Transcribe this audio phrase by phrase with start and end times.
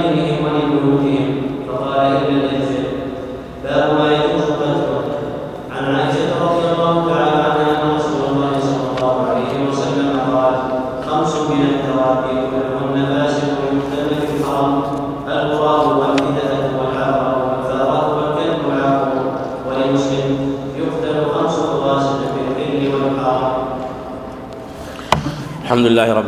[0.00, 2.84] لغيرهم ولبيوتهم فقال إن الإنزل
[3.64, 4.09] باب ما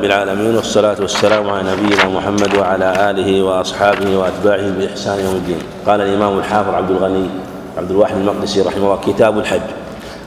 [0.03, 5.59] رب العالمين والصلاة والسلام على نبينا محمد وعلى آله وأصحابه وأتباعه بإحسان يوم الدين.
[5.87, 7.27] قال الإمام الحافظ عبد الغني
[7.79, 9.61] عبد الواحد المقدسي رحمه الله كتاب الحج.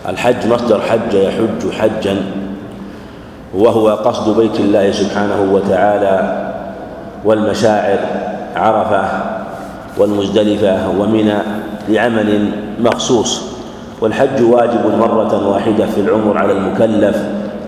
[0.09, 2.17] الحج مصدر حج يحج حجا
[3.55, 6.47] وهو قصد بيت الله سبحانه وتعالى
[7.25, 7.99] والمشاعر
[8.55, 9.03] عرفة
[9.97, 11.37] والمزدلفة ومنى
[11.89, 12.49] لعمل
[12.79, 13.41] مخصوص.
[14.01, 17.17] والحج واجب مرة واحدة في العمر على المكلف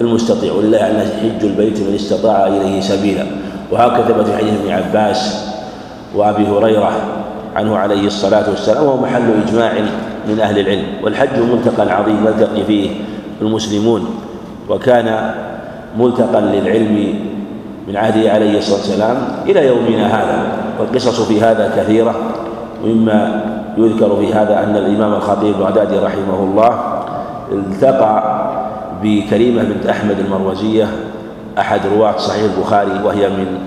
[0.01, 0.53] المستطيع.
[0.53, 3.25] ولله أن يحج البيت من استطاع إليه سبيلا.
[3.71, 5.49] وهكذا ثبت في حديث ابن عباس
[6.15, 6.91] وأبي هريرة
[7.55, 9.71] عنه عليه الصلاة والسلام وهو محل إجماع
[10.29, 10.85] من أهل العلم.
[11.03, 12.89] والحج ملتقى عظيم يلتقي فيه
[13.41, 14.05] المسلمون.
[14.69, 15.31] وكان
[15.99, 17.19] ملتقى للعلم
[17.87, 20.47] من عهده عليه الصلاة والسلام إلى يومنا هذا.
[20.79, 22.15] والقصص في هذا كثيرة
[22.85, 23.41] مما
[23.77, 27.03] يذكر في هذا أن الإمام الخطيب البغدادي رحمه الله
[27.51, 28.36] التقى
[29.03, 30.87] بكريمة بنت أحمد المروزية
[31.59, 33.59] أحد رواة صحيح البخاري وهي من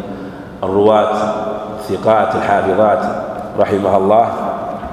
[0.62, 1.34] الرواة
[1.78, 3.02] الثقات الحافظات
[3.58, 4.28] رحمها الله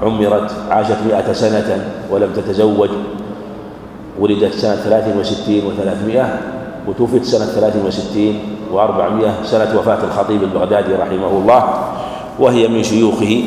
[0.04, 2.90] عمرت عاشت مئة سنة ولم تتزوج
[4.20, 6.40] ولدت سنة ثلاث وستين وثلاثمائة
[6.88, 8.40] وتوفت سنة ثلاث وستين
[8.72, 11.64] وأربعمائة سنة وفاة الخطيب البغدادي رحمه الله
[12.40, 13.44] وهي من شيوخه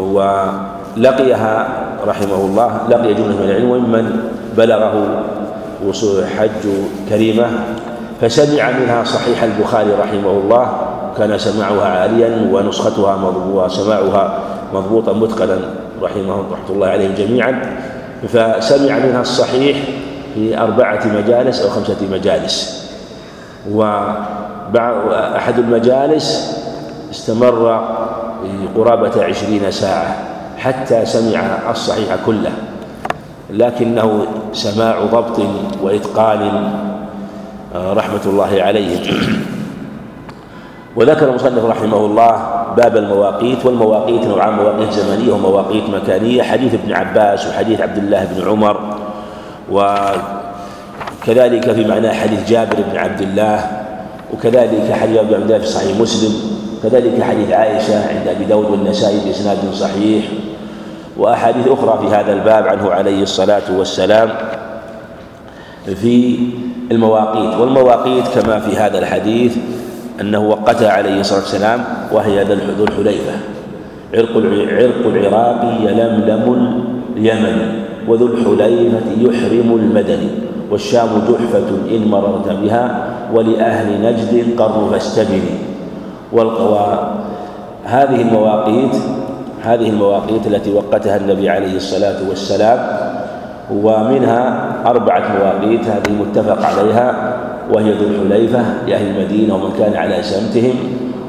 [0.00, 1.68] ولقيها
[2.06, 5.22] رحمه الله لقي جملة من العلم وممن بلغه
[6.38, 6.64] حج
[7.08, 7.46] كريمة
[8.20, 10.76] فسمع منها صحيح البخاري رحمه الله
[11.18, 13.14] كان سماعها عاليا ونسختها
[13.52, 14.38] وسماعها
[14.74, 15.58] مضبوطا متقنا
[16.02, 17.76] رحمه رحمة الله عليهم جميعا.
[18.28, 19.76] فسمع منها الصحيح
[20.34, 22.86] في أربعة مجالس أو خمسة مجالس.
[23.70, 26.56] وأحد المجالس
[27.10, 27.84] استمر
[28.76, 30.16] قرابة عشرين ساعة
[30.58, 31.40] حتى سمع
[31.70, 32.52] الصحيح كله.
[33.50, 35.40] لكنه سماع ضبط
[35.82, 36.70] وإتقان
[37.74, 39.00] آه، رحمة الله عليهم
[40.96, 46.42] وذكر المصنف رحمه الله باب المواقيت والمواقيت نوعان مواقيت زمنية ومواقيت مكانية.
[46.42, 48.80] حديث ابن عباس وحديث عبد الله بن عمر
[49.70, 53.70] وكذلك في معناه حديث جابر بن عبد الله
[54.34, 56.32] وكذلك حديث ابن عبد الله في صحيح مسلم
[56.82, 60.24] كذلك حديث عائشة عند أبي داود والنسائي بإسناد صحيح.
[61.18, 64.28] وأحاديث أخرى في هذا الباب عنه عليه الصلاة والسلام
[65.84, 66.38] في
[66.90, 67.60] المواقيت.
[67.60, 69.56] والمواقيت كما في هذا الحديث
[70.20, 72.44] أنه وقتها عليه الصلاة والسلام وهي
[72.78, 73.32] ذو الحليفة.
[74.14, 74.36] عرق
[74.72, 76.84] عرق العراق يلملم
[77.16, 80.28] اليمن وذو الحليفة يحرم المدني
[80.70, 85.50] والشام جحفة إن مررت بها ولأهل نجد قرن فاستبني
[87.84, 88.96] هذه المواقيت
[89.66, 92.78] هذه المواقيت التي وقتها النبي عليه الصلاة والسلام
[93.70, 97.36] ومنها أربعة مواقيت هذه متفق عليها
[97.72, 100.74] وهي ذو الحليفة لأهل المدينة ومن كان على سمتهم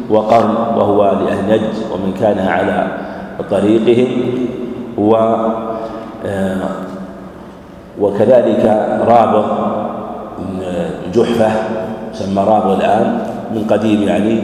[0.09, 2.87] وقرن وهو لأهل نجد ومن كان على
[3.49, 4.09] طريقهم
[4.97, 5.15] و
[6.25, 6.57] آه،
[7.99, 8.65] وكذلك
[9.07, 9.45] رابغ
[11.13, 11.51] جحفة
[12.13, 13.19] سمى رابغ الآن
[13.55, 14.41] من قديم يعني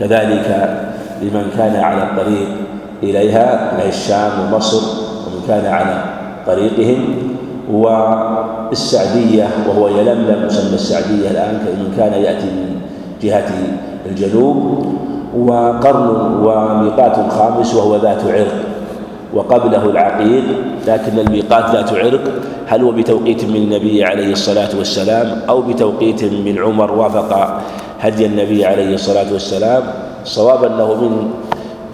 [0.00, 0.76] كذلك
[1.22, 2.48] لمن كان على الطريق
[3.02, 4.82] إليها من الشام ومصر
[5.26, 6.04] ومن كان على
[6.46, 7.16] طريقهم.
[7.72, 12.80] والسعدية وهو يلملم يسمى السعدية الآن من كان يأتي من
[13.22, 13.48] جهة
[14.06, 14.86] الجنوب.
[15.38, 16.08] وقرن
[16.44, 18.54] وميقات خامس وهو ذات عرق
[19.34, 20.44] وقبله العقيق.
[20.86, 22.20] لكن الميقات ذات عرق
[22.66, 27.60] هل هو بتوقيت من النبي عليه الصلاة والسلام أو بتوقيت من عمر وافق
[28.00, 29.82] هدي النبي عليه الصلاة والسلام؟
[30.24, 31.30] صواب أنه من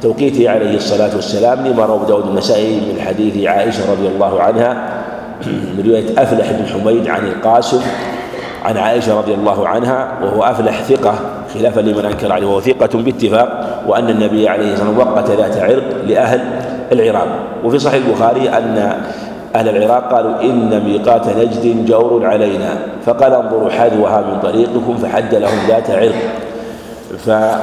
[0.02, 5.02] توقيته عليه الصلاة والسلام لما روى داود النسائي من حديث عائشة رضي الله عنها
[5.46, 7.80] من رواية أفلح بن حميد عن القاسم
[8.64, 11.14] عن عائشة رضي الله عنها وهو أفلح ثقة
[11.54, 15.84] خلافا لمن أنكر عليه وهو ثقة باتفاق وأن النبي عليه الصلاة والسلام وقت ذات عرق
[16.06, 16.40] لأهل
[16.92, 17.28] العراق.
[17.64, 19.02] وفي صحيح البخاري أن
[19.54, 25.58] أهل العراق قالوا إن ميقات نجد جور علينا فقال انظروا حذوها من طريقكم فحد لهم
[25.68, 26.14] ذات عرق.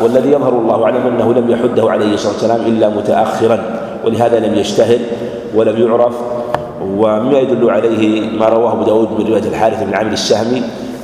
[0.03, 3.59] والذي يظهر الله أعلم أنه لم يحده عليه الصلاة والسلام إلا متأخرا
[4.05, 4.99] ولهذا لم يشتهر
[5.55, 6.15] ولم يعرف
[6.81, 10.61] ومما يدل عليه ما رواه أبو داود من رواية الحارث بن عامر السهمي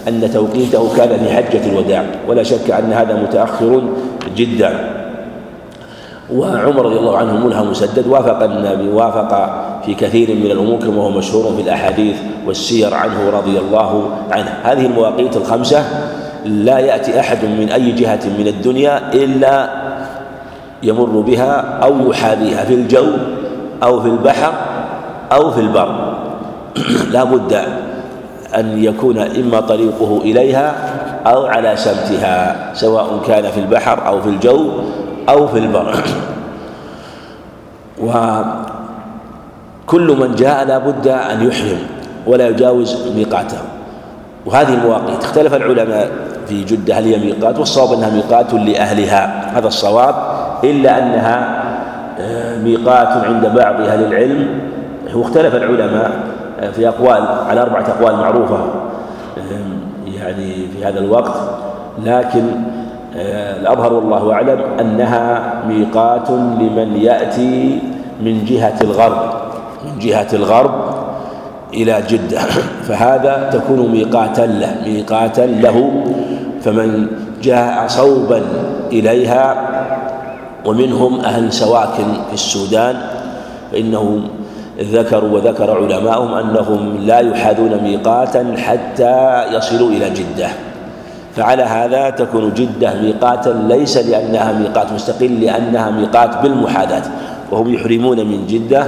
[0.07, 3.81] أن توقيته كان في حجة الوداع ولا شك أن هذا متأخر
[4.35, 4.91] جدا.
[6.33, 9.31] وعمر رضي الله عنه ملهم مسدد وافق النبي وافق
[9.85, 12.15] في كثير من الأمور كما هو مشهور في الأحاديث
[12.47, 14.53] والسير عنه رضي الله عنه.
[14.63, 15.85] هذه المواقيت الخمسة
[16.45, 19.69] لا يأتي أحد من أي جهة من الدنيا إلا
[20.83, 23.07] يمر بها أو يحاذيها في الجو
[23.83, 24.53] أو في البحر
[25.31, 26.15] أو في البر.
[27.13, 27.53] لا بد
[28.55, 30.75] أن يكون إما طريقه إليها
[31.27, 34.69] أو على سمتها سواء كان في البحر أو في الجو
[35.29, 36.03] أو في البر.
[38.05, 38.55] وكل
[40.19, 41.79] من جاء لا بد أن يحرم
[42.27, 43.74] ولا يجاوز ميقاته.
[44.45, 45.23] وهذه المواقيت.
[45.23, 46.09] اختلف العلماء
[46.47, 49.51] في جدة هل هي ميقات والصواب أنها ميقات لأهلها.
[49.59, 50.15] هذا الصواب
[50.63, 51.63] إلا أنها
[52.19, 54.47] آه، ميقات عند بعض أهل العلم.
[55.15, 56.11] واختلف العلماء
[56.59, 58.59] آه، في أقوال على أربعة أقوال معروفة
[60.15, 61.33] يعني في هذا الوقت.
[62.05, 62.43] لكن
[63.17, 67.79] آه، الأظهر والله أعلم أنها ميقات لمن يأتي
[68.21, 69.33] من جهة الغرب.
[69.85, 70.94] من جهة الغرب
[71.75, 72.39] إلى جدة.
[72.87, 76.03] فهذا تكون ميقاتا له ميقاتا له.
[76.63, 77.07] فمن
[77.43, 78.41] جاء صوبا
[78.91, 79.45] إليها
[80.65, 82.95] ومنهم أهل سواكن في السودان
[83.71, 84.27] فإنهم
[84.81, 90.49] ذكروا وذكر علماؤهم أنهم لا يحاذون ميقاتا حتى يصلوا إلى جدة.
[91.35, 97.03] فعلى هذا تكون جدة ميقاتا ليس لأنها ميقات مستقل لأنها ميقات بالمحاذاة.
[97.51, 98.83] وهم يحرمون من جدة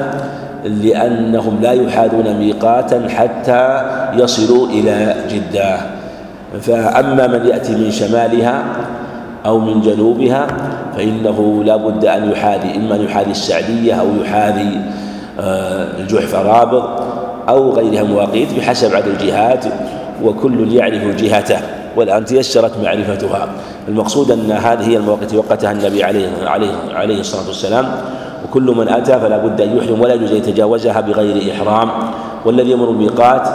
[0.65, 3.81] لأنهم لا يحاذون ميقاتا حتى
[4.13, 5.77] يصلوا إلى جدة.
[6.61, 8.63] فأما من يأتي من شمالها
[9.45, 10.47] أو من جنوبها
[10.97, 14.81] فإنه لا بد أن يحاذي إما أن يحاذي السعدية أو يحاذي
[15.39, 16.83] آه، الجحف رابض
[17.49, 19.65] أو غيرها مواقيت بحسب عدد الجهات
[20.23, 21.59] وكل يعرف جهته
[21.95, 23.47] والآن تيسرت معرفتها.
[23.87, 27.85] المقصود أن هذه هي المواقيت وقتها النبي عليه عليه عليه الصلاة والسلام.
[28.45, 31.89] وكل من أتى فلا بد أن يحرم ولا يجوز أن يتجاوزها بغير إحرام.
[32.45, 33.47] والذي يمر الميقات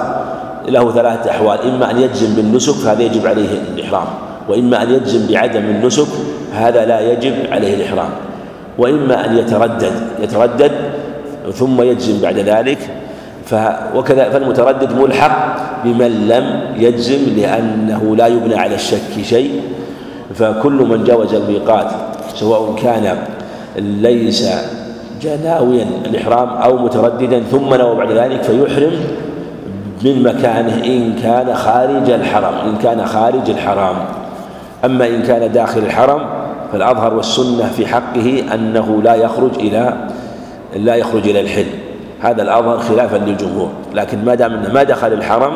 [0.68, 4.06] له ثلاثة أحوال إما أن يجزم بالنسك هذا يجب عليه الإحرام.
[4.48, 6.08] وإما أن يجزم بعدم النسك
[6.52, 8.10] هذا لا يجب عليه الإحرام.
[8.78, 10.72] وإما أن يتردد يتردد
[11.52, 12.78] ثم يجزم بعد ذلك.
[13.94, 19.60] وكذا فالمتردد ملحق بمن لم يجزم لأنه لا يبنى على الشك شيء.
[20.34, 21.90] فكل من جاوز الميقات
[22.34, 23.16] سواء كان
[23.78, 24.48] ليس
[25.22, 28.92] جناويا الإحرام أو مترددا ثم نوى بعد ذلك فيحرم
[30.04, 33.96] من مكانه إن كان خارج الحرم إن كان خارج الحرام.
[34.84, 36.20] أما إن كان داخل الحرم
[36.72, 39.94] فالأظهر والسنة في حقه أنه لا يخرج إلى
[40.76, 41.66] لا يخرج إلى الحل.
[42.20, 45.52] هذا الأظهر خلافا للجمهور لكن ما دام أنه ما دخل الحرم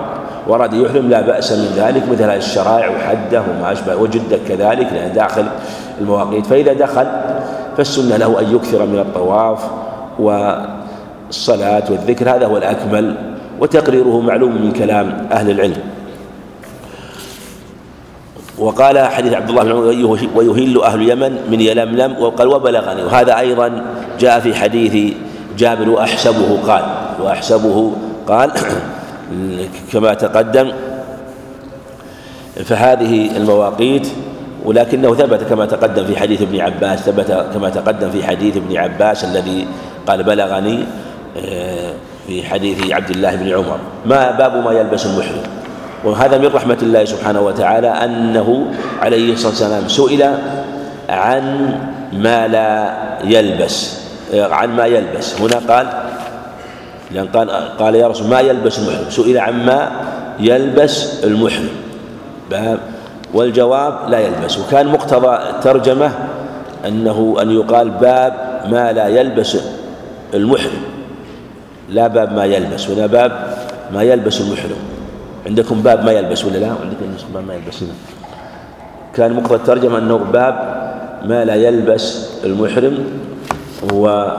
[0.46, 5.44] وراد يحرم لا بأس من ذلك مثل الشرائع وحده وما أشبه وجدة كذلك لأنه داخل
[6.00, 6.46] المواقيت.
[6.46, 7.06] فإذا دخل
[7.76, 9.58] فالسنة له أن يكثر من الطواف
[10.18, 13.14] والصلاة والذكر هذا هو الأكمل
[13.60, 15.82] وتقريره معلوم من كلام أهل العلم.
[18.58, 19.86] وقال حديث عبد الله بن عمر
[20.36, 23.02] ويهل أهل اليمن من يلملم وقال وبلغني.
[23.02, 23.84] وهذا أيضا
[24.20, 25.14] جاء في حديث
[25.58, 26.84] جابر وأحسبه قال
[27.20, 27.92] وأحسبه
[28.28, 28.50] قال
[29.92, 30.72] كما تقدم
[32.64, 34.08] فهذه المواقيت
[34.66, 39.24] ولكنه ثبت كما تقدم في حديث ابن عباس ثبت كما تقدم في حديث ابن عباس
[39.24, 39.66] الذي
[40.06, 40.84] قال بلغني
[41.36, 41.92] آه،
[42.26, 43.78] في حديث عبد الله بن عمر.
[44.06, 45.42] ما باب ما يلبس المحرم.
[46.04, 48.66] وهذا من رحمة الله سبحانه وتعالى أنه
[49.02, 50.22] عليه الصلاة والسلام سئل
[51.08, 51.74] عن
[52.12, 52.94] ما لا
[53.24, 54.00] يلبس
[54.34, 55.40] عن ما يلبس.
[55.40, 55.86] هنا قال
[57.10, 59.90] لأن قال قال يا رسول ما يلبس المحرم؟ سئل عما
[60.40, 61.68] يلبس المحرم.
[62.50, 62.78] باب
[63.36, 64.58] والجواب لا يلبس.
[64.58, 66.10] وكان مقتضى الترجمة
[66.86, 68.32] أنه أن يقال باب
[68.72, 69.56] ما لا يلبس
[70.34, 70.82] المحرم.
[71.88, 73.32] لا باب ما يلبس ولا باب
[73.92, 74.80] ما يلبس المحرم.
[75.46, 77.92] عندكم باب ما يلبس ولا لا؟ عندكم باب ما يلبس؟ هنا
[79.14, 80.54] كان مقتضى الترجمة أنه باب
[81.24, 82.98] ما لا يلبس المحرم.
[83.92, 84.36] هو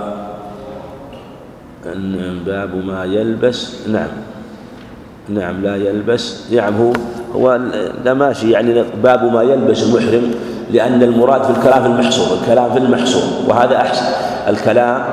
[2.45, 4.09] باب ما يلبس نعم
[5.29, 6.93] نعم لا يلبس نعم هو
[7.35, 7.59] هو
[8.05, 10.31] لا ماشي يعني باب ما يلبس المحرم
[10.71, 14.05] لأن المراد في الكلام في المحصور الكلام في المحصور وهذا أحسن.
[14.47, 15.03] الكلام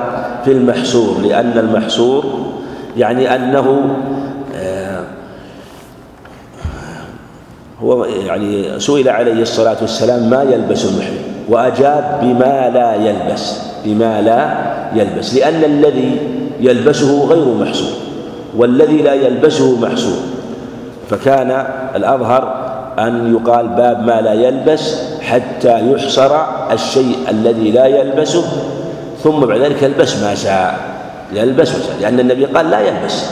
[0.45, 2.25] في المحصور لأن المحصور
[2.97, 3.95] يعني أنه
[4.55, 5.03] آه،
[7.81, 11.17] هو يعني سئل عليه الصلاة والسلام ما يلبس المحرم
[11.49, 14.57] وأجاب بما لا يلبس بما لا
[15.01, 16.17] يلبس لأن الذي
[16.59, 17.93] يلبسه غير محصور
[18.57, 20.34] والذي لا يلبسه محصور.
[21.09, 22.65] فكان الأظهر
[22.99, 26.31] أن يقال باب ما لا يلبس حتى يحصر
[26.71, 28.43] الشيء الذي لا يلبسه
[29.23, 30.79] ثم بعد ذلك يلبس ما شاء
[31.33, 33.25] يلبس ما شاء لأن النبي قال لا يلبس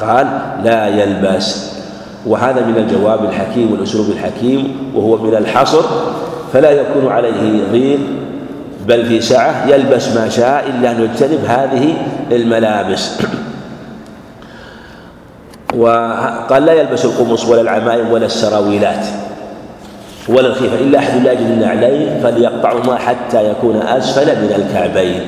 [0.00, 0.26] قال
[0.64, 1.78] لا يلبس.
[2.26, 5.82] وهذا من الجواب الحكيم والأسلوب الحكيم وهو من الحصر
[6.52, 7.98] فلا يكون عليه ضيق
[8.86, 11.94] بل في سعة يلبس ما شاء إلا أن يجتنب هذه
[12.32, 13.10] الملابس.
[15.74, 19.06] وقال لا يلبس القمص ولا العمائم ولا السراويلات
[20.28, 25.20] ولا الخيفة إلا أحد لا يجد النعلين فليقطعهما حتى يكون أسفل من الكعبين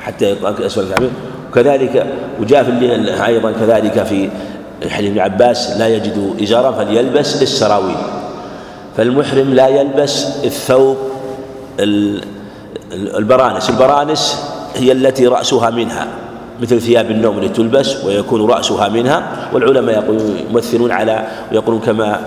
[0.00, 1.10] حتى يكون أسفل الكعبين.
[1.50, 2.06] وكذلك
[2.40, 4.30] وجاء في أيضا كذلك في
[4.88, 7.96] حديث ابن عباس لا يجد إزارا فليلبس السراويل
[8.96, 10.96] فالمحرم لا يلبس الثوب
[12.92, 13.70] البرانس.
[13.70, 14.44] البرانس
[14.76, 16.06] هي التي رأسها منها.
[16.60, 22.20] مثل ثياب النوم التي تلبس ويكون رأسها منها والعلماء يقولون يمثلون على ويقولون كما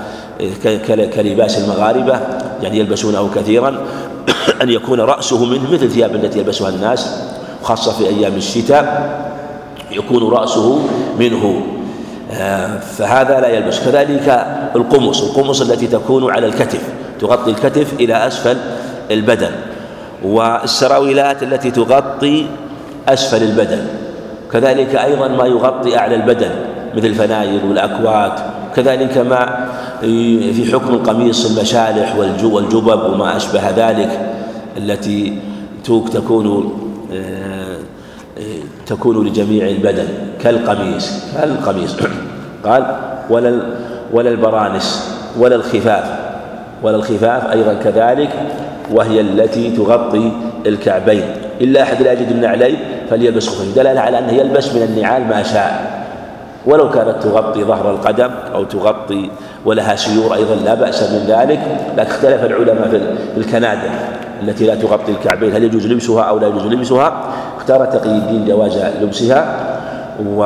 [0.88, 2.20] كلباس المغاربة
[2.62, 3.78] يعني يلبسونه كثيرا
[4.62, 7.20] أن يكون رأسه منه مثل ثياب التي يلبسها الناس
[7.64, 9.14] خاصة في أيام الشتاء
[9.92, 10.80] يكون رأسه
[11.20, 11.62] منه.
[12.32, 13.80] آه، فهذا لا يلبس.
[13.80, 16.82] كذلك القمص القمص التي تكون على الكتف
[17.20, 18.58] تغطي الكتف إلى أسفل
[19.12, 19.52] البدن
[20.24, 22.46] والسراويلات التي تغطي
[23.08, 24.03] أسفل البدن.
[24.54, 26.50] كذلك أيضا ما يغطي أعلى البدن
[26.96, 28.40] مثل الفناير والأكوات.
[28.76, 29.70] كذلك ما
[30.02, 34.34] في حكم القميص المشالح والجبب وما أشبه ذلك
[34.78, 35.38] التي
[35.86, 36.74] تكون
[37.14, 37.78] آه،
[38.86, 40.08] تكون لجميع البدن.
[40.42, 41.96] كالقميص كالقميص.
[42.66, 42.96] قال
[43.30, 43.62] ولا
[44.12, 46.20] ولا البرانس ولا الخفاف.
[46.84, 48.30] ولا الخفاف أيضا كذلك
[48.92, 50.32] وهي التي تغطي
[50.66, 51.43] الكعبين.
[51.62, 52.78] إلا أحد لا يجد النعلين
[53.10, 56.04] فليلبس خفين دلالة على أنه يلبس من النعال ما شاء.
[56.66, 59.30] ولو كانت تغطي ظهر القدم أو تغطي
[59.66, 61.60] ولها سيور أيضا لا بأس من ذلك
[61.98, 62.90] لكن اختلف العلماء
[63.36, 63.90] في الكنادر
[64.42, 67.24] التي لا تغطي الكعبين هل يجوز لبسها أو لا يجوز لبسها؟
[67.58, 69.56] اختار تقي الدين جواز لبسها
[70.26, 70.40] و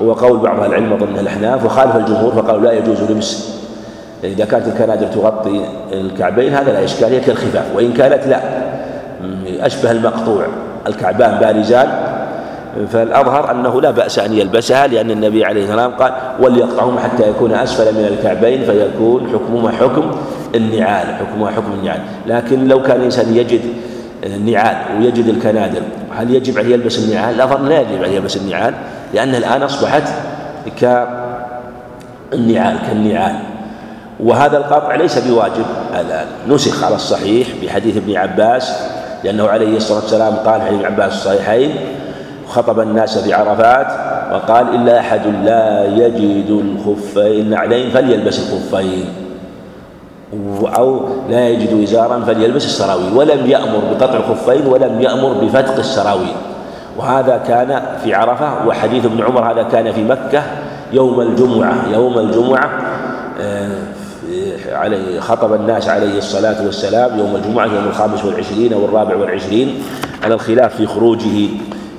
[0.00, 3.48] وقول بعض العلم ضمن الأحناف وخالف الجمهور فقالوا لا يجوز لبس.
[4.24, 5.60] إذا كانت الكنادر تغطي
[5.92, 8.40] الكعبين هذا لا إشكال هي كالخفاف وإن كانت لا
[9.46, 10.46] أشبه المقطوع
[10.86, 12.18] الكعبان بارزان
[12.92, 17.94] فالأظهر أنه لا بأس أن يلبسها لأن النبي عليه السلام قال وليقطعهما حتى يكون أسفل
[17.94, 20.10] من الكعبين فيكون حكمهما حكم
[20.54, 23.60] النعال حكمها حكم النعال لكن لو كان الإنسان يجد
[24.26, 25.82] النعال ويجد الكنادر
[26.16, 28.74] هل يجب عليه يلبس النعال؟ الأظهر لا يجب عليه يلبس النعال
[29.14, 30.02] لأنها الآن أصبحت
[30.80, 33.36] كالنعال كالنعال
[34.20, 35.66] وهذا القطع ليس بواجب
[36.00, 38.72] الآن نسخ على الصحيح بحديث ابن عباس
[39.24, 41.74] لأنه عليه الصلاة والسلام قال في عباس الصحيحين
[42.48, 43.86] خطب الناس في عرفات
[44.32, 49.04] وقال إلا أحد لا يجد الخفين النعلين فليلبس الخفين
[50.78, 51.00] أو
[51.30, 56.34] لا يجد إزارا فليلبس السراويل ولم يأمر بقطع الخفين ولم يأمر بفتق السراويل
[56.96, 60.42] وهذا كان في عرفة وحديث ابن عمر هذا كان في مكة
[60.92, 62.70] يوم الجمعة يوم الجمعة
[63.40, 63.82] آه،
[64.72, 69.82] عليه خطب الناس عليه الصلاة والسلام يوم الجمعة يوم الخامس والعشرين أو الرابع والعشرين
[70.24, 71.48] على الخلاف في خروجه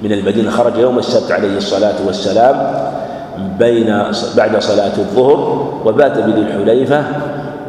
[0.04, 0.52] من المدينة.
[0.52, 2.74] خرج يوم السبت عليه الصلاة والسلام
[3.60, 4.04] بين
[4.38, 7.04] بعد صلاة الظهر وبات بذي الحليفة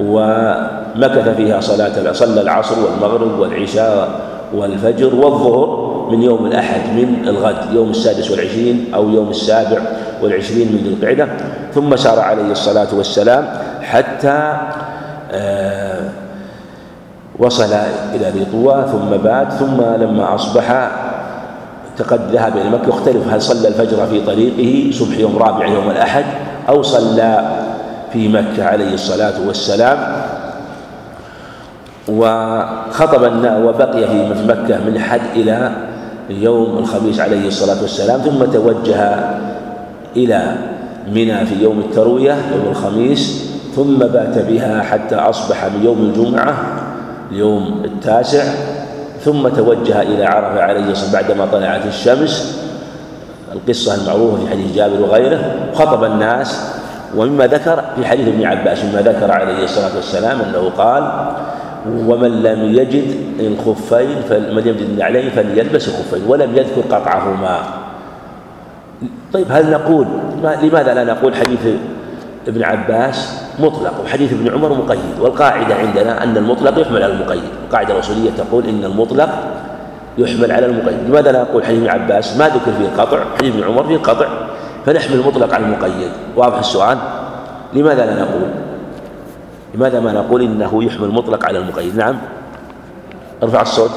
[0.01, 4.21] ومكث فيها صلاة صلى العصر والمغرب والعشاء
[4.55, 9.79] والفجر والظهر من يوم الأحد من الغد يوم السادس والعشرين أو يوم السابع
[10.23, 11.29] والعشرين من ذي القعدة.
[11.75, 13.49] ثم سار عليه الصلاة والسلام
[13.83, 14.57] حتى
[17.39, 17.73] وصل
[18.15, 20.91] إلى ذي طوى ثم بات ثم لما أصبح
[22.11, 26.25] قد ذهب إلى مكة يختلف هل صلى الفجر في طريقه صبح يوم رابع يوم الأحد
[26.69, 27.51] أو صلى
[28.13, 29.99] في مكة عليه الصلاة والسلام.
[32.09, 33.23] وخطب
[33.65, 35.73] وبقي في مكة من حد إلى
[36.31, 39.21] يوم الخميس عليه الصلاة والسلام ثم توجه
[40.17, 40.57] إلى
[41.13, 46.55] منى في يوم التروية يوم الخميس ثم بات بها حتى أصبح من يوم الجمعة
[47.33, 48.45] اليوم التاسع
[49.25, 52.61] ثم توجه إلى عرفة عليه الصلاة بعدما طلعت الشمس.
[53.53, 55.41] القصة المعروفة في حديث جابر وغيره
[55.75, 56.75] خطب الناس
[57.17, 61.33] ومما ذكر في حديث ابن عباس مما ذكر عليه الصلاة والسلام أنه قال
[61.87, 63.05] ومن لم يجد
[63.41, 67.59] الخفين فمن يجد النعلين فليلبس الخفين ولم يذكر قطعهما.
[69.33, 70.07] طيب هل نقول
[70.63, 71.67] لماذا لا نقول حديث
[72.49, 75.21] ابن عباس مطلق وحديث ابن عمر مقيد.
[75.21, 77.43] والقاعدة عندنا أن المطلق يحمل على المقيد.
[77.69, 79.29] القاعدة الأصولية تقول إن المطلق
[80.19, 80.99] يحمل على المقيد.
[81.09, 84.27] لماذا لا نقول حديث ابن عباس؟ ما ذكر فيه القطع حديث ابن عمر فيه القطع.
[84.87, 86.11] فنحمل المطلق على المقيد.
[86.37, 86.99] واضح السؤال؟
[87.73, 88.51] لماذا لا نقول؟
[89.75, 92.17] لماذا ما نقول إنه يحمل المطلق على المقيد؟ نعم.
[93.43, 93.91] ارفع الصوت.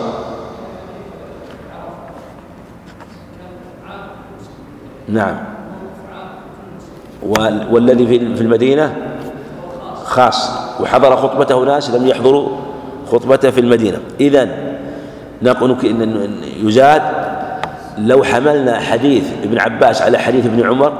[5.08, 5.36] نعم.
[7.72, 9.13] والذي في المدينة؟
[10.14, 10.50] خاص
[10.80, 12.50] وحضر خطبته ناس لم يحضروا
[13.12, 13.98] خطبته في المدينة.
[14.20, 14.48] إذا
[16.64, 17.02] يزاد
[17.98, 20.94] لو حملنا حديث ابن عباس على حديث ابن عمر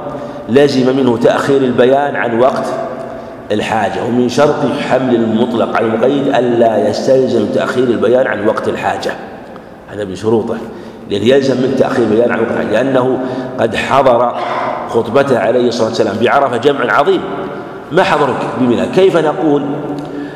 [0.48, 2.64] لزم منه تأخير البيان عن وقت
[3.52, 4.54] الحاجة ومن شرط
[4.90, 9.12] حمل المطلق على المقيد ألا يستلزم تأخير البيان عن وقت الحاجة.
[9.92, 10.56] هذا من شروطه
[11.10, 13.18] لأن يلزم من تأخير البيان عن وقت الحاجة لأنه
[13.60, 14.36] قد حضر
[14.88, 17.20] خطبته عليه الصلاة والسلام بعرفة جمع عظيم.
[17.94, 19.62] ما حضر بمنى؟ كيف نقول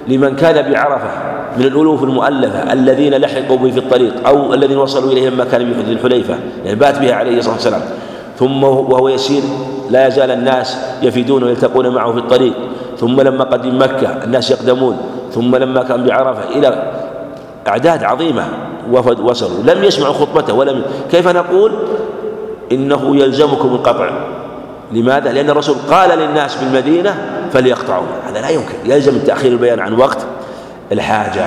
[0.08, 1.10] لمن كان بعرفة
[1.56, 5.92] من الألوف المؤلفة الذين لحقوا به في الطريق أو الذين وصلوا إليه لما كان بذي
[5.92, 7.80] الحليفة يعني بات بها عليه الصلاة والسلام.
[8.38, 9.42] ثم وهو يسير
[9.90, 12.52] لا يزال الناس يفيدون ويلتقون معه في الطريق.
[12.98, 14.96] ثم لما قدم مكة الناس يقدمون.
[15.32, 16.92] ثم لما كان بعرفة إلى
[17.68, 18.44] أعداد عظيمة
[18.92, 19.74] وفد وصلوا.
[19.74, 21.72] لم يسمعوا خطبته ولم كيف نقول؟
[22.72, 24.10] إنه يلزمكم القطع.
[24.92, 26.64] لماذا؟ لأن الرسول قال للناس في
[27.52, 28.06] فليقطعوا.
[28.28, 28.74] هذا لا يمكن.
[28.84, 30.18] يلزم تأخير البيان عن وقت
[30.92, 31.46] الحاجة.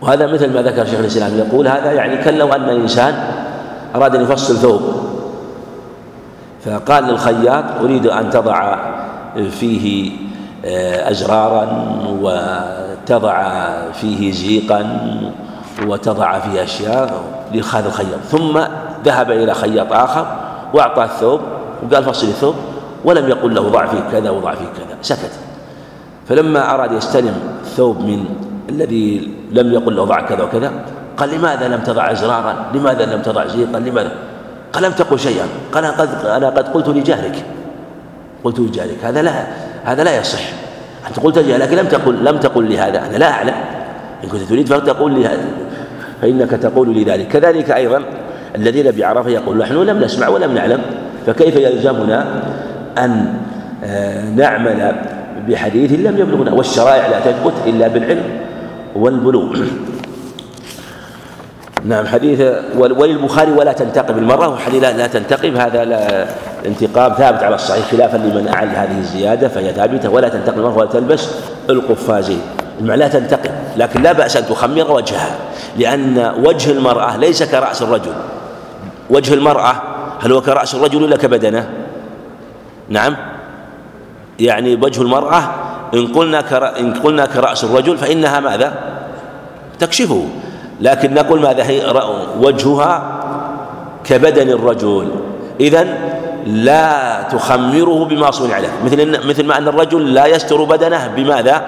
[0.00, 1.38] وهذا مثل ما ذكر شيخ الإسلام.
[1.38, 3.14] يقول هذا يعني كان لو أن إنسان
[3.94, 4.80] أراد أن يفصل ثوب.
[6.64, 8.76] فقال للخياط أريد أن تضع
[9.50, 10.12] فيه
[10.64, 11.68] آه، أزرارا
[12.20, 13.42] وتضع
[13.92, 15.00] فيه زيقا
[15.86, 18.20] وتضع فيه أشياء لهذا الخياط.
[18.30, 18.60] ثم
[19.04, 20.26] ذهب إلى خياط آخر
[20.74, 21.40] وأعطاه الثوب
[21.82, 22.54] وقال فصل الثوب.
[23.04, 25.30] ولم يقل له ضع فيه كذا وضع فيه كذا سكت.
[26.28, 27.34] فلما أراد يستلم
[27.64, 28.24] الثوب من
[28.68, 30.72] الذي لم يقل له ضع كذا وكذا
[31.16, 34.12] قال لماذا لم تضع أزرارا؟ لماذا لم تضع زيقا؟ لماذا؟
[34.72, 35.46] قال لم تقل شيئا.
[35.72, 37.44] قال أنا قد, أنا قد قلت لجهلك.
[38.44, 39.04] قلت لجهلك.
[39.04, 39.32] هذا لا
[39.84, 40.40] هذا لا يصح.
[41.08, 43.54] أنت قلت لجهلك لكن لم تقل لم تقل لهذا أنا لا أعلم.
[44.24, 45.48] إن كنت تريد فلتقول لي هذا.
[46.22, 48.02] فإنك تقول لذلك كذلك أيضا
[48.56, 50.80] الذين بعرفة يقول نحن لم نسمع ولم نعلم.
[51.26, 52.42] فكيف يلزمنا
[53.04, 53.34] أن
[53.84, 54.92] آه، نعمل
[55.48, 58.40] بحديث لم يبلغنا والشرائع لا تثبت إلا بالعلم
[58.96, 59.58] والبلوغ.
[61.84, 62.40] نعم حديث
[62.76, 66.26] وللبخاري ولا تنتقب المرأة وحديث لا, تنتقب هذا لا
[66.66, 70.88] انتقاب ثابت على الصحيح خلافا لمن أعل هذه الزيادة فهي ثابتة ولا تنتقب المرأة ولا
[70.90, 71.28] تلبس
[71.70, 72.40] القفازين
[72.80, 75.36] المعنى لا تنتقب لكن لا بأس أن تخمر وجهها
[75.78, 78.12] لأن وجه المرأة ليس كرأس الرجل.
[79.10, 79.82] وجه المرأة
[80.20, 81.68] هل هو كرأس الرجل ولا كبدنة؟
[82.88, 83.16] نعم.
[84.38, 85.42] يعني وجه المرأة
[85.94, 86.44] إن قلنا
[86.80, 88.74] إن قلنا كرأس الرجل فإنها ماذا؟
[89.78, 90.28] تكشفه.
[90.80, 91.92] لكن نقول ماذا؟ هي
[92.40, 93.02] وجهها
[94.04, 95.10] كبدن الرجل.
[95.60, 95.86] إذا
[96.46, 98.70] لا تخمره بما صنع له.
[98.84, 101.62] مثل مثل ما أن الرجل لا يستر بدنه بماذا؟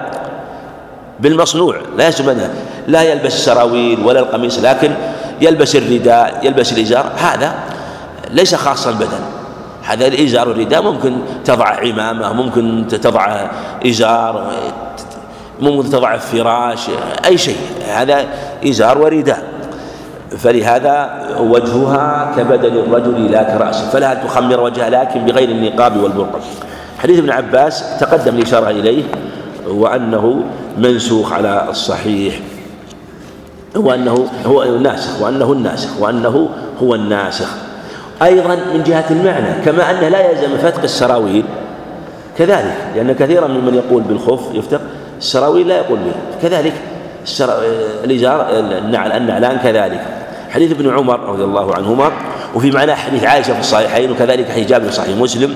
[1.19, 1.75] بالمصنوع.
[1.97, 2.53] لا يستر بدنه.
[2.87, 4.91] لا يلبس السراويل ولا القميص لكن
[5.41, 7.11] يلبس الرداء يلبس الإزار.
[7.17, 7.53] هذا
[8.29, 9.40] ليس خاصا البدن.
[9.83, 11.13] هذا الإزار والرداء ممكن
[11.45, 13.49] تضع عمامة ممكن تضع
[13.85, 14.51] إزار
[15.61, 16.89] ممكن تضع فراش
[17.25, 17.57] أي شيء.
[17.87, 18.25] هذا
[18.65, 19.43] إزار ورداء.
[20.37, 26.39] فلهذا وجهها كبدن الرجل لا كرأسه فلها تخمر وجهها لكن بغير النقاب والبرقع
[26.99, 29.03] حديث ابن عباس تقدم الإشارة إليه
[29.67, 30.43] وأنه
[30.77, 32.39] منسوخ على الصحيح.
[33.75, 36.49] وأنه هو الناسخ وأنه الناسخ وأنه
[36.81, 37.49] هو الناسخ.
[38.23, 41.45] أيضا من جهة المعنى كما أنه لا يلزم فتق السراويل.
[42.37, 44.81] كذلك لأن كثيرا ممن يقول بالخف يفتق
[45.17, 46.13] السراويل لا يقول به.
[46.41, 46.73] كذلك
[48.03, 48.47] الإزار
[48.89, 50.01] النعلان كذلك.
[50.49, 52.11] حديث ابن عمر رضي الله عنهما
[52.55, 55.55] وفي معنى حديث عائشة في الصحيحين وكذلك حديث جابر في صحيح مسلم.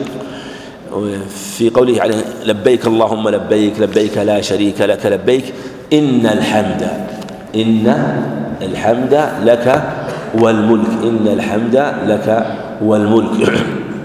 [1.57, 5.53] في قوله عليه لبيك اللهم لبيك لبيك لا شريك لك لبيك
[5.93, 6.87] إن الحمد
[7.55, 8.15] إن
[8.61, 9.83] الحمد لك
[10.41, 12.45] والملك إن الحمد لك
[12.81, 13.53] والملك.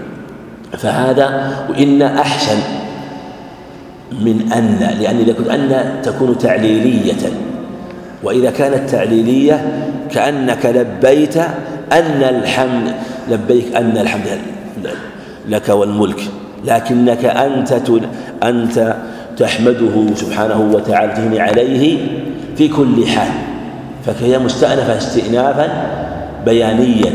[0.81, 2.57] فهذا وإن أحسن
[4.11, 7.29] من أن لأن إذا كنت أن تكون تعليلية.
[8.23, 9.65] وإذا كانت تعليلية
[10.11, 11.37] كأنك لبيت
[11.91, 12.93] أن الحمد
[13.29, 14.27] لبيك أن الحمد
[15.49, 16.21] لك والملك.
[16.65, 17.81] لكنك أنت
[18.43, 18.95] أنت
[19.37, 21.97] تحمده سبحانه وتعالى تثني عليه
[22.57, 23.31] في كل حال.
[24.05, 25.69] فهي مستأنفة استئنافا
[26.45, 27.11] بيانيا.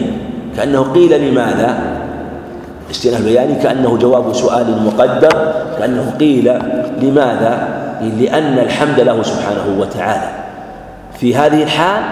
[0.56, 1.78] كأنه قيل لماذا؟
[2.90, 6.52] استئناف بياني كأنه جواب سؤال مقدر كأنه قيل
[7.02, 7.68] لماذا؟
[8.00, 10.30] لأن الحمد له سبحانه وتعالى
[11.18, 12.02] في هذه الحال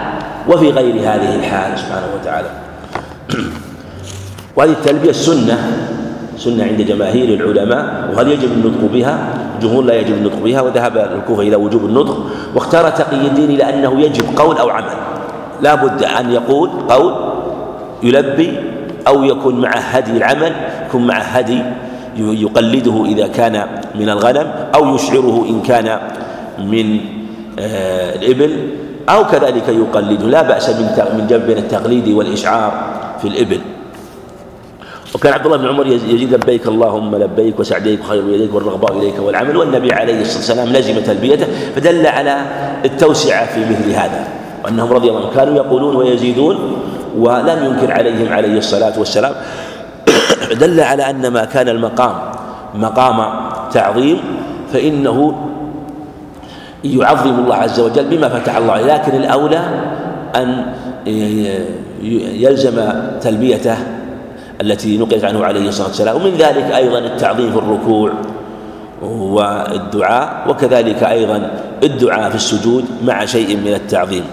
[0.49, 2.49] وفي غير هذه الحال سبحانه وتعالى.
[4.55, 5.57] وهذه التلبية السنة
[6.37, 9.17] سنة عند جماهير العلماء وهل يجب النطق بها
[9.55, 12.25] الجمهور لا يجب النطق بها وذهب الكوفة إلى وجوب النطق
[12.55, 15.14] واختار تقي الدين إلى أنه يجب قول أو عمل.
[15.61, 17.13] لا بد أن يقول قول
[18.03, 18.59] يلبي
[19.07, 20.53] أو يكون مع هدي العمل
[20.87, 21.61] يكون مع هدي
[22.17, 25.99] يقلده إذا كان من الغنم أو يشعره إن كان
[26.59, 26.99] من
[27.59, 28.69] آه، الإبل
[29.09, 30.25] أو كذلك يقلده.
[30.27, 30.87] لا بأس من
[31.17, 32.71] من جنب بين التقليد والإشعار
[33.21, 33.59] في الإبل.
[35.15, 39.57] وكان عبد الله بن عمر يزيد لبيك اللهم لبيك وسعديك وخير يديك والرغباء إليك والعمل.
[39.57, 42.45] والنبي عليه الصلاة والسلام لزم تلبيته فدل على
[42.85, 44.27] التوسعة في مثل هذا.
[44.65, 46.57] وأنهم رضي الله عنهم كانوا يقولون ويزيدون
[47.17, 49.33] ولم ينكر عليهم عليه الصلاة والسلام.
[50.61, 52.15] دل على أن ما كان المقام
[52.75, 53.25] مقام
[53.71, 54.17] تعظيم
[54.73, 55.35] فإنه
[56.83, 58.81] يعظم الله عز وجل بما فتح الله.
[58.81, 59.61] لكن الأولى
[60.35, 60.65] أن
[62.41, 62.81] يلزم
[63.21, 63.77] تلبيته
[64.61, 66.15] التي نقلت عنه عليه الصلاة والسلام.
[66.15, 68.11] ومن ذلك أيضا التعظيم في الركوع
[69.01, 71.51] والدعاء وكذلك أيضا
[71.83, 74.23] الدعاء في السجود مع شيء من التعظيم.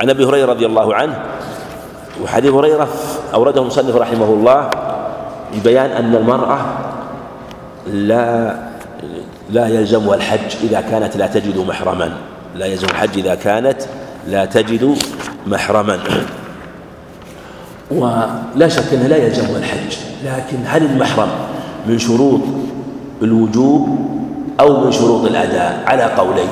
[0.00, 1.22] عن أبي هريرة رضي الله عنه
[2.22, 2.88] وحديث هريرة
[3.34, 4.70] أورده المصنف رحمه الله
[5.54, 6.58] ببيان أن المرأة
[7.86, 8.56] لا
[9.50, 12.16] لا يلزمها الحج إذا كانت لا تجد محرما.
[12.54, 13.76] لا يلزم الحج إذا كانت
[14.28, 14.96] لا تجد
[15.46, 15.98] محرما.
[17.90, 21.28] ولا شك أنه لا يلزمها الحج لكن هل المحرم
[21.86, 22.40] من شروط
[23.22, 23.98] الوجوب
[24.60, 26.48] أو من شروط الأداء؟ على قولين.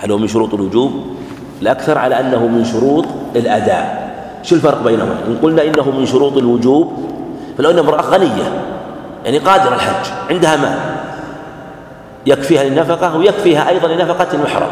[0.00, 1.13] هل هو من شروط الوجوب؟
[1.62, 3.04] الأكثر على أنه من شروط
[3.36, 4.04] الأداء.
[4.42, 7.10] شو الفرق بينهما؟ إن قلنا إنه من شروط الوجوب
[7.58, 8.44] فلو أن امرأة غنية
[9.24, 10.78] يعني قادرة الحج عندها مال
[12.26, 14.70] يكفيها للنفقة ويكفيها أيضا لنفقة المحرم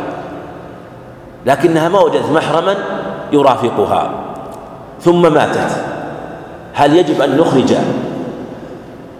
[1.46, 2.74] لكنها ما وجدت محرما
[3.32, 4.10] يرافقها.
[5.00, 5.84] ثم ماتت.
[6.74, 7.74] هل يجب أن نخرج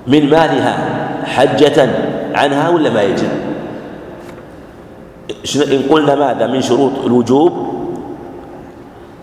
[0.07, 0.79] من مالها
[1.25, 1.91] حجة
[2.35, 3.29] عنها ولا ما يجب؟
[5.57, 7.53] إن قلنا ماذا من شروط الوجوب؟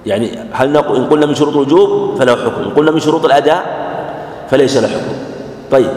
[0.05, 2.61] يعني هل نقول إن قلنا من شروط الوجوب؟ فله حكم.
[2.63, 3.63] إن قلنا من شروط الأداء
[4.49, 5.13] فليس له حكم.
[5.71, 5.91] طيب.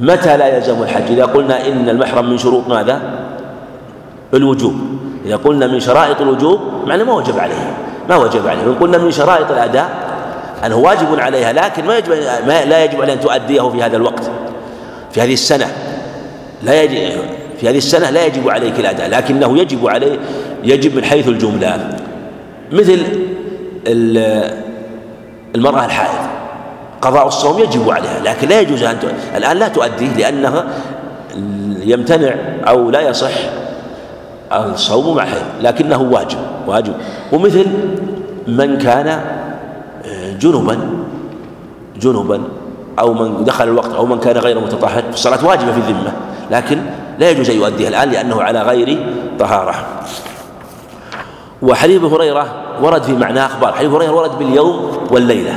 [0.00, 3.00] متى لا يلزم الحج؟ إذا قلنا إن المحرم من شروط ماذا؟
[4.34, 4.74] الوجوب.
[5.26, 7.76] إذا قلنا من شرائط الوجوب معنى ما وجب عليه.
[8.08, 8.62] ما وجب عليه.
[8.66, 9.90] وإن قلنا من شرائط الأداء
[10.66, 12.10] أنه واجب عليها لكن ما يجب
[12.46, 14.30] ما لا يجب عليها أن تؤديه في هذا الوقت
[15.12, 15.66] في هذه السنة.
[16.62, 17.20] لا يجب
[17.60, 20.18] في هذه السنة لا يجب عليك الأداء لكنه يجب عليه
[20.64, 21.96] يجب من حيث الجملة.
[22.72, 22.98] مثل
[25.54, 26.30] المرأة الحائض
[27.02, 28.96] قضاء الصوم يجب عليها لكن لا يجوز أن
[29.36, 30.64] الآن لا تؤديه لأنها
[31.82, 32.34] يمتنع
[32.68, 33.32] أو لا يصح
[34.52, 36.92] الصوم مع حيض لكنه واجب واجب.
[37.32, 37.66] ومثل
[38.46, 40.78] من كان آه، جنبا
[42.00, 42.42] جنبا
[42.98, 46.12] أو من دخل الوقت أو من كان غير متطهر الصلاة واجبة في الذمة
[46.50, 46.78] لكن
[47.20, 49.06] لا يجوز أن يؤديها الآن لأنه على غير
[49.38, 49.74] طهارة.
[51.62, 53.72] وحديث هريرة ورد في معنى أخبار.
[53.72, 55.54] حديث هريرة ورد باليوم والليلة.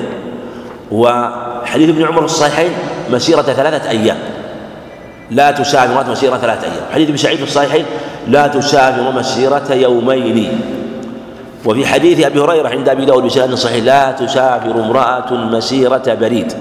[0.91, 2.71] وحديث ابن عمر في الصحيحين
[3.11, 4.17] مسيرة ثلاثة أيام.
[5.31, 6.85] لا تسافر مسيرة ثلاثة أيام.
[6.93, 7.85] حديث ابن سعيد في الصحيحين
[8.27, 10.61] لا تسافر مسيرة يومين.
[11.65, 16.53] وفي حديث أبي هريرة عند أبي داود بسند صحيح لا تسافر امرأة مسيرة بريد.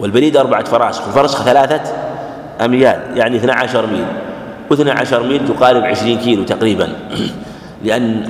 [0.00, 1.06] والبريد أربعة فراسخ.
[1.06, 1.80] الفرسخ ثلاثة
[2.64, 4.06] أميال يعني 12 ميل.
[4.70, 6.88] و12 ميل تقارب 20 كيلو تقريبا.
[7.84, 8.28] لأن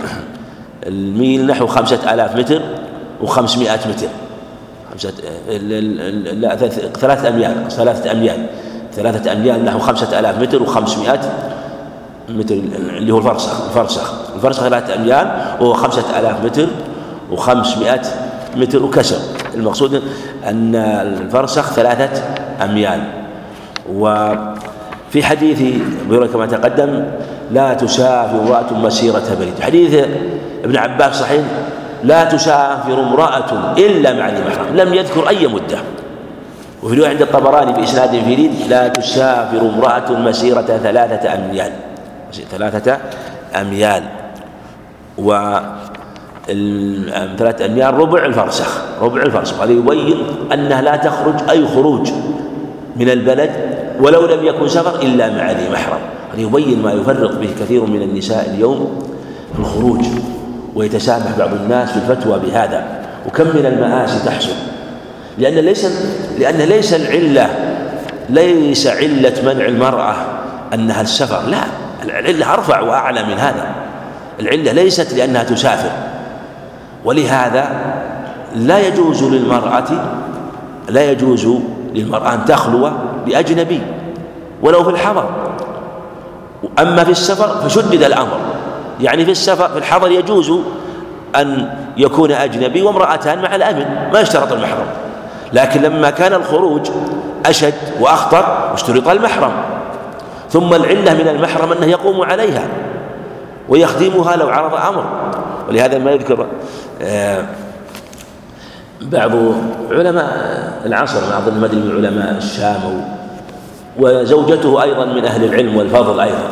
[0.87, 2.61] الميل نحو خمسة آلاف متر
[3.23, 4.09] وخمسمائة متر.
[4.93, 5.13] خمسة
[6.33, 6.57] لا
[7.01, 8.47] ثلاثة أميال ثلاثة أميال.
[8.93, 11.21] ثلاثة أميال نحو خمسة آلاف متر وخمسمائة
[12.29, 14.13] متر اللي هو الفرسخ الفرسخ.
[14.35, 15.27] الفرسخ ثلاثة أميال
[15.61, 16.67] وهو خمسة آلاف متر
[17.31, 18.03] وخمسمائة
[18.57, 19.19] متر وكسر.
[19.55, 20.03] المقصود
[20.45, 22.23] أن الفرسخ ثلاثة
[22.65, 23.01] أميال.
[23.93, 25.63] وفي حديث
[26.33, 27.05] كما تقدم
[27.53, 30.05] لا تسافر امرأة مسيرة بريد حديث
[30.65, 31.43] ابن عباس صحيح
[32.05, 34.77] لا تسافر امرأة إلا مع ذي محرم.
[34.77, 35.79] لم يذكر أي مدة.
[36.83, 41.73] وفي عند الطبراني بإسناد فريد لا تسافر امرأة مسيرة ثلاثة أميال.
[42.51, 42.99] ثلاثة
[43.61, 44.03] أميال.
[45.19, 45.59] و
[47.39, 48.81] ثلاثة أميال ربع الفرسخ.
[49.03, 49.61] ربع الفرسخ.
[49.61, 50.19] هذا يبين
[50.53, 52.11] أنها لا تخرج أي خروج
[52.97, 53.51] من البلد
[54.01, 55.99] ولو لم يكن سفر إلا مع ذي محرم.
[56.39, 59.03] يبين ما يفرق به كثير من النساء اليوم
[59.55, 60.05] في الخروج
[60.75, 62.87] ويتسامح بعض الناس في الفتوى بهذا.
[63.27, 64.55] وكم من المآسي تحصل.
[65.39, 65.87] لأن ليس
[66.39, 67.49] لأن ليس العلة
[68.29, 70.15] ليس علة منع المرأة
[70.75, 71.65] أنها السفر لا
[72.05, 73.75] العلة أرفع وأعلى من هذا.
[74.41, 75.91] العلة ليست لأنها تسافر.
[77.05, 77.69] ولهذا
[78.57, 79.89] لا يجوز للمرأة
[80.89, 81.49] لا يجوز
[81.95, 82.91] للمرأة أن تخلو
[83.27, 83.81] بأجنبي
[84.63, 85.25] ولو في الحضر.
[86.79, 88.39] أما في السفر فشدد الأمر.
[89.01, 90.53] يعني في السفر في الحضر يجوز
[91.37, 94.87] أن يكون أجنبي وامرأتان مع الأمن ما يشترط المحرم.
[95.53, 96.91] لكن لما كان الخروج
[97.47, 99.53] أشد وأخطر اشترط المحرم.
[100.51, 102.69] ثم العلة من المحرم أنه يقوم عليها
[103.69, 105.05] ويخدمها لو عرض أمر.
[105.69, 106.47] ولهذا ما يذكر
[107.03, 107.45] آه،
[109.03, 109.31] بعض
[109.91, 110.31] علماء
[110.87, 113.05] العصر أظن ما أدري من علماء الشام
[113.99, 116.51] وزوجته أيضا من أهل العلم والفضل أيضا.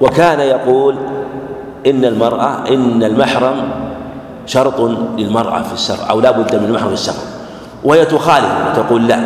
[0.00, 0.96] وكان يقول
[1.86, 3.70] إن المرأة إن المحرم
[4.46, 4.80] شرط
[5.18, 7.22] للمرأة في السفر أو لا بد من المحرم في السفر
[7.84, 9.20] وهي تخالف وتقول لا.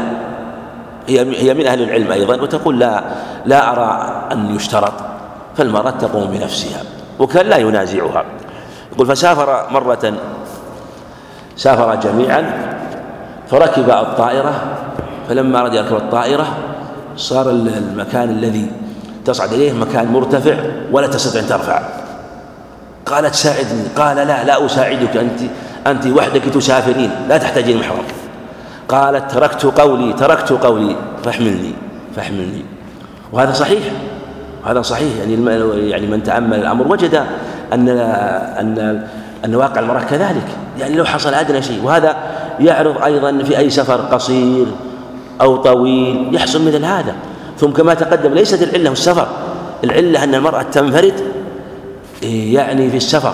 [1.08, 3.04] هي هي من أهل العلم أيضا وتقول لا
[3.46, 4.92] لا أرى أن يشترط
[5.56, 6.82] فالمرأة تقوم بنفسها.
[7.18, 8.24] وكان لا ينازعها.
[8.92, 10.14] يقول فسافر مرة
[11.56, 12.44] سافر جميعا
[13.50, 14.54] فركب الطائرة
[15.28, 16.46] فلما أراد يركب الطائرة
[17.16, 18.66] صار المكان الذي
[19.24, 20.54] تصعد إليه مكان مرتفع
[20.92, 21.82] ولا تستطيع أن ترفع.
[23.06, 25.40] قالت ساعدني قال لا لا أساعدك أنت
[25.86, 28.04] أنت وحدك تسافرين لا تحتاجين محرم
[28.88, 31.72] قالت تركت قولي تركت قولي فاحملني
[32.16, 32.64] فاحملني.
[33.32, 33.82] وهذا صحيح
[34.66, 35.34] هذا صحيح يعني
[35.90, 37.24] يعني من تأمل الأمر وجد
[37.72, 39.06] أن أن
[39.44, 40.46] أن واقع المرأة كذلك.
[40.78, 42.16] يعني لو حصل أدنى شيء وهذا
[42.60, 44.66] يعرض أيضا في أي سفر قصير
[45.40, 47.14] أو طويل يحصل مثل هذا.
[47.58, 49.26] ثم كما تقدم ليست العلة السفر.
[49.84, 51.14] العلة أن المرأة تنفرد
[52.22, 53.32] يعني في السفر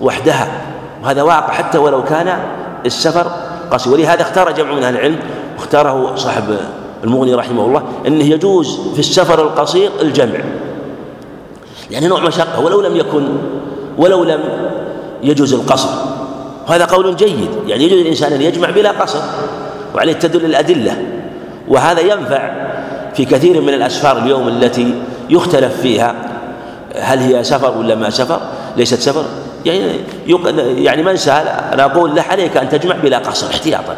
[0.00, 0.48] وحدها.
[1.04, 2.38] وهذا واقع حتى ولو كان
[2.86, 3.26] السفر
[3.70, 3.92] قصير.
[3.92, 5.18] ولهذا اختار جمع من أهل العلم
[5.56, 6.44] واختاره صاحب
[7.04, 10.38] المغني رحمه الله أنه يجوز في السفر القصير الجمع.
[11.90, 13.28] يعني نوع مشقة ولو لم يكن
[13.98, 14.40] ولو لم
[15.22, 15.88] يجوز القصر.
[16.68, 19.20] وهذا قول جيد يعني يجوز الإنسان أن يجمع بلا قصر
[19.94, 20.96] وعليه تدل الأدلة.
[21.68, 22.50] وهذا ينفع
[23.14, 24.94] في كثير من الأسفار اليوم التي
[25.30, 26.14] يختلف فيها
[26.96, 28.40] هل هي سفر ولا ما سفر
[28.76, 29.24] ليست سفر.
[29.64, 29.82] يعني
[30.84, 33.96] يعني من سأل أنا أقول له عليك أن تجمع بلا قصر احتياطا.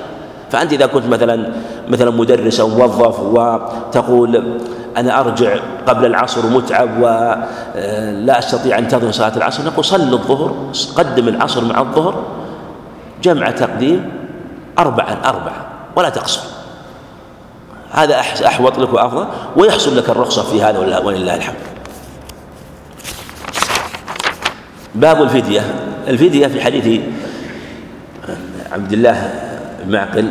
[0.50, 1.52] فأنت إذا كنت مثلا
[1.88, 4.58] مثلا مدرس أو موظف وتقول
[4.96, 5.56] أنا أرجع
[5.86, 11.80] قبل العصر متعب ولا أستطيع أن أنتظر صلاة العصر نقول صل الظهر قدم العصر مع
[11.80, 12.22] الظهر
[13.22, 14.12] جمع تقديم
[14.78, 16.40] أربعا أربعة ولا تقصر.
[17.92, 21.56] هذا أحوط لك وأفضل ويحصل لك الرخصة في هذا ولله الحمد.
[24.94, 25.60] باب الفدية.
[26.08, 27.00] الفدية في حديث
[28.72, 29.47] عبد الله
[29.86, 30.30] معقل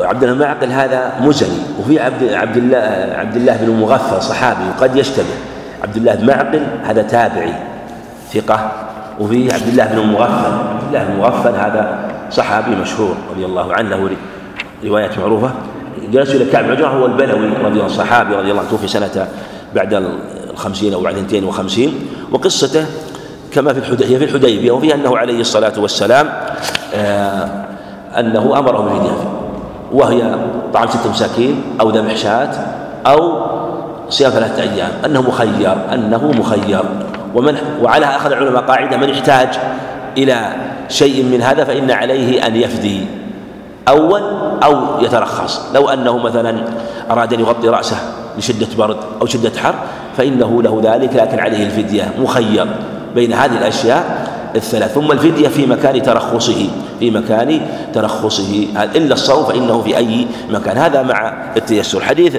[0.00, 2.78] عبد الله معقل هذا مزني وفي عبد عبد الله
[3.16, 5.34] عبد الله بن مغفل صحابي وقد يشتبه.
[5.82, 7.54] عبد الله بن معقل هذا تابعي
[8.32, 8.72] ثقة.
[9.20, 11.98] وفي عبد الله بن مغفل عبد الله بن مغفل هذا
[12.30, 14.16] صحابي مشهور رضي الله عنه له
[14.84, 15.50] روايات معروفة.
[16.12, 19.28] جلس إلى كعب بن هو البلوي رضي الله عنه صحابي رضي الله عنه توفي سنة
[19.74, 19.94] بعد
[20.50, 21.94] الخمسين أو بعد 250
[22.32, 22.86] وقصته
[23.52, 26.32] كما في الحديبية في الحديبية وفي أنه عليه الصلاة والسلام
[26.94, 27.69] آه
[28.18, 29.10] أنه أمره بالفدية
[29.92, 30.34] وهي
[30.74, 32.50] طعام ست مساكين أو ذبح شاة
[33.06, 33.46] أو
[34.08, 36.82] صيام ثلاثة أيام أنه مخير أنه مخير.
[37.34, 39.48] ومن وعلى أخذ العلماء قاعدة من احتاج
[40.18, 40.52] إلى
[40.88, 43.06] شيء من هذا فإن عليه أن يفدي
[43.88, 44.22] أول
[44.64, 45.66] أو يترخص.
[45.74, 46.64] لو أنه مثلا
[47.10, 47.96] أراد أن يغطي رأسه
[48.38, 49.74] لشدة برد أو شدة حر
[50.16, 52.66] فإنه له ذلك لكن عليه الفدية مخير.
[53.14, 56.68] بين هذه الأشياء الثلاث ثم الفدية في مكان ترخصه
[57.00, 57.60] في مكان
[57.94, 58.66] ترخصه.
[58.96, 60.78] إلا الصوم فإنه في أي مكان.
[60.78, 62.00] هذا مع التيسر.
[62.00, 62.36] حديث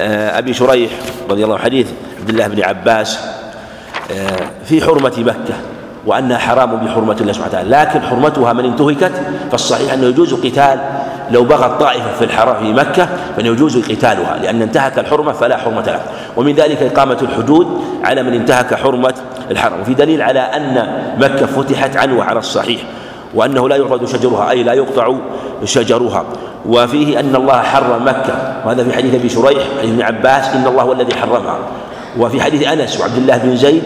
[0.00, 0.90] آه، أبي شريح
[1.30, 1.86] رضي الله عنه حديث
[2.20, 3.18] عبد الله بن عباس
[4.12, 5.54] آه، في حرمة مكة
[6.06, 7.70] وأنها حرام بحرمة الله سبحانه وتعالى.
[7.70, 9.12] لكن حرمتها من انتهكت
[9.50, 10.80] فالصحيح أنه يجوز قتال
[11.30, 14.38] لو بغت طائفة في الحرام في مكة فإنه يجوز قتالها.
[14.42, 16.00] لأن انتهك الحرمة فلا حرمة له
[16.36, 17.66] ومن ذلك إقامة الحدود
[18.04, 19.14] على من انتهك حرمة
[19.52, 22.80] الحرم وفي دليل على أن مكة فتحت عنوة على الصحيح
[23.34, 25.14] وأنه لا يعرض شجرها أي لا يقطع
[25.64, 26.24] شجرها.
[26.66, 30.82] وفيه أن الله حرم مكة وهذا في حديث أبي شريح عن ابن عباس إن الله
[30.82, 31.58] هو الذي حرمها.
[32.18, 33.82] وفي حديث أنس وعبد الله بن زيد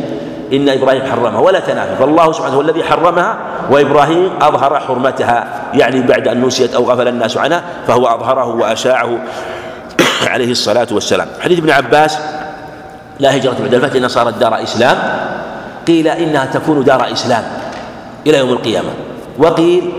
[0.52, 1.96] إن إبراهيم حرمها ولا تنافي.
[1.96, 3.36] فالله سبحانه هو الذي حرمها
[3.70, 9.18] وإبراهيم أظهر حرمتها يعني بعد أن نسيت أو غفل الناس عنها فهو أظهره وأشاعه
[10.32, 11.28] عليه الصلاة والسلام.
[11.40, 12.18] حديث ابن عباس
[13.20, 14.96] لا هجرة بعد الفتح إنها صارت دار إسلام.
[15.86, 17.42] قيل إنها تكون دار إسلام
[18.26, 18.88] إلى يوم القيامة.
[19.38, 19.92] وقيل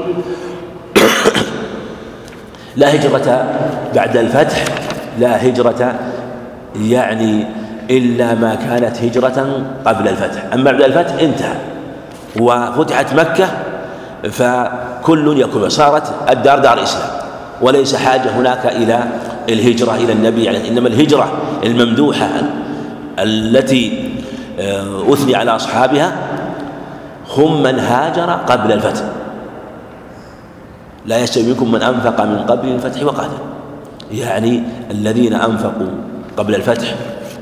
[2.75, 3.45] لا هجرة
[3.95, 4.65] بعد الفتح
[5.19, 5.95] لا هجرة
[6.81, 7.45] يعني
[7.89, 10.43] إلا ما كانت هجرة قبل الفتح.
[10.53, 11.55] أما بعد الفتح انتهى
[12.39, 13.47] وفتحت مكة
[14.31, 17.09] فكل يكون صارت الدار دار إسلام.
[17.61, 19.03] وليس حاجة هناك إلى
[19.49, 21.31] الهجرة إلى النبي يعني إنما الهجرة
[21.63, 22.29] الممدوحة
[23.19, 24.06] التي
[25.13, 26.15] أثني على أصحابها.
[27.37, 29.03] هم من هاجر قبل الفتح.
[31.05, 33.37] لا يستوي منكم من أنفق من قبل الفتح وقاتل.
[34.11, 35.87] يعني الذين أنفقوا
[36.37, 36.95] قبل الفتح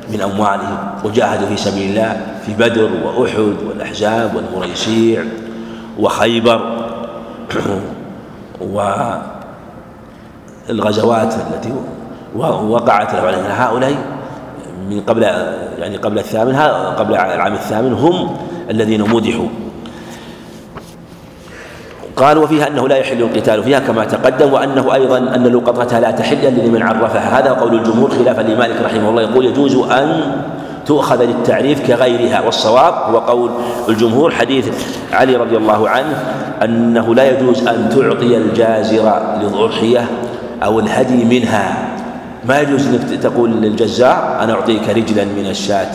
[0.09, 5.24] من أموالهم وجاهدوا في سبيل الله في بدر وأحد والأحزاب والمريسيع
[5.99, 6.76] وخيبر
[10.70, 11.74] والغزوات التي
[12.36, 13.95] وقعت هؤلاء
[14.89, 15.23] من قبل
[15.79, 16.55] يعني قبل الثامن
[16.97, 18.38] قبل العام الثامن هم
[18.69, 19.47] الذين مدحوا
[22.17, 26.38] قال وفيها أنه لا يحل القتال فيها كما تقدم وأنه أيضا أن لقطتها لا تحل
[26.38, 27.39] الا لمن عرفها.
[27.39, 29.21] هذا قول الجمهور خلافا لمالك رحمه الله.
[29.21, 30.41] يقول يجوز أن
[30.86, 33.51] تؤخذ للتعريف كغيرها والصواب هو قول
[33.89, 34.69] الجمهور حديث
[35.13, 36.23] علي رضي الله عنه
[36.63, 40.07] أنه لا يجوز أن تعطي الجازر للضحيه
[40.63, 41.94] أو الهدي منها.
[42.47, 45.91] ما يجوز إنك تقول للجزار أنا أعطيك رجلا من الشاة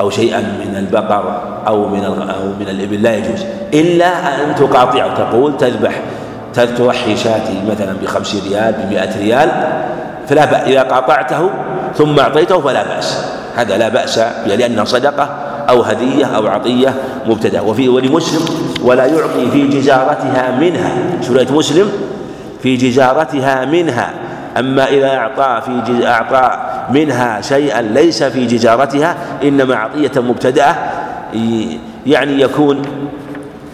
[0.00, 3.44] أو شيئا من البقر أو من أو من الإبل لا يجوز.
[3.74, 4.06] إلا
[4.44, 6.00] أن تقاطعه تقول تذبح
[6.54, 9.50] تضحي شاتي مثلا بخمس ريال بمئة ريال
[10.28, 11.50] فلا بأس إذا قاطعته
[11.96, 13.24] ثم أعطيته فلا بأس.
[13.56, 15.24] هذا لا بأس لأنها صدقة
[15.68, 16.94] أو هدية أو عطية
[17.26, 17.60] مبتدأ.
[17.60, 18.44] وفي ولمسلم
[18.82, 20.92] ولا يعطي في جزارتها منها.
[21.22, 21.90] سورة مسلم؟
[22.62, 24.10] في جزارتها منها.
[24.58, 26.50] أما إذا أعطى في أعطى
[26.90, 30.76] منها شيئا ليس في جزارتها إنما عطية مبتدأة
[32.06, 32.82] يعني يكون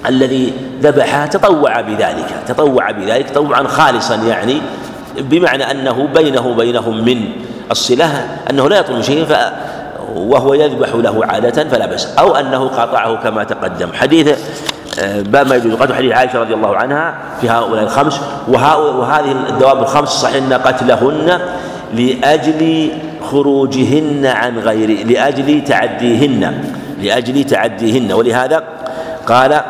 [0.07, 4.61] الذي ذبحها تطوع بذلك تطوع بذلك تطوعا خالصا يعني
[5.19, 7.29] بمعنى أنه بينه وبينهم من
[7.71, 9.27] الصلة أنه لا يطلب شيء
[10.15, 13.93] وهو يذبح له عادة فلا بأس أو أنه قاطعه كما تقدم.
[13.93, 14.39] حديث
[15.03, 20.09] باب ما يجوز قتل حديث عائشة رضي الله عنها في هؤلاء الخمس وهذه الدواب الخمس
[20.09, 21.41] صحيح أن قتلهن
[21.95, 22.89] لأجل
[23.31, 26.65] خروجهن عن غير لأجل تعديهن
[27.03, 28.63] لأجل تعديهن ولهذا
[29.27, 29.61] قال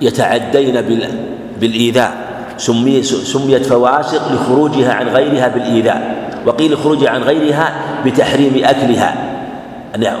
[0.00, 0.80] يتعدين
[1.60, 2.12] بالإيذاء
[2.56, 7.72] سمي سميت فواسق لخروجها عن غيرها بالإيذاء وقيل خروجها عن غيرها
[8.06, 9.14] بتحريم أكلها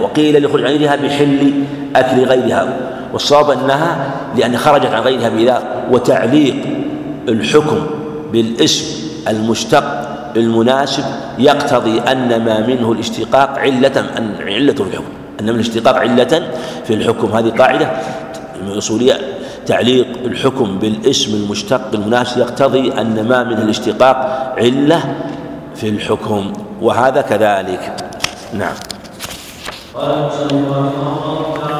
[0.02, 1.52] وقيل لخروج عن غيرها بحل
[1.96, 2.76] أكل غيرها.
[3.12, 6.56] والصواب أنها لأن خرجت عن غيرها بإيذاء وتعليق
[7.28, 7.86] الحكم
[8.32, 9.84] بالاسم المشتق
[10.36, 11.04] المناسب
[11.38, 14.04] يقتضي أن ما منه الاشتقاق علة
[14.40, 16.50] علة في الحكم أن من الاشتقاق علة
[16.84, 17.26] في الحكم.
[17.32, 17.90] هذه قاعدة
[18.62, 19.18] من أصولية.
[19.66, 24.16] تعليق الحكم بالاسم المشتق المناسب يقتضي أن ما من الاشتقاق
[24.58, 25.14] علة
[25.74, 26.52] في الحكم
[26.82, 27.96] وهذا كذلك.
[28.54, 28.74] نعم.
[29.94, 31.71] قال الله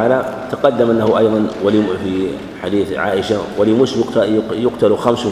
[0.00, 2.26] تعالى تقدم أنه أيضا ولي في
[2.62, 3.96] حديث عائشة ولمس
[4.52, 5.26] يقتل خمس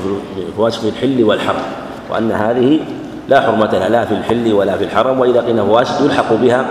[0.77, 1.63] في الحل والحرم
[2.11, 2.81] وأن هذه
[3.29, 6.67] لا حرمة لها لا في الحل ولا في الحرم وإذا قيل فواسق يلحق بها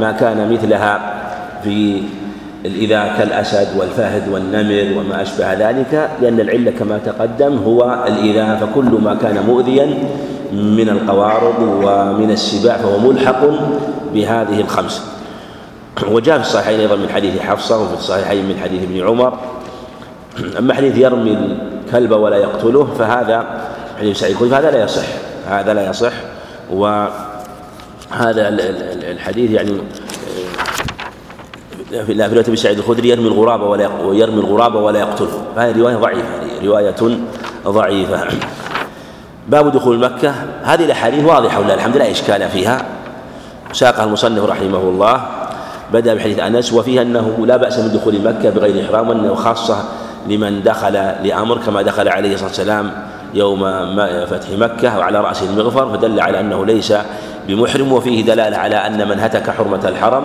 [0.00, 1.14] ما كان مثلها
[1.64, 2.02] في
[2.64, 9.14] الإذا كالأسد والفهد والنمر وما أشبه ذلك لأن العلة كما تقدم هو الإذا فكل ما
[9.14, 9.86] كان مؤذيا
[10.52, 13.40] من القوارض ومن السباع فهو ملحق
[14.14, 15.09] بهذه الخمس.
[16.08, 19.38] وجاء في الصحيحين أيضا من حديث حفصة وفي الصحيحين من حديث ابن عمر.
[20.58, 21.38] أما حديث يرمي
[21.86, 25.06] الكلب ولا يقتله فهذا حديث سعيد الخدري فهذا لا يصح.
[25.48, 26.12] هذا لا يصح.
[26.70, 28.48] وهذا
[29.10, 29.72] الحديث يعني
[32.06, 35.42] في لا في رواية سعيد الخدري يرمي الغراب ولا ويرمي الغراب ولا يقتله.
[35.56, 36.28] فهذه رواية ضعيفة
[36.62, 37.18] رواية
[37.66, 38.28] ضعيفة.
[39.48, 40.34] باب دخول مكة.
[40.62, 42.84] هذه الأحاديث واضحة ولله الحمد لله إشكال فيها.
[43.72, 45.22] ساقها المصنف رحمه الله.
[45.92, 49.84] بدأ بحديث أنس وفيها أنه لا بأس من دخول مكة بغير إحرام وأنه خاصة
[50.28, 50.92] لمن دخل
[51.24, 52.90] لأمر كما دخل عليه الصلاة والسلام
[53.34, 53.60] يوم
[54.26, 56.92] فتح مكة وعلى رأسه المغفر فدل على أنه ليس
[57.48, 60.24] بمحرم وفيه دلالة على أن من هتك حرمة الحرم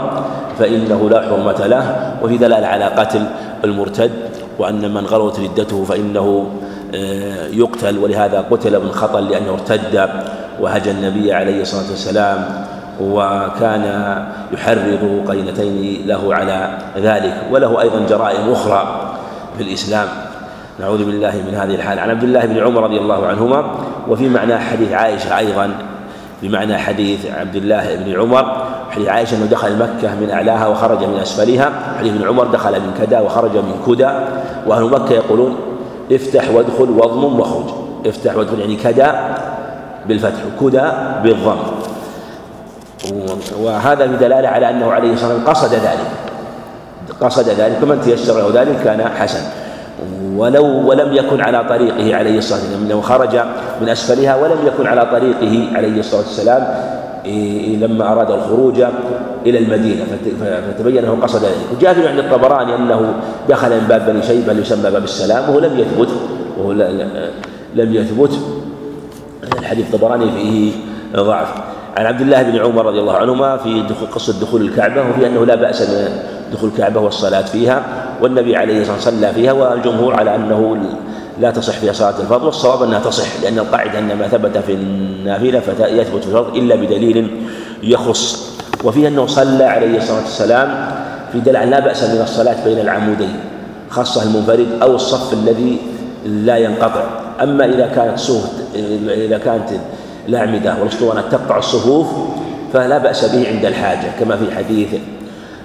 [0.59, 3.26] فإنه لا حرمة له وفي دلالة على قتل
[3.63, 4.11] المرتد
[4.59, 6.47] وأن من غلوت ردته فإنه
[6.95, 10.09] آه، يقتل ولهذا قتل ابن خطل لأنه ارتد
[10.59, 12.66] وهجى النبي عليه الصلاة والسلام
[13.01, 14.15] وكان
[14.51, 19.11] يحرض قرينتين له على ذلك وله أيضا جرائم أخرى
[19.57, 20.07] في الإسلام.
[20.79, 21.99] نعوذ بالله من هذه الحال.
[21.99, 23.71] عن عبد الله بن عمر رضي الله عنهما
[24.07, 25.71] وفي معنى حديث عائشة أيضا
[26.41, 31.19] بمعنى حديث عبد الله بن عمر حديث عائشة أنه دخل مكة من أعلاها وخرج من
[31.21, 31.71] أسفلها.
[31.99, 34.09] حديث ابن عمر دخل من كدا وخرج من كدى
[34.67, 35.55] وأهل مكة يقولون
[36.11, 37.65] افتح وادخل واضمم واخرج
[38.05, 39.35] افتح وادخل يعني كدا
[40.07, 40.83] بالفتح كدى
[41.23, 41.57] بالضم.
[43.61, 46.07] وهذا بدلالة على أنه عليه الصلاة والسلام قصد ذلك.
[47.21, 49.41] قصد ذلك ومن تيسر له ذلك كان حسن.
[50.35, 53.35] ولو ولم يكن على طريقه عليه الصلاة والسلام انه خرج
[53.81, 56.67] من أسفلها ولم يكن على طريقه عليه الصلاة والسلام
[57.81, 58.83] لما أراد الخروج
[59.45, 60.03] إلى المدينة.
[60.77, 61.55] فتبين أنه قصد ذلك.
[61.77, 63.13] وجاء في عند الطبراني أنه
[63.49, 66.09] دخل من باب بني شيبة يسمى باب السلام وهو لم يثبت
[66.57, 66.71] وهو
[67.75, 68.39] لم يثبت.
[69.59, 70.71] الحديث الطبراني فيه
[71.15, 71.47] ضعف.
[71.97, 75.45] عن عبد الله بن عمر رضي الله عنهما في دخول قصة دخول الكعبة وفي أنه
[75.45, 76.19] لا بأس من
[76.53, 77.83] دخول الكعبة والصلاة فيها
[78.21, 80.77] والنبي عليه الصلاة والسلام صلى فيها والجمهور على أنه
[81.39, 85.59] لا تصح فيها صلاة الفرض والصواب أنها تصح لأن القاعدة أن ما ثبت في النافلة
[85.59, 87.47] فيثبت في الفرض إلا بدليل
[87.83, 88.55] يخص.
[88.83, 90.87] وفيه أنه صلى عليه الصلاة والسلام
[91.31, 93.39] في دلع لا بأس من الصلاة بين العمودين
[93.89, 95.77] خاصة المنفرد أو الصف الذي
[96.25, 97.03] لا ينقطع.
[97.43, 98.51] أما إذا كانت صوت
[99.05, 99.69] إذا كانت
[100.30, 102.07] الأعمدة والأسطوانات تقطع الصفوف
[102.73, 104.89] فلا بأس به عند الحاجة كما في حديث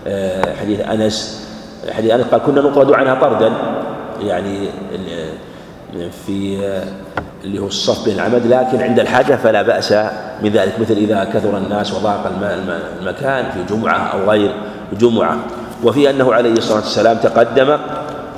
[0.06, 1.46] آه، حديث أنس
[1.96, 3.52] حديث أنس قال كنا نطرد عنها طردا.
[4.22, 4.68] يعني
[6.26, 6.58] في
[7.44, 9.92] اللي هو الصف بين العمد لكن عند الحاجة فلا بأس
[10.42, 12.32] من ذلك مثل إذا كثر الناس وضاق
[13.00, 14.54] المكان في جمعة أو غير
[14.92, 15.36] جمعة.
[15.84, 17.76] وفي أنه عليه الصلاة والسلام تقدم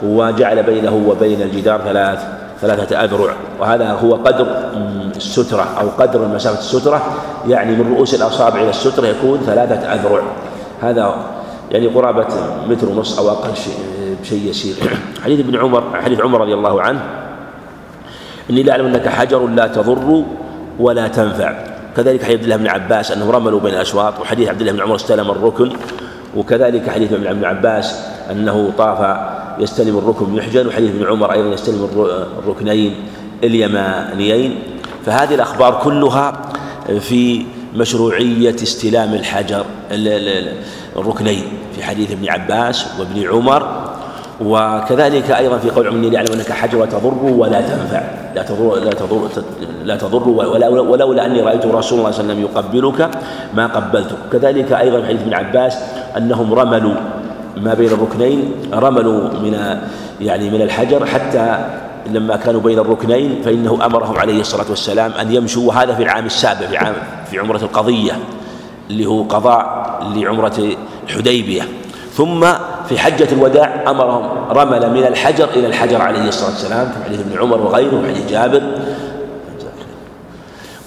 [0.02, 4.46] وجعل بينه وبين الجدار ثلاث ثلاثة أذرع وهذا هو قدر
[5.16, 7.02] السترة أو قدر مسافة السترة.
[7.48, 10.22] يعني من رؤوس الأصابع إلى السترة يكون ثلاثة أذرع
[10.82, 11.14] هذا
[11.70, 12.26] يعني قرابة
[12.68, 13.74] متر ونص أو أقل شيء
[14.22, 14.74] بشيء يسير.
[15.24, 17.00] حديث ابن عمر حديث عمر رضي الله عنه.
[18.50, 20.24] إني لا أعلم أنك حجر لا تضر
[20.78, 21.52] ولا تنفع.
[21.96, 24.96] كذلك حديث عبد الله بن عباس أنه رملوا بين الأشواط وحديث عبد الله بن عمر
[24.96, 25.70] استلم الركن.
[26.36, 28.00] وكذلك حديث ابن عباس
[28.30, 29.16] أنه طاف
[29.58, 31.88] يستلم الركن يحجن وحديث ابن عمر أيضا يستلم
[32.44, 32.94] الركنين
[33.44, 34.58] اليمانيين.
[35.06, 36.42] فهذه الأخبار كلها
[37.00, 37.44] في
[37.76, 39.64] مشروعية استلام الحجر
[40.96, 41.44] الركنين
[41.76, 43.92] في حديث ابن عباس وابن عمر.
[44.40, 48.02] وكذلك أيضا في قول عمني ليعلم أنك حجر تضر ولا تنفع.
[48.34, 49.28] لا تضر لا تضر
[49.84, 53.10] لا تضر ولولا أني رأيت رسول الله صلى الله عليه وسلم يقبلك
[53.54, 54.16] ما قبلتك.
[54.32, 55.78] كذلك أيضا في حديث ابن عباس
[56.16, 56.94] أنهم رملوا
[57.56, 59.78] ما بين الركنين رملوا من
[60.20, 61.68] يعني من الحجر حتى
[62.06, 66.66] لما كانوا بين الركنين فإنه أمرهم عليه الصلاة والسلام أن يمشوا وهذا في العام السابع
[66.66, 66.94] في عام
[67.30, 68.18] في عمرة القضية
[68.90, 70.76] اللي هو قضاء لعمرة
[71.08, 71.62] الحديبية.
[72.14, 72.46] ثم
[72.88, 77.38] في حجة الوداع أمرهم رمل من الحجر إلى الحجر عليه الصلاة والسلام في حديث ابن
[77.38, 78.62] عمر وغيره وحديث جابر.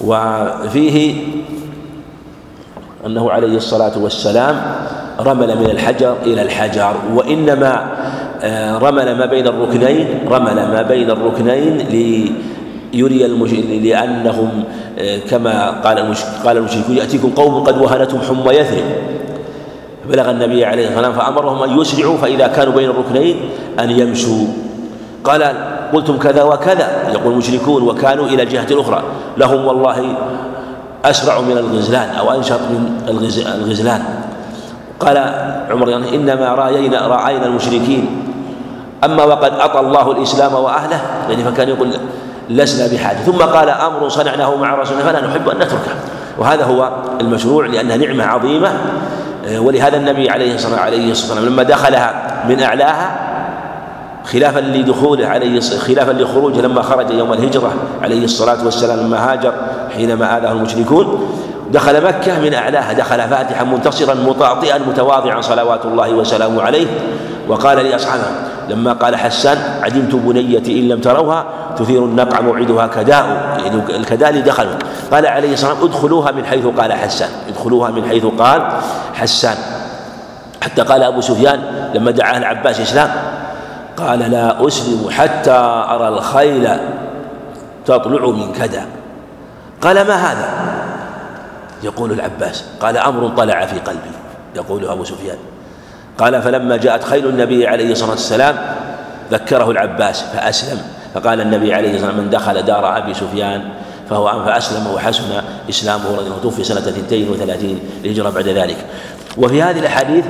[0.03, 1.24] وفيه
[3.05, 4.86] أنه عليه الصلاة والسلام
[5.20, 7.91] رمل من الحجر إلى الحجر وإنما
[8.41, 13.51] آه، رمل ما بين الركنين رمل ما بين الركنين ليري المش...
[13.84, 14.63] لأنهم
[14.99, 16.16] آه، كما قال.
[16.45, 18.84] قال المشركون يأتيكم قوم قد وهنتهم حمى يثرب
[20.09, 23.36] بلغ النبي عليه الصلاة والسلام فأمرهم أن يسرعوا فإذا كانوا بين الركنين
[23.80, 24.47] أن يمشوا.
[25.24, 25.43] قال
[25.93, 29.03] قلتم كذا وكذا يقول المشركون وكانوا إلى الجهة الأخرى
[29.38, 30.18] لهم والله
[31.05, 33.01] أسرع من الغزلان أو أنشط من
[33.47, 34.25] الغزلان.
[35.00, 35.18] قال
[35.72, 38.24] عمر يعني إنما رأينا رأينا المشركين.
[39.04, 41.89] أما وقد أطى الله الإسلام وأهله يعني فكان يقول
[42.50, 43.18] لسنا بحاجة.
[43.18, 45.96] ثم قال أمر صنعناه مع رسولنا فلا نحب أن نتركه.
[46.38, 46.91] وهذا هو
[47.22, 48.72] المشروع لأنها نعمة عظيمة.
[49.58, 53.20] ولهذا النبي عليه الصلاة عليه والسلام لما دخلها من أعلاها
[54.26, 59.54] خلافا لدخوله عليه خلافا لخروجه لما خرج يوم الهجرة عليه الصلاة والسلام لما هاجر
[59.96, 61.38] حينما آذاه المشركون
[61.76, 66.88] دخل مكة من أعلاها دخل فاتحا منتصرا مطاطئا متواضعا صلوات الله وسلامه عليه.
[67.48, 68.24] وقال لأصحابه
[68.70, 71.46] لما قال حسان عدمت بنيتي إن لم تروها
[71.78, 73.26] تثير النقع موعدها كداء.
[73.60, 74.74] يعني الكداء اللي دخلوا.
[75.12, 78.62] قال عليه الصلاة والسلام ادخلوها من حيث قال حسان ادخلوها من حيث قال
[79.14, 79.58] حسان.
[80.62, 81.60] حتى قال أبو سفيان
[81.94, 83.12] لما دعاه العباس إسلام
[83.98, 85.52] قال لا أسلم حتى
[85.90, 86.70] أرى الخيل
[87.86, 88.86] تطلع من كذا
[89.82, 90.75] قال ما هذا؟
[91.84, 94.12] يقول العباس قال أمر طلع في قلبي
[94.56, 95.38] يقول أبو سفيان.
[96.18, 98.56] قال فلما جاءت خيل النبي عليه الصلاة والسلام
[99.32, 100.82] ذكره العباس فأسلم.
[101.14, 103.70] فقال النبي عليه الصلاة والسلام من دخل دار أبي سفيان
[104.10, 108.78] فهو فأسلم وحسن إسلامه رضي الله توفي سنة 32 الهجرة بعد ذلك.
[109.38, 110.26] وفي هذه الأحاديث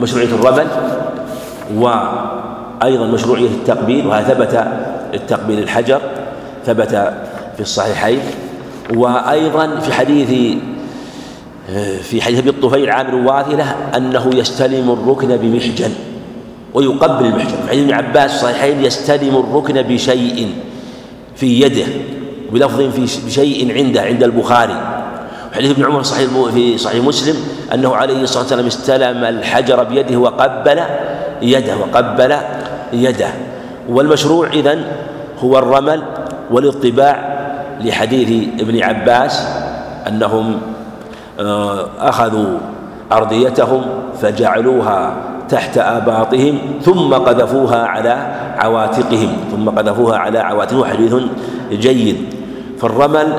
[0.00, 0.66] مشروعية الرمل
[1.74, 4.66] وأيضا مشروعية التقبيل وهذا ثبت
[5.14, 6.00] التقبيل الحجر
[6.66, 7.12] ثبت
[7.56, 8.20] في الصحيحين.
[8.90, 10.58] وأيضا في حديث
[12.02, 15.90] في حديث أبي الطفيل عامر واثله أنه يستلم الركن بمحجن
[16.74, 17.56] ويقبل المحجن.
[17.64, 20.54] في حديث ابن عباس الصحيحين يستلم الركن بشيء
[21.36, 21.86] في يده
[22.52, 25.00] بلفظ في بشيء عنده عند البخاري.
[25.52, 27.36] حديث ابن عمر صحيح في صحيح مسلم
[27.74, 30.80] أنه عليه الصلاة والسلام استلم الحجر بيده وقبل
[31.42, 32.36] يده وقبل
[32.92, 33.28] يده.
[33.88, 34.84] والمشروع إذن
[35.40, 36.02] هو الرمل
[36.50, 37.33] والإطباع
[37.80, 39.48] لحديث ابن عباس
[40.08, 40.60] أنهم
[41.40, 42.58] آه، أخذوا
[43.12, 43.82] أرضيتهم
[44.20, 45.14] فجعلوها
[45.48, 50.84] تحت آباطهم ثم قذفوها على عواتقهم ثم قذفوها على عواتقهم.
[50.84, 51.14] حديث
[51.72, 52.16] جيد.
[52.78, 53.32] فالرمل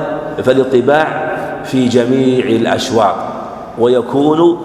[0.44, 3.14] فالاطباع في جميع الأشواط
[3.78, 4.58] ويكون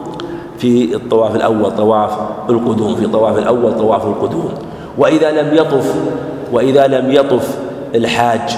[0.57, 2.17] في الطواف الأول طواف
[2.49, 4.53] القدوم في الطواف الأول طواف القدوم.
[4.97, 5.95] وإذا لم يطف
[6.51, 7.57] وإذا لم يطف
[7.95, 8.57] الحاج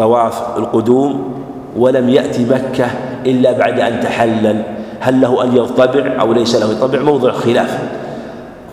[0.00, 1.42] طواف القدوم
[1.76, 2.86] ولم يأتي مكة
[3.26, 4.62] إلا بعد أن تحلل.
[5.00, 7.78] هل له أن يطبع أو ليس له يطبع موضع خلاف.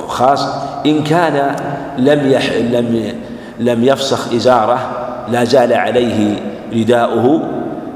[0.08, 0.48] خاص
[0.86, 1.56] إن كان
[1.98, 3.14] لم يح لم
[3.60, 4.80] لم يفسخ إزاره
[5.32, 6.36] لا زال عليه
[6.74, 7.42] رداؤه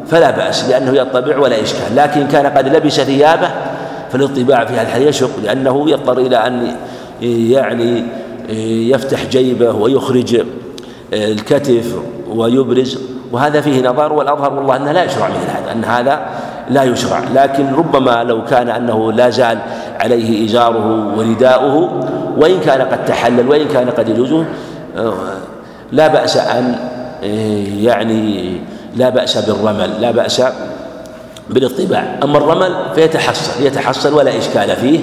[0.07, 1.95] فلا بأس لأنه يطبع ولا إشكال.
[1.95, 3.49] لكن كان قد لبس ثيابه
[4.11, 6.75] فالاطباع في هذا الحديث يشق لأنه يضطر إلى أن
[7.21, 8.03] يعني
[8.89, 10.41] يفتح جيبه ويخرج
[11.13, 11.95] الكتف
[12.29, 12.99] ويبرز.
[13.31, 16.19] وهذا فيه نظر والأظهر والله أنه لا يشرع مثل هذا أن هذا
[16.69, 17.23] لا يشرع.
[17.35, 19.57] لكن ربما لو كان أنه لا زال
[19.99, 21.99] عليه إزاره ورداؤه
[22.37, 24.45] وإن كان قد تحلل وإن كان قد يجوزه
[24.97, 25.13] آه،
[25.91, 26.75] لا بأس أن
[27.23, 28.53] آه، يعني
[28.95, 30.43] لا بأس بالرمل لا بأس
[31.49, 32.19] بالاطباع.
[32.23, 34.99] أما الرمل فيتحصل يتحصل ولا إشكال فيه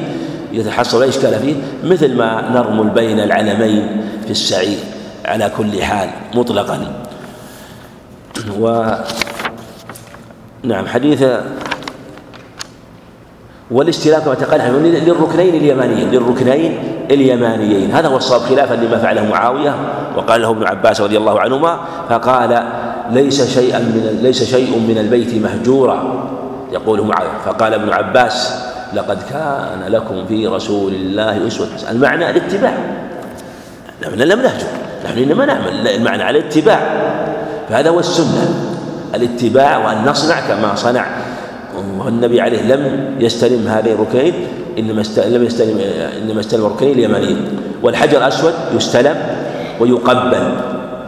[0.53, 1.55] يتحصل لا إشكال فيه
[1.85, 4.77] مثل ما نرمل بين العلمين في السعي
[5.25, 7.08] على كل حال مطلقا.
[8.61, 8.85] و
[10.63, 11.25] نعم حديث
[13.71, 16.79] والاستلام كما تقدم للركنين اليمانيين للركنين
[17.11, 17.91] اليمانيين.
[17.91, 19.75] هذا هو الصواب خلافا لما فعله معاوية
[20.17, 22.63] وقال له ابن عباس رضي الله عنهما فقال
[23.11, 26.29] ليس شيئا من ليس شيء من البيت مهجورا.
[26.73, 27.39] يقول معاوية.
[27.45, 28.65] فقال ابن عباس
[28.95, 31.69] لقد كان لكم في رسول الله أسوة.
[31.91, 32.75] المعنى الاتباع.
[34.03, 34.67] نحن لم نهجر
[35.05, 36.81] نحن إنما نعمل المعنى على الاتباع.
[37.69, 38.49] فهذا هو السنة
[39.15, 41.07] الاتباع وأن نصنع كما صنع.
[41.99, 44.35] والنبي عليه لم يستلم هذين الركنين
[44.79, 45.81] إنما لم يستلم
[46.23, 47.39] إنما استلم الركنين اليمانيين.
[47.83, 49.17] والحجر الأسود يستلم
[49.81, 50.53] ويقبل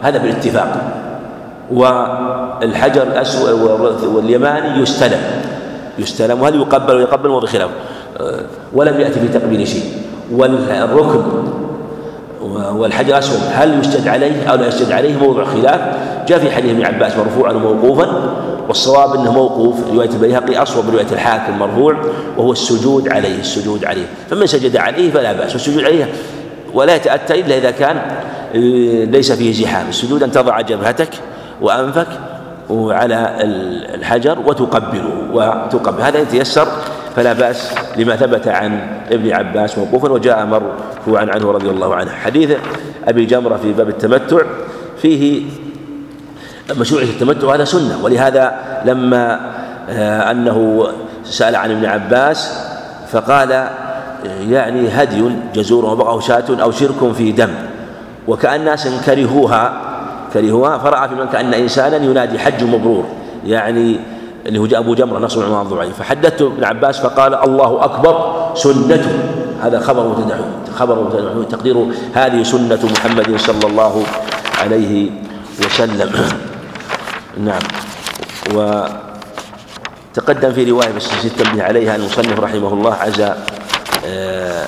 [0.01, 0.81] هذا بالاتفاق.
[1.71, 5.19] والحجر الأسود واليماني يستلم
[5.99, 6.41] يستلم.
[6.41, 7.69] وهل يقبل؟ ويقبل وبخلاف
[8.73, 9.83] ولم يأتي في تقبيل شيء.
[10.31, 11.23] والركن
[12.57, 15.81] والحجر الاسود هل يسجد عليه أو لا يسجد عليه؟ موضع خلاف.
[16.27, 18.33] جاء في حديث ابن عباس مرفوعا وموقوفا.
[18.67, 19.75] والصواب إنه موقوف.
[19.93, 21.95] رواية البيهقي أصوب من رواية الحاكم مرفوع
[22.37, 24.05] وهو السجود عليه السجود عليه.
[24.29, 25.53] فمن سجد عليه فلا بأس.
[25.53, 26.09] والسجود عليه
[26.73, 27.97] ولا يتأتى إلا إذا كان
[28.55, 29.89] آه، ليس فيه زحام.
[29.89, 31.09] السجود أن تضع جبهتك
[31.61, 32.07] وأنفك
[32.69, 33.35] على
[33.95, 35.09] الحجر وتقبله.
[35.33, 36.67] وتقبل هذا يتيسر
[37.15, 38.79] فلا بأس لما ثبت عن
[39.11, 42.11] ابن عباس موقوفا وجاء مرفوعا عنه رضي الله عنه.
[42.11, 42.57] حديث
[43.07, 44.41] أبي جمرة في باب التمتع
[45.01, 45.43] فيه
[46.77, 47.99] مشروعية التمتع هذا سنة.
[48.03, 48.55] ولهذا
[48.85, 49.51] لما
[49.89, 50.87] آه، أنه
[51.23, 52.67] سأل عن ابن عباس
[53.11, 53.67] فقال
[54.49, 57.49] يعني هدي جزور وبقعه شاة أو شرك في دم.
[58.27, 59.81] وكأن ناس كرهوها
[60.33, 63.05] كرهوها فرأى في من كأن إنسانا ينادي حج مبرور.
[63.45, 63.99] يعني
[64.45, 69.11] اللي هو أبو جمرة نصر عمر الضبعي فحدثت ابن عباس فقال الله أكبر سنته.
[69.61, 70.37] هذا خبر متدح
[70.75, 74.03] خبر متدح تقدير هذه سنة محمد صلى الله
[74.59, 75.09] عليه
[75.65, 76.27] وسلم.
[77.47, 77.61] نعم.
[80.13, 81.95] وتقدم في رواية بس نسيت التنبيه عليها.
[81.95, 83.33] المصنف رحمه الله عزى
[84.05, 84.65] آه،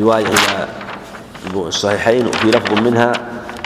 [0.00, 0.66] رواية إلى
[1.54, 3.12] الصحيحين وفي لفظ منها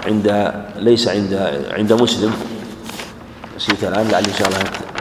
[0.06, 2.32] عند ليس عند عند مسلم.
[3.56, 4.91] نسيت الآن لعل إن شاء الله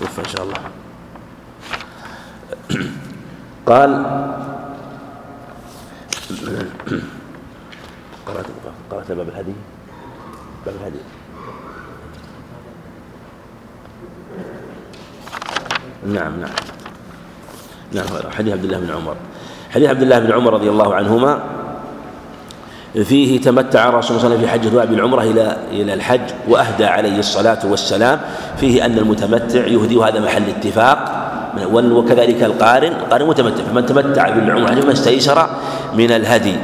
[0.00, 0.60] شوف إن شاء الله.
[3.70, 3.90] قال
[8.26, 8.46] قرأت
[8.90, 9.52] قرأت باب الهدي.
[10.66, 10.98] باب الهدي.
[16.06, 16.50] نعم نعم.
[17.92, 19.16] نعم حديث عبد الله بن عمر.
[19.70, 21.59] حديث عبد الله بن عمر رضي الله عنهما
[22.94, 26.84] فيه تمتع الرسول صلى الله عليه وسلم في حجة الوداع بالعمرة إلى إلى الحج وأهدى
[26.84, 28.20] عليه الصلاة والسلام.
[28.56, 30.98] فيه أن المتمتع يهدي وهذا محل اتفاق.
[31.74, 33.62] وكذلك القارن القارن متمتع.
[33.64, 35.46] فمن تمتع بالعمرة ما استيسر
[35.94, 36.56] من الهدي.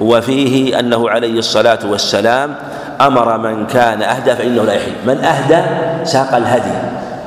[0.00, 2.54] وفيه أنه عليه الصلاة والسلام
[3.00, 4.92] أمر من كان أهدى فإنه لا يحل.
[5.06, 5.60] من أهدى
[6.04, 6.76] ساق الهدي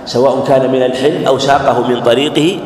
[0.05, 2.59] سواء كان من الحل أو ساقه من طريقه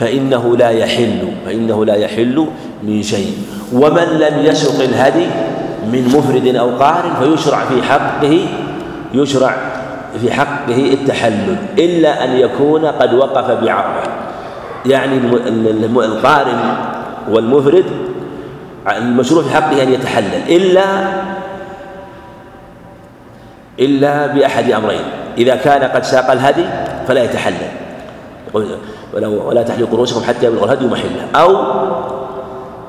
[0.00, 2.46] فإنه لا يحل فإنه لا يحل
[2.82, 3.32] من شيء.
[3.72, 5.26] ومن لم يسق الهدي
[5.92, 8.46] من مفرد أو قارن فيشرع في حقه
[9.14, 9.56] يشرع
[10.20, 14.10] في حقه التحلل إلا أن يكون قد وقف بعرضه.
[14.86, 15.18] يعني
[15.96, 16.74] القارن
[17.30, 17.84] والمفرد
[18.96, 20.84] المشروع في حقه أن يتحلل إلا
[23.80, 25.04] إلا بأحد أمرين.
[25.38, 26.64] إذا كان قد ساق الهدي
[27.08, 27.87] فلا يتحلل.
[29.14, 31.56] ولا تحلقوا رؤوسكم حتى يبلغ الهدي محله أو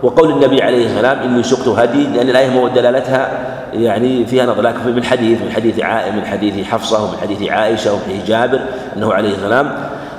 [0.03, 3.31] وقول النبي عليه السلام إني سقت هدي لأن الايه دلالتها
[3.73, 7.93] يعني فيها نظر لكن من حديث من حديث عائشة من حديث حفصة ومن حديث عائشة
[7.93, 8.59] ومن حديث جابر
[8.97, 9.75] إنه عليه السلام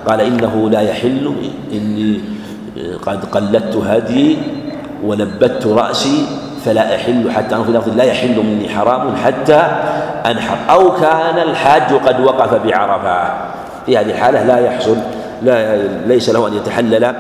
[0.06, 1.32] قال إنه لا يحل
[1.72, 2.20] إني
[3.06, 4.36] قد قلدت هدي
[5.04, 6.26] ولبت رأسي
[6.64, 9.62] فلا أحل حتى في لفظ لا يحل مني حرام حتى
[10.26, 10.56] أنحر.
[10.70, 13.32] أو كان الحاج قد وقف بعرفة.
[13.86, 14.96] في هذه الحالة لا يحصل
[15.42, 15.76] لا
[16.06, 17.14] ليس له أن يتحلل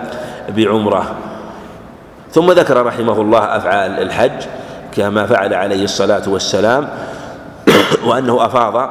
[0.56, 1.14] بعمرة.
[2.32, 4.40] ثم ذكر رحمه الله أفعال الحج
[4.92, 6.88] كما فعل عليه الصلاة والسلام
[8.06, 8.90] وأنه أفاض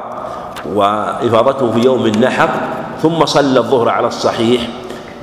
[0.74, 2.48] وإفاضته في يوم النحر
[3.02, 4.62] ثم صلى الظهر على الصحيح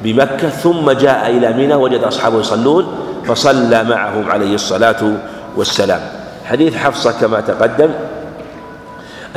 [0.04, 2.86] بمكة ثم جاء إلى منى وجد أصحابه يصلون
[3.26, 5.12] فصلى معهم عليه الصلاة
[5.56, 6.02] والسلام.
[6.46, 7.90] حديث حفصة كما تقدم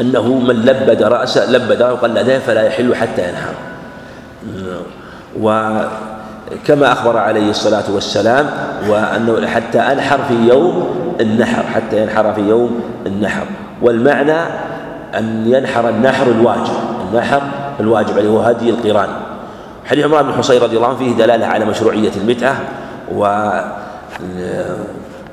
[0.00, 3.54] أنه من لبد رأسه لبد وقلده فلا يحل حتى ينحر.
[5.40, 5.70] و
[6.66, 8.46] كما أخبر عليه الصلاة والسلام
[8.88, 10.88] وأنه حتى أنحر في يوم
[11.20, 13.44] النحر حتى ينحر في يوم النحر.
[13.82, 14.40] والمعنى
[15.18, 16.72] أن ينحر النحر الواجب
[17.08, 17.42] النحر
[17.80, 19.08] الواجب عليه هو هدي القرآن.
[19.84, 22.56] حديث عمران بن حصين رضي الله عنه فيه دلالة على مشروعية المتعة
[23.14, 23.50] و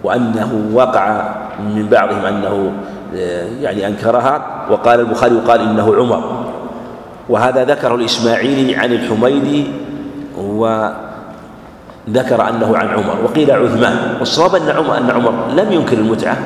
[0.04, 2.72] وأنه وقع من بعضهم أنه
[3.62, 6.46] يعني أنكرها وقال البخاري وقال إنه عمر.
[7.30, 9.68] وهذا ذكره الإسماعيلي عن الحميدي
[10.38, 11.00] وذكر
[12.50, 13.16] أنه عن عمر.
[13.24, 14.16] وقيل عثمان.
[14.20, 16.38] والصواب أن عمر أن عمر لم ينكر المتعة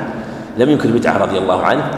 [0.58, 1.90] لم ينكر المتعة رضي الله عنه.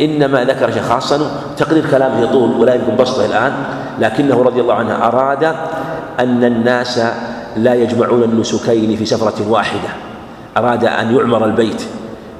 [0.00, 1.20] إنما ذكر شيء خاصا
[1.56, 3.52] تقرير كلامه يطول ولا يمكن بسطه الآن
[4.00, 5.44] لكنه رضي الله عنه أراد
[6.20, 7.00] أن الناس
[7.56, 9.88] لا يجمعون النسكين في سفرة واحدة.
[10.56, 11.82] أراد أن يعمر البيت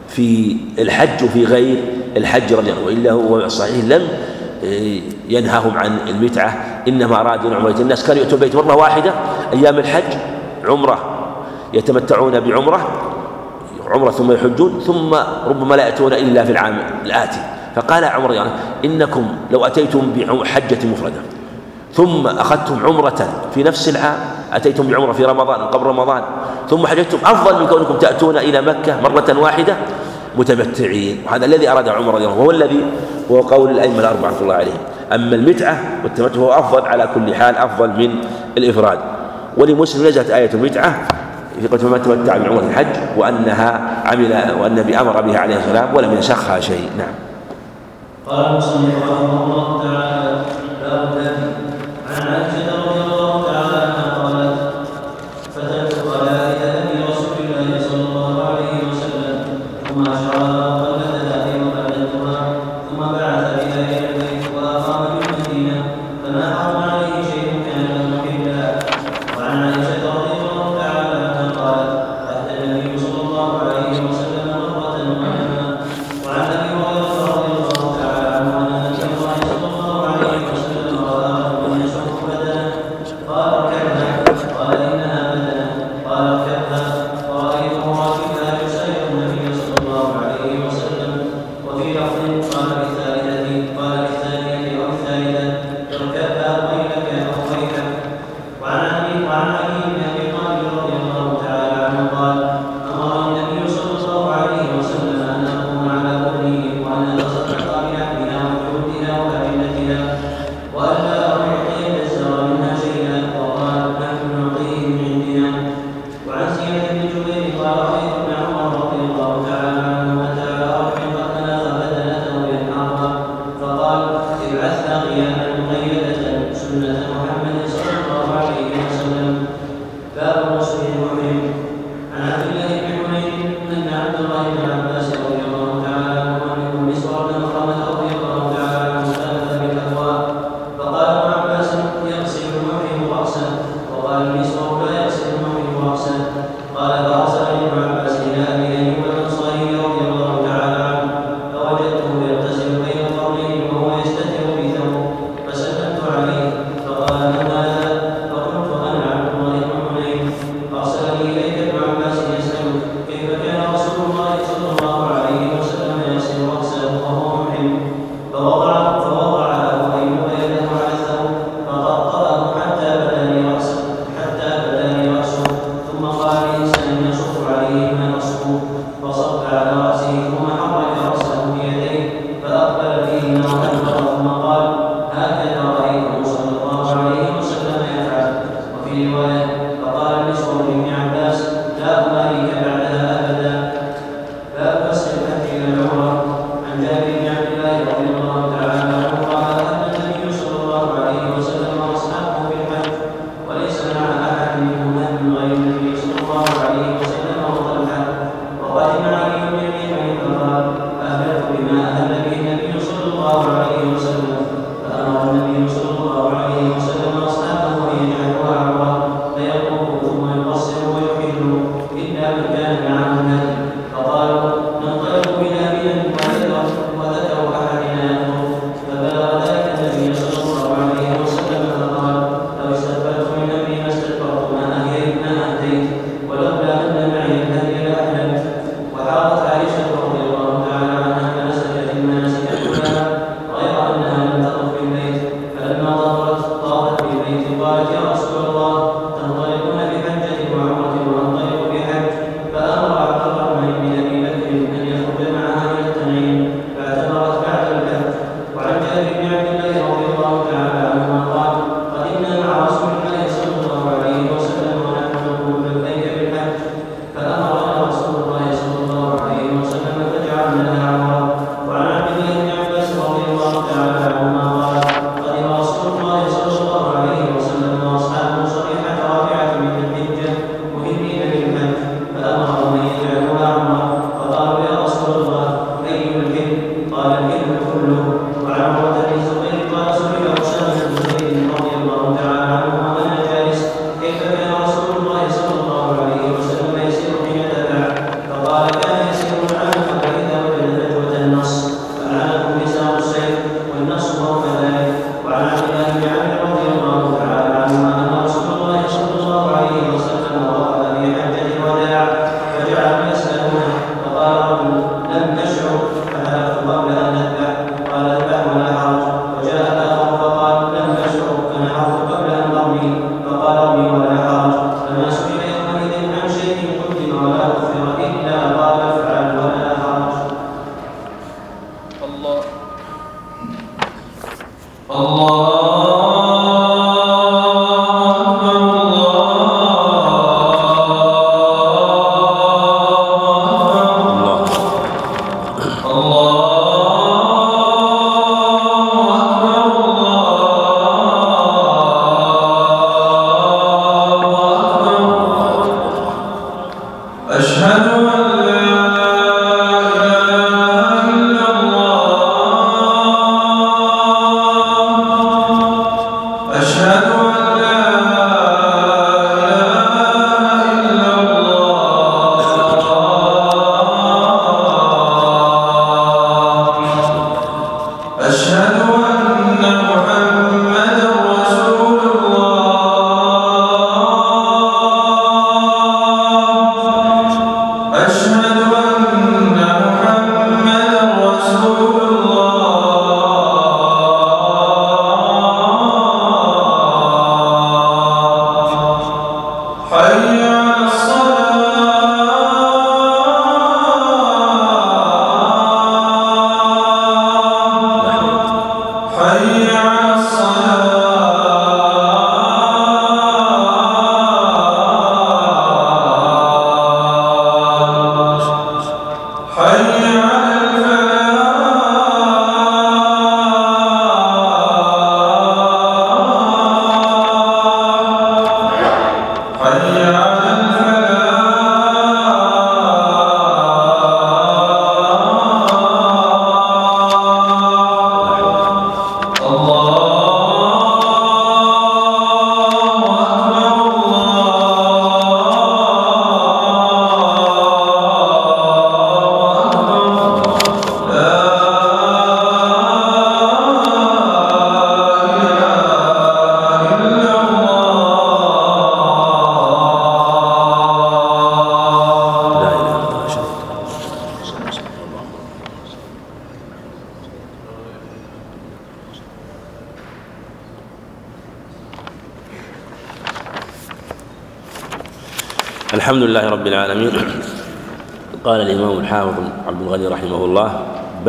[0.08, 1.84] في الحج وفي غير
[2.16, 4.02] الحج رضي الله وإلا هو صحيح لم
[5.28, 6.82] ينهاهم عن المتعة.
[6.88, 9.12] إنما أرادوا أن عمرة الناس كانوا يأتون البيت مرة واحدة
[9.52, 10.18] أيام الحج
[10.64, 10.98] عمرة
[11.74, 12.88] يتمتعون بعمرة
[13.90, 15.14] عمرة ثم يحجون ثم
[15.48, 17.38] ربما لا يأتون إلا في العام الآتي.
[17.76, 18.50] فقال عمر يعني
[18.84, 21.20] إنكم لو أتيتم بحجة مفردة
[21.92, 24.18] ثم أخذتم عمرة في نفس العام
[24.52, 26.22] أتيتم بعمرة في رمضان قبل رمضان
[26.70, 29.76] ثم حججتم أفضل من كونكم تأتون إلى مكة مرة واحدة
[30.38, 31.22] متمتعين.
[31.26, 32.80] وهذا الذي أراد عمر رضي الله عنه وهو الذي
[33.30, 34.78] هو قول الأئمة الأربعة رحمة الله عليهم.
[35.12, 38.10] أما المتعة والتمتع هو أفضل على كل حال أفضل من
[38.58, 38.98] الإفراد.
[39.56, 41.08] ولمسلم نزلت آية المتعة
[41.60, 46.12] في قوله ما تمتع بعمرة الحج وأنها عمل وأن النبي أمر بها عليه السلام ولم
[46.12, 46.90] ينسخها شيء.
[46.98, 47.14] نعم.
[48.26, 50.23] قال المسلم رحمه الله تعالى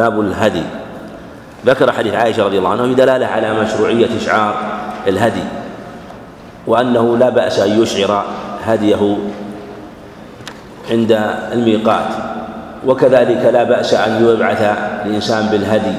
[0.10, 0.64] باب الهدي.
[1.66, 4.56] ذكر حديث عائشة رضي الله عنها بدلالة على مشروعية إشعار
[5.08, 5.44] الهدي
[6.68, 8.26] وأنه لا بأس أن يشعر
[8.66, 9.18] هديه
[10.92, 11.12] عند
[11.54, 12.08] الميقات
[12.86, 14.62] وكذلك لا بأس أن يبعث
[15.06, 15.96] الإنسان بالهدي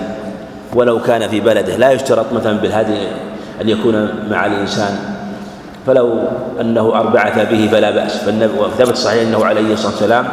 [0.74, 1.76] ولو كان في بلده.
[1.76, 2.98] لا يشترط مثلا بالهدي
[3.62, 4.98] أن يكون مع الإنسان
[5.86, 6.18] فلو
[6.60, 8.16] أنه أربعث به فلا بأس.
[8.16, 10.26] فثبت صحيح أنه عليه الصلاة والسلام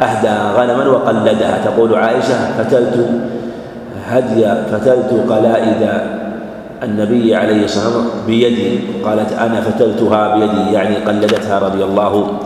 [0.00, 1.64] أهدى غنما وقلدها.
[1.64, 3.10] تقول عائشة فتلت
[4.06, 5.90] هدي فتلت قلائد
[6.82, 8.80] النبي عليه الصلاة والسلام بيدي.
[9.04, 12.38] قالت أنا فتلتها بيدي يعني قلدتها رضي الله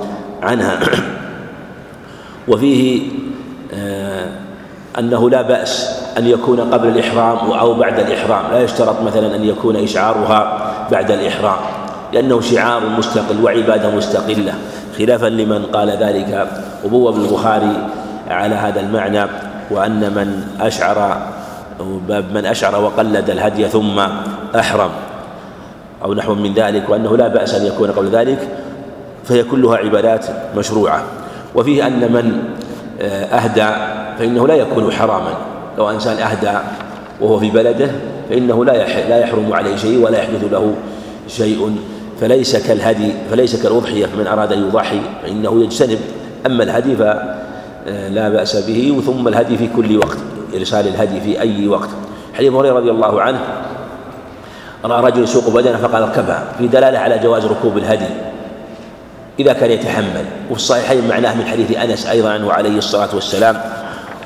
[0.42, 0.78] عنها.
[2.48, 3.03] وفيه
[3.74, 4.26] آه،
[4.98, 8.53] أنه لا بأس أن يكون قبل الإحرام أو بعد الإحرام.
[8.53, 11.57] لا يشترط مثلا أن يكون إشعارها بعد الإحرام
[12.12, 14.55] لأنه شعار مستقل وعبادة مستقلة
[14.98, 16.48] خلافا لمن قال ذلك.
[16.85, 17.89] وبوب البخاري
[18.30, 19.24] على هذا المعنى
[19.70, 21.26] وأن من أشعر
[22.35, 23.99] من أشعر وقلد الهدي ثم
[24.59, 24.91] أحرم
[26.05, 28.49] أو نحو من ذلك وأنه لا بأس أن يكون قبل ذلك
[29.24, 30.26] فهي كلها عبادات
[30.57, 31.03] مشروعة.
[31.55, 32.43] وفيه أن من
[33.01, 33.68] آه، أهدى
[34.18, 35.35] فإنه لا يكون حراما.
[35.78, 36.59] لو إنسان أهدى
[37.20, 37.91] وهو في بلده
[38.30, 38.72] فإنه لا
[39.09, 40.74] لا يحرم عليه شيء ولا يحدث له
[41.28, 41.76] شيء
[42.20, 45.99] فليس كالهدي فليس كالأضحية من أراد أن يضحي فإنه يجتنب
[46.47, 50.18] أما الهدي فلا بأس به ثم الهدي في كل وقت
[50.55, 51.88] إرسال الهدي في أي وقت.
[52.34, 53.38] حديث هريرة رضي الله عنه
[54.84, 58.32] رأى رجل يسوق بدنه فقال اركبها في دلالة على جواز ركوب الهدي.
[59.40, 63.61] إذا كان يتحمل وفي الصحيحين معناه من حديث أنس أيضا عنه عليه الصلاة والسلام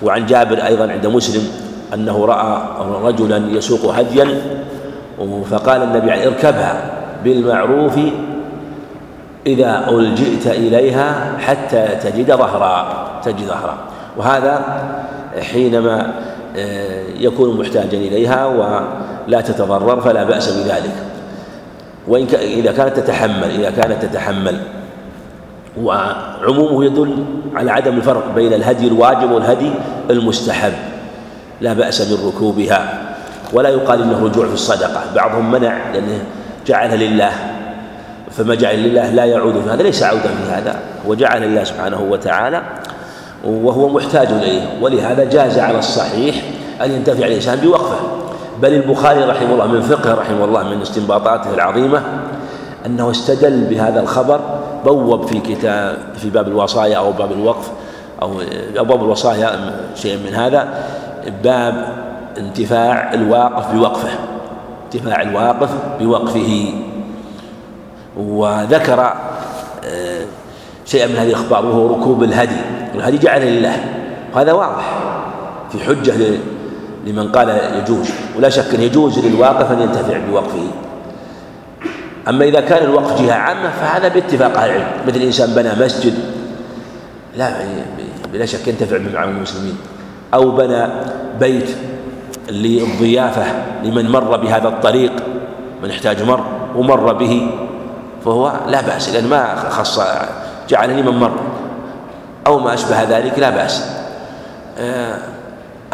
[0.02, 1.48] وعن جابر أيضا عند مسلم
[1.94, 2.62] أنه رأى
[3.02, 4.28] رجلا يسوق هديا
[5.50, 6.90] فقال النبي اركبها
[7.24, 7.98] بالمعروف
[9.46, 13.78] إذا ألجئت إليها حتى تجد ظهرا تجد ظهرا.
[14.16, 14.64] وهذا
[15.40, 16.12] حينما
[16.56, 20.94] آه، يكون محتاجا إليها ولا تتضرر فلا بأس بذلك.
[22.08, 24.60] وإن إذا كانت تتحمل إذا كانت تتحمل.
[25.82, 27.24] وعمومه يدل
[27.54, 29.70] على عدم الفرق بين الهدي الواجب والهدي
[30.10, 30.72] المستحب.
[31.60, 33.02] لا بأس من ركوبها.
[33.52, 35.00] ولا يقال إنه رجوع في الصدقة.
[35.14, 36.24] بعضهم منع لأنه
[36.66, 37.55] جعلها لله
[38.36, 40.78] فما جعل لله لا يعود في هذا ليس عودا في هذا.
[41.06, 42.62] هو جعل لله سبحانه وتعالى
[43.44, 44.62] وهو محتاج إليه.
[44.80, 46.42] ولهذا جاز على الصحيح
[46.84, 47.96] أن ينتفع الإنسان بوقفه.
[48.62, 52.02] بل البخاري رحمه الله من فقه رحمه الله من استنباطاته العظيمة
[52.86, 54.40] أنه استدل بهذا الخبر
[54.84, 57.70] بوب في كتاب في باب الوصايا أو باب الوقف
[58.22, 58.32] أو
[58.76, 59.50] أبواب الوصايا
[59.94, 60.68] شيء من هذا.
[61.44, 61.88] باب
[62.38, 64.08] انتفاع الواقف بوقفه.
[64.84, 66.74] انتفاع الواقف بوقفه.
[68.16, 69.00] وذكر
[69.84, 70.24] آه،
[70.86, 72.56] شيئا من هذه الأخبار وهو ركوب الهدي.
[72.94, 73.84] الهدي جعل لله.
[74.34, 74.98] وهذا واضح
[75.72, 76.14] في حجة
[77.06, 78.10] لمن قال يجوز.
[78.36, 80.66] ولا شك أن يجوز للواقف أن ينتفع بوقفه.
[82.28, 84.88] أما إذا كان الوقف جهة عامة فهذا باتفاق أهل العلم.
[85.06, 86.14] مثل إنسان بنى مسجد
[87.36, 87.52] لا
[88.32, 89.76] بلا شك ينتفع بمعامل المسلمين.
[90.34, 90.86] أو بنى
[91.40, 91.76] بيت
[92.50, 93.44] للضيافة
[93.84, 95.12] لمن مر بهذا الطريق
[95.82, 96.44] من احتاج مر
[96.76, 97.65] ومر به.
[98.26, 100.00] فهو لا بأس لأن ما خص
[100.68, 101.40] جعل لمن مر.
[102.46, 103.84] أو ما أشبه ذلك لا بأس.
[104.78, 105.18] آه،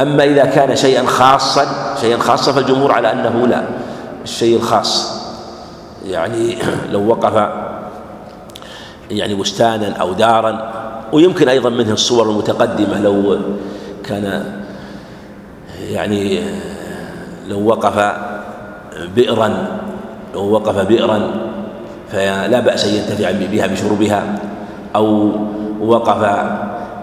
[0.01, 1.67] أما إذا كان شيئا خاصا
[2.01, 3.63] شيئا خاصا فالجمهور على أنه لا
[4.25, 5.23] الشيء الخاص.
[6.07, 6.59] يعني
[6.93, 7.49] لو وقف
[9.11, 10.73] يعني بستانا أو دارا
[11.13, 13.39] ويمكن أيضا منه الصور المتقدمة لو
[14.05, 14.45] كان
[15.91, 16.43] يعني
[17.49, 18.15] لو وقف
[19.17, 19.67] بئرا
[20.35, 21.52] لو وقف بئرا
[22.13, 24.23] فلا بأس أن ينتفع بها بشربها
[24.97, 25.33] أو
[25.81, 26.25] وقف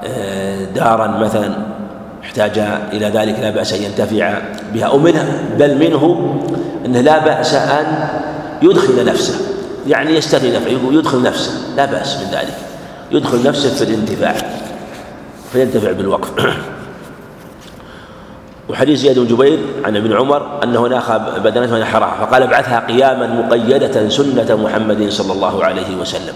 [0.04, 1.56] آه، دارا مثلا
[2.24, 2.60] احتاج
[2.94, 4.34] إلى ذلك لا بأس أن ينتفع
[4.74, 5.26] بها أو منها
[5.60, 6.36] بل منه
[6.86, 8.08] أنه لا بأس أن
[8.62, 9.36] يدخل نفسه
[9.88, 12.54] يعني يستثني نفسه يدخل نفسه لا بأس من ذلك
[13.12, 14.36] يدخل نفسه في الانتفاع
[15.54, 16.30] فينتفع بالوقف.
[18.70, 24.10] وحديث زياد بن جبير عن ابن عمر أنه ناخ بدنته ونحرها فقال ابعثها قياما مقيدة
[24.10, 26.34] سنة محمد صلى الله عليه وسلم.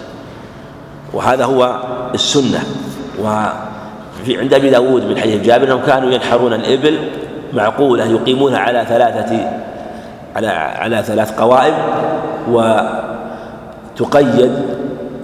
[1.14, 1.80] وهذا هو
[2.14, 2.64] السنة.
[3.20, 7.00] وفي عند أبي داود من حديث جابر أنهم كانوا ينحرون الإبل
[7.54, 9.52] معقولة يقيمونها على ثلاثة
[10.36, 11.74] على على ثلاث قوائم
[14.00, 14.52] وتقيد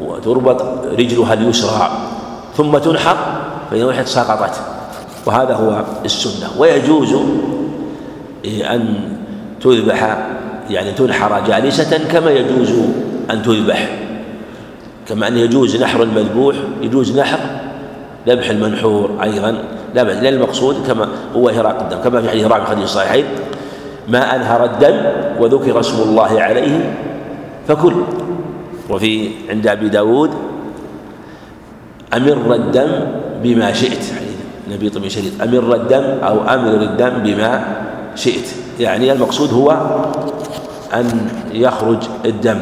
[0.02, 0.61] وتربط
[0.99, 1.91] رجلها اليسرى
[2.57, 3.18] ثم تنحر
[3.72, 4.61] فإذا وحدت سقطت
[5.30, 6.50] وهذا هو السنة.
[6.58, 7.14] ويجوز
[8.46, 8.96] أن
[9.62, 10.28] تذبح
[10.70, 12.72] يعني تنحر جالسة كما يجوز
[13.32, 13.90] أن تذبح.
[15.08, 17.40] كما أن يجوز نحر المذبوح يجوز نحر
[18.28, 19.58] ذبح المنحور أيضا.
[19.96, 23.26] لا بأس لأن المقصود كما هو إهراق الدم كما في حديث رابع حديث الصحيحين
[24.08, 24.98] ما أنهر الدم
[25.40, 26.96] وذكر اسم الله عليه
[27.68, 27.94] فكل.
[28.90, 30.30] وفي عند أبي داود
[32.14, 32.92] أمر الدم
[33.44, 34.06] بما شئت.
[34.70, 37.64] نبي طبي شديد أمر الدم أو أمر الدم بما
[38.16, 38.48] شئت.
[38.80, 39.72] يعني المقصود هو
[40.94, 42.60] أن يخرج الدم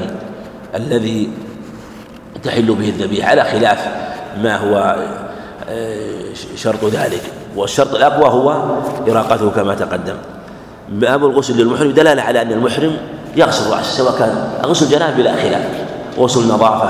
[0.75, 1.29] الذي
[2.43, 3.29] تحل به الذبيحة.
[3.29, 3.87] على خلاف
[4.43, 4.95] ما هو
[5.69, 7.21] آه، شرط ذلك.
[7.55, 8.61] والشرط الأقوى هو
[9.07, 10.15] إراقته كما تقدم.
[10.89, 11.91] باب الغسل للمحرم.
[11.91, 12.97] دلالة على أن المحرم
[13.35, 15.65] يغسل رأسه سواء كان غسل جناب بلا خلاف
[16.17, 16.89] غسل نظافة.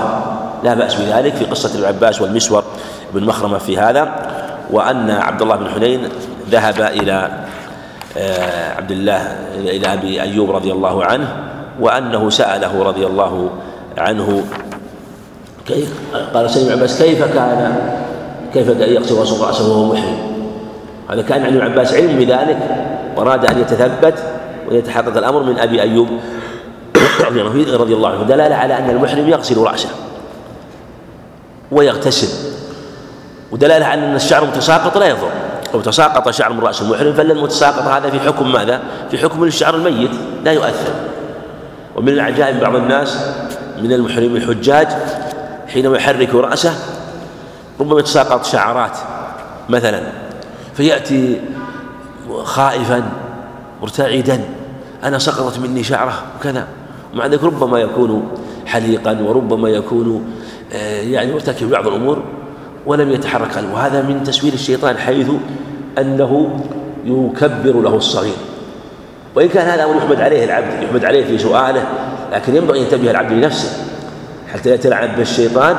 [0.63, 2.63] لا بأس بذلك في قصة ابن عباس والمسور
[3.13, 4.15] بن مخرمة في هذا.
[4.71, 6.09] وأن عبد الله بن حنين
[6.49, 7.29] ذهب إلى
[8.17, 11.27] آه، عبد الله إلى أبي أيوب رضي الله عنه
[11.79, 13.49] وأنه سأله رضي الله
[13.97, 14.43] عنه
[15.67, 15.93] كيف؟
[16.33, 17.77] قال سلم عباس كيف كان
[18.53, 20.17] كيف يغسل رأسه وهو محرم؟
[21.09, 22.57] هذا كان عن عباس علم بذلك
[23.17, 24.23] وأراد أن يتثبت
[24.69, 26.07] ويتحقق الأمر من أبي أيوب
[27.73, 29.89] رضي الله عنه دلالة على أن المحرم يغسل رأسه
[31.71, 32.27] ويغتسل.
[33.51, 35.29] ودلالة على أن الشعر متساقط لا يضر.
[35.73, 39.75] لو تساقط شعر من رأس المحرم فإن المتساقط هذا في حكم ماذا؟ في حكم الشعر
[39.75, 40.11] الميت
[40.43, 40.93] لا يؤثر.
[41.95, 43.17] ومن العجائب بعض الناس
[43.81, 44.87] من المحرمين الحجاج
[45.67, 46.73] حينما يحرك رأسه
[47.79, 48.97] ربما يتساقط شعرات
[49.69, 50.03] مثلا
[50.73, 51.41] فيأتي
[52.43, 53.03] خائفا
[53.81, 54.41] مرتعدا
[55.03, 56.67] أنا سقطت مني شعرة وكذا.
[57.13, 58.31] ومع ذلك ربما يكون
[58.65, 60.33] حليقا وربما يكون
[60.73, 62.23] آه، يعني مرتكب بعض الأمور
[62.87, 65.27] ولم يتحرك قلبه وهذا من تسوير الشيطان حيث
[65.97, 66.59] أنه
[67.05, 68.37] يكبر له الصغير.
[69.35, 71.83] وإن كان هذا أمر يحمد عليه العبد يحمد عليه في سؤاله
[72.33, 73.83] لكن ينبغي أن ينتبه العبد لنفسه.
[74.53, 75.75] حتى لا يتلعب بالشيطان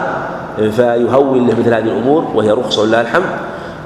[0.57, 3.31] فيهول له مثل هذه الأمور وهي رخصة لله الحمد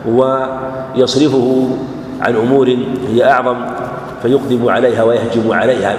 [0.06, 1.68] ويصرفه
[2.20, 2.76] عن أمور
[3.08, 3.56] هي أعظم
[4.22, 5.96] فيقدم عليها ويهجم عليها.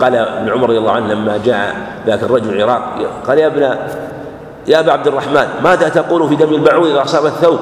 [0.00, 1.74] قال ابن عمر رضي الله عنه لما جاء
[2.06, 2.82] ذاك الرجل العراق
[3.26, 3.76] قال يا ابن
[4.66, 7.58] يا أبا عبد الرحمن ماذا تقول في دم البعوض إذا أصاب الثوب؟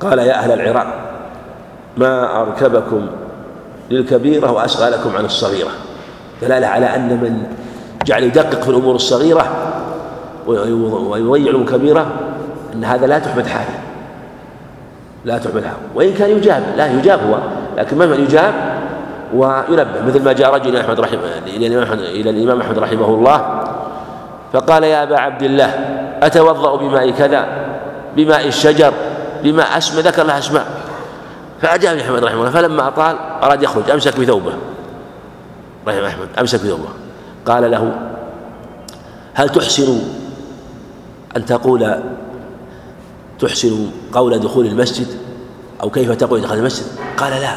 [0.00, 0.86] قال يا أهل العراق
[1.96, 3.06] ما أركبكم
[3.90, 5.70] للكبيرة وأشغلكم عن الصغيرة.
[6.42, 7.42] دلالة على أن من
[8.06, 9.46] جعل يدقق في الأمور الصغيرة
[10.46, 12.06] ويضيع الكبيرة
[12.74, 13.78] أن هذا لا تحمد حاله
[15.24, 17.38] لا تحمد حاله وإن كان يجاب لا يجاب هو
[17.76, 18.54] لكن مهما يجاب
[19.34, 23.61] وينبه مثل ما جاء رجل إلى أحمد رحمه إلى الإمام أحمد رحمه الله
[24.52, 25.70] فقال يا أبا عبد الله
[26.22, 27.46] أتوضأ بماء كذا
[28.16, 28.92] بماء الشجر
[29.42, 30.66] بماء أسمى ذكر له أسماء
[31.62, 34.52] فأجابني أحمد رحمه الله فلما أطال أراد يخرج أمسك بثوبه.
[35.88, 36.88] رحمه أحمد أمسك بثوبه.
[37.46, 37.92] قال له
[39.34, 40.00] هل تحسن
[41.36, 41.94] أن تقول
[43.38, 45.06] تحسن قول دخول المسجد؟
[45.82, 47.54] أو كيف تقول إذا المسجد؟ قال لا.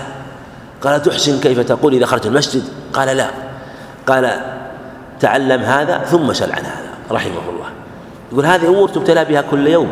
[0.82, 2.64] قال تحسن كيف تقول إذا خرجت المسجد؟
[2.94, 3.28] قال لا.
[4.08, 4.42] قال
[5.20, 6.85] تعلم هذا ثم سل عن هذا.
[7.12, 7.66] رحمه الله
[8.32, 9.90] يقول هذه أمور تبتلى بها كل يوم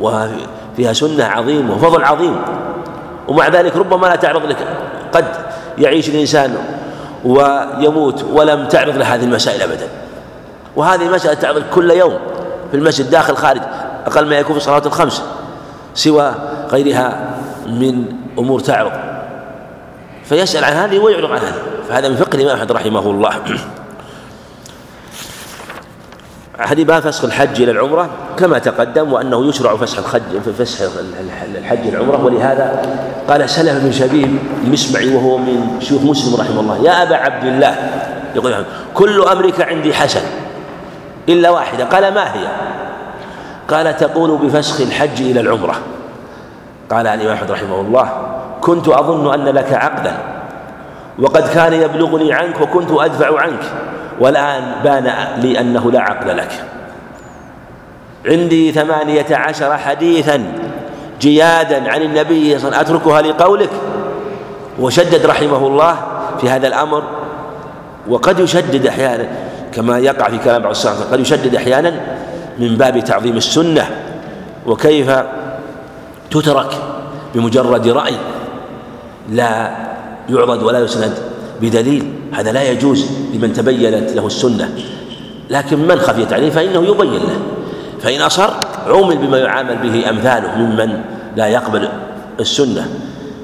[0.00, 2.36] وفيها سنة عظيمة وفضل عظيم.
[3.28, 4.56] ومع ذلك ربما لا تعرض لك
[5.12, 5.24] قد
[5.78, 6.56] يعيش الإنسان
[7.24, 9.88] ويموت ولم تعرض له هذه المسائل أبدا.
[10.76, 12.18] وهذه المسألة تعرض كل يوم
[12.70, 13.60] في المسجد داخل خارج
[14.06, 15.22] أقل ما يكون في الصلوات الخمس
[15.94, 16.34] سوى
[16.70, 17.34] غيرها
[17.66, 18.04] من
[18.38, 18.92] أمور تعرض.
[20.24, 21.62] فيسأل عن هذه ويعرض عن هذه.
[21.88, 23.30] فهذا من فقه الإمام أحمد رحمه الله
[26.58, 30.90] باب فسخ الحج إلى العمرة كما تقدم وأنه يشرع فسخ الحج فسخ
[31.58, 32.24] الحج إلى العمرة.
[32.24, 32.82] ولهذا
[33.28, 37.76] قال سلف بن شبيب المسمعي وهو من شيوخ مسلم رحمه الله يا أبا عبد الله
[38.34, 38.64] يقول
[38.94, 40.22] كل أمرك عندي حسن
[41.28, 41.84] إلا واحدة.
[41.84, 42.46] قال ما هي؟
[43.70, 45.74] قال تقول بفسخ الحج إلى العمرة.
[46.90, 48.12] قال الإمام أحمد رحمه الله
[48.60, 50.16] كنت أظن أن لك عقدا
[51.18, 53.62] وقد كان يبلغني عنك وكنت أدفع عنك
[54.20, 56.64] والآن بان لي أنه لا عقل لك.
[58.26, 60.52] عندي ثمانية عشر حديثا
[61.20, 63.70] جيادا عن النبي صلى الله عليه وسلم أتركها لقولك.
[64.78, 65.96] وشدد رحمه الله
[66.40, 67.02] في هذا الأمر.
[68.08, 69.26] وقد يشدد أحيانا
[69.72, 72.00] كما يقع في كلام بعض الصحابة قد يشدد أحيانا
[72.58, 73.90] من باب تعظيم السنة.
[74.66, 75.10] وكيف
[76.30, 76.70] تترك
[77.34, 78.14] بمجرد رأي
[79.30, 79.70] لا
[80.28, 84.70] يعضد ولا يسند؟ بدليل هذا لا يجوز لمن تبينت له السنة.
[85.50, 87.38] لكن من خفيت عليه؟ فإنه يبين له.
[88.00, 88.50] فإن أصر
[88.86, 91.00] عومل بما يعامل به أمثاله ممن
[91.36, 91.88] لا يقبل
[92.40, 92.88] السنة.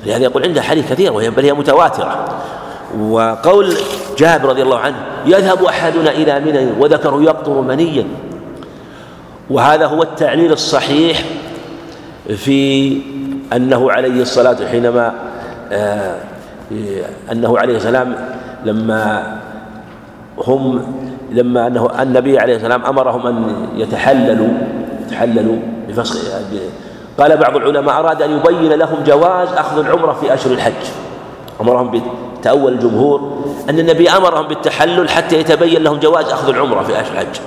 [0.07, 2.25] لهذا يقول عنده حديث كثير وهي بل هي متواترة.
[3.01, 3.75] وقول
[4.19, 4.97] جابر رضي الله عنه
[5.27, 8.05] يذهب أحدنا إلى منى وذكره يقطر منيا.
[9.51, 11.25] وهذا هو التعليل الصحيح
[12.37, 12.93] في
[13.53, 15.13] أنه عليه الصلاة حينما
[15.73, 16.17] آه،
[17.33, 18.15] أنه عليه السلام
[18.65, 19.37] لما
[20.47, 20.83] هم
[21.31, 24.49] لما أنه النبي عليه السلام أمرهم أن يتحللوا
[25.07, 25.57] يتحللوا
[25.89, 26.17] بفسخ
[27.19, 30.73] قال بعض العلماء أراد أن يبين لهم جواز أخذ العمرة في أشهر الحج.
[31.61, 32.01] أمرهم
[32.41, 37.41] بتأول الجمهور أن النبي أمرهم بالتحلل حتى يتبين لهم جواز أخذ العمرة في أشهر الحج.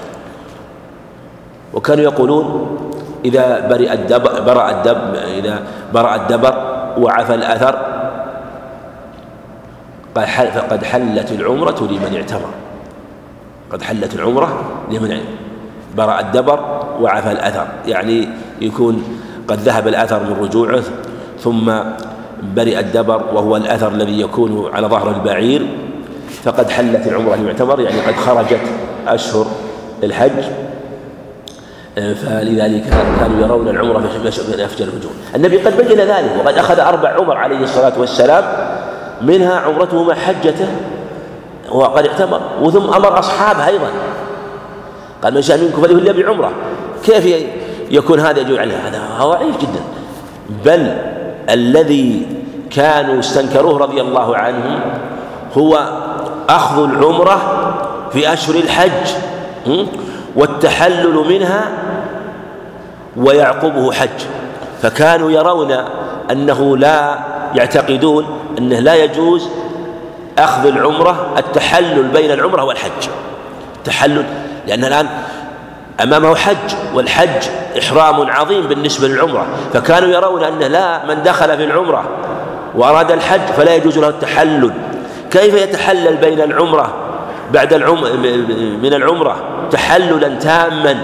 [1.73, 2.77] وكانوا يقولون
[3.25, 5.59] إذا برئ الدبر برأ الدب إذا
[5.93, 6.53] برأ الدبر
[6.97, 7.92] وعفى الأثر
[10.15, 12.49] فقد حلت العمرة لمن اعتمر
[13.71, 14.61] قد حلت العمرة
[14.91, 15.17] لمن
[15.97, 16.59] برأ الدبر
[17.01, 17.67] وعفى الأثر.
[17.87, 18.29] يعني
[18.61, 20.83] يكون قد ذهب الأثر من رجوعه
[21.39, 21.71] ثم
[22.55, 25.67] برئ الدبر وهو الأثر الذي يكون على ظهر البعير.
[26.43, 28.61] فقد حلت العمرة المعتمر يعني قد خرجت
[29.07, 29.45] أشهر
[30.03, 30.43] الحج
[31.95, 32.83] فلذلك
[33.19, 37.59] كانوا يرون العمرة في أفجر الوجوه النبي قد بين ذلك وقد أخذ أربع عمر عليه
[37.59, 38.43] الصلاة والسلام.
[39.23, 40.67] منها عمرته مع حجته
[41.71, 43.87] وقد اعتمر وثم أمر أصحابه أيضا.
[45.23, 46.51] قال من شاء منكم فليهل بعمرة.
[47.05, 47.45] كيف
[47.91, 49.81] يكون هذا يجوز عليه هذا ضعيف جدا.
[50.65, 50.97] بل
[51.49, 52.27] الذي
[52.71, 54.79] كانوا استنكروه رضي الله عنهم
[55.57, 55.89] هو
[56.49, 57.37] أخذ العمرة
[58.13, 59.09] في أشهر الحج
[60.35, 61.71] والتحلل منها
[63.17, 64.09] ويعقبه حج.
[64.81, 65.75] فكانوا يرون
[66.31, 68.25] أنه لا يعتقدون
[68.57, 69.49] أنه لا يجوز
[70.39, 73.09] أخذ العمرة التحلل بين العمرة والحج.
[73.85, 74.25] تحلل
[74.67, 75.07] لأن الآن
[76.03, 77.49] أمامه حج والحج
[77.79, 79.45] إحرام عظيم بالنسبة للعمرة.
[79.73, 82.03] فكانوا يرون أنه لا من دخل في العمرة
[82.75, 84.71] وأراد الحج فلا يجوز له التحلل.
[85.31, 86.93] كيف يتحلل بين العمرة؟
[87.51, 88.01] بعد العم
[88.81, 89.35] من العمرة.
[89.71, 90.97] تحللا تاما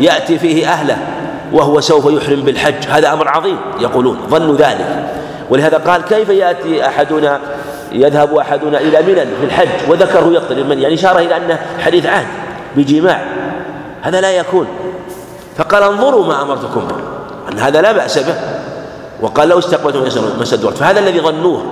[0.00, 0.98] يأتي فيه أهله
[1.52, 2.88] وهو سوف يحرم بالحج.
[2.88, 5.08] هذا أمر عظيم يقولون ظنوا ذلك.
[5.50, 7.40] ولهذا قال كيف يأتي أحدنا
[7.92, 12.26] يذهب أحدنا إلى منى في الحج وذكره يقتل من يعني إشارة إلى أنه حديث عهد
[12.76, 13.24] بجماع.
[14.02, 14.66] هذا لا يكون.
[15.56, 16.96] فقال انظروا ما أمرتكم به.
[17.52, 18.34] أن هذا لا بأس به.
[19.20, 20.02] وقال لو استقبلتم
[20.40, 21.62] مسد الوقت فهذا الذي ظنوه.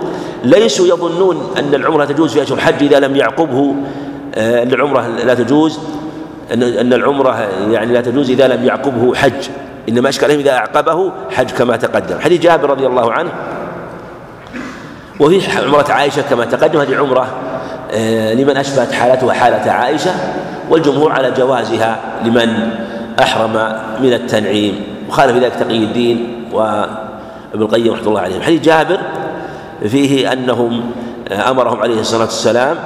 [0.44, 3.74] ليسوا يظنون أن العمرة تجوز في أشهر الحج إذا لم يعقبه
[4.34, 5.78] آه، أن العمرة لا تجوز.
[6.52, 9.48] أن العمرة يعني لا تجوز إذا لم يعقبه حج.
[9.88, 12.20] إنما أشكالهم إذا أعقبه حج كما تقدم.
[12.20, 13.30] حديث جابر رضي الله عنه.
[15.20, 17.26] وفي عمرة عائشة كما تقدم هذه عمرة
[17.92, 20.10] آه، لمن أشبهت حالتها حالة عائشة
[20.70, 22.70] والجمهور على جوازها لمن
[23.20, 23.52] أحرم
[24.00, 24.80] من التنعيم.
[25.08, 28.42] وخالف ذلك تقي الدين وابن القيم رحمة الله عليهم.
[28.42, 28.98] حديث جابر
[29.88, 30.90] فيه أنهم
[31.28, 32.76] آه، أمرهم عليه الصلاة والسلام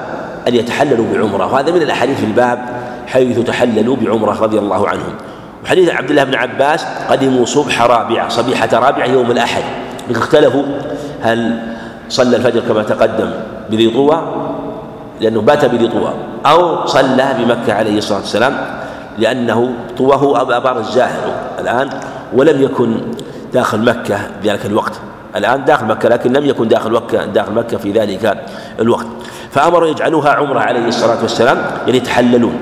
[0.48, 2.68] أن يتحللوا بعمرة وهذا من الأحاديث في الباب
[3.06, 5.14] حيث تحللوا بعمرة رضي الله عنهم.
[5.64, 9.62] وحديث عبد الله بن عباس قدموا صبح رابعة صبيحة رابعة يوم الأحد.
[10.10, 10.64] اختلفوا
[11.22, 11.60] هل
[12.08, 13.30] صلى الفجر كما تقدم
[13.70, 14.22] بذي طوى
[15.20, 16.12] لأنه بات بذي طوى
[16.46, 18.80] أو صلى بمكة عليه الصلاة والسلام
[19.18, 21.90] لأنه طواه أبار الزاهر الآن
[22.32, 22.96] ولم يكن
[23.52, 24.92] داخل مكة ذلك الوقت.
[25.36, 28.44] الآن داخل مكة لكن لم يكن داخل مكة داخل مكة في ذلك
[28.80, 29.06] الوقت.
[29.50, 31.56] فأمروا يجعلوها عمرة عليه الصلاة والسلام
[31.86, 32.54] يعني يتحللون.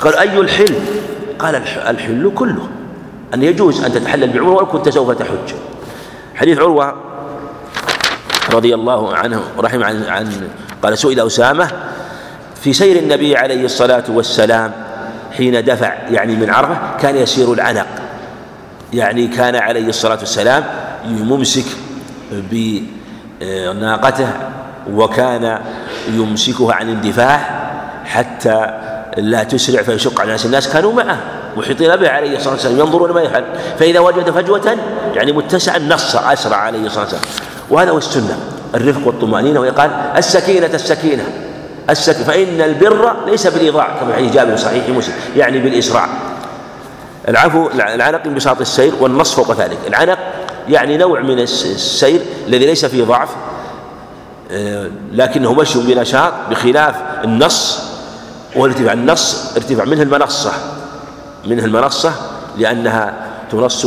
[0.00, 0.74] قال أي الحل؟
[1.38, 1.54] قال
[1.88, 2.66] الحل كله
[3.34, 5.54] أن يجوز أن تتحلل بعمرة ولو كنت سوف تحج.
[6.34, 6.94] حديث عروة
[8.52, 10.48] رضي الله عنه رحم عن, عن
[10.82, 11.70] قال سئل أسامة
[12.62, 14.72] في سير النبي عليه الصلاة والسلام
[15.36, 17.86] حين دفع يعني من عرفة كان يسير العنق.
[18.92, 20.64] يعني كان عليه الصلاة والسلام
[21.06, 21.64] ممسك
[22.32, 24.28] بناقته
[24.92, 25.58] وكان
[26.08, 27.40] يمسكها عن الدفاع
[28.04, 28.66] حتى
[29.16, 31.18] لا تسرع فيشق على الناس الناس كانوا معه
[31.56, 33.44] محيطين به عليه الصلاة والسلام ينظرون ما يفعل.
[33.78, 34.78] فإذا وجد فجوة
[35.14, 37.51] يعني متسعا نص أسرع عليه الصلاة والسلام.
[37.70, 38.38] وهذا هو السنة
[38.74, 41.24] الرفق والطمأنينة وقال السكينة السكينة.
[41.90, 46.08] السكينة فإن البر ليس بالإيضاع كما في جابر صحيح مسلم يعني بالإسراع.
[47.28, 49.78] العفو العنق انبساط السير والنص فوق ذلك.
[49.86, 50.18] العنق
[50.68, 53.28] يعني نوع من السير الذي ليس فيه ضعف
[54.50, 56.94] آه، لكنه مشي بنشاط بخلاف
[57.24, 57.80] النص
[58.56, 58.92] والارتفاع.
[58.92, 60.52] النص ارتفاع منه المنصة
[61.46, 62.12] منه المنصة
[62.58, 63.14] لأنها
[63.52, 63.86] تنص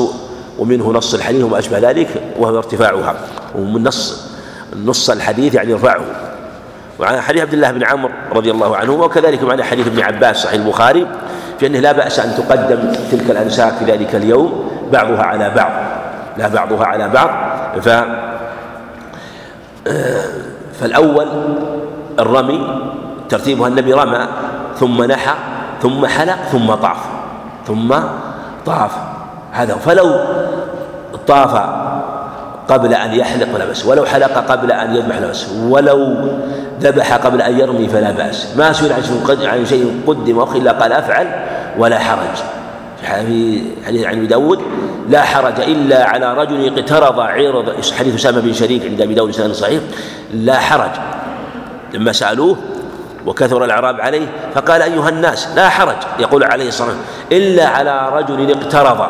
[0.59, 2.07] ومنه نص الحليل وما أشبه ذلك
[2.39, 3.15] وهو ارتفاعها.
[3.57, 4.27] ومن نص
[4.85, 6.01] نص الحديث يعني رفعه.
[6.99, 10.53] وعن حديث عبد الله بن عمرو رضي الله عنه وكذلك معنى حديث ابن عباس صحيح
[10.53, 11.07] البخاري
[11.59, 15.71] في أنه لا بأس أن تقدم تلك الانساك في ذلك اليوم بعضها على بعض
[16.37, 17.29] لا بعضها على بعض.
[17.79, 17.89] ف
[20.79, 21.27] فالأول
[22.19, 22.81] الرمي
[23.29, 24.27] ترتيبها النبي رمى
[24.79, 25.33] ثم نحى
[25.81, 26.97] ثم حلق ثم طاف
[27.67, 27.95] ثم
[28.65, 28.91] طاف.
[29.51, 30.19] هذا فلو
[31.27, 31.84] طاف
[32.69, 33.85] قبل أن يحلق فلا بأس.
[33.85, 35.49] ولو حلق قبل أن يذبح فلا بأس.
[35.67, 36.15] ولو
[36.81, 38.47] ذبح قبل أن يرمي فلا بأس.
[38.57, 38.93] ما سئل
[39.47, 41.27] عن شيء قدم أخي إلا قال أفعل
[41.77, 42.35] ولا حرج.
[43.01, 43.07] في
[43.85, 44.59] حديث عن أبي داود
[45.09, 47.69] لا حرج إلا على رجل اقترض عرض
[47.99, 49.81] حديث أسامة بن شريك عند أبي داود سنه صحيح.
[50.33, 50.91] لا حرج.
[51.93, 52.57] لما سألوه
[53.25, 55.97] وكثر الإعراب عليه فقال أيها الناس لا حرج.
[56.19, 59.07] يقول عليه الصلاة والسلام إلا على رجل اقترض.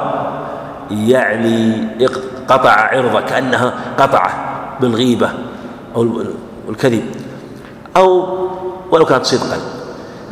[0.92, 1.88] يعني
[2.48, 4.32] قطع عرضه كأنها قطعة
[4.82, 5.30] بالغيبة
[5.96, 6.22] أو
[6.70, 7.16] الكذب.
[7.98, 8.36] أو
[8.92, 9.58] ولو كانت صدقا.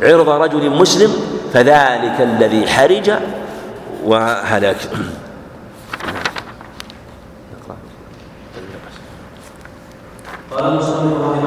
[0.02, 1.10] عرض رجل مسلم
[1.52, 3.10] فذلك الذي حرج
[4.04, 4.76] وهلك.
[10.50, 11.43] قال المصنف رحمه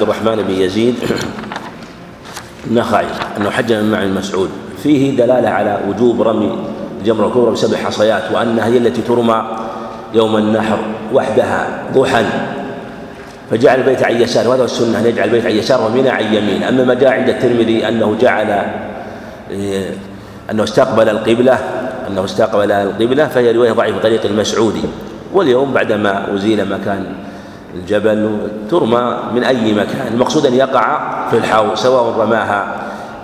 [0.00, 0.94] عبد الرحمن بن يزيد
[2.66, 3.06] النخعي
[3.36, 4.50] أنه حج من معي مسعود.
[4.82, 6.58] فيه دلالة على وجوب رمي
[7.00, 9.44] الجمرة الكبرى بسبع حصيات وأنها هي التي ترمى
[10.14, 10.78] يوم النحر
[11.12, 12.24] وحدها ضحى.
[13.50, 16.62] فجعل البيت عن يسار وهذا السنة أن يجعل البيت عن يسار ومنى عن يمين.
[16.62, 18.62] أما ما جاء عند الترمذي أنه جعل
[20.50, 21.58] أنه استقبل القبلة
[22.08, 24.82] أنه استقبل القبلة فهي رواية ضعيفة طريق المسعودي.
[25.32, 27.06] واليوم بعدما أزيل مكان
[27.74, 30.06] الجبل ترمى من أي مكان.
[30.12, 30.98] المقصود أن يقع
[31.30, 32.66] في الحوض سواء رماها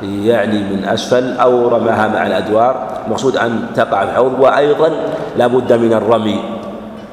[0.02, 2.86] يعني من أسفل أو رماها مع الأدوار.
[3.06, 4.90] المقصود أن تقع في الحوض وأيضا
[5.36, 6.40] لا بد من الرمي.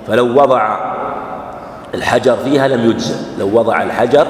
[0.08, 0.78] فلو وضع
[1.94, 3.16] الحجر فيها لم يجزئ.
[3.40, 4.28] لو وضع الحجر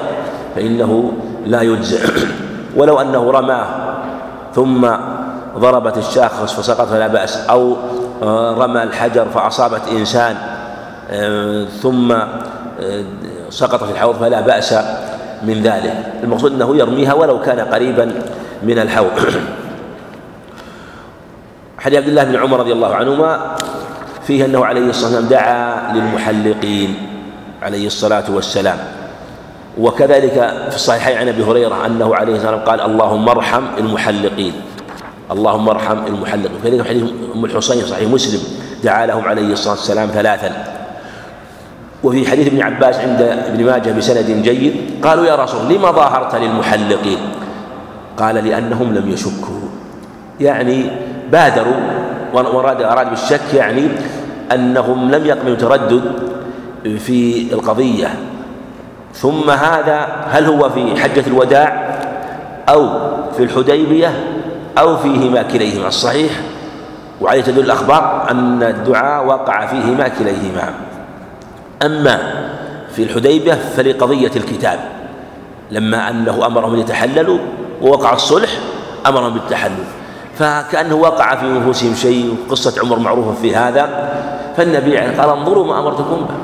[0.56, 1.12] فإنه
[1.46, 2.08] لا يجزئ.
[2.76, 3.66] ولو أنه رماه
[4.54, 4.88] ثم
[5.58, 7.76] ضربت الشاخص فسقط فلا بأس أو
[8.62, 10.36] رمى الحجر فأصابت إنسان
[11.10, 12.14] آه، ثم
[13.50, 14.74] سقط في الحوض فلا بأس
[15.42, 16.12] من ذلك.
[16.22, 18.12] المقصود أنه يرميها ولو كان قريبا
[18.62, 19.10] من الحوض.
[21.78, 23.56] حديث عبد الله بن عمر رضي الله عنهما
[24.26, 26.94] فيه أنه عليه الصلاة والسلام دعا للمحلقين
[27.62, 28.78] عليه الصلاة والسلام.
[29.78, 30.32] وكذلك
[30.70, 34.52] في الصحيحين عن أبي هريرة أنه عليه الصلاة والسلام قال اللهم ارحم المحلقين.
[35.30, 36.56] اللهم ارحم المحلقين.
[36.60, 37.02] وكذلك حديث
[37.34, 38.40] أم الحصين صحيح مسلم
[38.84, 40.73] دعا لهم عليه الصلاة والسلام ثلاثا.
[42.04, 47.18] وفي حديث ابن عباس عند ابن ماجه بسند جيد قالوا يا رسول لما ظاهرت للمحلقين؟
[48.18, 49.68] قال لأنهم لم يشكوا.
[50.40, 50.90] يعني
[51.32, 51.76] بادروا
[52.34, 53.88] وأراد أراد بالشك يعني
[54.52, 56.02] أنهم لم يقبلوا تردد
[56.98, 58.08] في القضية.
[59.14, 61.98] ثم هذا هل هو في حجة الوداع
[62.68, 62.88] أو
[63.36, 64.12] في الحديبية
[64.78, 66.32] أو فيهما كليهما؟ الصحيح.
[67.20, 70.74] وعليه تدل الأخبار أن الدعاء وقع فيهما كليهما.
[71.82, 72.44] أما
[72.96, 74.78] في الحديبية فلقضية الكتاب
[75.70, 77.38] لما أنه أمرهم يتحللوا
[77.82, 78.50] ووقع الصلح
[79.06, 79.84] أمرهم بالتحلل
[80.34, 84.10] فكأنه وقع في نفوسهم شيء وقصة عمر معروفة في هذا.
[84.56, 86.34] فالنبي قال انظروا ما أمرتكم به.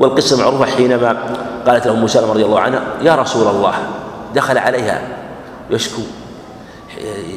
[0.00, 1.16] والقصة معروفة حينما
[1.66, 3.74] قالت له سلمة رضي الله عنها يا رسول الله
[4.34, 5.02] دخل عليها
[5.70, 6.02] يشكو.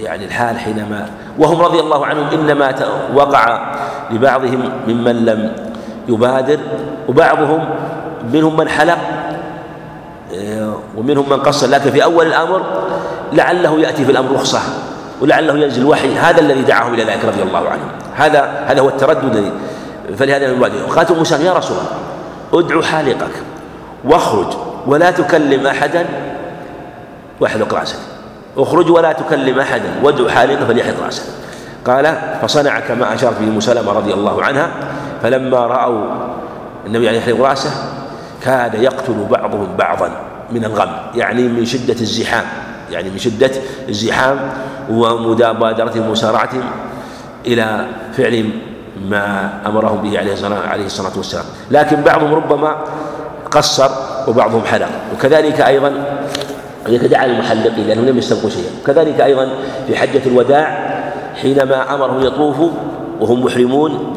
[0.02, 1.10] يعني الحال حينما
[1.40, 2.76] وهم رضي الله عنهم إنما
[3.14, 3.74] وقع
[4.12, 5.56] لبعضهم ممن لم
[6.08, 6.60] يبادر
[7.08, 7.70] وبعضهم
[8.34, 8.98] منهم من حلق
[10.98, 11.68] ومنهم من قصر.
[11.68, 12.62] لكن في أول الأمر
[13.34, 14.60] لعله يأتي في الأمر رخصة
[15.22, 17.90] ولعله ينزل وحي هذا الذي دعاهم إلى ذلك رضي الله عنهم.
[18.16, 19.52] هذا هذا هو التردد.
[20.18, 23.32] فلهذا بعد قالت موسى يا رسول الله ادعو حالقك
[24.06, 24.54] واخرج
[24.88, 26.06] ولا تكلم أحدا.
[27.40, 27.98] واحلق رأسك.
[28.58, 31.24] اخرج ولا تكلم أحدا وادعو حالقك فليحلق رأسك.
[31.86, 34.70] قال فصنع كما أشار به مسلمة رضي الله عنها.
[35.24, 36.06] فلما رأوا
[36.86, 37.72] النبي عليه الصلاة رأسه
[38.44, 40.12] كاد يقتل بعضهم بعضا
[40.52, 42.46] من الغم يعني من شدة الزحام
[42.92, 43.52] يعني من شدة
[43.90, 44.40] الزحام
[44.90, 46.64] ومبادرتهم ومسارعتهم
[47.46, 47.88] إلى
[48.18, 48.50] فعل
[49.10, 52.76] ما أمرهم به عليه الصلاة والسلام لكن بعضهم ربما
[53.52, 53.90] قصر
[54.28, 54.90] وبعضهم حلق.
[55.14, 55.94] وكذلك أيضا
[56.88, 58.72] دعا المحلقين لأنهم لم يستبقوا شيئا.
[58.84, 59.50] وكذلك أيضا
[59.88, 60.94] في حجة الوداع
[61.42, 62.70] حينما أمرهم يطوفوا
[63.20, 64.14] وهم محرمون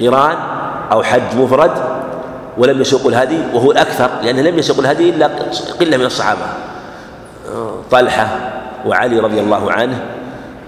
[0.00, 0.36] بقران
[0.92, 1.70] أو حج مفرد
[2.58, 5.30] ولم يسوقوا الهدي وهو الأكثر لأنه لم يسوقوا الهدي إلا
[5.80, 6.46] قلة من الصحابة
[7.90, 8.28] طلحة
[8.86, 10.00] وعلي رضي الله عنه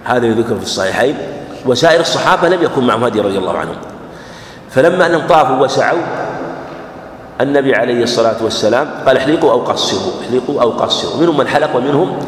[0.05, 1.17] هذا يذكر في الصحيحين
[1.67, 3.77] وسائر الصحابة لم يكن معهم هدي رضي الله عنهم.
[4.71, 6.01] فلما أنهم طافوا وسعوا
[7.41, 12.19] النبي عليه الصلاة والسلام قال احلقوا أو قصروا احلقوا أو قصروا منهم من حلق ومنهم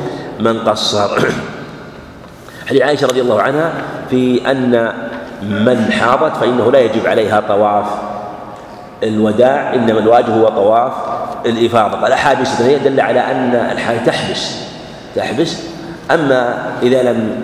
[0.40, 1.18] من قصر.
[2.68, 3.72] حديث عائشة رضي الله عنها
[4.10, 4.92] في أن
[5.42, 7.86] من حاضت فإنه لا يجب عليها طواف.
[9.02, 10.92] الوداع إنما الواجب هو طواف
[11.46, 11.96] الإفاضة.
[11.96, 14.56] قال حابسة هي دل على أن الحال تحبس
[15.16, 15.58] تحبس.
[16.10, 17.42] أما إذا لم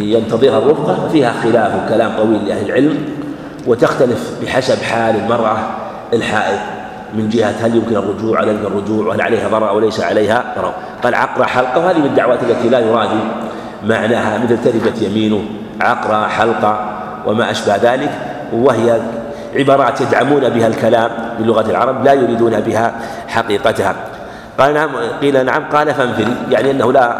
[0.00, 2.98] ينتظرها الرفقة ففيها خلاف وكلام طويل لأهل العلم
[3.66, 5.56] وتختلف بحسب حال المرأة
[6.12, 6.58] الحائض.
[7.14, 10.74] من جهة هل يمكن الرجوع على الرجوع وهل عليها ضرر أو ليس عليها ضرر.
[11.02, 13.08] قال عقر حلقة وهذه من الدعوات التي لا يراد
[13.84, 15.44] معناها مثل تربت يمينه
[15.80, 16.78] عقرة حلقة.
[17.26, 18.10] وما أشبه ذلك
[18.52, 19.00] وهي
[19.56, 22.94] عبارات يدعمون بها الكلام بلغة العرب لا يريدون بها
[23.28, 23.94] حقيقتها.
[24.58, 24.90] قال نعم
[25.20, 27.18] قيل نعم قال فانفري يعني أنه لا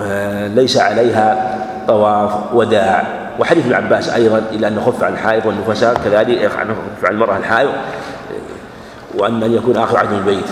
[0.00, 3.04] آه، ليس عليها طواف وداع.
[3.38, 6.74] وحديث ابن عباس أيضا إلى أنه خف عن الحائض والنفساء كذلك عن
[7.10, 7.70] المرأة الحائض
[9.14, 10.48] وأن أن يكون آخر عهد البيت.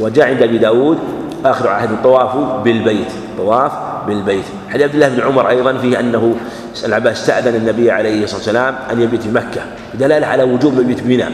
[0.00, 0.98] وجاء عند أبي داود
[1.44, 3.72] آخر عهد الطواف بالبيت طواف
[4.06, 4.44] بالبيت.
[4.70, 6.34] حديث عبد الله بن عمر أيضا فيه أنه
[6.84, 9.60] العباس استأذن النبي عليه الصلاة والسلام أن يبيت في مكة.
[9.94, 11.24] دلالة على وجوب مبيت بمنى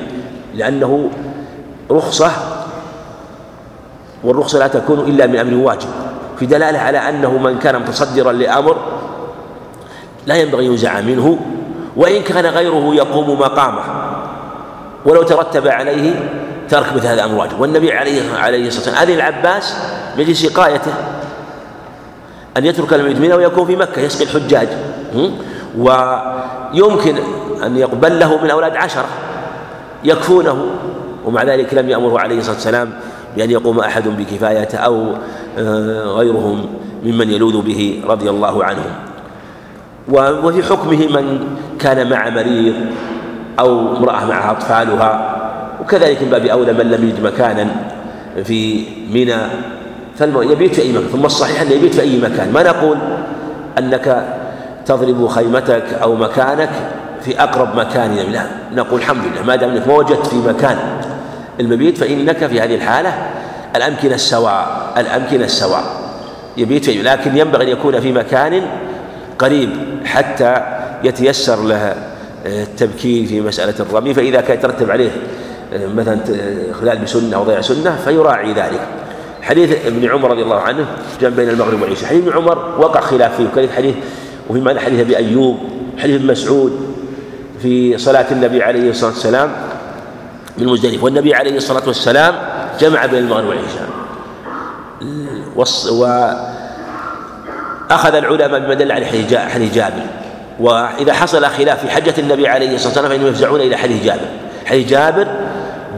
[0.55, 1.11] لأنه
[1.91, 2.31] رخصة
[4.25, 5.89] والرخصة لا تكون إلا من أمر واجب.
[6.39, 8.77] في دلالة على أنه من كان متصدرا لأمر
[10.27, 11.39] لا ينبغي ينزع منه
[11.97, 13.83] وإن كان غيره يقوم مقامه.
[15.05, 16.15] ولو ترتب عليه
[16.69, 17.61] ترك مثل هذا الأمر واجب.
[17.61, 19.77] والنبي عليه عليه الصلاة والسلام أذن العباس
[20.19, 20.93] مجلس سقايته
[22.57, 24.69] أن يترك الميت ويكون في مكة يسقي الحجاج.
[25.79, 27.17] ويمكن
[27.67, 29.07] أن يقبل له من أولاد عشرة
[30.05, 30.67] يكفونه.
[31.27, 32.93] ومع ذلك لم يأمره عليه الصلاة والسلام
[33.37, 35.15] بأن يقوم أحد بكفايته أو
[35.59, 36.67] آه، غيرهم
[37.05, 38.93] ممن يلوذ به رضي الله عنهم.
[40.45, 42.75] وفي حكمه من كان مع مريض
[43.59, 45.37] أو امرأة معها أطفالها.
[45.81, 47.67] وكذلك من باب أولى من لم يجد مكانا
[48.45, 49.37] في منى
[50.23, 52.53] يبيت في أي مكان ثم الصحيح أنه يبيت في أي مكان.
[52.53, 52.99] ما نقول
[53.79, 54.25] أنك
[54.87, 56.71] تضرب خيمتك أو مكانك
[57.23, 58.43] في أقرب مكان لا
[58.73, 60.79] نقول الحمد لله ما دام أنك ما وجدت في مكان
[61.61, 63.13] المبيت فإنك في هذه الحالة
[63.77, 65.85] الأمكنة السواء الأمكنة السواء.
[66.57, 68.63] يبيت فيه لكن ينبغي أن يكون في مكان
[69.39, 69.71] قريب
[70.05, 70.63] حتى
[71.05, 71.95] يتيسر له
[72.47, 74.15] التبكير في مسألة الرمي.
[74.15, 75.11] فإذا كان يترتب عليه
[75.73, 76.19] مثلا
[76.81, 78.81] خلال بسنة أو ضيع سنة فيراعي ذلك.
[79.43, 80.87] حديث ابن عمر رضي الله عنه
[81.21, 82.09] جمع بين المغرب والعشاء.
[82.09, 83.45] حديث ابن عمر وقع خلاف فيه.
[83.45, 83.95] وكذلك حديث
[84.51, 85.59] وفي معنى حديث أبي أيوب
[85.99, 86.97] حديث ابن مسعود
[87.63, 89.53] في صلاة النبي عليه الصلاة والسلام
[90.59, 92.35] من مزدلفة والنبي عليه الصلاة والسلام
[92.81, 93.89] جمع بين المغرب والعشاء.
[97.91, 100.03] وأخذ العلماء بما دل على حديث جابر.
[100.61, 104.29] وإذا حصل خلاف في حجة النبي عليه الصلاة والسلام فإنهم يفزعون إلى حديث جابر.
[104.67, 105.27] حديث جابر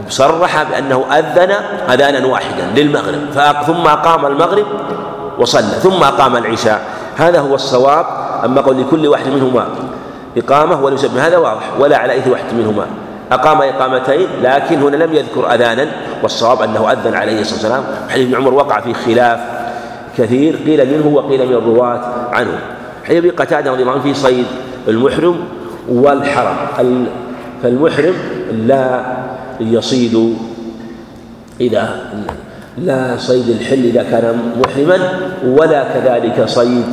[0.09, 1.51] صرح بأنه أذن
[1.93, 3.19] أذانا واحدا للمغرب
[3.67, 4.65] ثم أقام المغرب
[5.39, 6.81] وصلى ثم أقام العشاء.
[7.17, 8.05] هذا هو الصواب.
[8.45, 9.65] أما قول لكل واحد منهما
[10.37, 12.85] إقامة ولم يسمى هذا واضح ولا على إثر واحد منهما.
[13.31, 15.87] أقام إقامتين لكن هنا لم يذكر أذانا
[16.23, 17.83] والصواب أنه أذن عليه الصلاة والسلام.
[18.09, 19.39] حديث ابن عمر وقع في خلاف
[20.17, 22.01] كثير قيل منه وقيل من الرواة
[22.31, 22.59] عنه.
[23.03, 24.45] حديث أبي قتادة رضي الله عنه في صيد
[24.87, 25.35] المحرم
[25.89, 26.55] والحرم.
[27.63, 28.13] فالمحرم
[28.51, 29.01] لا
[29.59, 30.35] يصيد
[31.61, 31.99] إذا
[32.77, 34.97] لا صيد الحل إذا كان محرما
[35.45, 36.85] ولا كذلك صيد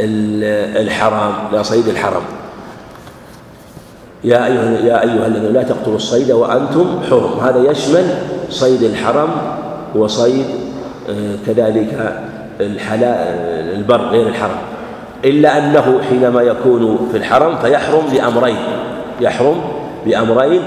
[0.00, 2.22] الحرام لا صيد الحرم.
[4.24, 7.40] يا أيها يا أيها الذين لا تقتلوا الصيد وأنتم حرم.
[7.40, 8.04] هذا يشمل
[8.50, 9.28] صيد الحرم
[9.94, 10.46] وصيد
[11.08, 12.22] آه، كذلك
[12.60, 14.58] الحلال البر غير الحرم.
[15.24, 18.56] إلا أنه حينما يكون في الحرم فيحرم بأمرين
[19.20, 19.62] يحرم
[20.06, 20.62] بأمرين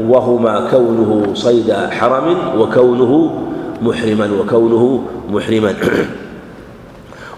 [0.00, 3.42] وهما كونه صيد حرم وكونه
[3.82, 5.74] محرما وكونه محرما.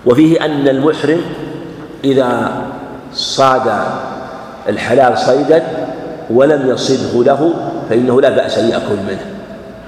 [0.07, 1.21] وفيه أن المحرم
[2.05, 2.63] إذا
[3.13, 3.71] صاد
[4.69, 5.63] الحلال صيدا
[6.31, 7.55] ولم يصده له
[7.91, 9.21] فإنه لا بأس أن يأكل منه.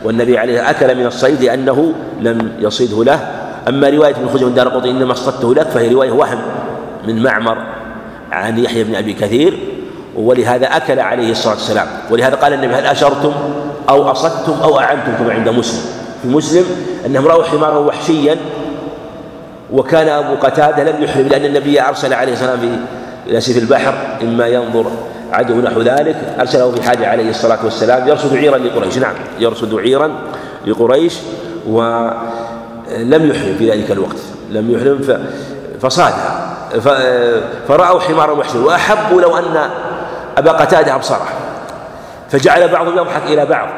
[0.05, 3.21] والنبي عليه أكل من الصيد لأنه لم يصده له.
[3.69, 6.39] أما رواية ابن خزيمة دار إنما اصطدته لك فهي رواية وهم
[7.09, 7.59] من معمر
[8.33, 9.59] عن يحيى بن أبي كثير
[10.21, 11.87] ولهذا أكل عليه الصلاة والسلام.
[12.11, 13.33] ولهذا قال النبي هل أشرتم
[13.89, 15.83] أو أصدتم أو أعنتم كما عند مسلم؟
[16.23, 16.65] في مسلم
[17.07, 18.37] أنهم رأوا حمارا وحشيا
[19.73, 22.87] وكان أبو قتادة لم يحرم لأن النبي أرسل عليه والسلام
[23.27, 24.87] إلى سيف البحر إما ينظر
[25.33, 28.99] عدو نحو ذلك أرسله في حاجة عليه الصلاة والسلام يرصد عيرا لقريش.
[28.99, 30.11] نعم يرصد عيرا
[30.67, 31.15] لقريش
[31.69, 34.17] ولم يحرم في ذلك الوقت.
[34.51, 35.25] لم يحرم
[35.81, 36.57] فصادها.
[37.69, 39.71] فرأوا حمارا وحشا وأحبوا لو أن
[40.41, 41.29] أبا قتادة أبصره
[42.31, 43.69] فجعل بعضهم يضحك إلى بعض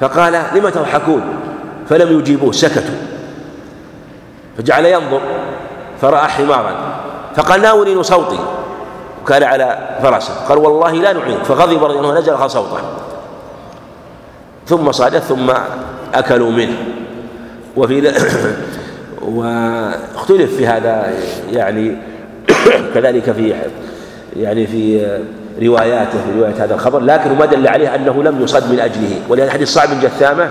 [0.00, 1.22] فقال لم تضحكون؟
[1.88, 2.94] فلم يجيبوه سكتوا.
[4.58, 5.20] فجعل ينظر
[6.00, 6.74] فرأى حمارا
[7.36, 8.38] فقال ناولين صوتي
[9.22, 12.78] وكان على فرسه قال والله لا نعيد فغضب رضي الله نزل صوته.
[14.66, 15.52] ثم صادت ثم
[16.14, 16.76] أكلوا منه.
[17.76, 18.12] وفي
[19.22, 21.12] واختلف في هذا
[21.52, 21.96] يعني
[22.94, 23.54] كذلك في
[24.36, 25.06] يعني في
[25.62, 29.20] رواياته في رواية هذا الخبر لكن ما دل عليه أنه لم يصد من أجله.
[29.28, 30.48] ولهذا حديث صعب بن جثامة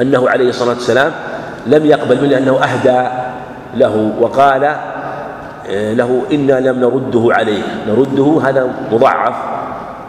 [0.00, 1.12] أنه عليه الصلاة والسلام
[1.66, 3.08] لم يقبل منه أنه أهدى
[3.76, 4.64] له وقال
[5.70, 7.62] آه، له إنا لم نرده عليه.
[7.88, 9.34] نرده هذا مضعف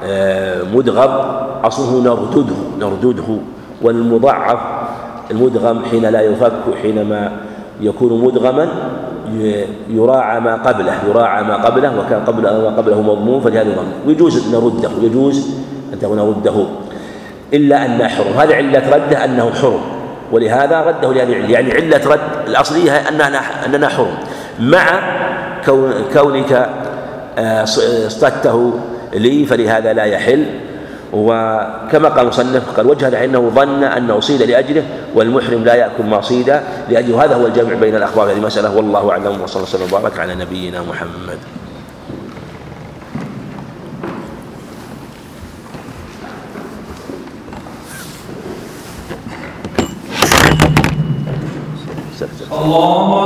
[0.03, 1.09] آه، مدغم
[1.63, 3.37] أصله نردده نردده.
[3.81, 4.59] والمضعف
[5.31, 7.31] المدغم حين لا يفك حينما
[7.83, 8.67] يكون مدغما
[9.89, 14.89] يراعى ما قبله يراعى ما قبله وكان قبل ما قبله مضمون فلهذا ضم ويجوز نرده
[15.01, 15.47] يجوز
[15.93, 16.65] أن تكون نرده.
[17.53, 18.33] إلا أن حرم.
[18.37, 19.81] هذا علة رده أنه حرم.
[20.31, 24.13] ولهذا رده لهذه العلة يعني علة رد الأصلية أننا أننا حرم.
[24.59, 24.85] مع
[26.13, 26.69] كونك
[27.37, 27.63] آه،
[28.07, 28.73] اصطدته
[29.13, 30.45] لي فلهذا لا يحل.
[31.13, 34.83] وكما قال مصنف قال وجه لأنه ظن انه صيد لأجله
[35.15, 36.59] والمحرم لا يأكل ما صيد
[36.89, 37.25] لأجله.
[37.25, 38.75] هذا هو الجمع بين الأخبار هذه المسألة.
[38.75, 39.41] والله أعلم.
[39.41, 41.37] وصلى الله وسلم وبارك على نبينا محمد.
[52.51, 53.22] الله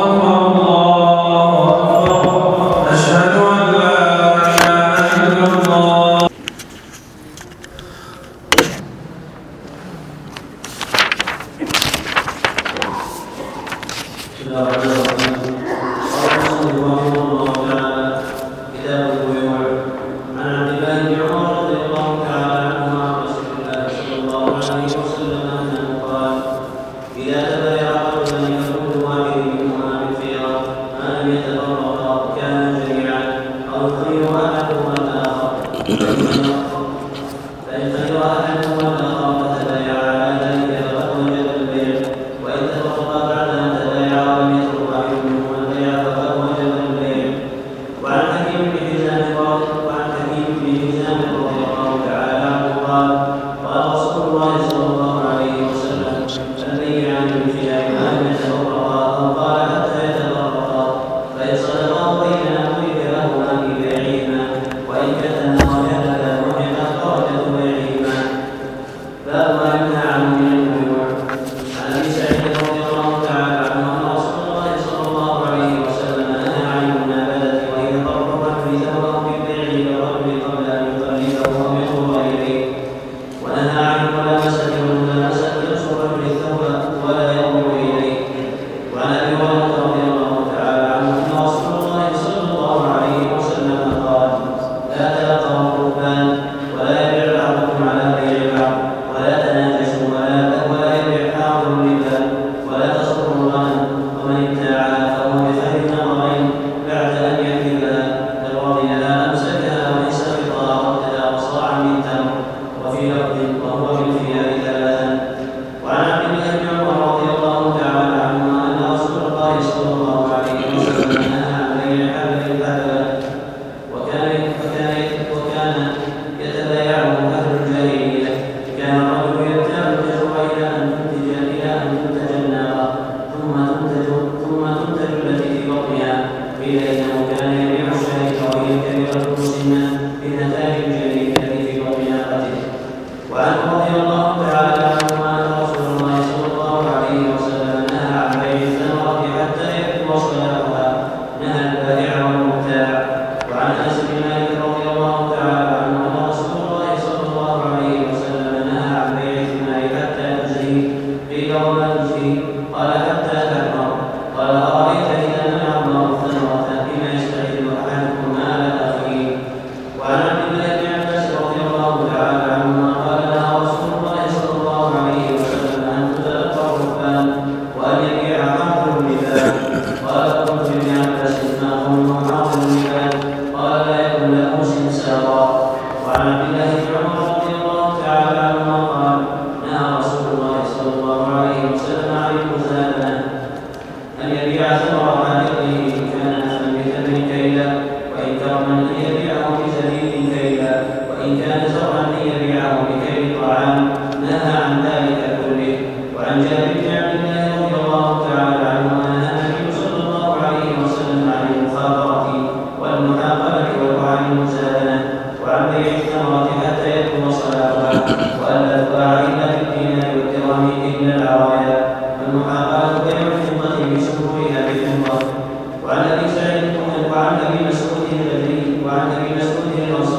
[228.98, 230.17] Padre,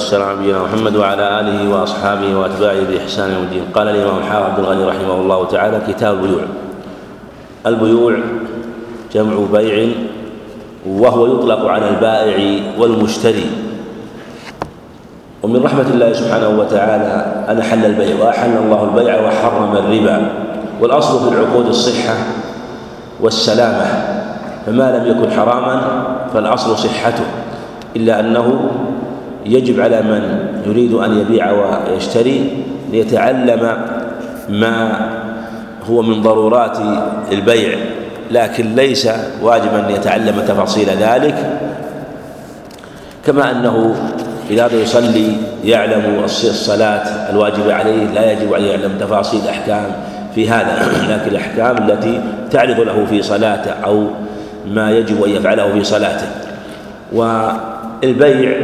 [0.00, 3.64] والسلام على نبينا محمد وعلى آله وأصحابه وأتباعه بإحسان يوم الدين.
[3.74, 6.42] قال الإمام الحافظ عبد الغني رحمه الله تعالى كتاب البيوع.
[7.66, 8.14] البيوع
[9.12, 9.88] جمع بيع
[10.88, 12.36] وهو يطلق على البائع
[12.78, 13.46] والمشتري.
[15.42, 20.32] ومن رحمة الله سبحانه وتعالى أن أحل البيع وأحل الله البيع وحرم الربا.
[20.80, 22.16] والأصل في العقود الصحة
[23.20, 23.86] والسلامة.
[24.66, 25.76] فما لم يكن حراما
[26.32, 27.24] فالأصل صحته
[27.96, 28.70] إلا أنه
[29.46, 33.76] يجب على من يريد أن يبيع ويشتري ليتعلم
[34.48, 35.08] ما
[35.90, 36.78] هو من ضرورات
[37.32, 37.78] البيع
[38.30, 39.08] لكن ليس
[39.42, 41.60] واجبا أن يتعلم تفاصيل ذلك.
[43.26, 43.94] كما أنه
[44.50, 45.32] إذا هذا يصلي
[45.64, 49.86] يعلم الصلاة الواجبة عليه لا يجب أن يعلم تفاصيل أحكام
[50.34, 54.06] في هذا لكن الأحكام التي تعرض له في صلاته أو
[54.66, 56.26] ما يجب أن يفعله في صلاته.
[57.12, 58.56] والبيع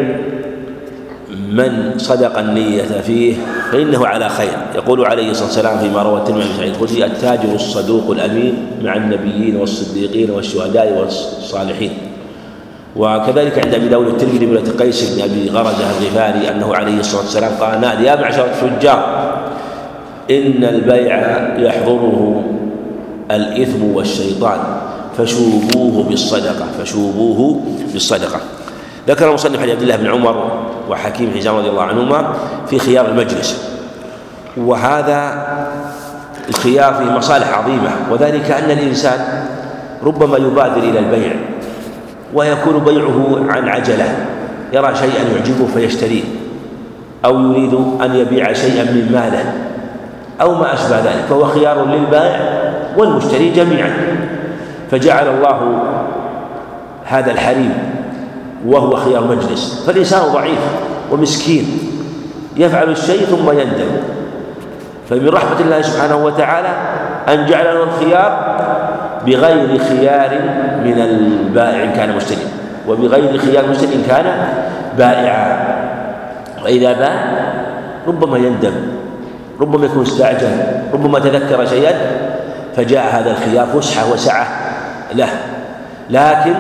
[1.51, 3.35] من صدق النية فيه
[3.73, 4.57] فإنه على خير.
[4.75, 9.57] يقول عليه الصلاة والسلام فيما روى الترمذي عن سعيد الخدري التاجر الصدوق الأمين مع النبيين
[9.57, 11.91] والصديقين والشهداء والصالحين.
[12.97, 17.53] وكذلك عند أبي داود الترمذي بن قيس بن أبي غرزة الغفاري أنه عليه الصلاة والسلام
[17.61, 19.37] قال نادي يا معشر التجار
[20.31, 21.17] إن البيع
[21.59, 22.45] يحضره
[23.31, 24.59] الإثم والشيطان
[25.19, 27.61] فشوبوه بالصدقة فشوبوه
[27.93, 28.41] بالصدقة.
[29.09, 32.35] ذكر المصنف عن عبد الله بن عمر وحكيم حزام رضي الله عنهما
[32.67, 33.77] في خيار المجلس.
[34.57, 35.47] وهذا
[36.49, 39.45] الخيار فيه مصالح عظيمة وذلك أن الإنسان
[40.03, 41.33] ربما يبادر إلى البيع
[42.35, 44.27] ويكون بيعه عن عجلة
[44.73, 46.23] يرى شيئا يعجبه فيشتريه
[47.25, 49.53] أو يريد أن يبيع شيئا من ماله
[50.41, 52.41] أو ما أشبه ذلك فهو خيار للبائع
[52.97, 53.93] والمشتري جميعا.
[54.91, 55.83] فجعل الله
[57.05, 57.96] هذا الحريم
[58.67, 59.85] وهو خيار مجلس.
[59.87, 60.59] فالإنسان ضعيف
[61.13, 61.79] ومسكين
[62.57, 63.91] يفعل الشيء ثم يندم.
[65.11, 66.69] فمن رحمة الله سبحانه وتعالى
[67.29, 68.31] أن جعل له الخيار
[69.27, 70.31] بغير خيار
[70.85, 72.47] من البائع إن كان مشتري
[72.89, 74.27] وبغير خيار مشتري إن كان
[74.99, 75.77] بائعا.
[76.65, 77.15] وإذا باع
[78.07, 78.73] ربما يندم
[79.61, 80.51] ربما يكون استعجل
[80.95, 81.95] ربما تذكر شيئا
[82.77, 84.47] فجاء هذا الخيار فسحة وسعة
[85.15, 85.29] له.
[86.11, 86.55] لكن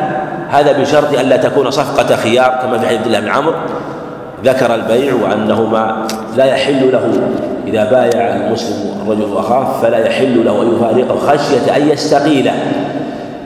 [0.50, 3.54] هذا بشرط ألا تكون صفقة خيار كما في حديث الله بن عمرو
[4.44, 6.06] ذكر البيع وأنهما
[6.36, 7.12] لا يحل له
[7.66, 12.52] إذا بايع المسلم الرجل وخاف فلا يحل له أن يفارقه خشية أن يستقيله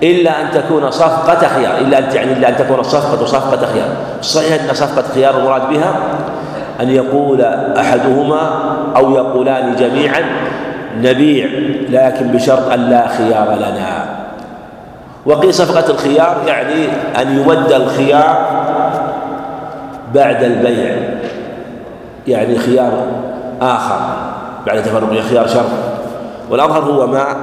[0.03, 3.89] إلا أن تكون صفقة خيار إلا أن يعني إلا أن تكون الصفقة صفقة خيار.
[4.21, 5.95] الصحيح أن صفقة خيار المراد بها
[6.81, 7.43] أن يقول
[7.79, 8.51] أحدهما
[8.97, 10.25] أو يقولان جميعا
[11.01, 11.47] نبيع
[11.89, 14.20] لكن بشرط أن لا خيار لنا.
[15.27, 16.89] وقيل صفقة الخيار يعني
[17.23, 18.61] أن يمد الخيار
[20.15, 20.97] بعد البيع.
[22.27, 23.07] يعني خيار
[23.61, 24.01] آخر
[24.67, 25.71] بعد تفرق خيار شرط.
[26.51, 27.37] والأظهر هو ما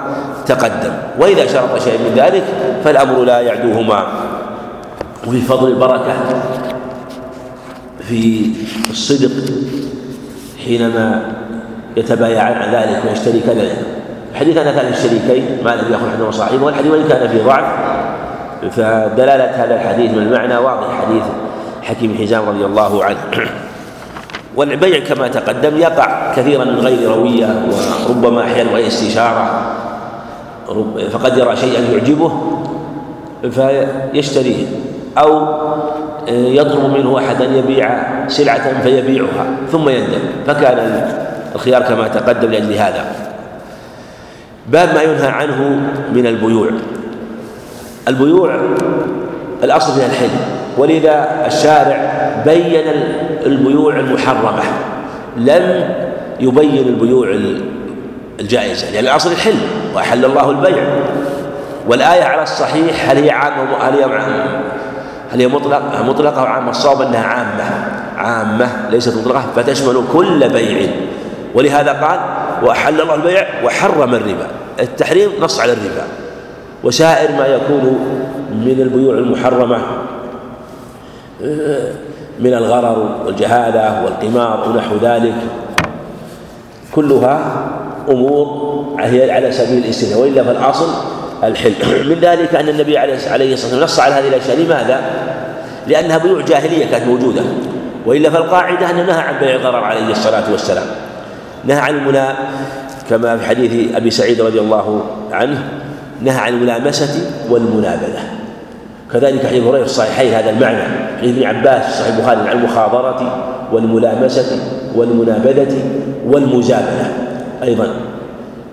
[0.46, 0.94] تقدم.
[1.20, 2.44] وإذا شرط شيء من ذلك
[2.84, 4.04] فالأمر لا يعدوهما.
[5.28, 6.14] وفي فضل البركة
[8.08, 8.52] في
[8.90, 9.32] الصدق
[10.66, 11.22] حينما
[11.98, 13.40] يتبايعان عن ذلك ويشتري
[14.38, 17.66] كذا حديث أن كان الشريكين ما لم يأخذ أحدهما صاحبه والحديث وإن كان في ضعف
[18.72, 21.24] فدلالة هذا الحديث من المعنى واضح حديث
[21.84, 23.18] حكيم حزام رضي الله عنه.
[24.58, 27.48] والبيع كما تقدم يقع كثيرا من غير روية
[28.10, 29.76] وربما أحيانا غير استشارة
[31.12, 32.32] فقد يرى شيئا يعجبه
[33.52, 34.66] فيشتريه
[35.18, 35.48] أو
[36.28, 37.90] يطلب منه أحد أن يبيع
[38.28, 41.08] سلعة فيبيعها ثم يندم فكان
[41.56, 43.27] الخيار كما تقدم لأجل هذا.
[44.68, 45.82] باب ما ينهى عنه
[46.14, 46.70] من البيوع.
[48.08, 48.60] البيوع
[49.64, 50.30] الأصل فيها الحل
[50.78, 52.12] ولذا الشارع
[52.46, 52.84] بين
[53.46, 54.64] البيوع المحرمة
[55.38, 55.90] لم
[56.40, 57.28] يبين البيوع
[58.40, 59.58] الجائزة لأن الأصل الحل
[59.96, 60.84] وأحل الله البيع.
[61.88, 64.06] والآية على الصحيح هل هي عامة هل هي
[65.32, 67.88] هل هي مطلقة مطلقة أو عامة؟ الصواب أنها عامة
[68.18, 70.90] عامة ليست مطلقة فتشمل كل بيع.
[71.56, 72.20] ولهذا قال
[72.64, 74.48] وأحل الله البيع وحرم الربا.
[74.80, 76.04] التحريم نص على الربا.
[76.84, 78.00] وسائر ما يكون
[78.52, 79.78] من البيوع المحرمة
[82.40, 85.36] من الغرر والجهالة والقمار ونحو ذلك.
[86.92, 87.68] كلها
[88.10, 88.68] أمور
[89.00, 90.20] هي على سبيل الاستثناء.
[90.20, 90.90] وإلا فالأصل
[91.44, 91.74] الحل.
[92.10, 94.58] من ذلك أن النبي عليه الصلاة والسلام نص على هذه الأشياء.
[94.58, 95.02] لماذا؟
[95.88, 97.42] لأنها بيوع جاهلية كانت موجودة.
[98.06, 100.86] وإلا فالقاعدة أنه نهى عن بيع الغرر عليه الصلاة والسلام.
[101.66, 102.36] نهى عن المنا
[103.10, 105.64] كما في حديث أبي سعيد رضي الله عنه
[106.22, 108.20] نهى عن الملامسة والمنابذة
[109.14, 110.84] كذلك حديث هريرة الصحيحين هذا المعنى.
[111.18, 114.60] حديث ابن عباس صحيح البخاري عن المخابرة والملامسة
[114.96, 115.82] والمنابذة
[116.26, 117.14] والمزابنة
[117.64, 117.88] أيضا.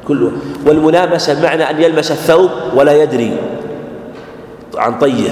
[0.08, 0.32] كله
[0.66, 3.36] والملامسة معنى أن يلمس الثوب ولا يدري
[4.76, 5.30] عن طيه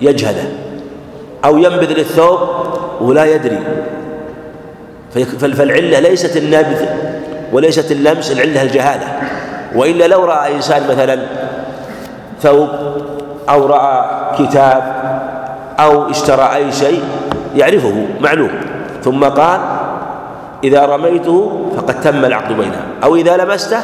[0.00, 0.48] يجهله
[1.44, 2.38] أو ينبذ للثوب
[3.00, 3.58] ولا يدري.
[5.40, 6.86] فالعلة ليست النبذ
[7.52, 9.06] وليست اللمس العلة الجهالة.
[9.74, 11.18] وإلا لو رأى إنسان مثلا
[12.42, 12.68] ثوب
[13.48, 14.04] أو رأى
[14.38, 14.94] كتاب
[15.80, 17.02] أو اشترى أي شيء
[17.56, 18.50] يعرفه معلوم.
[19.04, 19.60] ثم قال
[20.64, 23.80] إذا رميته فقد تم العقد بيننا أو إذا لمسته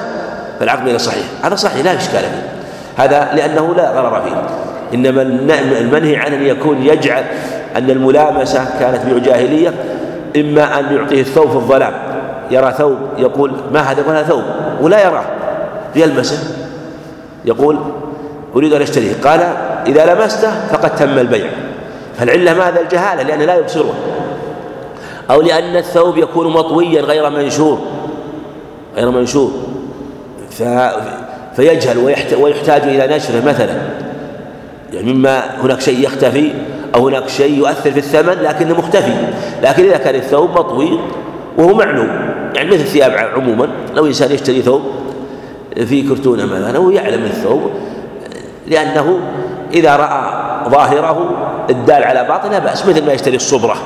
[0.61, 1.25] فالعقد بين صحيح.
[1.43, 2.49] هذا صحيح لا إشكال فيه.
[2.97, 4.43] هذا لأنه لا غرر فيه.
[4.95, 5.23] إنما
[5.81, 7.25] المنهي عنه أن يكون يجعل
[7.77, 9.73] أن الملامسة كانت بيع
[10.41, 11.93] إما أن يعطيه الثوب في الظلام
[12.51, 14.43] يرى ثوب يقول ما هذا يقول هذا ثوب؟
[14.81, 15.25] ولا يراه.
[15.97, 16.39] يلمسه
[17.45, 17.79] يقول
[18.57, 19.13] أريد أن أشتريه.
[19.25, 19.41] قال
[19.87, 21.51] إذا لمسته فقد تم البيع.
[22.19, 23.95] فالعلة ماذا؟ الجهالة لأنه لا يبصره
[25.31, 27.79] أو لأن الثوب يكون مطويا غير منشور.
[28.97, 29.53] غير منشور.
[31.57, 31.99] فيجهل
[32.41, 33.75] ويحتاج إلى نشره مثلا.
[34.93, 36.53] يعني مما هناك شيء يختفي
[36.95, 39.13] أو هناك شيء يؤثر في الثمن لكنه مختفي.
[39.63, 41.01] لكن إذا كان الثوب مطوي
[41.59, 42.09] وهو معلوم
[42.55, 44.83] يعني مثل الثياب عموما لو إنسان يشتري ثوب
[45.87, 47.71] في كرتونة مثلا هو يعلم الثوب
[48.67, 49.19] لأنه
[49.75, 51.31] إذا رأى ظاهره
[51.71, 53.77] الدال على باطن لا بأس مثل ما يشتري الصبرة.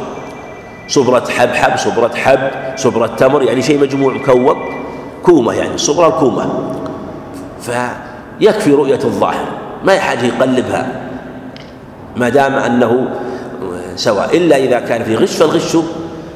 [0.88, 4.56] صبرة حبحب صبرة حب صبرة تمر يعني شيء مجموع مكوب
[5.22, 6.48] كومة يعني الصبرة الكومة.
[7.60, 9.46] فيكفي رؤية الظاهر
[9.84, 11.01] ما يحتاج يقلبها.
[12.16, 13.08] ما دام أنه
[13.96, 15.76] سواء إلا إذا كان في غش فالغش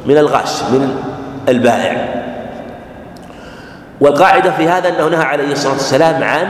[0.06, 0.96] من الغش من
[1.48, 2.22] البائع.
[4.00, 6.46] والقاعدة في هذا أنه نهى عليه الصلاة والسلام عن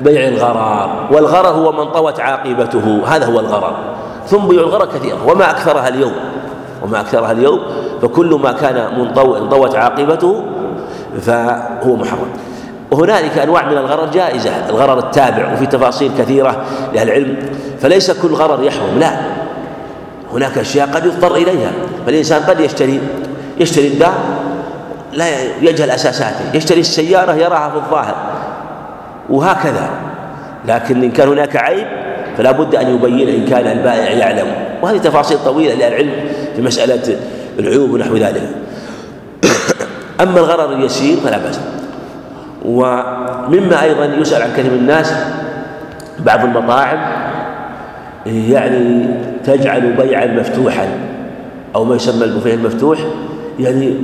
[0.00, 3.76] بيع الغرار والغرر هو من طوت عاقبته هذا هو الغرر.
[4.26, 6.12] ثم بيع الغرر كثيرة وما أكثرها اليوم
[6.82, 7.60] وما أكثرها اليوم
[8.02, 10.44] فكل ما كان منطو انطوت عاقبته
[11.20, 12.28] فهو محرم.
[12.92, 16.64] وهنالك أنواع من الغرر جائزة الغرر التابع وفي تفاصيل كثيرة
[16.94, 17.36] لأهل العلم
[17.80, 19.16] فليس كل غرر يحرم لا.
[20.32, 21.70] هناك أشياء قد يضطر إليها
[22.06, 23.00] فالإنسان قد يشتري
[23.60, 24.14] يشتري الدار
[25.12, 25.26] لا
[25.60, 28.14] يجهل أساساته يشتري السيارة يراها في الظاهر
[29.30, 29.90] وهكذا.
[30.68, 31.86] لكن إن كان هناك عيب
[32.38, 34.46] فلا بد أن يبين إن كان البائع يعلم.
[34.82, 36.12] وهذه تفاصيل طويلة لأهل العلم
[36.56, 37.16] في مسألة
[37.58, 38.48] العيوب ونحو ذلك.
[40.22, 41.60] أما الغرر اليسير فلا بأس.
[42.64, 45.14] ومما أيضا يسأل عن كثير من الناس
[46.18, 46.98] بعض المطاعم
[48.26, 49.06] يعني
[49.44, 50.86] تجعل بيعا مفتوحا
[51.74, 52.98] أو ما يسمى البوفيه المفتوح
[53.60, 53.94] يعني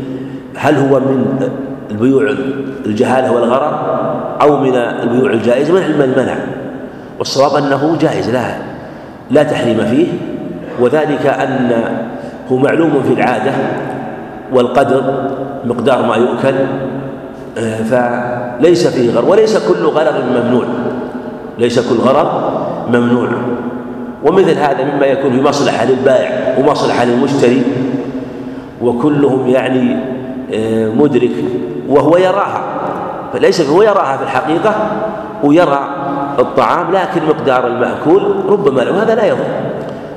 [0.57, 1.51] هل هو من
[1.91, 2.35] البيوع
[2.87, 3.99] الجهالة والغرر
[4.41, 6.37] أو من البيوع الجائزة من علم المنع؟
[7.19, 8.57] والصواب أنه جائز لا
[9.31, 10.07] لا تحريم فيه
[10.81, 12.09] وذلك أنه
[12.51, 13.53] معلوم في العادة
[14.53, 15.29] والقدر
[15.65, 16.55] مقدار ما يؤكل
[17.61, 20.65] فليس فيه غرر وليس كل غرر ممنوع.
[21.59, 22.53] ليس كل غرر
[22.89, 23.29] ممنوع.
[24.25, 27.63] ومثل هذا مما يكون في مصلحة للبائع ومصلحة للمشتري
[28.83, 29.97] وكلهم يعني
[30.55, 31.31] آه، مدرك
[31.89, 32.63] وهو يراها.
[33.33, 34.75] فليس هو يراها في الحقيقة
[35.45, 35.89] ويرى
[36.39, 39.03] الطعام لكن مقدار المأكول ربما له.
[39.03, 39.45] هذا لا يضر.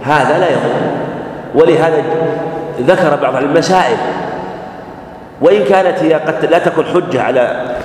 [0.03, 1.01] هذا لا يضر.
[1.55, 2.03] ولهذا
[2.81, 3.97] ذكر بعض المسائل
[5.41, 7.75] وإن كانت هي قد لا تكون حجة على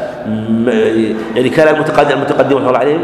[1.35, 3.01] يعني كان المتقدم المتقدم رحمة الله عليهم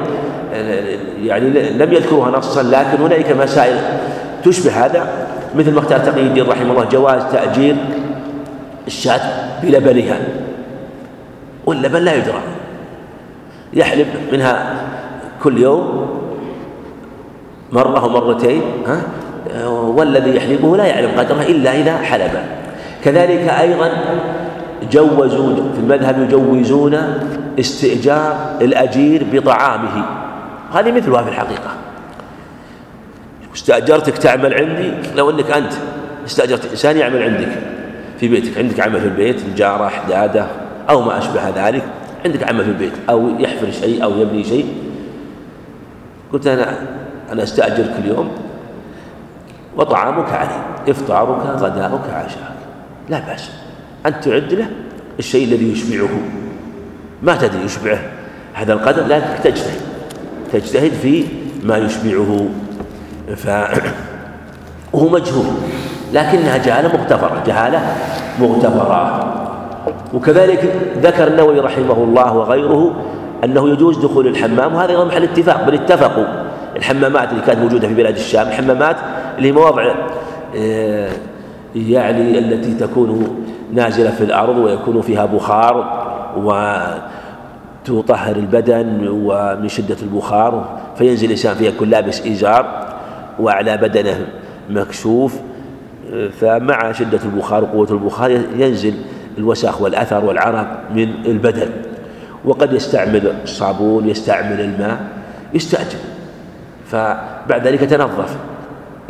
[1.23, 3.77] يعني لم يذكروها نصا لكن هنالك مسائل
[4.45, 5.07] تشبه هذا
[5.55, 7.77] مثل ما اختار تقي الدين رحمه الله جواز تأجير
[8.87, 9.21] الشاة
[9.63, 10.19] بلبنها.
[11.67, 12.41] واللبن لا يدرى
[13.73, 14.75] يحلب منها
[15.43, 16.09] كل يوم
[17.73, 19.03] مرة ومرتين ها؟
[19.71, 22.31] والذي يحلبه لا يعلم قدرها إلا إذا حلب.
[23.05, 23.91] كذلك أيضا
[24.91, 26.99] جوزوا في المذهب يجوزون
[27.61, 30.05] استئجار الأجير بطعامه.
[30.73, 31.71] هذه مثلها في الحقيقة.
[33.55, 35.73] استأجرتك تعمل عندي لو أنك أنت
[36.27, 37.49] استأجرت إنسان يعمل عندك
[38.21, 40.47] في بيتك عندك عمل في البيت الجارة حدادة
[40.91, 41.83] أو ما أشبه ذلك
[42.25, 44.75] عندك عمل في البيت أو يحفر شيء أو يبني شيء.
[46.33, 46.79] قلت أنا
[47.33, 48.31] أنا أستأجر كل يوم
[49.77, 52.57] وطعامك علي إفطارك غداؤك عشاءك
[53.09, 53.51] لا بأس.
[54.07, 54.67] أنت تعد له
[55.19, 56.21] الشيء الذي يشبعه.
[57.23, 57.99] ما تدري يشبعه.
[58.55, 59.81] هذا القدر لكنك تجتهد.
[60.53, 61.25] تجتهد في
[61.63, 62.47] ما يشبعه.
[63.37, 63.49] ف
[64.93, 65.45] وهو مجهول
[66.13, 67.43] لكنها جهالة مغتفرة.
[67.47, 67.97] جهالة
[68.41, 69.29] مغتفرة.
[70.15, 73.05] وكذلك ذكر النووي رحمه الله وغيره
[73.45, 76.27] أنه يجوز دخول الحمام وهذا أيضا محل اتفاق بل اتفقوا.
[76.77, 78.97] الحمامات اللي كانت موجودة في بلاد الشام الحمامات
[79.39, 79.95] اللي مواضع
[80.57, 81.11] آه،
[81.77, 83.43] يعني التي تكون
[83.73, 86.03] نازلة في الأرض ويكون فيها بخار
[87.87, 92.89] وتطهر البدن ومن شدة البخار فينزل الإنسان فيها يكون لابس إزار
[93.39, 94.27] وأعلى بدنه
[94.71, 95.37] مكشوف.
[96.41, 98.95] فمع شدة البخار وقوة البخار ينزل
[99.39, 101.69] الوسخ والأثر والعرق من البدن.
[102.45, 105.01] وقد يستعمل الصابون يستعمل الماء
[105.55, 105.99] يستأجر
[106.87, 108.37] فبعد ذلك يتنظف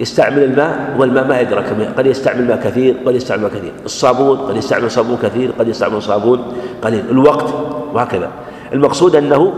[0.02, 1.64] يستعمل الماء والماء ما يدرك
[1.96, 3.72] قد يستعمل ماء كثير قد يستعمل ماء كثير.
[3.84, 6.42] الصابون قد يستعمل صابون كثير قد يستعمل صابون
[6.82, 7.04] قليل.
[7.10, 7.54] الوقت
[7.92, 8.28] وهكذا.
[8.72, 9.52] المقصود أنه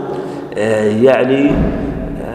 [0.57, 1.51] آه، يعني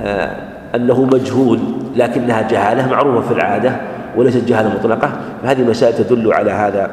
[0.05, 0.37] آه،
[0.75, 1.59] أنه مجهول
[1.97, 3.77] لكنها جهالة معروفة في العادة
[4.17, 5.13] وليست جهالة مطلقة.
[5.43, 6.91] فهذه مسائل تدل على هذا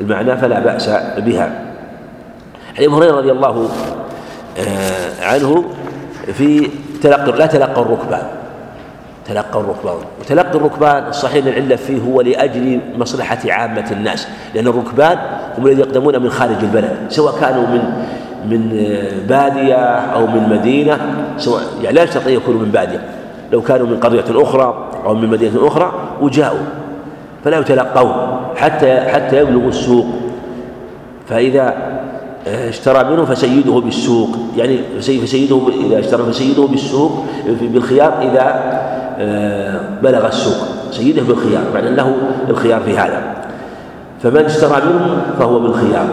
[0.00, 0.88] المعنى فلا بأس
[1.18, 1.60] بها.
[2.76, 3.68] أبي هريرة رضي الله
[4.58, 5.64] آه، عنه
[6.32, 6.70] في
[7.02, 8.45] تلقي لا تلقى الركبان.
[9.28, 9.94] تلقى الركبان.
[10.20, 15.18] وتلقي الركبان الصحيح العلة فيه هو لأجل مصلحة عامة الناس لأن الركبان
[15.58, 17.82] هم الذين يقدمون من خارج البلد سواء كانوا من
[18.50, 18.68] من
[19.28, 20.98] بادية أو من مدينة
[21.38, 23.00] سواء يعني لا يشترط أن يكونوا من بادية.
[23.52, 26.58] لو كانوا من قرية أخرى أو من مدينة أخرى وجاءوا
[27.44, 28.12] فلا يتلقون
[28.56, 30.06] حتى حتى يبلغوا السوق.
[31.28, 31.74] فإذا
[32.46, 34.36] اشترى منه فسيده بالسوق.
[34.56, 39.05] يعني فسيده إذا اشترى فسيده بالسوق بالخيار إذا آه،
[40.02, 40.66] بلغ السوق.
[40.90, 42.16] سيده بالخيار معنى له
[42.48, 43.22] الخيار في هذا.
[44.22, 46.06] فمن اشترى منه فهو بالخيار.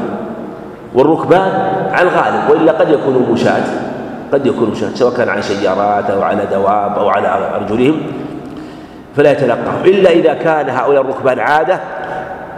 [0.96, 1.52] والركبان
[1.92, 3.64] على الغالب وإلا قد يكونوا مشاة.
[4.34, 8.02] قد يكونوا مشاة سواء كان على سيارات أو على دواب أو على أرجلهم
[9.16, 11.80] فلا يتلقاهم إلا إذا كان هؤلاء الركبان عادة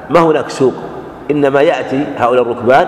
[0.10, 0.74] ما هناك سوق.
[1.32, 2.88] إنما يأتي هؤلاء الركبان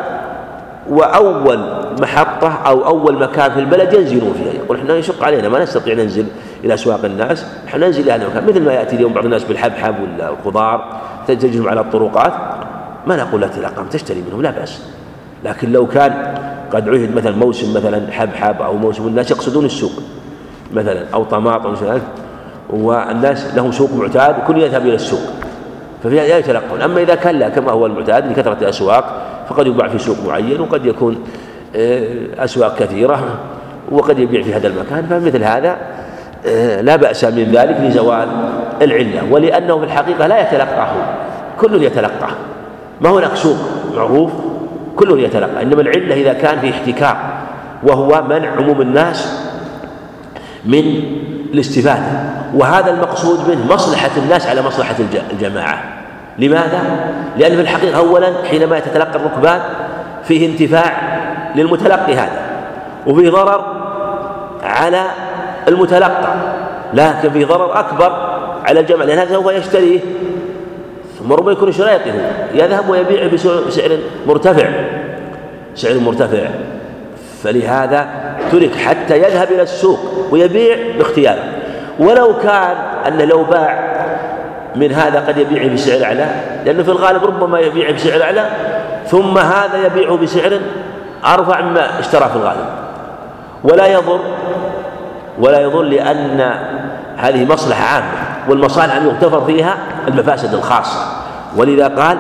[0.90, 1.60] وأول
[2.02, 4.54] محطة أو أول مكان في البلد ينزلون فيها.
[4.64, 6.26] يقول إحنا يشق علينا ما نستطيع ننزل.
[6.64, 7.46] إلى أسواق الناس.
[7.68, 11.70] إحنا ننزل إلى هذا المكان مثل ما يأتي اليوم بعض الناس بالحبحب ولا الخضار تجدهم
[11.70, 12.34] على الطرقات.
[13.08, 14.82] ما نقول لا تلقم تشتري منهم لا بأس.
[15.46, 16.36] لكن لو كان
[16.72, 19.92] قد عهد مثلا موسم مثلا حبحب أو موسم الناس يقصدون السوق
[20.74, 21.76] مثلا أو طماطم
[22.70, 25.22] والناس لهم سوق معتاد وكل يذهب إلى السوق.
[26.04, 26.82] ففيها لا يتلقون.
[26.82, 29.28] أما إذا كان لا كما هو المعتاد؟ لكثرة الأسواق.
[29.50, 31.18] فقد يباع في سوق معين وقد يكون
[31.76, 33.20] آه، أسواق كثيرة
[33.92, 35.06] وقد يبيع في هذا المكان.
[35.10, 35.78] فمثل هذا
[36.82, 38.28] لا بأس من ذلك لزوال
[38.82, 39.22] العلة.
[39.32, 40.90] ولأنه في الحقيقة لا يتلقاه.
[41.60, 42.30] كل يتلقاه.
[43.02, 43.58] ما هناك سوق
[43.96, 44.32] معروف.
[44.96, 47.18] كل يتلقى إنما العلة إذا كان في احتكار
[47.84, 49.44] وهو منع عموم الناس
[50.66, 51.04] من
[51.54, 52.20] الاستفادة.
[52.54, 54.96] وهذا المقصود منه مصلحة الناس على مصلحة
[55.32, 55.84] الجماعة.
[56.40, 56.82] لماذا؟
[57.38, 59.62] لأن في الحقيقة أولا حينما يتتلقى الركبان
[60.24, 61.18] فيه انتفاع
[61.56, 62.42] للمتلقي هذا.
[63.08, 63.66] وفيه ضرر
[64.64, 65.04] على
[65.68, 66.34] المتلقى
[66.94, 70.00] لكن فيه ضرر أكبر على الجمع لأن هذا سوف يشتريه.
[71.20, 72.14] ثم ربما يكون شريطه
[72.54, 73.28] يذهب ويبيع
[73.68, 74.70] بسعر مرتفع.
[75.76, 76.48] سعر مرتفع.
[77.44, 78.08] فلهذا
[78.52, 80.00] ترك حتى يذهب إلى السوق
[80.32, 81.44] ويبيع باختياره.
[82.00, 82.76] ولو كان
[83.08, 83.98] أنه لو باع
[84.76, 86.28] من هذا قد يبيع بسعر أعلى
[86.66, 88.50] لأنه في الغالب ربما يبيع بسعر أعلى
[89.08, 90.60] ثم هذا يبيعه بسعر
[91.26, 92.66] أرفع مما اشترى في الغالب.
[93.64, 94.20] ولا يضر
[95.40, 96.52] ولا يضر لأن
[97.18, 99.78] هذه مصلحة عامة والمصالح أن يغتفر فيها
[100.08, 101.00] المفاسد الخاصة.
[101.58, 102.18] ولذا قال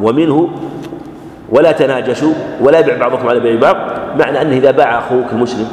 [0.00, 0.50] ومنه
[1.48, 3.76] ولا تناجشوا ولا يبيع بعضكم على بيع بعض.
[4.18, 5.66] معنى أنه إذا باع أخوك المسلم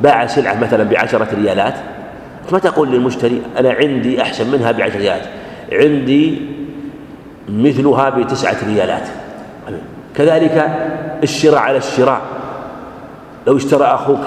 [0.00, 1.74] باع سلعة مثلا بعشرة ريالات
[2.52, 5.28] ما تقول للمشتري أنا عندي أحسن منها بعشر ريالات
[5.72, 6.42] عندي
[7.48, 9.08] مثلها بتسعة ريالات.
[10.16, 10.70] كذلك
[11.22, 12.20] الشراء على الشراء.
[13.46, 14.20] لو اشترى أخوك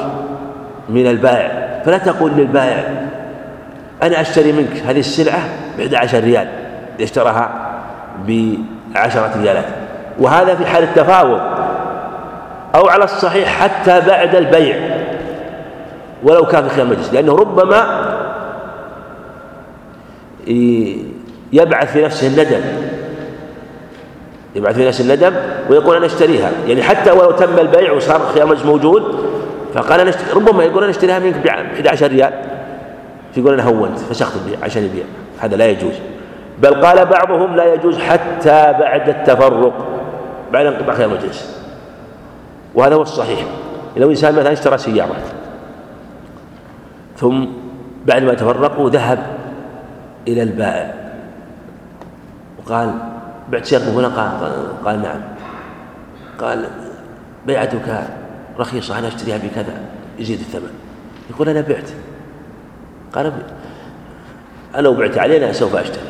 [0.90, 2.84] من البائع فلا تقول للبائع
[4.04, 5.40] أنا أشتري منك هذه السلعة
[5.78, 6.48] ب عشر ريال
[7.02, 7.50] اشتراها
[8.28, 9.66] بعشرة ريالات.
[10.20, 11.42] وهذا في حال التفاوض
[12.76, 14.76] أو على الصحيح حتى بعد البيع
[16.24, 18.06] ولو كان في خير المجلس لأنه ربما
[21.54, 22.62] يبعث في نفسه الندم
[24.56, 25.34] يبعث في نفسه الندم
[25.70, 26.52] ويقول أنا أشتريها.
[26.68, 29.26] يعني حتى ولو تم البيع وصار خيار مجلس موجود
[29.76, 32.34] فقال أنا أشتري ربما يقول أنا أشتريها منك ب 11 ريال.
[33.34, 35.04] فيقول أنا هونت فسخت البيع عشان يبيع
[35.40, 35.94] هذا لا يجوز.
[36.60, 39.88] بل قال بعضهم لا يجوز حتى بعد التفرق.
[40.54, 41.66] بعد انقطاع خيار المجلس.
[42.76, 43.46] وهذا هو الصحيح.
[43.98, 45.16] لو إنسان مثلا اشترى سيارة
[47.18, 47.46] ثم
[48.06, 49.20] بعد ما تفرقوا ذهب
[50.28, 50.94] إلى البائع.
[52.60, 52.92] وقال
[53.50, 54.30] بعت سيارة هنا قال,
[54.86, 55.22] قال نعم.
[56.40, 56.66] قال
[57.46, 58.04] بيعتك
[58.60, 59.82] رخيصة أنا أشتريها بكذا
[60.20, 60.70] يزيد الثمن.
[61.30, 61.90] يقول أنا بعت.
[63.14, 63.34] قال
[64.76, 66.04] أنا بعت علينا سوف أشتري.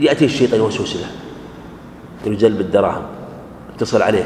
[0.00, 1.06] يأتي الشيطان يوسوس له.
[2.32, 3.02] يجلب الدراهم؟
[3.74, 4.24] اتصل عليه.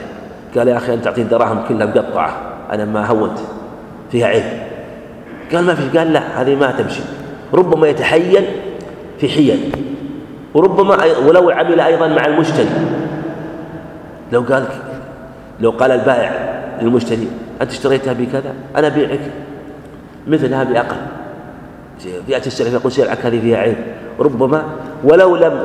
[0.56, 2.40] قال يا أخي أنت تعطيني الدراهم كلها مقطعة.
[2.72, 3.38] أنا ما هونت.
[4.12, 4.44] فيها عيب.
[5.52, 7.02] قال ما في قال لا هذه ما تمشي.
[7.54, 8.44] ربما يتحين
[9.18, 9.72] في حيل.
[10.54, 12.68] وربما ولو عمل أيضا مع المشتري.
[14.32, 14.66] لو قال
[15.60, 17.28] لو قال البائع للمشتري
[17.62, 19.20] أنت اشتريتها بكذا؟ أنا أبيعك.
[20.26, 20.96] مثلها بأقل
[22.28, 23.76] يأتي السلف يقول سير العكا هذه فيها عيب.
[24.20, 24.64] ربما
[25.04, 25.60] ولو لم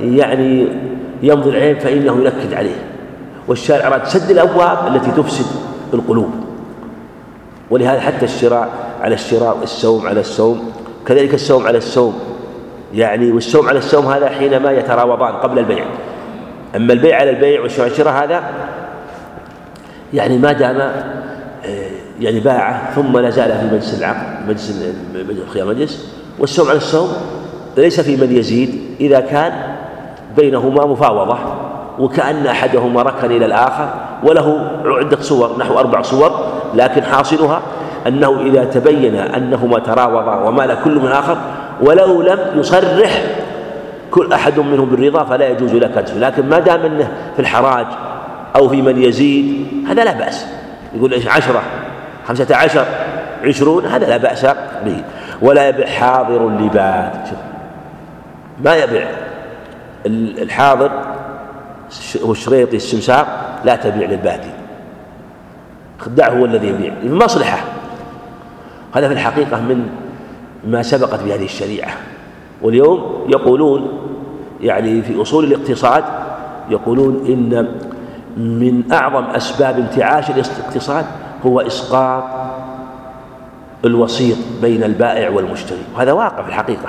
[0.00, 0.68] يعني
[1.22, 2.76] يمضي العيب فإنه ينكد عليه.
[3.48, 5.46] والشارع أراد سد الأبواب التي تفسد
[5.94, 6.30] القلوب.
[7.70, 8.68] ولهذا حتى الشراء
[9.00, 10.72] على الشراء السوم على السوم
[11.06, 12.18] كذلك السوم على السوم
[12.94, 15.84] يعني والسوم على السوم هذا حينما يتراوضان قبل البيع.
[16.76, 18.42] أما البيع على البيع والشراء هذا
[20.14, 24.72] يعني ما دام آه، يعني باعه ثم لا زال في مجلس العقد مجلس
[25.52, 26.06] خيار المجلس
[26.38, 27.08] والسوم على السوم
[27.76, 29.52] ليس في من يزيد إذا كان
[30.36, 31.38] بينهما مفاوضة
[31.98, 33.88] وكأن أحدهما ركن إلى الآخر
[34.24, 37.62] وله عدة صور نحو أربع صور لكن حاصلها
[38.06, 41.36] أنه إذا تبين أنهما تراوضا ومال كل من آخر
[41.82, 43.22] ولو لم يصرح
[44.10, 47.86] كل أحد منهم بالرضا فلا يجوز لك لكن ما دام أنه في الحراج
[48.56, 50.46] أو في من يزيد هذا لا بأس.
[50.94, 51.62] يقول عشرة
[52.28, 52.84] خمسة عشر
[53.44, 54.44] عشرون هذا لا بأس
[54.84, 55.04] به.
[55.42, 57.28] ولا يبيع حاضر لباد
[58.64, 59.08] ما يبيع.
[60.06, 60.90] الحاضر
[62.22, 63.26] والشريطي السمسار
[63.64, 64.50] لا تبيع للبادي.
[66.06, 66.92] دعه هو الذي يبيع.
[67.02, 67.58] المصلحة
[68.94, 69.88] هذا في الحقيقة من
[70.64, 71.90] ما سبقت بهذه الشريعة.
[72.62, 74.10] واليوم يقولون
[74.60, 76.04] يعني في أصول الاقتصاد
[76.70, 77.68] يقولون إن
[78.36, 81.04] من أعظم أسباب انتعاش الاقتصاد
[81.46, 82.24] هو إسقاط
[83.84, 85.82] الوسيط بين البائع والمشتري.
[85.94, 86.88] وهذا واقع في الحقيقة.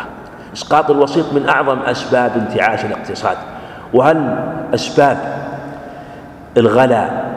[0.53, 3.37] إسقاط الوسيط من أعظم أسباب انتعاش الاقتصاد.
[3.93, 4.37] وهل
[4.73, 5.17] أسباب
[6.57, 7.31] الغلاء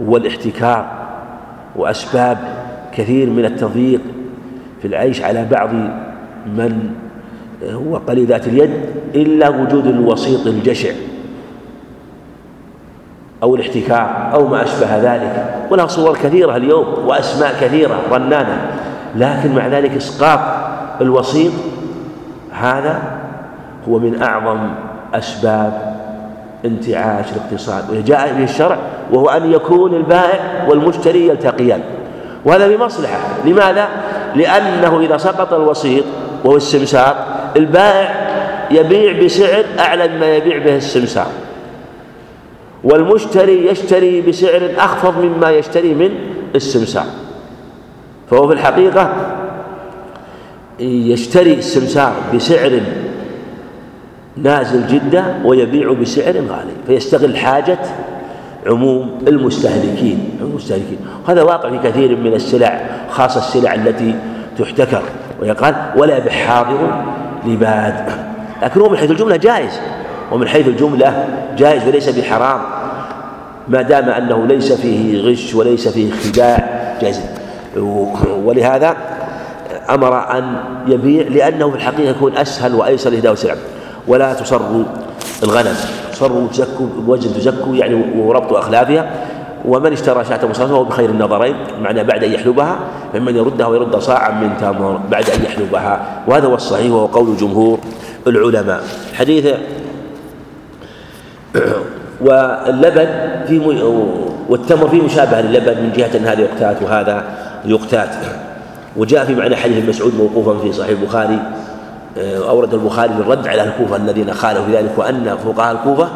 [0.00, 0.86] والاحتكار
[1.76, 2.38] وأسباب
[2.92, 4.00] كثير من التضييق
[4.82, 5.70] في العيش على بعض
[6.46, 6.90] من
[7.64, 8.70] هو قليل ذات اليد
[9.14, 10.90] إلا وجود الوسيط الجشع
[13.46, 15.54] أو الاحتكار أو ما أشبه ذلك.
[15.70, 18.70] ولها صور كثيرة اليوم وأسماء كثيرة رنانة
[19.16, 20.40] لكن مع ذلك إسقاط
[21.00, 21.52] الوسيط
[22.52, 23.02] هذا
[23.88, 24.58] هو من أعظم
[25.14, 25.96] أسباب
[26.64, 27.90] انتعاش الاقتصاد.
[27.90, 28.76] وجاء به الشرع
[29.12, 31.80] وهو أن يكون البائع والمشتري يلتقيان.
[32.44, 33.18] وهذا بمصلحة.
[33.44, 33.88] لماذا؟
[34.34, 36.04] لأنه إذا سقط الوسيط
[36.44, 37.16] وهو السمسار
[37.56, 38.14] البائع
[38.70, 41.26] يبيع بسعر أعلى مما يبيع به السمسار
[42.86, 46.10] والمشتري يشتري بسعر أخفض مما يشتري من
[46.54, 47.06] السمسار.
[48.30, 49.12] فهو في الحقيقة
[50.80, 52.80] يشتري السمسار بسعر
[54.36, 57.78] نازل جدا ويبيع بسعر غالي فيستغل حاجة
[58.66, 60.98] عموم المستهلكين المستهلكين.
[61.28, 64.14] هذا واقع في كثير من السلع خاصة السلع التي
[64.58, 65.02] تحتكر.
[65.40, 67.04] ويقال ولا بحاضر
[67.46, 68.10] لباد.
[68.62, 69.80] لكن هو من حيث الجملة جائز.
[70.32, 71.28] ومن حيث الجملة
[71.58, 72.60] جائز وليس بحرام
[73.68, 76.68] ما دام أنه ليس فيه غش وليس فيه خداع
[77.00, 77.20] جائز.
[78.44, 78.96] ولهذا
[79.90, 83.54] أمر أن يبيع لأنه في الحقيقة يكون أسهل وأيسر إهداء سلع
[84.08, 84.84] ولا تصروا
[85.42, 85.74] الغنم.
[86.12, 89.10] صروا تزكوا بوجه تزكوا يعني وربط أخلافها.
[89.64, 92.78] ومن اشترى شاة مصرفة فهو بخير النظرين معنى بعد أن يحلبها
[93.12, 96.22] فمن يردها ويرد صاعا من تمر بعد أن يحلبها.
[96.26, 97.78] وهذا هو الصحيح وهو قول جمهور
[98.26, 98.82] العلماء.
[99.14, 99.46] حديث
[102.20, 103.08] واللبن
[103.46, 103.58] في
[104.48, 107.24] والتمر فيه مشابهة للبن من جهة أن هذا يقتات وهذا
[107.64, 108.10] يقتات.
[108.96, 111.38] وجاء في معنى حديث مسعود موقوفا في صحيح البخاري
[112.18, 116.08] آه، أورد البخاري للرد على الكوفة الذين خالفوا في ذلك وأن فقهاء الكوفة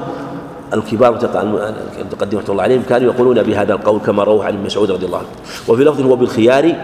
[0.74, 5.18] الكبار المتقدمين رحمه الله عليهم كانوا يقولون بهذا القول كما رواه عن مسعود رضي الله
[5.18, 5.26] عنه.
[5.68, 6.74] وفي لفظ هو بالخيار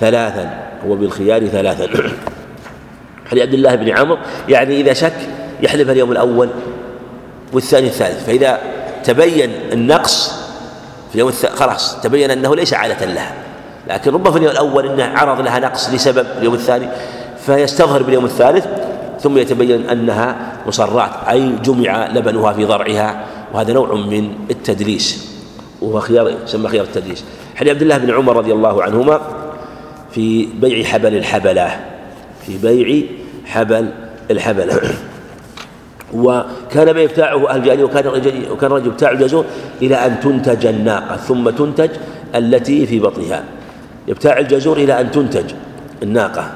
[0.00, 0.50] ثلاثا
[0.86, 1.86] هو بالخيار ثلاثا.
[3.30, 5.16] حديث عبد الله بن عمرو يعني إذا شك
[5.62, 6.48] يحلف اليوم الأول
[7.54, 8.58] والثاني الثالث فإذا
[9.04, 10.28] تبين النقص
[11.08, 13.34] في اليوم الثالث خلاص تبين أنه ليس عادة لها.
[13.88, 16.88] لكن ربما في اليوم الأول أنه عرض لها نقص لسبب اليوم الثاني
[17.46, 18.66] فيستظهر باليوم الثالث
[19.20, 20.36] ثم يتبين أنها
[20.66, 23.24] مصرات أي جمع لبنها في ضرعها.
[23.52, 25.28] وهذا نوع من التدليس.
[25.80, 27.24] وهو خيار يسمى خيار التدليس.
[27.54, 29.20] حديث عبد الله بن عمر رضي الله عنهما
[30.10, 31.80] في بيع حبل الحبلة.
[32.46, 33.06] في بيع
[33.46, 33.90] حبل
[34.30, 34.80] الحبلة.
[36.12, 38.06] وكان يبتاعه أهل الجاهلية وكان
[38.50, 39.44] وكان الرجل يبتاع الجزور
[39.82, 41.90] إلى أن تنتج الناقة ثم تنتج
[42.34, 43.44] التي في بطنها.
[44.08, 45.54] يبتاع الجزور إلى أن تنتج
[46.02, 46.50] الناقة.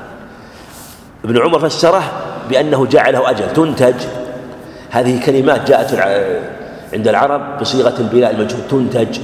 [1.25, 2.03] ابن عمر فسره
[2.51, 3.95] بأنه جعله أجل تنتج.
[4.91, 5.95] هذه كلمات جاءت
[6.93, 9.19] عند العرب بصيغة البناء المجهول تنتج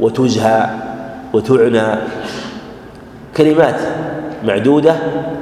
[0.00, 0.66] وتزهى
[1.32, 1.98] وتعنى.
[3.36, 3.80] كلمات
[4.44, 4.96] معدودة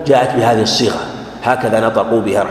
[0.06, 1.00] جاءت بهذه الصيغة.
[1.42, 2.46] هكذا نطقوا بها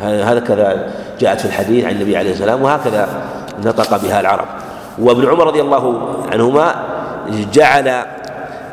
[0.00, 0.90] هكذا
[1.20, 3.08] جاءت في الحديث عن النبي عليه السلام وهكذا
[3.64, 4.46] نطق بها العرب.
[4.98, 6.74] وابن عمر رضي الله عنهما
[7.52, 8.04] جعل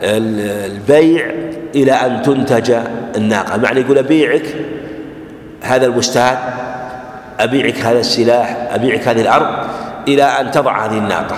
[0.04, 1.26] البيع
[1.76, 2.76] إلى أن تنتج
[3.16, 3.58] الناقة.
[3.58, 4.56] معنى يقول أبيعك
[5.62, 6.38] هذا البستان
[7.40, 9.48] أبيعك هذا السلاح أبيعك هذه الأرض
[10.08, 11.36] إلى أن تضع هذه الناقة.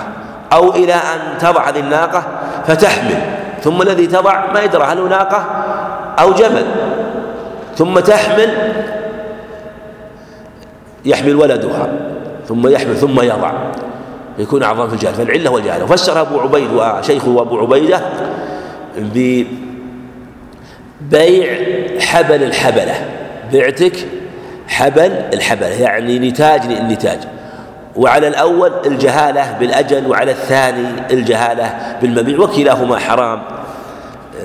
[0.52, 2.22] أو إلى أن تضع هذه الناقة
[2.66, 3.18] فتحمل.
[3.62, 5.44] ثم الذي تضع ما يدرى هل ناقة
[6.18, 6.66] أو جمل.
[7.76, 8.72] ثم تحمل
[11.04, 11.92] يحمل ولدها
[12.48, 13.52] ثم يحمل ثم يضع
[14.38, 18.00] يكون أعظم في الجهل فالعلة والجهل وفسر أبو عبيد وشيخه أبو عبيدة
[21.10, 21.56] ببيع
[22.00, 22.94] حبل الحبلة.
[23.52, 23.96] بعتك
[24.68, 27.18] حبل الحبلة يعني نتاج للنتاج.
[27.96, 33.42] وعلى الأول الجهالة بالأجل وعلى الثاني الجهالة بالمبيع وكلاهما حرام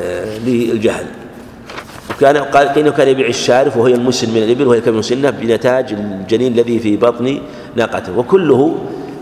[0.02, 1.06] آه، للجهل.
[2.10, 6.54] وكان قال كأنه كان يبيع الشارف وهي المسن من الإبل وهي كم مسنة بنتاج الجنين
[6.54, 7.40] الذي في بطن
[7.76, 8.18] ناقته.
[8.18, 8.78] وكله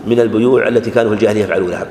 [0.06, 1.86] من البيوع التي كانوا في الجاهلية يفعلونها.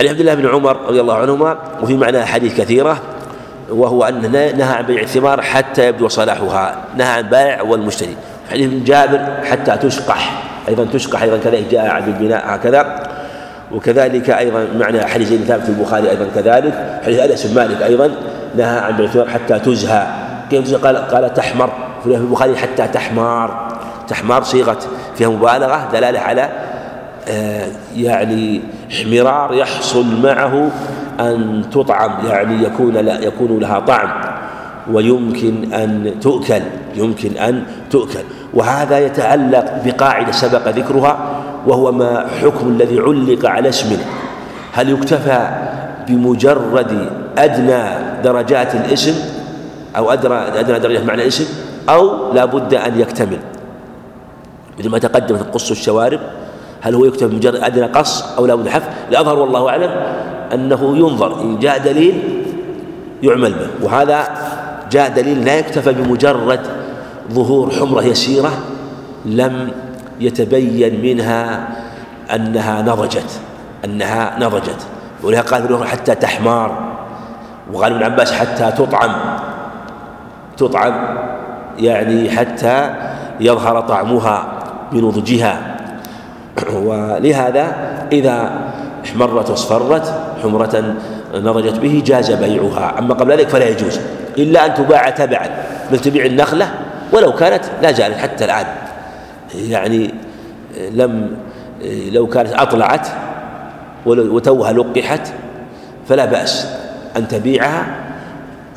[0.00, 3.02] عن عبد الله بن عمر رضي الله عنهما وفي معنى حديث كثيرة
[3.70, 6.84] وهو أن نهى عن بيع الثمار حتى يبدو صلاحها.
[6.96, 8.16] نهى عن البائع والمشتري.
[8.50, 10.42] حديث من جابر حتى تشقح.
[10.68, 13.10] أيضا تشقح أيضا كذلك جاء عن البناء هكذا.
[13.72, 17.00] وكذلك أيضا معنى حديث ثابت البخاري أيضا كذلك.
[17.04, 18.10] حديث أنس بن مالك أيضا.
[18.56, 20.06] نهى عن الثمار حتى تزهى.
[20.50, 21.70] كيف قال قال تحمر.
[22.04, 23.66] في البخاري حتى تحمار.
[24.08, 24.78] تحمار صيغة
[25.16, 26.48] فيها مبالغة دلالة على
[27.28, 27.66] آه،
[27.96, 28.60] يعني
[28.92, 30.70] احمرار يحصل معه
[31.20, 34.10] أن تطعم يعني يكون يكون لها طعم.
[34.92, 36.62] ويمكن أن تؤكل
[36.94, 38.24] يمكن أن تؤكل.
[38.54, 41.18] وهذا يتعلق بقاعدة سبق ذكرها
[41.66, 43.96] وهو ما حكم الذي علق على اسم
[44.72, 45.48] هل يكتفى
[46.08, 47.82] بمجرد أدنى
[48.24, 49.14] درجات الاسم
[49.96, 51.44] أو أدنى درجات معنى الاسم
[51.88, 53.38] أو لا بد أن يكتمل.
[54.78, 56.20] مثل ما تقدم في قص الشوارب
[56.80, 59.90] هل هو يكتب بمجرد أدنى قص أو لا بد حذف الأظهر والله أعلم
[60.54, 62.42] أنه ينظر إن جاء دليل
[63.22, 64.28] يعمل به وهذا
[64.90, 66.60] جاء دليل لا يكتفى بمجرد
[67.32, 68.52] ظهور حمرة يسيرة
[69.24, 69.70] لم
[70.20, 71.68] يتبين منها
[72.34, 73.40] أنها نضجت
[73.84, 74.86] أنها نضجت.
[75.22, 76.96] ولها قال حتى تحمار.
[77.72, 79.12] وقال ابن عباس حتى تطعم.
[80.56, 80.94] تطعم
[81.78, 82.94] يعني حتى
[83.40, 84.46] يظهر طعمها
[84.92, 85.76] بنضجها
[86.86, 87.76] ولهذا
[88.12, 88.50] إذا
[89.04, 90.94] احمرت واصفرت حمرة
[91.34, 92.98] نضجت به جاز بيعها.
[92.98, 94.00] أما قبل ذلك فلا يجوز
[94.38, 95.48] إلا أن تباع تبعا.
[95.92, 96.70] مثل تبيع النخلة
[97.12, 98.66] ولو كانت لا زالت حتى الآن.
[99.54, 100.14] يعني
[100.90, 101.36] لم
[102.12, 103.08] لو كانت أطلعت
[104.06, 105.32] وتوها لقحت
[106.08, 106.66] فلا بأس
[107.16, 107.86] أن تبيعها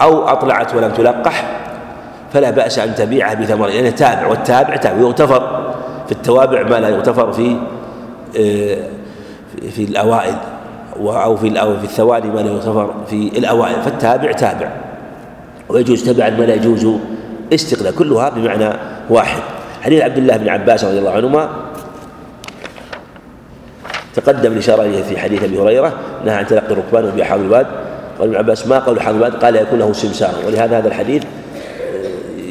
[0.02, 1.60] أو أطلعت ولم تلقح
[2.34, 5.74] فلا بأس أن تبيعها بثمر لأنها تابع والتابع تابع يغتفر
[6.06, 7.58] في التوابع ما لا يغتفر في
[8.40, 8.78] آه،
[9.70, 10.36] في الأوائل
[11.00, 14.70] أو في في الثواني ما لا يغتفر في الأوائل فالتابع تابع
[15.70, 16.88] ويجوز تبعا ما لا يجوز
[17.54, 18.70] استقلال كلها بمعنى
[19.10, 19.42] واحد.
[19.82, 21.50] حديث عبد الله بن عباس رضي الله عنهما
[24.16, 25.94] تقدم الإشارة إليه في حديث أبي هريرة
[26.26, 27.68] نهى عن تلقي الركبان وبيع حاضر الواد.
[28.20, 30.34] ابن عباس ما قول حاضر الواد؟ قال يكون له سمسار.
[30.48, 31.24] ولهذا هذا الحديث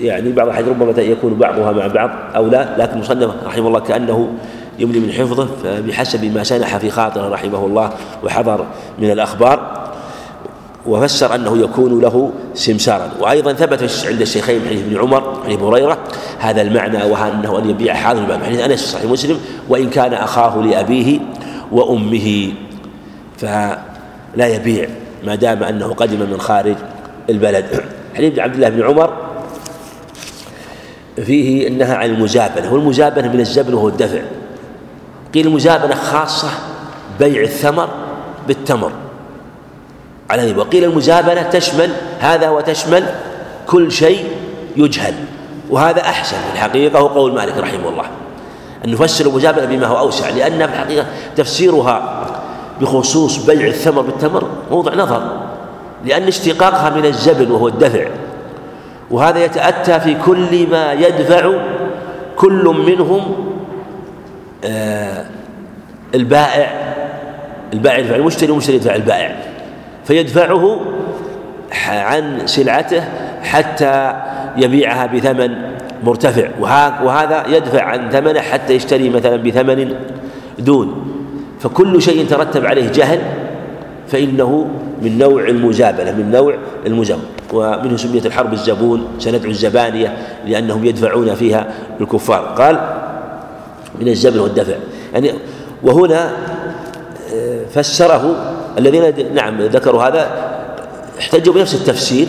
[0.03, 4.29] يعني بعض الحديث ربما يكون بعضها مع بعض أو لا لكن المصنف رحمه الله كأنه
[4.79, 7.91] يملي من حفظه فبحسب ما سنح في خاطره رحمه الله
[8.25, 8.67] وحضر
[8.99, 9.89] من الأخبار
[10.87, 13.11] وفسر أنه يكون له سمسارا.
[13.21, 15.99] وأيضا ثبت عند الشيخين حديث ابن عمر حديث هريرة
[16.39, 18.43] هذا المعنى وأنه أن يبيع حاضر الباب.
[18.43, 21.21] حديث أنس صحيح مسلم وإن كان أخاه لأبيه
[21.73, 22.53] وأمه
[23.39, 24.89] فلا يبيع
[25.25, 26.77] ما دام أنه قدم من خارج
[27.31, 27.85] البلد.
[28.17, 29.17] حديث عبد الله بن عمر
[31.17, 34.21] فيه النهى عن المزابنة والمزابنة من الزبن وهو الدفع.
[35.35, 36.49] قيل المزابنة خاصة
[37.19, 37.89] بيع الثمر
[38.49, 38.93] بالتمر
[40.31, 41.91] على وقيل المزابنة تشمل
[42.21, 43.05] هذا وتشمل
[43.67, 44.25] كل شيء
[44.77, 45.15] يجهل
[45.71, 48.05] وهذا أحسن الحقيقة هو قول مالك رحمه الله.
[48.85, 51.07] أن نفسر المزابنة بما هو أوسع لأن في الحقيقة
[51.37, 52.25] تفسيرها
[52.81, 55.41] بخصوص بيع الثمر بالتمر موضع نظر
[56.05, 58.07] لأن اشتقاقها من الزبن وهو الدفع
[59.11, 61.53] وهذا يتأتى في كل ما يدفع
[62.37, 63.49] كل منهم
[64.65, 65.25] آه
[66.15, 66.95] البائع
[67.73, 69.37] البائع يدفع المشتري والمشتري يدفع البائع
[70.05, 70.81] فيدفعه
[71.87, 73.05] عن سلعته
[73.43, 74.15] حتى
[74.57, 76.49] يبيعها بثمن مرتفع.
[77.05, 79.95] وهذا يدفع عن ثمنه حتى يشتري مثلا بثمن
[80.59, 81.05] دون.
[81.61, 83.21] فكل شيء ترتب عليه جهل
[84.09, 84.69] فإنه
[85.03, 86.55] من نوع المزابنة من نوع
[86.87, 90.17] المزابنة ومنه سميت الحرب الزبون سندعو الزبانية
[90.47, 92.41] لأنهم يدفعون فيها الكفار.
[92.41, 92.81] قال
[94.01, 94.75] من الزبن والدفع.
[95.13, 95.33] يعني
[95.83, 96.31] وهنا
[97.35, 100.31] آه، فسره الذين نعم ذكروا هذا
[101.19, 102.27] احتجوا بنفس التفسير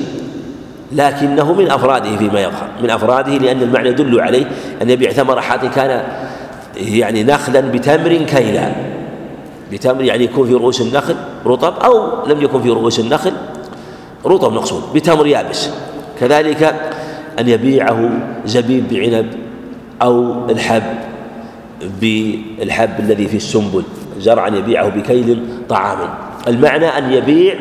[0.92, 4.46] لكنه من أفراده فيما يظهر من أفراده لأن المعنى يدل عليه
[4.82, 6.04] أن يبيع ثمر حاط كان
[6.78, 8.72] يعني نخلا بتمر كيلا.
[9.72, 13.34] بتمر يعني يكون في رؤوس النخل رطب أو لم يكن في رؤوس النخل
[14.26, 15.70] رطب مقصود بتمر يابس.
[16.20, 16.64] كذلك
[17.40, 18.10] أن يبيعه
[18.46, 19.28] زبيب بعنب
[20.02, 20.84] أو الحب
[22.02, 23.84] بالحب الذي في السنبل
[24.20, 26.18] زرعا يبيعه بكيل طعاما
[26.48, 27.56] المعنى أن يبيع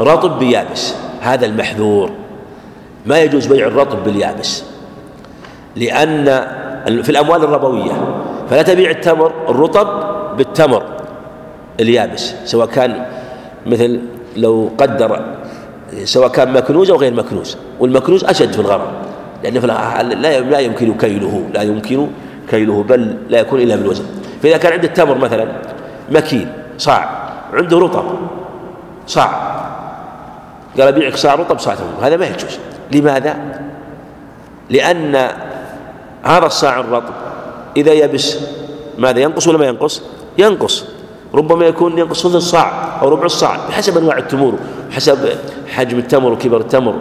[0.00, 2.10] رطب بيابس هذا المحذور.
[3.08, 4.64] ما يجوز بيع الرطب باليابس.
[5.76, 6.24] لأن
[7.02, 7.92] في الأموال الربوية
[8.50, 9.88] فلا تبيع التمر الرطب
[10.36, 10.82] بالتمر
[11.80, 13.06] اليابس سواء كان
[13.66, 14.00] مثل
[14.36, 15.20] لو قدر
[16.04, 17.56] سواء كان مكنوز أو غير مكنوز.
[17.80, 18.88] والمكنوز أشد في الغرض
[19.44, 22.08] لأن لا لا يمكن كيله لا يمكن
[22.50, 24.04] كيله بل لا يكون إلا بالوزن.
[24.42, 25.48] فإذا كان عند التمر مثلا
[26.10, 28.04] مكين صاع عنده رطب
[29.06, 29.30] صاع.
[30.78, 32.58] قال أبيعك صاع رطب صاع تمر هذا ما يجوز.
[32.92, 33.36] لماذا؟
[34.70, 35.14] لأن
[36.22, 37.14] هذا الصاع الرطب
[37.76, 38.38] إذا يبس
[38.98, 40.02] ماذا ينقص ولا ما ينقص؟
[40.38, 40.84] ينقص
[41.34, 44.54] ربما يكون ينقص ثلث الصاع أو ربع الصاع بحسب أنواع التمور
[44.90, 45.18] حسب
[45.68, 46.94] حجم التمر وكبر التمر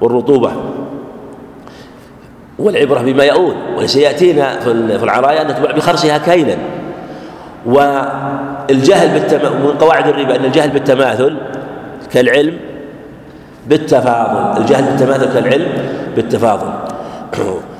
[0.00, 0.52] والرطوبة
[2.58, 6.56] والعبرة بما يؤول وسيأتينا في العرايا أن تباع بخرصها كيلا
[7.66, 11.36] والجهل بالتماثل من قواعد الربا أن الجهل بالتماثل
[12.12, 12.58] كالعلم
[13.66, 14.60] بالتفاضل.
[14.60, 15.68] الجهل بالتماثل كالعلم
[16.16, 16.72] بالتفاضل.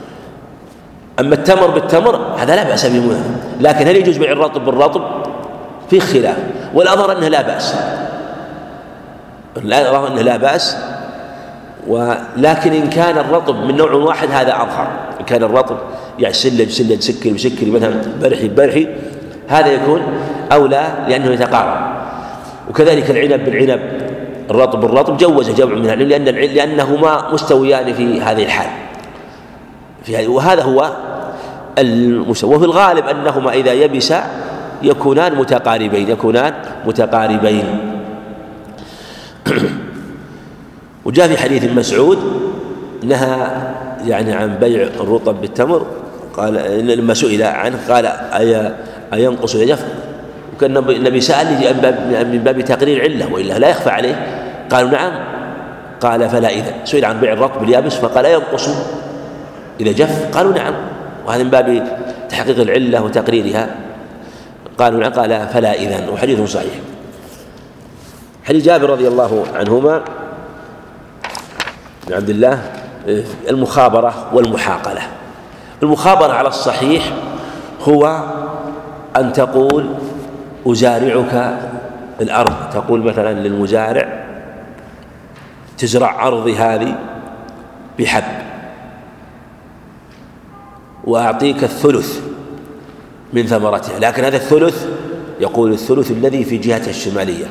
[1.21, 3.17] أما التمر بالتمر هذا لا بأس به
[3.61, 5.03] لكن هل يجوز بيع الرطب بالرطب؟
[5.91, 6.37] في خلاف.
[6.75, 7.75] والأظهر أنه لا بأس.
[9.63, 10.77] لا أظهر أنه لا بأس.
[11.87, 14.89] ولكن إن كان الرطب من نوع واحد هذا أظهر.
[15.21, 15.77] إن كان الرطب
[16.19, 18.89] يعني سكري سكري سكري بسكري مثلا برحي برحي
[19.49, 20.03] هذا يكون
[20.53, 21.93] أولى لأنه يتقارب.
[22.71, 24.12] وكذلك العنب بالعنب.
[24.51, 28.69] الرطب بالرطب جوز جمع من العلم لأن لأنهما مستويان في هذه الحال.
[30.05, 30.91] في هذه وهذا هو
[31.79, 32.57] المستوى.
[32.57, 34.25] وفي الغالب أنهما إذا يبسا
[34.83, 36.55] يكونان متقاربين يكونان
[36.87, 37.65] متقاربين.
[41.05, 42.19] وجاء في حديث مسعود
[43.03, 43.37] نهى
[44.07, 45.87] يعني عن بيع الرطب بالتمر
[46.37, 46.55] قال
[46.87, 48.73] لما سئل عنه قال أي
[49.15, 49.85] أينقص يجف
[50.53, 51.47] وكان النبي سأل
[52.33, 54.27] من باب تقرير علة وإلا لا يخفى عليه.
[54.71, 55.13] قالوا نعم.
[56.01, 56.75] قال فلا إذا.
[56.85, 58.69] سئل عن بيع الرطب اليابس فقال أينقص
[59.81, 60.75] إذا جف قالوا نعم.
[61.27, 61.99] وهذا من باب
[62.29, 63.69] تحقيق العلة وتقريرها.
[64.79, 65.13] قالوا نعم.
[65.13, 66.11] قال فلا إذا.
[66.11, 66.75] وحديث صحيح.
[68.45, 70.03] حديث جابر رضي الله عنهما
[72.07, 72.63] بن عبد الله
[73.49, 75.01] المخابرة والمحاقلة.
[75.83, 77.03] المخابرة على الصحيح
[77.89, 78.23] هو
[79.17, 79.87] أن تقول
[80.67, 81.59] أزارعك
[82.21, 82.55] الأرض.
[82.73, 84.23] تقول مثلا للمزارع
[85.79, 86.99] تزرع أرضي هذه
[87.99, 88.25] بحب
[91.05, 92.21] وأعطيك الثلث
[93.33, 93.99] من ثمرتها.
[93.99, 94.87] لكن هذا الثلث
[95.41, 97.47] يقول الثلث الذي في جهتها الشمالية.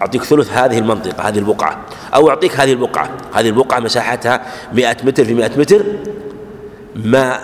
[0.00, 1.78] أعطيك ثلث هذه المنطقة هذه البقعة.
[2.14, 3.08] أو أعطيك هذه البقعة.
[3.34, 4.40] هذه البقعة مساحتها
[4.72, 5.84] مئة متر في مئة متر.
[6.96, 7.38] ما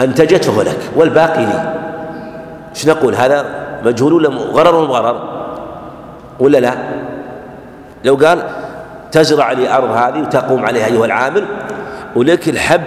[0.00, 1.74] أنتجت فهو لك والباقي لي.
[2.74, 5.42] إيش نقول هذا؟ مجهول ولا غرر ولا غرر؟
[6.40, 6.74] ولا لا؟
[8.04, 8.42] لو قال
[9.12, 11.44] تزرع لي أرض هذه وتقوم عليها أيها العامل
[12.16, 12.82] ولك الحب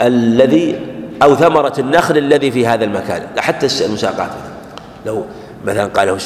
[0.00, 0.80] الذي
[1.22, 4.30] أو ثمرة النخل الذي في هذا المكان حتى المساقات.
[5.06, 5.24] لو
[5.64, 6.18] مثلا قال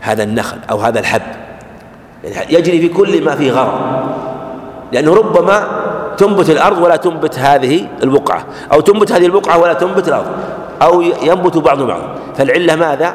[0.00, 1.22] هذا النخل أو هذا الحب
[2.24, 4.06] يعني يجري في كل ما فيه غرض
[4.92, 5.85] لأنه ربما
[6.18, 10.26] تنبت الأرض ولا تنبت هذه البقعة أو تنبت هذه البقعة ولا تنبت الأرض
[10.82, 12.00] أو ينبت بعض بعض.
[12.36, 13.14] فالعلة ماذا؟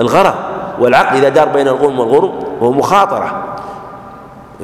[0.00, 0.34] الغرض
[0.78, 2.32] والعقل إذا دار بين الغرم والغرم
[2.62, 3.56] هو مخاطرة.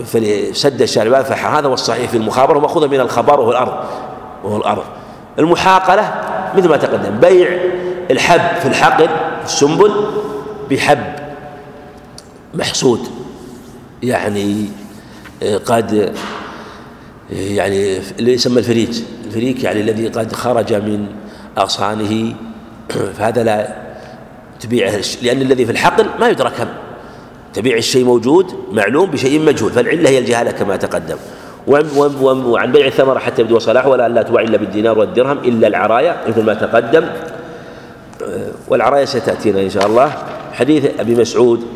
[0.05, 3.73] فسد الشاربان فهذا هو الصحيح في المخابرة ومأخوذة من الخبر وهو الأرض
[4.45, 4.85] وهو الأرض.
[5.39, 6.15] المحاقلة
[6.57, 7.59] مثل ما تقدم بيع
[8.11, 9.93] الحب في الحقل في السنبل
[10.71, 11.13] بحب
[12.55, 13.01] محصود
[14.03, 14.69] يعني
[15.43, 16.15] آه، قد
[17.31, 18.91] يعني اللي يسمى الفريك
[19.29, 21.07] الفريك يعني الذي قد خرج من
[21.59, 22.35] أغصانه.
[23.19, 23.77] فهذا لا
[24.61, 26.69] تبيعه لأن الذي في الحقل ما يدرك
[27.55, 29.73] تبيع الشيء موجود معلوم بشيء مجهول.
[29.73, 31.17] فالعلة هي الجهالة كما تقدم.
[31.67, 36.43] وعن بيع الثمرة حتى يبدو صلاحه ولا لا تباع إلا بالدينار والدرهم إلا العرايا مثل
[36.43, 37.05] ما تقدم.
[38.23, 40.13] آه، والعرايا ستأتينا إن شاء الله.
[40.53, 41.67] حديث أبي مسعود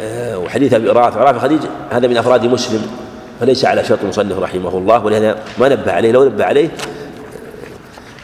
[0.00, 1.20] آه، وحديث أبي رافع.
[1.20, 1.60] رافع خديج
[1.90, 3.03] هذا من أفراد مسلم.
[3.40, 6.68] فليس على شرط المصنف رحمه الله ولهذا ما نبه عليه لو نبه عليه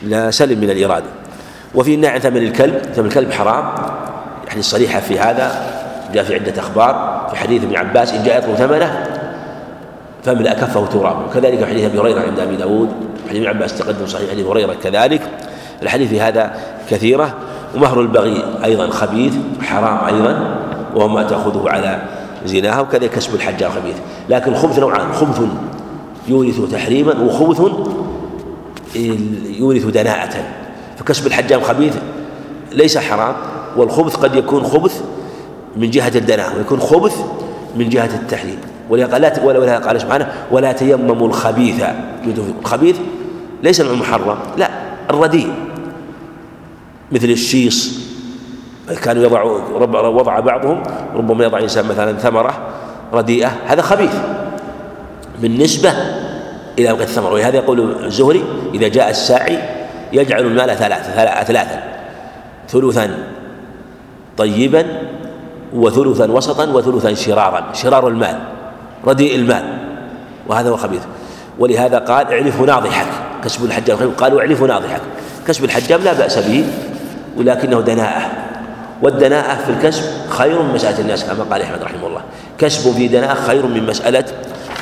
[0.02, 1.06] لا سلم من الإرادة.
[1.74, 3.64] وفي النهي عن ثمن الكلب ثمن الكلب حرام
[4.48, 5.66] يعني صريحة في هذا
[6.14, 9.06] جاء في عدة أخبار في حديث ابن عباس إن جاء يطلب ثمنة
[10.24, 12.88] فملأ كفه ترابا وكذلك حديث أبي هريرة عند أبي داود
[13.28, 15.22] حديث ابن عباس تقدم صحيح حديث هريرة كذلك.
[15.82, 16.52] الحديث في هذا
[16.90, 17.34] كثيرة.
[17.74, 20.56] ومهر البغي أيضا خبيث حرام أيضا
[20.94, 22.02] وهو ما تأخذه على
[22.44, 23.96] زناها وكذلك كسب الحجار خبيث
[24.28, 25.40] لكن الخبث نوعان خبث
[26.28, 27.60] يورث تحريما وخبث
[29.58, 30.44] يورث دناءة.
[30.98, 31.96] فكسب الحجام خبيث
[32.72, 33.34] ليس حرام
[33.76, 35.02] والخبث قد يكون خبث
[35.76, 37.16] من جهة الدناءة ويكون خبث
[37.76, 38.58] من جهة التحريم.
[38.90, 41.84] ولهذا ولهذا قال سبحانه ولا تيمموا الخبيث.
[42.62, 42.96] الخبيث
[43.62, 44.70] ليس المحرم لا
[45.10, 45.52] الرديء.
[47.12, 48.09] مثل الشيص
[49.02, 49.42] كانوا يضع
[50.08, 50.82] وضع بعضهم
[51.14, 52.58] ربما يضع إنسان مثلا ثمرة
[53.12, 53.52] رديئة.
[53.66, 54.14] هذا خبيث
[55.38, 55.92] بالنسبة
[56.78, 58.44] إلى وقت الثمر ولهذا يقول الزهري
[58.74, 59.58] إذا جاء الساعي
[60.12, 61.82] يجعل المال ثلاثة ثلاثا
[62.68, 63.10] ثلثا
[64.36, 64.86] طيبا
[65.74, 68.38] وثلثا وسطا وثلثا شرارا شرار المال
[69.06, 69.62] رديء المال.
[70.46, 71.02] وهذا هو خبيث.
[71.58, 73.06] ولهذا قال اعلف ناضحك.
[73.44, 75.00] كسب الحجام قالوا اعلف ناضحك.
[75.46, 76.64] كسب الحجام لا بأس به
[77.36, 78.49] ولكنه دناءة.
[79.02, 82.22] والدناءة في الكسب خير من مسألة الناس كما قال أحمد رحمه الله.
[82.58, 84.24] كسب في دناءة خير من مسألة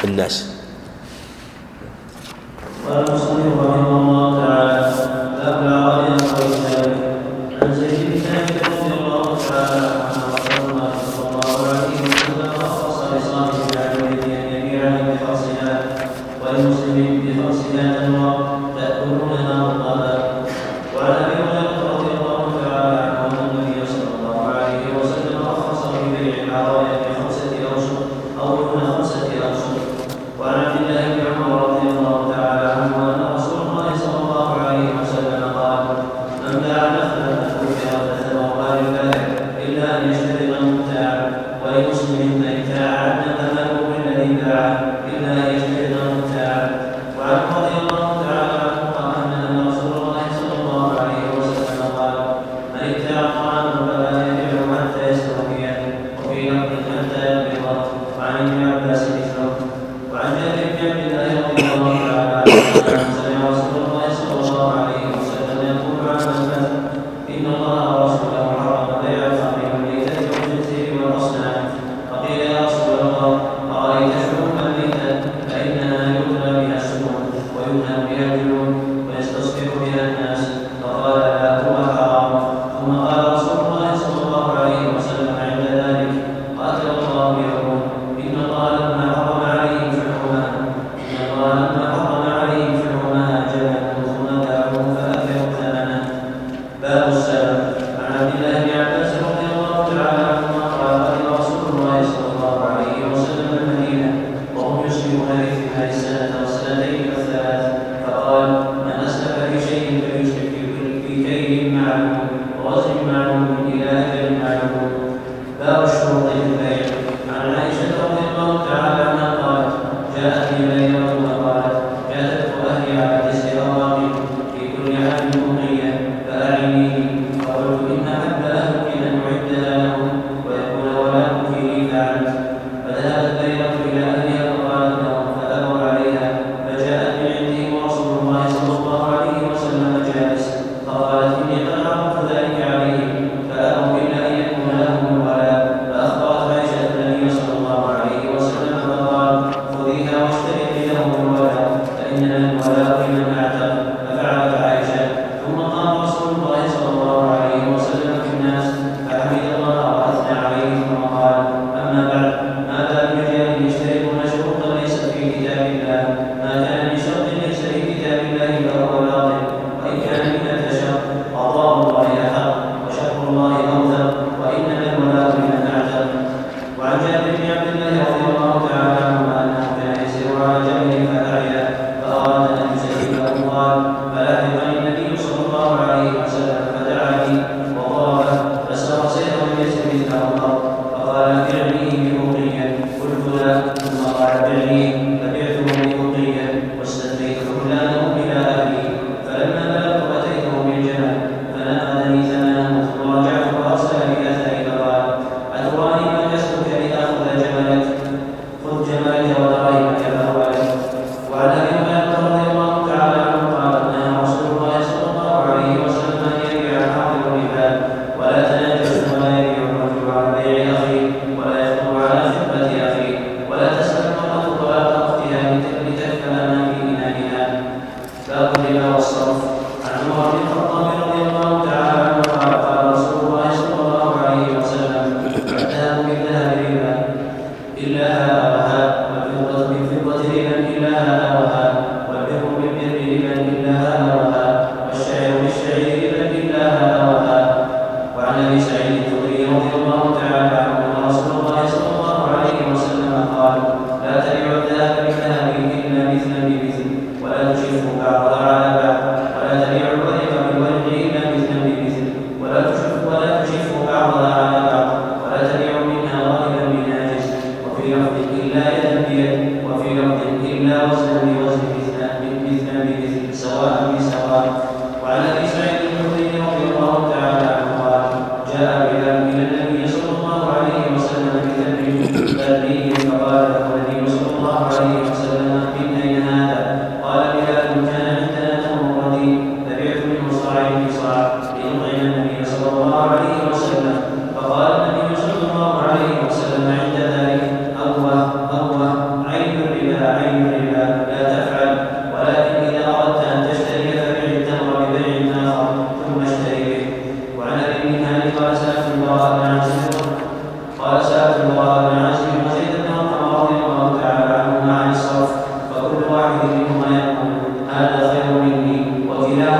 [0.05, 0.47] الناس.
[2.89, 3.98] قال المصنف رحمه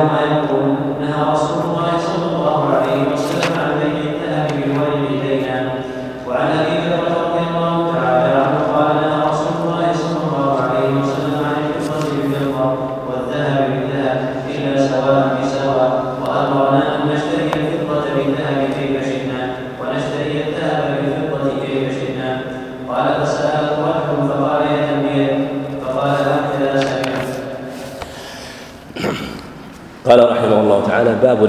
[0.09, 0.48] 하나님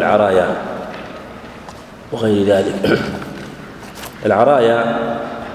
[0.09, 0.47] العرايا
[2.11, 2.99] وغير ذلك.
[4.25, 4.99] العرايا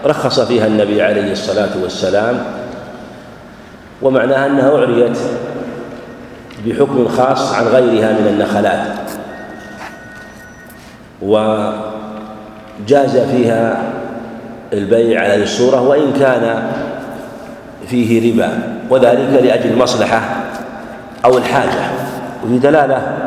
[0.07, 2.42] رخص فيها النبي عليه الصلاة والسلام
[4.02, 5.18] ومعناها أنها أعريت
[6.66, 8.86] بحكم خاص عن غيرها من النخلات
[11.23, 13.83] وجاز فيها
[14.73, 16.73] البيع على الصورة وإن كان
[17.86, 20.20] فيه ربا وذلك لأجل المصلحة
[21.24, 21.91] أو الحاجة
[22.44, 23.24] وفي دلالة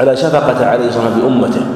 [0.00, 1.66] على شفقة عليه الصلاة والسلام بأمته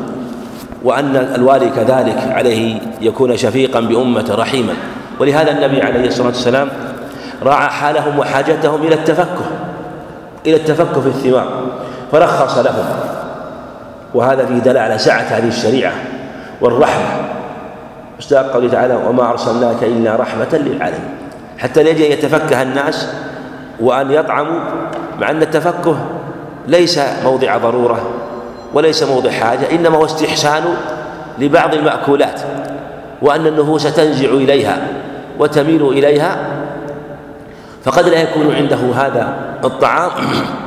[0.84, 4.72] وأن الوالي كذلك عليه يكون شفيقا بأمته رحيما.
[5.20, 6.68] ولهذا النبي عليه الصلاة والسلام
[7.42, 9.44] راعى حالهم وحاجتهم إلى التفكه
[10.46, 11.48] إلى التفكه في الثمار
[12.12, 12.84] فرخص لهم.
[14.14, 15.92] وهذا فيه دلالة على سعة هذه الشريعة
[16.60, 17.04] والرحمة.
[18.18, 21.10] مصداق قوله تعالى وما أرسلناك إلا رحمة للعالمين.
[21.58, 23.08] حتى ليجي أن يتفكه الناس
[23.80, 24.60] وأن يطعموا
[25.20, 25.96] مع أن التفكه
[26.68, 28.00] ليس موضع ضرورة
[28.74, 30.64] وليس موضع حاجة إنما هو استحسان
[31.38, 32.40] لبعض المأكولات
[33.22, 34.78] وأن النفوس تنزع إليها
[35.38, 36.38] وتميل إليها.
[37.84, 40.10] فقد لا يكون عنده هذا الطعام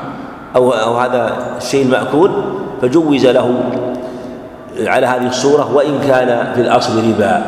[0.56, 2.32] أو, أو هذا الشيء المأكول
[2.82, 3.64] فجوز له
[4.80, 7.46] على هذه الصورة وإن كان في الأصل ربا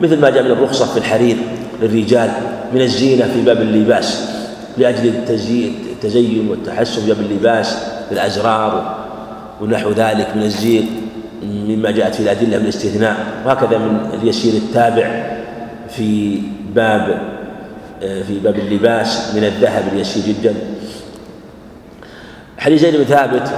[0.00, 1.36] مثل ما جاء من الرخصة في الحرير
[1.82, 2.30] للرجال
[2.72, 4.30] من الزينة في باب اللباس
[4.78, 5.08] لأجل
[5.96, 7.76] التزين والتحسن باب اللباس
[8.10, 8.96] بالأزرار
[9.60, 11.08] ونحو ذلك من الزين
[11.42, 13.16] مما جاءت في الأدلة من الاستثناء.
[13.46, 15.36] وهكذا من اليسير التابع
[15.90, 16.38] في
[16.74, 17.18] باب
[18.00, 20.54] في باب اللباس من الذهب اليسير جدا.
[22.58, 23.50] حديث زيد بن ثابت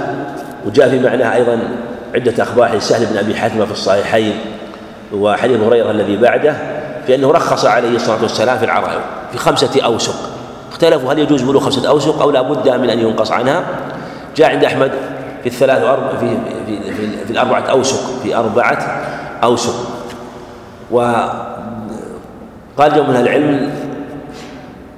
[0.65, 1.59] وجاء في معناه أيضا
[2.15, 4.33] عدة أخبار حديث سهل بن أبي حاتم في الصحيحين
[5.13, 6.55] وحديث هريرة الذي بعده
[7.07, 9.01] في أنه رخص عليه الصلاة والسلام في العرائر
[9.31, 10.38] في خمسة أوسق.
[10.71, 13.63] اختلفوا هل يجوز بلوغ خمسة أوسق أو لا بد من أن ينقص عنها.
[14.35, 14.91] جاء عند أحمد
[15.43, 19.03] في الثلاث وأربع في, في, في, في الأربعة أوسق في أربعة
[19.43, 19.73] أوسق.
[20.91, 21.29] وقال
[22.79, 23.69] جو من العلم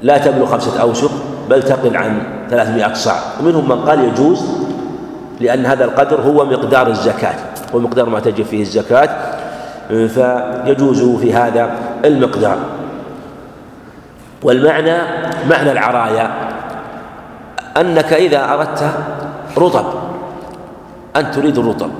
[0.01, 1.11] لا تبلغ خمسة أوسق
[1.49, 3.15] بل تقل عن ثلاثمائة صاع.
[3.41, 4.41] ومنهم من قال يجوز
[5.39, 7.35] لأن هذا القدر هو مقدار الزكاة
[7.73, 9.09] ومقدار ما تجب فيه الزكاة.
[9.89, 11.71] فيجوز في هذا
[12.05, 12.57] المقدار.
[14.43, 14.97] والمعنى
[15.49, 16.31] معنى العرايا
[17.77, 18.91] أنك إذا أردت
[19.57, 19.85] رطب
[21.15, 21.91] أن تريد الرطب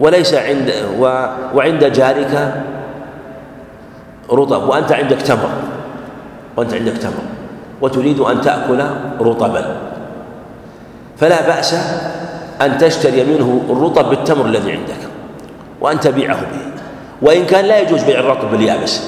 [0.00, 2.62] وليس عند و وعند جارك
[4.32, 5.50] رطب وأنت عندك تمر
[6.56, 7.22] وأنت عندك تمر
[7.80, 8.84] وتريد أن تأكل
[9.20, 9.76] رطبا.
[11.16, 11.74] فلا بأس
[12.62, 15.02] أن تشتري منه الرطب بالتمر الذي عندك
[15.80, 16.64] وأن تبيعه به.
[17.22, 19.02] وإن كان لا يجوز بيع الرطب باليابس.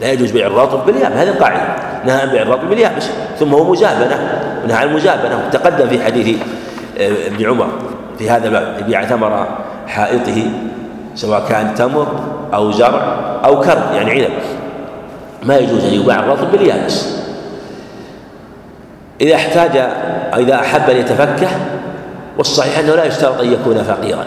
[0.00, 1.62] لا يجوز بيع الرطب باليابس هذه القاعدة.
[2.04, 6.38] نهى عن بيع الرطب باليابس ثم هو مزابنة ونهى عن المزابنة وتقدم في حديث
[6.98, 7.68] آه، ابن عمر
[8.18, 9.48] في هذا الباب يبيع ثمر
[9.86, 10.42] حائطه
[11.14, 12.06] سواء كان تمر
[12.54, 14.32] أو زرع أو كرم يعني عنب.
[15.42, 17.18] ما يجوز أن يباع الرطب باليابس
[19.20, 19.76] إذا احتاج
[20.34, 21.48] أو إذا أحب أن يتفكه
[22.38, 24.24] والصحيح أنه لا يشترط أن يكون فقيرا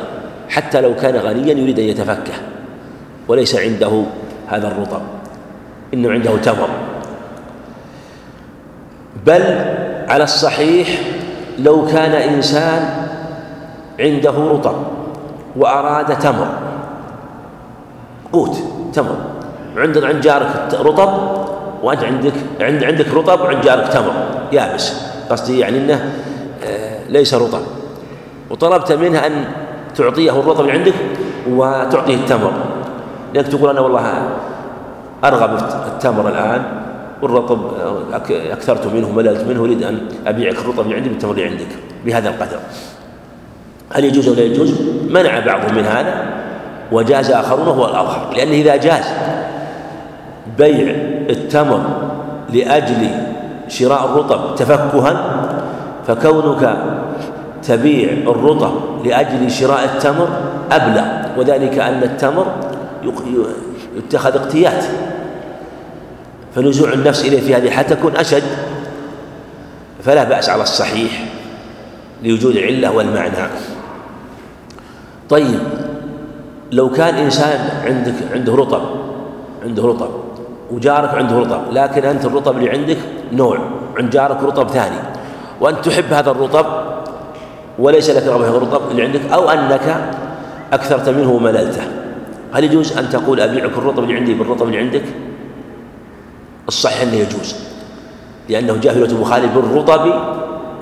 [0.49, 2.33] حتى لو كان غنيا يريد أن يتفكه
[3.27, 4.03] وليس عنده
[4.47, 5.01] هذا الرطب.
[5.93, 6.69] إنه عنده تمر.
[9.25, 9.43] بل
[10.09, 10.87] على الصحيح
[11.59, 13.07] لو كان إنسان
[13.99, 14.75] عنده رطب
[15.55, 16.47] وأراد تمر
[18.33, 18.57] قوت
[18.93, 19.15] تمر.
[19.77, 21.09] عندك عند جارك رطب
[21.83, 24.13] وأنت عندك عند عندك رطب وعند جارك تمر
[24.51, 24.93] يابس.
[25.29, 26.11] قصدي يعني أنه
[26.63, 27.61] آه، ليس رطب.
[28.49, 29.45] وطلبت منه أن
[29.95, 30.93] تعطيه الرطب اللي عندك
[31.49, 32.51] وتعطيه التمر.
[33.33, 34.29] لأنك تقول أنا والله
[35.23, 36.61] أرغب التمر الآن
[37.21, 37.59] والرطب
[38.29, 41.67] أكثرت منه مللت منه أريد أن أبيعك الرطب اللي عندي بالتمر اللي عندك
[42.05, 42.59] بهذا القدر.
[43.93, 44.73] هل يجوز أو لا يجوز؟
[45.09, 46.25] منع بعضهم من هذا
[46.91, 48.33] وجاز آخرون وهو الأظهر.
[48.35, 49.05] لأنه إذا جاز
[50.57, 50.95] بيع
[51.29, 51.81] التمر
[52.53, 53.09] لأجل
[53.67, 55.41] شراء الرطب تفكها
[56.07, 56.77] فكونك
[57.63, 58.71] تبيع الرطب
[59.05, 60.29] لأجل شراء التمر
[60.71, 61.03] أبلغ.
[61.37, 62.45] وذلك أن التمر
[63.97, 64.83] يتخذ اقتيات
[66.55, 68.43] فنزوع النفس إليه في هذه حتى تكون أشد.
[70.03, 71.25] فلا بأس على الصحيح
[72.23, 73.49] لوجود العلة والمعنى.
[75.29, 75.59] طيب
[76.71, 78.81] لو كان إنسان عندك عنده رطب
[79.63, 80.09] عنده رطب
[80.71, 82.97] وجارك عنده رطب لكن أنت الرطب اللي عندك
[83.31, 83.59] نوع
[83.97, 84.95] عند جارك رطب ثاني
[85.61, 86.65] وأنت تحب هذا الرطب
[87.79, 90.11] وليس لك رغبة في الرطب اللي عندك أو أنك
[90.73, 91.83] أكثرت منه ومللته
[92.53, 95.03] هل يجوز أن تقول أبيعك الرطب اللي عندي بالرطب اللي عندك؟
[96.67, 97.55] الصحيح أنه يجوز
[98.49, 100.13] لأنه جاء في البخاري بالرطب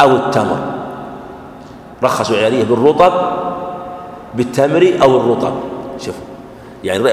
[0.02, 0.60] أو التمر.
[2.04, 3.14] رخصوا العيارية بالرطب
[4.36, 5.54] بالتمر أو الرطب.
[6.00, 6.24] شوفوا
[6.84, 7.04] يعني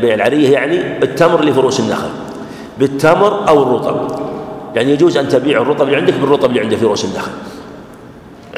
[0.00, 2.08] بيع العرية يعني التمر اللي في رؤوس النخل
[2.78, 3.96] بالتمر أو الرطب.
[4.74, 7.32] يعني يجوز أن تبيع الرطب اللي عندك بالرطب اللي عنده في رؤوس النخل.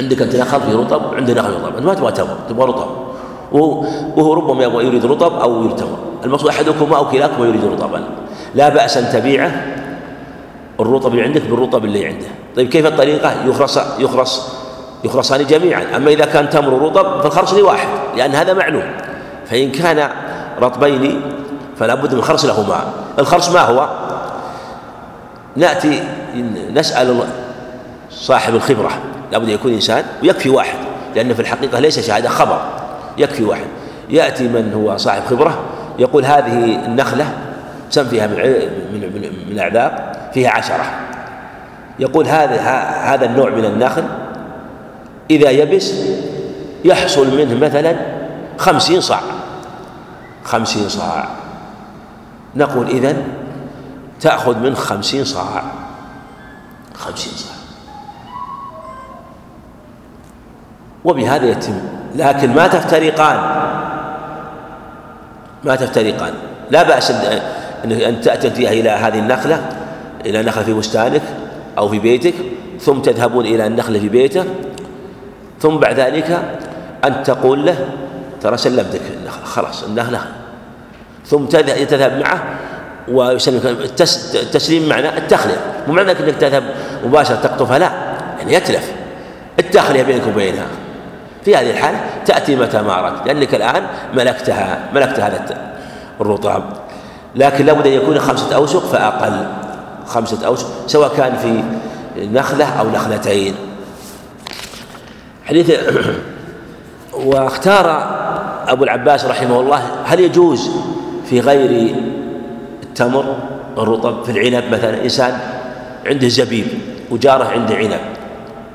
[0.00, 1.76] عندك أنت نخل في رطب عندي نخل رطب.
[1.76, 2.88] أنت ما تبغى تمر تبغى رطب.
[3.52, 5.98] وهو ربما يبغى يريد رطب أو يريد تمر.
[6.24, 8.04] المقصود أحدكما أو كلاكما يريد رطبا.
[8.54, 9.66] لا بأس أن تبيعه
[10.80, 12.26] الرطب اللي عندك بالرطب اللي عنده.
[12.56, 14.48] طيب كيف الطريقة؟ يخرص يخرص
[15.04, 15.96] يخرصان جميعا.
[15.96, 18.82] أما إذا كان تمر رطب فالخرص لواحد لأن هذا معلوم.
[19.46, 20.10] فإن كان
[20.60, 21.22] رطبين
[21.76, 22.92] فلا بد من خرص لهما.
[23.18, 23.88] الخرص ما هو؟
[25.56, 26.02] نأتي
[26.72, 27.24] نسأل
[28.10, 28.90] صاحب الخبرة.
[29.32, 30.78] لابد يكون إنسان ويكفي واحد
[31.16, 32.60] لأن في الحقيقة ليس شهادة خبر.
[33.18, 33.66] يكفي واحد.
[34.10, 35.58] يأتي من هو صاحب خبرة
[35.98, 37.26] يقول هذه النخلة
[37.90, 38.36] سم فيها من
[38.92, 40.84] من من الأعذاب فيها عشرة.
[41.98, 42.60] يقول هذا
[43.14, 44.04] هذا النوع من النخل
[45.30, 45.94] إذا يبس
[46.84, 47.96] يحصل منه مثلا
[48.58, 49.20] خمسين صاع.
[50.44, 51.28] خمسين صاع.
[52.56, 53.22] نقول إذن
[54.20, 55.62] تأخذ منه خمسين صاع.
[56.94, 57.56] خمسين صاع.
[61.04, 61.80] وبهذا يتم.
[62.16, 63.38] لكن ما تفترقان.
[65.64, 66.34] ما تفترقان.
[66.70, 67.12] لا بأس
[67.84, 69.60] أن تأتي إلى هذه النخلة
[70.26, 71.22] إلى نخلة في بستانك
[71.78, 72.34] أو في بيتك
[72.80, 74.44] ثم تذهبون إلى النخلة في بيته
[75.60, 76.42] ثم بعد ذلك
[77.04, 77.76] أن تقول له
[78.40, 80.20] ترى سلمتك النخلة خلاص النخلة.
[81.26, 82.42] ثم تذهب معه
[83.08, 83.66] ويسلمك
[84.34, 85.56] التسليم معنى التخلية.
[85.88, 86.62] مو معنى إنك تذهب
[87.04, 87.90] مباشرة تقطفها لا
[88.38, 88.92] يعني يتلف.
[89.58, 90.66] التخلية بينك وبينها.
[91.44, 93.82] في هذه الحالة تأتي متى ما أردت لأنك الآن
[94.14, 95.70] ملكتها ملكت هذا
[96.20, 96.64] الرطاب
[97.38, 99.46] لكن لابد أن يكون خمسة أوسق فأقل.
[100.06, 101.62] خمسة أوسق سواء كان في
[102.26, 103.54] نخلة أو نخلتين.
[105.44, 105.72] حديث
[107.26, 107.86] واختار
[108.68, 110.70] أبو العباس رحمه الله هل يجوز
[111.30, 111.94] في غير
[112.82, 113.36] التمر
[113.78, 115.38] الرطب في العنب؟ مثلا إنسان
[116.06, 116.66] عنده زبيب
[117.10, 118.00] وجاره عنده عنب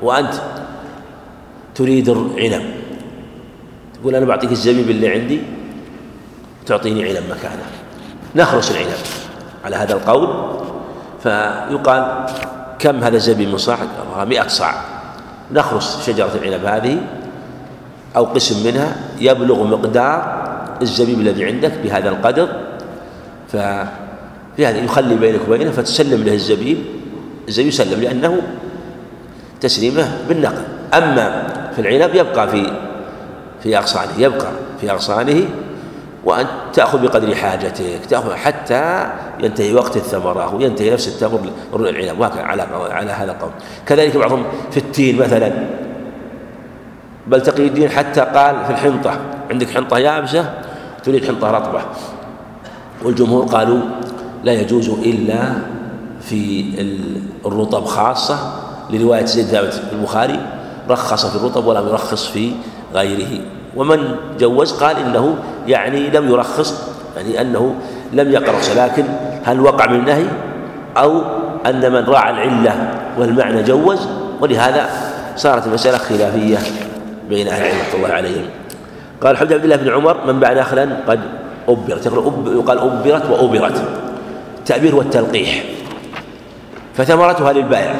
[0.02, 0.34] وأنت
[1.74, 2.62] تريد العنب
[3.94, 5.40] تقول أنا بعطيك الزبيب اللي عندي
[6.66, 7.83] تعطيني عنب مكانه.
[8.36, 8.98] نخرس العنب.
[9.64, 10.28] على هذا القول
[11.22, 12.26] فيقال
[12.78, 13.78] كم هذا الزبيب من صاع؟
[14.24, 14.74] مئة صاع.
[15.52, 16.98] نخرس شجرة العنب هذه
[18.16, 20.44] أو قسم منها يبلغ مقدار
[20.82, 22.48] الزبيب الذي عندك بهذا القدر.
[23.48, 26.78] ففي هذا يخلي بينك وبينه فتسلم له الزبيب
[27.48, 28.42] الزبيب يسلم لأنه
[29.60, 30.64] تسليمه بالنقل.
[30.94, 32.72] أما في العنب يبقى في
[33.62, 35.42] في أغصانه يبقى في أغصانه
[36.24, 39.06] وأن تأخذ بقدر حاجتك تأخذ حتى
[39.40, 41.40] ينتهي وقت الثمرة وينتهي نفس التمر
[41.74, 43.50] العنب وهكذا على على هذا القول.
[43.86, 45.52] كذلك بعضهم في التين مثلا.
[47.26, 49.20] بل تقي الدين حتى قال في الحنطة
[49.50, 50.54] عندك حنطة يابسة
[51.04, 51.80] تريد حنطة رطبة.
[53.02, 53.80] والجمهور قالوا
[54.44, 55.52] لا يجوز إلا
[56.20, 56.64] في
[57.46, 58.38] الرطب خاصة.
[58.90, 60.40] لرواية زيد ثابت البخاري
[60.90, 62.52] رخص في الرطب ولم يرخص في
[62.94, 63.40] غيره.
[63.76, 65.36] ومن جوز قال إنه
[65.66, 67.74] يعني لم يرخص يعني أنه
[68.12, 69.04] لم يقع رخصة لكن
[69.44, 70.24] هل وقع من النهي؟
[70.96, 71.22] أو
[71.66, 74.08] أن من راعى العلة والمعنى جوز؟
[74.40, 74.90] ولهذا
[75.36, 76.58] صارت المسألة خلافية
[77.28, 78.44] بين أهل العلم الله عليهم.
[79.20, 81.20] قال حدث عبد الله بن عمر من باع نخلا قد
[81.68, 82.06] أبرت.
[82.46, 83.82] يقال أبرت وأبرت.
[84.58, 85.64] التأبير والتلقيح.
[86.94, 87.94] فثمرتها للبائع.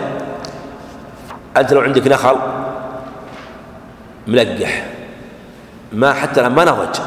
[1.57, 2.37] أنت لو عندك نخل
[4.27, 4.94] ملقح.
[5.95, 6.99] ما حتى لما نضج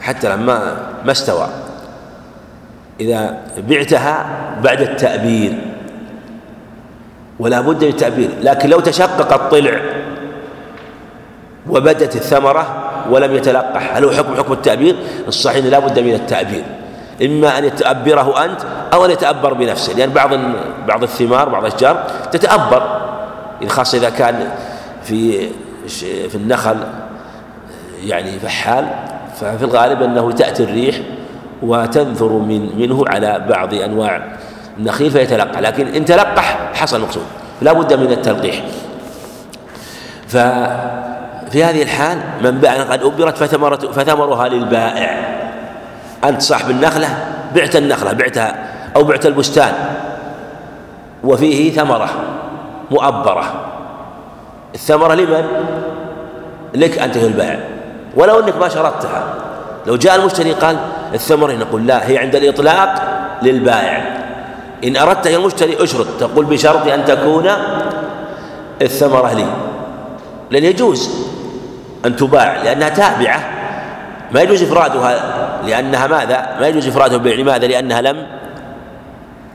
[0.00, 1.48] حتى لما ما استوى.
[3.00, 4.26] إذا بعتها
[4.62, 5.58] بعد التأبير
[7.38, 9.80] ولا بد من التأبير لكن لو تشقق الطلع
[11.70, 14.96] وبدت الثمرة ولم يتلقح هل هو حكم حكم التأبير؟
[15.28, 16.64] الصحيح لا بد من التأبير
[17.22, 18.60] إما أن يتأبره أنت
[18.92, 20.30] أو أن يتأبر بنفسه لأن بعض
[20.88, 23.00] بعض الثمار بعض الأشجار تتأبر
[23.66, 24.50] خاصة إذا كان
[25.02, 25.48] في
[26.28, 26.76] في النخل
[28.04, 28.86] يعني فحال
[29.40, 30.96] ففي الغالب أنه تأتي الريح
[31.62, 34.22] وتنثر من منه على بعض أنواع
[34.78, 37.22] النخيل فيتلقح لكن إن تلقح حصل المقصود
[37.62, 38.62] لا بد من التلقيح.
[40.28, 40.36] ف
[41.50, 45.38] في هذه الحال من باع قد أبرت فثمرة فثمرها للبائع.
[46.24, 47.08] أنت صاحب النخلة
[47.54, 48.54] بعت النخلة بعتها
[48.96, 49.72] أو بعت البستان.
[51.24, 52.10] وفيه ثمرة
[52.90, 53.44] مؤبرة.
[54.74, 55.44] الثمرة لمن؟
[56.74, 57.77] لك أنت البائع.
[58.18, 59.34] ولو أنك ما شرطتها
[59.86, 60.76] لو جاء المشتري قال
[61.14, 63.02] الثمرة نقول لا هي عند الإطلاق
[63.42, 64.18] للبائع.
[64.84, 67.50] إن أردت يا المشتري اشرط تقول بشرط أن تكون
[68.82, 69.46] الثمرة لي.
[70.50, 71.10] لأن يجوز
[72.06, 73.40] أن تباع لأنها تابعة.
[74.32, 75.20] ما يجوز إفرادها
[75.66, 78.26] لأنها ماذا؟ ما يجوز إفرادها بالبيع لماذا؟ لأنها لم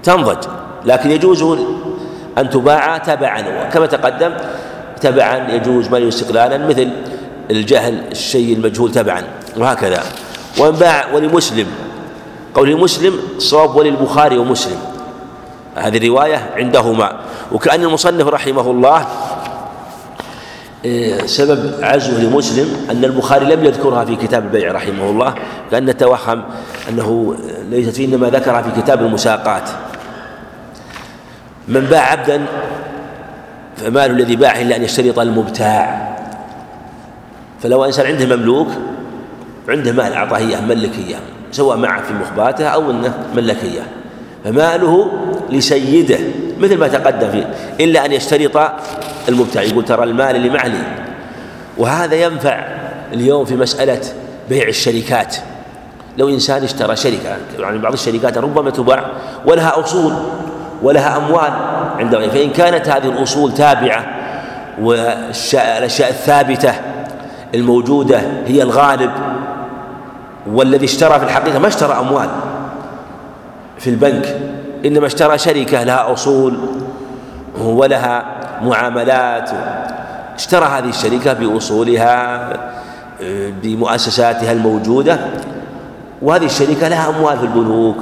[0.04, 0.44] تنضج.
[0.86, 1.44] لكن يجوز
[2.38, 3.42] أن تباع تبعا.
[3.74, 4.32] كما تقدم
[5.02, 6.90] تبعا يجوز ما استقلالا مثل
[7.52, 9.24] الجهل الشيء المجهول تبعا
[9.58, 10.04] وهكذا.
[10.60, 11.68] ومن باع ولمسلم.
[12.54, 14.78] قول مسلم صواب وللبخاري ومسلم.
[15.76, 17.20] هذه الرواية عندهما.
[17.52, 19.08] وكأن المصنف رحمه الله
[20.86, 25.34] إيه، سبب عزوه لمسلم أن البخاري لم يذكرها في كتاب البيع رحمه الله
[25.72, 26.44] كأن توهم
[26.90, 27.36] أنه
[27.70, 29.70] ليست فيه إنما ذكرها في كتاب المساقات.
[31.68, 32.46] من باع عبدا
[33.78, 36.13] فماله الذي باعه إلا أن يشترط المبتاع.
[37.64, 38.68] فلو إنسان عنده مملوك
[39.70, 41.16] عنده مال أعطاه إياه ملكية
[41.52, 43.82] سواء معه في مخباته أو أنه ملكية
[44.44, 45.12] فماله
[45.50, 46.18] لسيده
[46.60, 48.72] مثل ما تقدم فيه إلا أن يشترط
[49.30, 50.72] المبتاع يقول ترى المال اللي معي
[51.78, 52.66] وهذا ينفع
[53.14, 54.02] اليوم في مسألة
[54.50, 55.36] بيع الشركات.
[56.18, 59.06] لو إنسان اشترى شركة يعني بعض الشركات ربما تباع
[59.46, 60.14] ولها أصول
[60.82, 61.54] ولها أموال
[62.00, 64.06] عند فإن كانت هذه الأصول تابعة
[64.82, 66.93] والأشياء الثابتة
[67.56, 69.12] الموجودة هي الغالب
[70.48, 72.30] والذي اشترى في الحقيقة ما اشترى أموال
[73.80, 74.38] في البنك
[74.86, 76.58] إنما اشترى شركة لها أصول
[77.62, 78.26] ولها
[78.62, 79.50] معاملات.
[80.36, 82.50] اشترى هذه الشركة بأصولها
[83.64, 85.20] بمؤسساتها الموجودة
[86.22, 87.98] وهذه الشركة لها أموال في البنوك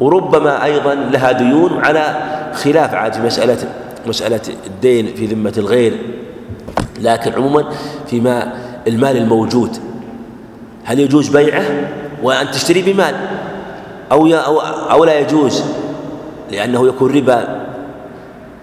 [0.00, 2.16] وربما أيضا لها ديون على
[2.54, 3.58] خلاف عاد مسألة
[4.06, 5.98] مسألة الدين في ذمة الغير.
[7.00, 7.64] لكن عموما
[8.06, 8.52] فيما
[8.86, 9.76] المال الموجود.
[10.84, 11.64] هل يجوز بيعه
[12.22, 13.14] وأن تشتري بمال؟
[14.12, 15.64] أو أو أو لا يجوز؟
[16.50, 17.66] لأنه يكون ربا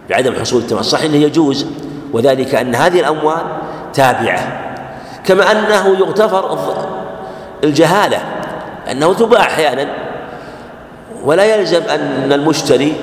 [0.10, 1.66] بعدم حصول التمام صح أنه يجوز
[2.14, 3.44] وذلك أن هذه الأموال
[3.94, 4.64] تابعة.
[5.26, 6.58] كما أنه يغتفر
[7.64, 8.18] الجهالة
[8.92, 9.88] أنه تباع أحيانا
[11.24, 12.94] ولا يلزم أن المشتري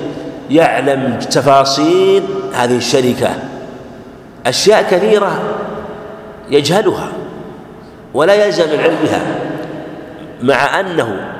[0.49, 3.29] يعلم تفاصيل هذه الشركة.
[4.45, 5.54] أشياء كثيرة
[6.49, 7.07] يجهلها
[8.13, 9.21] ولا يلزم العلم بها
[10.41, 11.35] مع أنه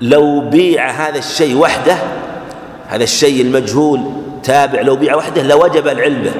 [0.00, 1.96] لو بيع هذا الشيء وحده
[2.88, 4.00] هذا الشيء المجهول
[4.42, 6.32] تابع لو بيع وحده لوجب العلم به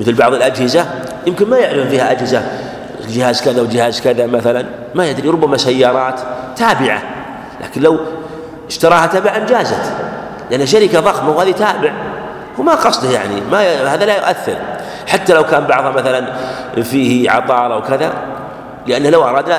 [0.00, 0.86] مثل بعض الأجهزة
[1.26, 2.42] يمكن ما يعلم فيها أجهزة
[3.08, 6.20] جهاز كذا وجهاز كذا مثلا ما يدري ربما سيارات
[6.56, 7.02] تابعة
[7.60, 7.98] لكن لو
[8.68, 9.92] اشتراها تبعا جازت
[10.50, 11.92] لأن شركة ضخمة وهذه تابع
[12.58, 13.94] وما قصده يعني ما.
[13.94, 14.56] هذا لا يؤثر
[15.06, 16.32] حتى لو كان بعضها مثلا
[16.82, 18.12] فيه عطارة وكذا
[18.86, 19.54] لأنه لو أراد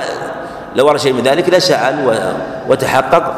[0.75, 2.23] لو أراد شيء من ذلك لسأل.
[2.67, 3.33] وتحقق.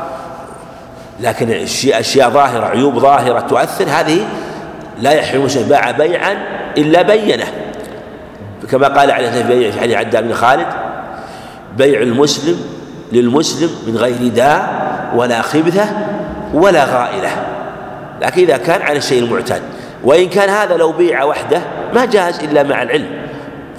[1.19, 1.51] لكن
[1.91, 4.25] أشياء ظاهرة عيوب ظاهرة تؤثر هذه
[4.99, 6.37] لا يحرم باع بيعا
[6.77, 7.45] إلا بينه.
[8.71, 10.67] كما قال عليه في حديث عداد بن خالد
[11.77, 12.55] بيع المسلم
[13.11, 14.83] للمسلم من غير داء
[15.15, 15.85] ولا خبثة
[16.53, 17.29] ولا غائلة.
[18.21, 19.61] لكن إذا كان على الشيء المعتاد.
[20.03, 21.61] وإن كان هذا لو بيع وحده
[21.93, 23.23] ما جاز إلا مع العلم.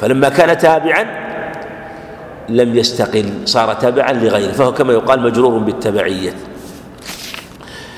[0.01, 1.25] فلما كان تابعا
[2.49, 6.33] لم يستقل صار تبعا لغيره فهو كما يقال مجرور بالتبعية.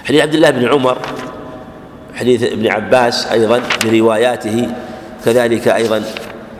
[0.05, 0.99] حديث عبد الله بن عمر
[2.15, 4.69] حديث ابن عباس أيضا برواياته
[5.25, 6.03] كذلك أيضا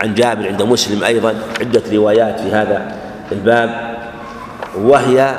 [0.01, 2.97] عن جابر عند مسلم أيضا عدة روايات في هذا
[3.33, 3.97] الباب.
[4.79, 5.39] وهي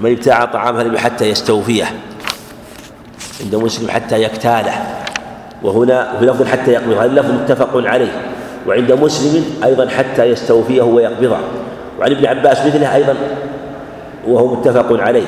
[0.00, 1.84] من ابتاع طعامها حتى يستوفيه
[3.40, 4.95] عند مسلم حتى يكتاله.
[5.62, 8.12] وهنا لفظ حتى يقبضه هذا اللفظ متفق عليه.
[8.66, 11.36] وعند مسلم أيضا حتى يستوفيه ويقبضه
[12.00, 13.14] وعن ابن عباس مثله أيضا
[14.26, 15.26] وهو متفق عليه.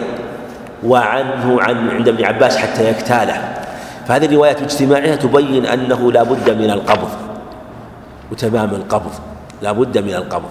[0.84, 3.54] وعنه عن عند ابن عباس حتى يكتاله.
[4.06, 7.08] فهذه الروايات باجتماعها تبين أنه لا بد من القبض.
[8.32, 9.12] وتمام القبض.
[9.62, 10.50] لا بد من القبض.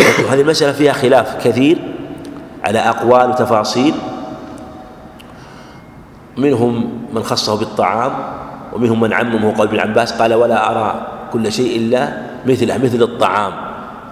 [0.24, 1.78] وهذه المسألة فيها خلاف كثير
[2.64, 3.94] على أقوال وتفاصيل.
[6.36, 8.12] منهم من خصه بالطعام.
[8.74, 12.08] ومنهم من عممه قول ابن عباس قال ولا أرى كل شيء إلا
[12.46, 13.52] مثله مثل الطعام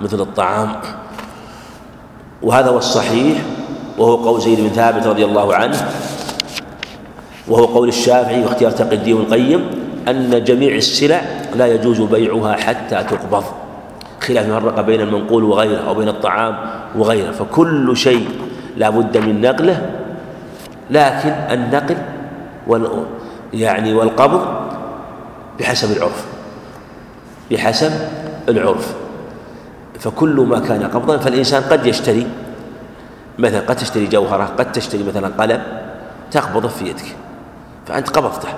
[0.01, 0.73] مثل الطعام.
[2.43, 3.39] وهذا هو الصحيح
[3.99, 5.89] وهو قول زيد بن ثابت رضي الله عنه
[7.49, 9.71] وهو قول الشافعي واختيار تقي الدين القيم
[10.09, 11.23] أن جميع السلع
[11.55, 13.45] لا يجوز بيعها حتى تقبض.
[14.21, 16.57] خلاف فرق بين المنقول وغيره أو بين الطعام
[16.97, 18.29] وغيره فكل شيء
[18.77, 19.91] لا بد من نقله
[20.91, 21.97] لكن النقل
[23.55, 24.41] يعني والقبض
[25.61, 26.27] بحسب العرف.
[27.51, 27.93] بحسب
[28.49, 28.95] العرف.
[29.99, 32.27] فكل ما كان قبضا فالإنسان قد يشتري.
[33.39, 35.63] مثلا قد تشتري جوهرة قد تشتري مثلا قلم
[36.31, 37.17] تقبضه في يدك.
[37.87, 38.49] فأنت قبضته.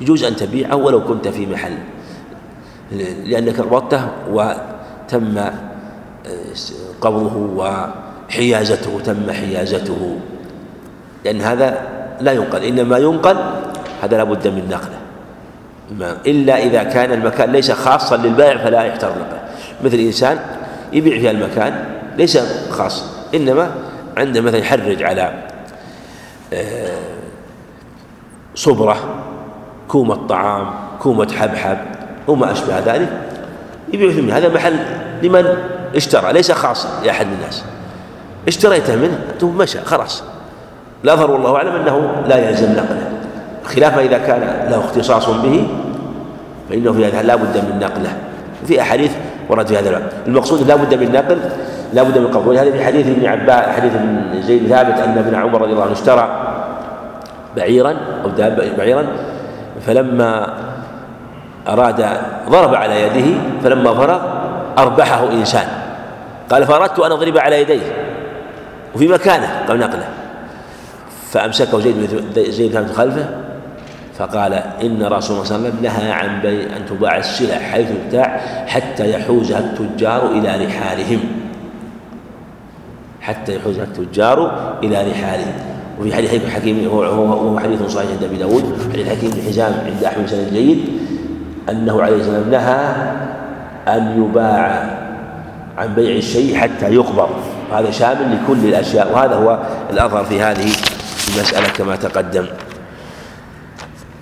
[0.00, 1.78] يجوز أن تبيعه ولو كنت في محل.
[3.24, 5.52] لأنك قبضته وتم آه،
[7.00, 10.18] قبضه وحيازته تم حيازته.
[11.24, 11.80] لأن هذا
[12.20, 12.62] لا ينقل.
[12.64, 13.36] إنما ينقل
[14.02, 15.06] هذا لابد من نقله.
[16.26, 19.40] إلا إذا كان المكان ليس خاصا للبائع فلا يحتر نقله
[19.84, 20.38] مثل إنسان
[20.92, 21.84] يبيع في المكان
[22.16, 22.38] ليس
[22.70, 23.70] خاص إنما
[24.16, 25.34] عنده مثلا يحرج على
[26.52, 26.98] آه،
[28.54, 28.96] صبرة
[29.88, 31.78] كومة طعام كومة حبحب
[32.28, 33.08] وما أشبه ذلك
[33.92, 34.76] يبيع في هذا محل
[35.22, 35.56] لمن
[35.96, 37.64] اشترى ليس خاصا لأحد الناس.
[38.48, 40.22] اشتريته منه ثم مشى خلاص.
[41.04, 43.25] الأظهر والله أعلم أنه لا يلزم نقله.
[43.66, 45.68] خلاف ما إذا كان له اختصاص به
[46.70, 48.12] فإنه في هذا لا بد من نقله.
[48.66, 49.12] في أحاديث
[49.48, 50.12] ورد في هذا الباب.
[50.26, 51.38] المقصود لا بد من نقل
[51.92, 52.48] لا بد من قبول.
[52.48, 55.92] ولهذا في حديث ابن عباس حديث ابن زيد ثابت أن ابن عمر رضي الله عنه
[55.92, 56.28] اشترى
[57.56, 59.06] بعيرا أو دابة بعيرا
[59.86, 60.54] فلما
[61.68, 62.06] أراد
[62.48, 64.20] ضرب على يده فلما فرغ
[64.78, 65.66] أربحه إنسان.
[66.50, 67.92] قال فأردت أن أضرب على يديه
[68.94, 70.08] وفي مكانه قبل نقله.
[71.30, 73.26] فأمسكه زيد زيد ثابت خلفة
[74.18, 77.88] فقال إن رسول الله صلى الله عليه وسلم نهى عن بيع أن تباع السلع حيث
[77.88, 81.20] تبتاع حتى يحوزها التجار إلى رحالهم.
[83.20, 84.50] حتى يحوزها التجار
[84.82, 85.52] إلى رحالهم.
[86.00, 88.78] وفي حديث حكيم هو هو حديث صحيح عند أبي داود.
[88.92, 90.84] حديث حكيم بن حزام عند أحمد سند جيد
[91.70, 92.94] أنه عليه والسلام نهى
[93.88, 94.90] أن يباع
[95.78, 97.28] عن بيع الشيء حتى يقبض.
[97.70, 99.12] وهذا شامل لكل الأشياء.
[99.12, 99.58] وهذا هو
[99.90, 100.68] الأظهر في هذه
[101.28, 102.46] المسألة كما تقدم.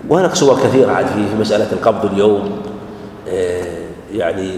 [0.09, 2.51] وهناك صور كثيرة عاد في مسألة القبض اليوم
[3.29, 3.65] آه،
[4.13, 4.51] يعني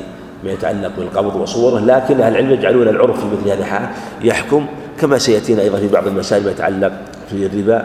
[0.45, 3.89] ما يتعلق بالقبض وصوره لكن أهل العلم يجعلون العرف في مثل هذه الحال
[4.23, 4.67] يحكم
[5.01, 6.93] كما سيأتينا أيضا في بعض المسائل ما يتعلق
[7.31, 7.85] في الربا.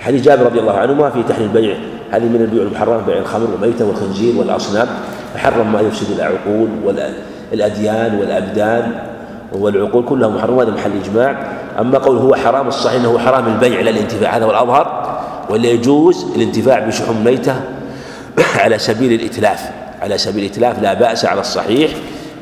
[0.00, 1.76] حديث جابر رضي الله عنهما في تحريم البيع
[2.10, 4.88] هذه من البيوع المحرمة بيع الخمر والميتة والخنزير والأصنام
[5.34, 6.68] فحرم ما يفسد العقول
[7.52, 8.92] والأديان والأبدان
[9.52, 11.52] والعقول كلها محرمة هذا محل إجماع.
[11.80, 15.13] أما قول هو حرام الصحيح أنه حرام البيع لا الانتفاع هذا هو الأظهر.
[15.50, 17.54] ولا يجوز الانتفاع بشحوم ميتة
[18.62, 19.70] على سبيل الإتلاف
[20.02, 21.90] على سبيل الإتلاف لا بأس على الصحيح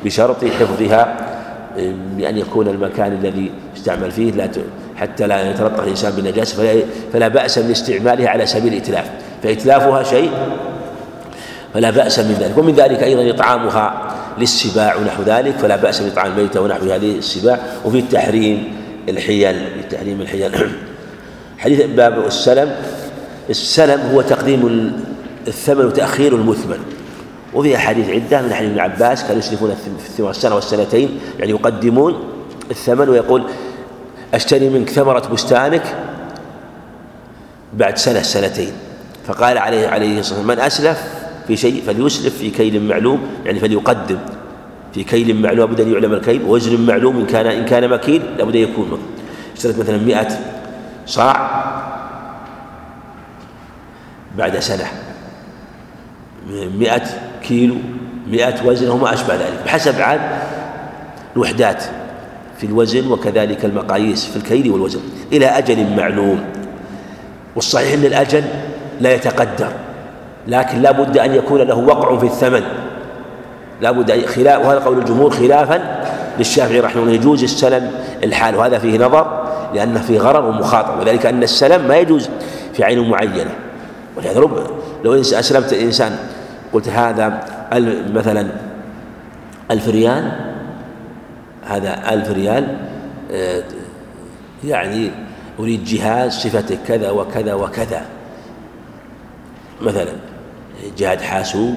[0.05, 1.17] بشرط حفظها
[2.17, 4.49] بأن يكون المكان الذي يستعمل فيه لا
[4.97, 6.83] حتى لا يتلطخ الإنسان بالنجاسة فلا,
[7.13, 9.11] فلا بأس من استعمالها على سبيل الإتلاف.
[9.43, 10.31] فإتلافها شيء
[11.75, 12.59] فلا بأس من ذلك.
[12.59, 17.59] ومن ذلك أيضا إطعامها للسباع ونحو ذلك فلا بأس بإطعام الميتة ونحو هذه السباع.
[17.85, 18.73] وفي التحريم
[19.09, 20.53] الحيل في تحريم الحيل.
[21.59, 22.77] حديث باب السلم.
[23.51, 24.93] السلم هو تقديم
[25.49, 26.79] الثمن وتأخير المثمن.
[27.55, 29.75] وفي أحاديث عدة من حديث ابن عباس كانوا يسلفون
[30.17, 32.25] في السنة والسنتين يعني يقدمون
[32.71, 33.43] الثمن ويقول
[34.35, 35.83] أشتري منك ثمرة بستانك
[37.75, 38.73] بعد سنة سنتين.
[39.27, 41.03] فقال عليه عليه الصلاة والسلام من أسلف
[41.47, 43.21] في شيء فليسلف في كيل معلوم.
[43.45, 44.19] يعني فليقدم
[44.95, 48.57] في كيل معلوم لابد أن يعلم الكيل وزن معلوم إن كان إن كان مكيل لابد
[48.57, 48.99] أن يكون
[49.57, 50.29] اشتريت مثلا 100
[51.07, 51.63] صاع.
[54.39, 54.85] بعد سنة.
[56.79, 57.03] مئة
[57.43, 57.75] كيلو
[58.27, 59.61] مئة وزن وما أشبه ذلك.
[59.65, 60.21] بحسب عاد
[61.37, 61.85] الوحدات
[62.59, 65.01] في الوزن وكذلك المقاييس في الكيل والوزن.
[65.33, 66.45] إلى أجل معلوم.
[67.57, 68.45] والصحيح أن الأجل
[69.01, 69.69] لا يتقدر
[70.49, 72.63] لكن لا بد أن يكون له وقع في الثمن.
[73.81, 76.03] لا بد خلاف وهذا قول الجمهور خلافا
[76.39, 77.13] للشافعي رحمه الله.
[77.13, 77.91] يجوز السلم
[78.25, 79.42] الحال وهذا فيه نظر.
[79.75, 82.29] لأنه فيه غرر ومخاطر وذلك أن السلم ما يجوز
[82.73, 83.55] في عين معينة.
[84.17, 84.67] ولهذا رب
[85.05, 86.17] لو أسلمت الإنسان
[86.73, 87.45] قلت هذا
[88.15, 88.47] مثلا
[89.71, 90.33] ألف ريال
[91.65, 92.77] هذا ألف ريال
[93.31, 93.63] آه،
[94.65, 95.11] يعني
[95.59, 98.03] أريد جهاز صفته كذا وكذا وكذا.
[99.81, 100.13] مثلا
[100.99, 101.75] جهاز حاسوب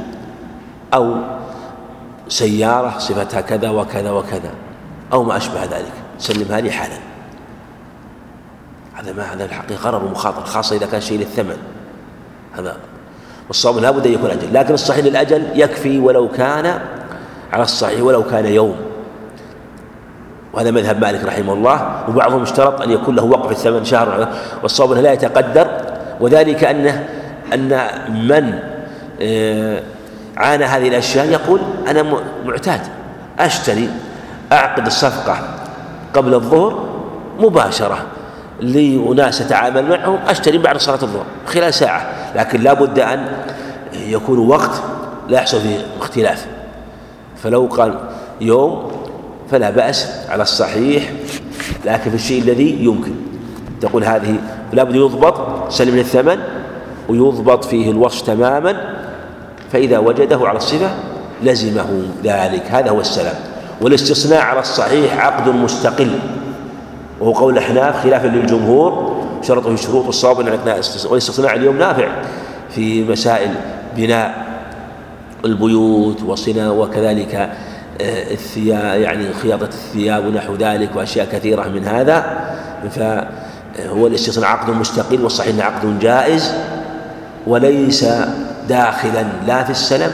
[0.94, 1.16] أو
[2.28, 4.52] سيارة صفتها كذا وكذا وكذا
[5.14, 5.94] أو ما أشبه ذلك.
[6.20, 7.15] سلمها لي حالا.
[8.96, 11.58] هذا ما هذا الحقيقة غرر ومخاطر خاصة إذا كان شيء للثمن.
[12.58, 12.78] هذا
[13.48, 16.80] والصوم لابد أن يكون أجل لكن الصحيح للأجل يكفي ولو كان
[17.54, 18.76] على الصحيح ولو كان يوم.
[20.54, 24.30] وهذا مذهب مالك رحمه الله وبعضهم اشترط أن يكون له وقف الثمن شهر
[24.64, 25.68] والصوم لا يتقدر.
[26.20, 27.08] وذلك أنه
[27.54, 28.60] أن من
[29.22, 29.84] آه،
[30.38, 32.04] عانى هذه الأشياء يقول أنا
[32.46, 32.82] معتاد
[33.40, 33.90] أشتري
[34.52, 35.38] أعقد الصفقة
[36.14, 36.86] قبل الظهر
[37.40, 38.15] مباشرة.
[38.62, 43.28] لأناس أتعامل معهم أشتري بعد صلاة الظهر خلال ساعة لكن لا بد أن
[43.94, 44.72] يكون وقت
[45.30, 46.46] لا يحصل فيه اختلاف.
[47.44, 48.00] فلو قال
[48.42, 48.92] يوم
[49.52, 51.12] فلا بأس على الصحيح
[51.86, 53.12] لكن في الشيء الذي يمكن.
[53.82, 54.36] تقول هذه
[54.74, 56.40] لابد يضبط سلم الثمن
[57.10, 58.96] ويضبط فيه الوصف تماما
[59.72, 60.90] فإذا وجده على الصفة
[61.44, 62.64] لزمه ذلك.
[62.70, 63.36] هذا هو السلام.
[63.82, 66.12] والاستصناع على الصحيح عقد مستقل.
[67.20, 70.38] وهو قول الأحناف خلافا للجمهور شرطه شروط الصواب
[71.10, 72.08] والاستصناع اليوم نافع
[72.70, 73.50] في مسائل
[73.98, 74.46] بناء
[75.46, 77.36] البيوت وصنع وكذلك
[78.02, 82.46] آه، الثياب يعني خياطة الثياب ونحو ذلك وأشياء كثيرة من هذا.
[82.92, 86.54] فهو الاستصناع عقد مستقل والصحيح عقد جائز
[87.48, 88.06] وليس
[88.70, 90.12] داخلا لا في السلم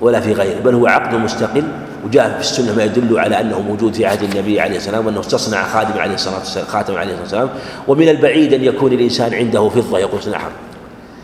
[0.00, 1.64] ولا في غيره بل هو عقد مستقل
[2.06, 5.68] وجاء في السنة ما يدل على أنه موجود في عهد النبي عليه السلام وأنه استصنع
[5.68, 7.48] خادم عليه الصلاة والسلام خاتم عليه الصلاة والسلام.
[7.88, 10.50] ومن البعيد أن يكون الإنسان عنده فضة يقول صنعها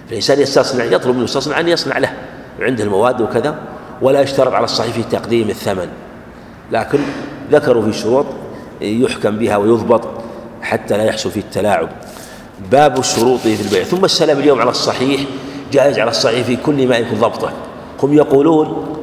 [0.09, 2.13] فالإنسان يستصنع يطلب منه يستصنع أن يصنع له.
[2.61, 3.59] عنده المواد وكذا
[4.03, 5.89] ولا يشترط على الصحيح في تقديم الثمن.
[6.73, 6.99] لكن
[7.53, 8.27] ذكروا في شروط
[8.81, 10.09] يحكم بها ويضبط
[10.63, 11.89] حتى لا يحصل فيه التلاعب.
[12.71, 13.83] باب الشروط في البيع.
[13.83, 15.21] ثم السلام اليوم على الصحيح
[15.73, 17.53] جائز على الصحيح في كل ما يكون ضبطه.
[18.03, 18.97] هم يقولون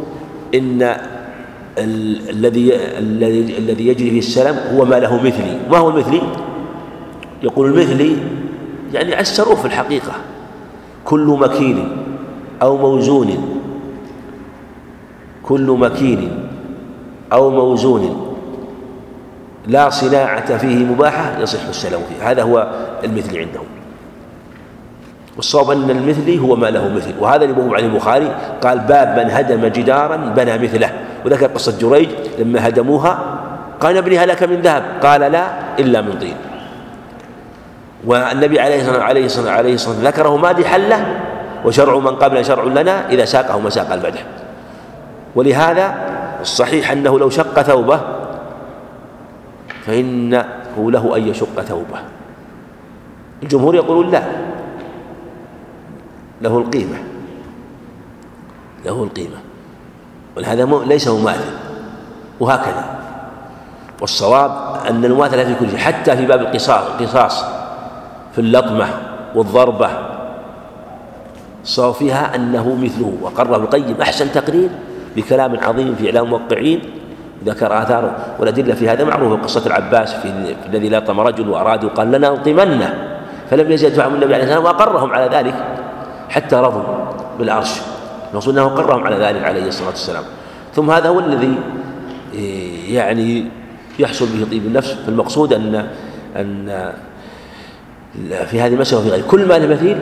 [0.55, 0.97] إن
[1.79, 6.21] الذي الذي الذي يجري فيه السلام هو ما له مثلي ما هو المثلي
[7.43, 8.15] يقول المثلي
[8.93, 10.11] يعني السروف في الحقيقة.
[11.05, 11.97] كل مكين
[12.61, 13.59] أو موزون.
[15.43, 16.31] كل مكين
[17.33, 18.35] أو موزون.
[19.67, 22.31] لا صناعة فيه مباحة يصح السلام فيه.
[22.31, 22.71] هذا هو
[23.03, 23.65] المثل عندهم.
[25.35, 27.13] والصواب أن المثلي هو ما له مثل.
[27.19, 30.91] وهذا اللي عن البخاري قال باب من هدم جدارا بنى مثله.
[31.25, 33.39] وذكر قصة جريج لما هدموها.
[33.79, 34.83] قال ابنها لك من ذهب.
[35.03, 35.47] قال لا
[35.79, 36.35] إلا من طين.
[38.05, 41.21] والنبي عليه الصلاة عليه الصلاة عليه الصلاة ذكره مادحا له
[41.65, 44.25] وشرع من قبل شرع لنا إذا ساقه مساق المدح
[45.35, 45.95] ولهذا
[46.41, 47.99] الصحيح أنه لو شق ثوبه
[49.85, 50.45] فإنه
[50.91, 51.99] له أن يشق ثوبه.
[53.43, 54.23] الجمهور يقولون لا
[56.41, 56.97] له القيمة
[58.85, 59.37] له القيمة.
[60.39, 61.51] ولهذا ليس مماثل
[62.39, 62.85] وهكذا.
[64.01, 64.51] والصواب
[64.89, 67.43] أن المماثلة في كل شيء حتى في باب القصاص القصاص
[68.35, 68.87] في اللطمة
[69.35, 69.89] والضربة
[71.63, 73.13] الصواب فيها أنه مثله.
[73.21, 74.69] وقرر القيم أحسن تقرير
[75.15, 76.81] بكلام عظيم في إعلام الموقعين
[77.45, 82.29] ذكر آثار والأدلة في هذا معروفة قصة العباس في, الذي لطم رجل وأرادوا قال لنا
[82.29, 83.17] نلطمنه
[83.49, 85.55] فلم يزل يدفعهم النبي عليه الصلاة والسلام وأقرهم على ذلك
[86.29, 86.83] حتى رضوا
[87.39, 87.98] بالعرش.
[88.31, 90.23] المقصود أنه أقرهم على ذلك عليه الصلاة والسلام.
[90.75, 91.55] ثم هذا هو الذي
[92.33, 93.47] إيه، يعني
[93.99, 94.91] يحصل به طيب النفس.
[94.91, 95.87] فالمقصود أن
[96.35, 96.93] أن
[98.45, 99.27] في هذه المسألة وفي غيره.
[99.27, 99.97] كل ما له مثيل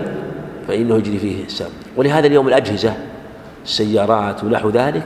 [0.68, 2.94] فإنه يجري فيه السام ولهذا اليوم الأجهزة
[3.66, 5.06] السيارات ونحو ذلك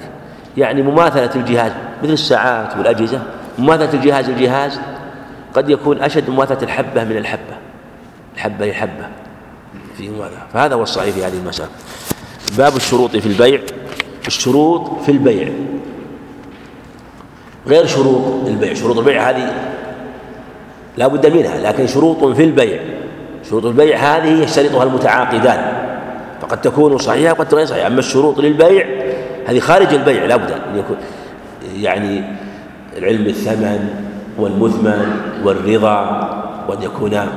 [0.58, 1.72] يعني مماثلة الجهاز
[2.04, 3.22] مثل الساعات والأجهزة
[3.60, 4.80] مماثلة الجهاز الجهاز
[5.54, 7.58] قد يكون أشد مماثلة الحبة من الحبة.
[8.36, 9.08] الحبة للحبة.
[9.98, 11.70] في ماذا؟ فهذا هو الصحيح في هذه المسألة.
[12.58, 13.60] باب الشروط في البيع.
[14.28, 15.50] الشروط في البيع.
[17.68, 18.74] غير شروط البيع.
[18.74, 19.54] شروط البيع هذه
[20.98, 22.80] لا بد منها لكن شروط في البيع.
[23.50, 25.92] شروط البيع هذه يشترطها المتعاقدان.
[26.42, 27.88] فقد تكون صحيحة وقد غير صحيحة.
[27.88, 28.86] أما الشروط للبيع
[29.48, 30.98] هذه خارج البيع لا بد أن يكون
[31.76, 32.24] يعني
[32.98, 33.90] العلم الثمن
[34.40, 36.30] والمثمن والرضا
[36.70, 37.28] وأن يكون آه،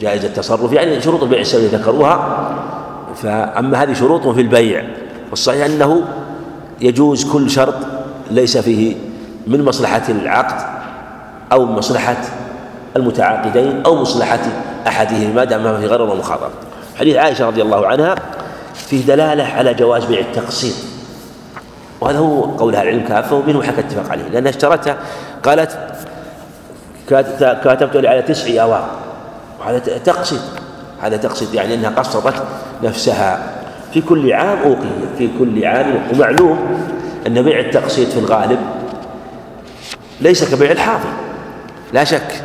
[0.00, 0.72] جائز التصرف.
[0.72, 2.48] يعني شروط البيع السبب ذكروها
[3.22, 4.84] فأما هذه شروط في البيع.
[5.30, 6.02] والصحيح أنه
[6.80, 7.74] يجوز كل شرط
[8.30, 8.96] ليس فيه
[9.46, 10.82] من مصلحة العقد
[11.52, 12.16] أو مصلحة
[12.96, 14.40] المتعاقدين أو مصلحة
[14.86, 16.50] أحدهما ما دام في غرر ومخاطرة
[16.98, 18.14] حديث عائشة رضي الله عنها
[18.74, 20.74] فيه دلالة على جواز بيع التقسيط.
[22.00, 24.28] وهذا هو قول أهل العلم كافة ومنه حكى اتفق عليه.
[24.28, 24.96] لأنها اشترتها
[25.42, 25.78] قالت
[27.40, 28.90] كاتبت لي على تسع أواق
[29.60, 30.40] وهذا تقسط
[31.00, 32.42] هذا تقسط يعني أنها قسطت
[32.82, 33.52] نفسها.
[33.92, 34.88] في كل عام أوقي
[35.18, 35.94] في كل عام.
[36.14, 36.58] ومعلوم
[37.26, 38.58] أن بيع التقسيط في الغالب
[40.20, 41.08] ليس كبيع الحاضر
[41.92, 42.44] لا شك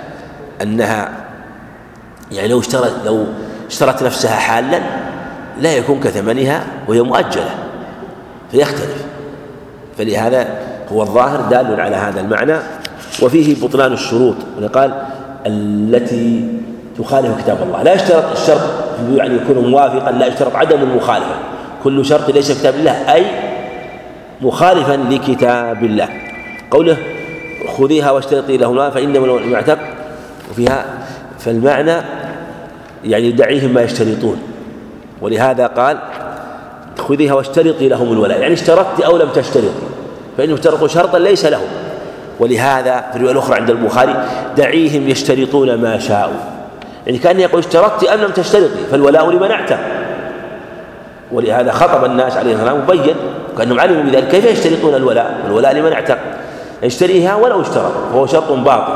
[0.62, 1.12] أنها
[2.32, 3.26] يعني لو اشترت لو
[3.68, 4.80] اشترت نفسها حالا
[5.62, 7.50] لا يكون كثمنها وهي مؤجلة.
[8.52, 9.06] فيختلف.
[9.98, 10.48] فلهذا
[10.92, 12.56] هو الظاهر دال على هذا المعنى.
[13.22, 14.36] وفيه بطلان الشروط.
[14.74, 15.04] قال
[15.46, 16.48] التي
[16.98, 17.84] تخالف كتاب الله.
[17.84, 21.36] لا يشترط الشرط يعني يكون موافقا لا يشترط عدم المخالفة.
[21.84, 23.26] كل شرط ليس كتاب الله أي
[24.42, 26.10] مخالفا لكتاب الله.
[26.72, 26.98] قوله
[27.78, 29.78] خذيها واشترطي لهما فإنما المعتق
[30.52, 30.86] وفيها
[31.40, 31.96] فالمعنى
[33.06, 34.42] يعني دعيهم ما يشترطون.
[35.22, 35.98] ولهذا قال
[36.98, 38.40] خذيها واشترطي لهم الولاء.
[38.40, 39.68] يعني اشترطت أو لم تشترطي
[40.38, 41.68] فإنهم اشترطوا شرطا ليس لهم.
[42.40, 44.16] ولهذا في الرواية الأخرى عند البخاري
[44.58, 46.57] دعيهم يشترطون ما شاءوا.
[47.08, 49.80] يعني كأنه يقول اشترطت أم لم تشترطي فالولاء لمن اعتق
[51.32, 53.16] ولهذا خطب الناس عليه السلام وبين
[53.58, 56.18] كأنهم علموا بذلك كيف يشترطون الولاء؟ الولاء لمن اعتق
[56.84, 58.94] يشتريها ولو اشترط فهو شرط باطل.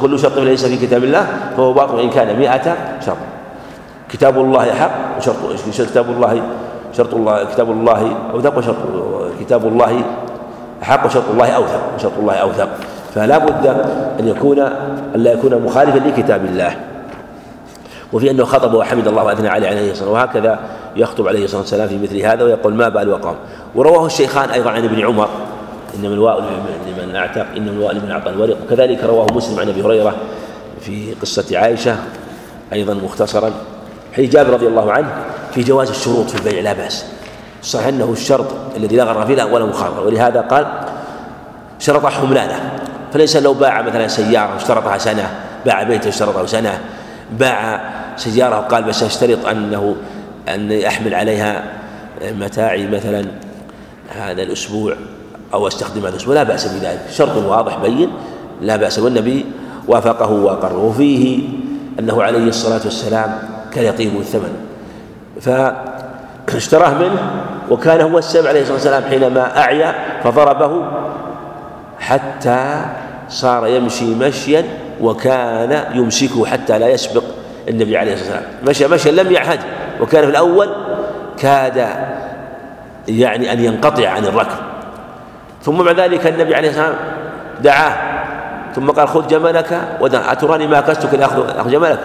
[0.00, 3.16] كل شرط ليس في كتاب الله فهو باطل وإن كان مئة شرط.
[4.08, 6.42] كتاب الله حق وشرط كتاب الله
[6.96, 8.76] شرط الله كتاب الله أوثق وشرط
[9.40, 10.02] كتاب الله
[10.82, 12.68] حق وشرط الله أوثق وشرط الله أوثق.
[13.14, 13.66] فلا بد
[14.20, 14.58] أن يكون
[15.14, 16.76] أن لا يكون مخالفا لكتاب الله.
[18.12, 20.58] وفي أنه خطب وحمد الله وأثنى عليه عليه الصلاة وهكذا
[20.96, 23.34] يخطب عليه الصلاة والسلام في مثل هذا ويقول ما بال وقام.
[23.74, 25.28] ورواه الشيخان أيضا عن ابن عمر
[25.96, 26.44] إنما الواء
[26.86, 28.56] لمن أعتق إنما الواء لمن أعطى الورق.
[28.66, 30.14] وكذلك رواه مسلم عن أبي هريرة
[30.80, 31.96] في قصة عائشة
[32.72, 33.52] أيضا مختصرا.
[34.16, 35.08] حديث جابر رضي الله عنه
[35.54, 37.04] في جواز الشروط في البيع لا بأس.
[37.62, 40.66] صح أنه الشرط الذي لا غرر فيه ولا مخاطرة ولهذا قال
[41.78, 42.78] شرط حملانة.
[43.12, 45.30] فالإنسان لو باع مثلا سيارة اشترطها سنة
[45.66, 46.80] باع بيته اشترطه سنة
[47.38, 47.80] باع
[48.16, 49.96] سيارة وقال بس أشترط أنه
[50.48, 51.64] أن أحمل عليها
[52.22, 53.24] متاعي مثلا
[54.16, 54.94] هذا الأسبوع
[55.54, 56.34] أو أستخدم هذا الأسبوع.
[56.34, 57.00] لا بأس بذلك.
[57.10, 58.10] شرط واضح بين.
[58.60, 59.44] لا بأس والنبي
[59.88, 60.78] وافقه وأقره.
[60.78, 61.48] وفيه
[61.98, 63.38] أنه عليه الصلاة والسلام
[63.74, 64.56] كان يطيب الثمن.
[66.46, 69.94] فاشتراه منه وكان هو السبب عليه الصلاة والسلام حينما أعيا
[70.24, 70.84] فضربه
[72.00, 72.84] حتى
[73.28, 74.64] صار يمشي مشيا
[75.00, 77.22] وكان يمسكه حتى لا يسبق
[77.68, 78.54] النبي عليه الصلاة والسلام.
[78.66, 79.60] مشى مشيا لم يعهد.
[80.00, 80.74] وكان في الأول
[81.38, 81.88] كاد
[83.08, 84.56] يعني أن ينقطع عن الركب.
[85.62, 87.10] ثم بعد ذلك النبي عليه الصلاة والسلام
[87.62, 87.96] دعاه.
[88.74, 92.00] ثم قال خذ جملك ودع أتراني ما كستك لأخذ جملك.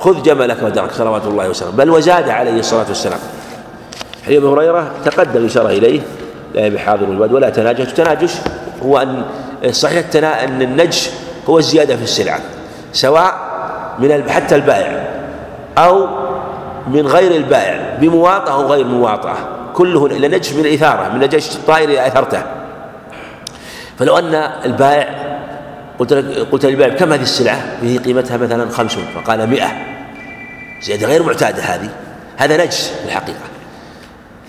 [0.00, 1.76] خذ جملك ودرك صلوات الله وسلامه.
[1.76, 3.18] بل وزاد عليه الصلاة والسلام.
[4.26, 6.00] حديث أبي هريرة تقدم إشارة إليه.
[6.54, 7.88] لا بحاضر الواد ولا تناجش.
[7.88, 8.34] التناجش
[8.82, 9.22] هو أن
[9.70, 9.98] صحيح
[10.44, 11.10] أن النجش
[11.48, 12.40] هو الزيادة في السلعة
[12.92, 13.34] سواء
[13.98, 15.08] من حتى البائع
[15.78, 16.08] أو
[16.86, 19.36] من غير البائع بمواطأة أو غير مواطأة
[19.74, 22.42] كله إلى نجش من الإثارة من نجش الطائر إذا أثرته.
[23.98, 24.34] فلو أن
[24.64, 25.08] البائع
[25.98, 26.12] قلت
[26.52, 29.68] قلت للبائع كم هذه السلعة؟ به قيمتها مثلا خمسون فقال مئة.
[30.82, 31.88] زيادة غير معتادة هذه.
[32.36, 33.46] هذا نجس في الحقيقة.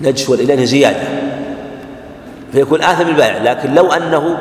[0.02, 1.08] نجس والإله زيادة.
[2.52, 4.38] فيكون آثم البائع لكن لو أنه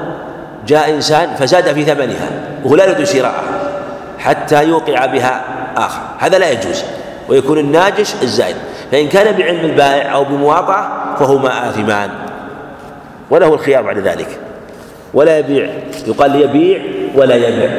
[0.67, 2.31] جاء إنسان فزاد في ثمنها
[2.65, 3.43] وهو لا يريد شراءها
[4.19, 5.45] حتى يوقع بها
[5.77, 6.01] آخر.
[6.19, 6.85] هذا لا يجوز
[7.29, 8.57] ويكون الناجش الزائد.
[8.93, 10.89] فإن كان بعلم البائع أو بمواطأة
[11.19, 12.11] فهما آثمان
[13.31, 14.39] وله الخيار بعد ذلك.
[15.15, 15.71] ولا يبيع
[16.07, 16.81] يقال يبيع
[17.15, 17.71] ولا يبيع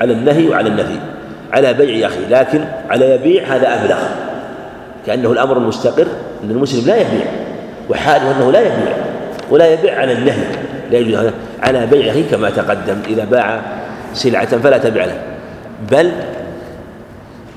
[0.00, 0.98] على النهي وعلى النفي.
[1.52, 3.98] على بيع أخيه لكن على يبيع هذا أبلغ.
[5.06, 6.06] كأنه الأمر المستقر
[6.44, 7.26] أن المسلم لا يبيع
[7.88, 8.96] وحاله أنه لا يبيع
[9.50, 10.44] ولا يبيع على النهي.
[10.90, 13.60] لا يجوز على بيع أخيه كما تقدم إذا باع
[14.14, 15.22] سلعة فلا تبع له
[15.90, 16.12] بل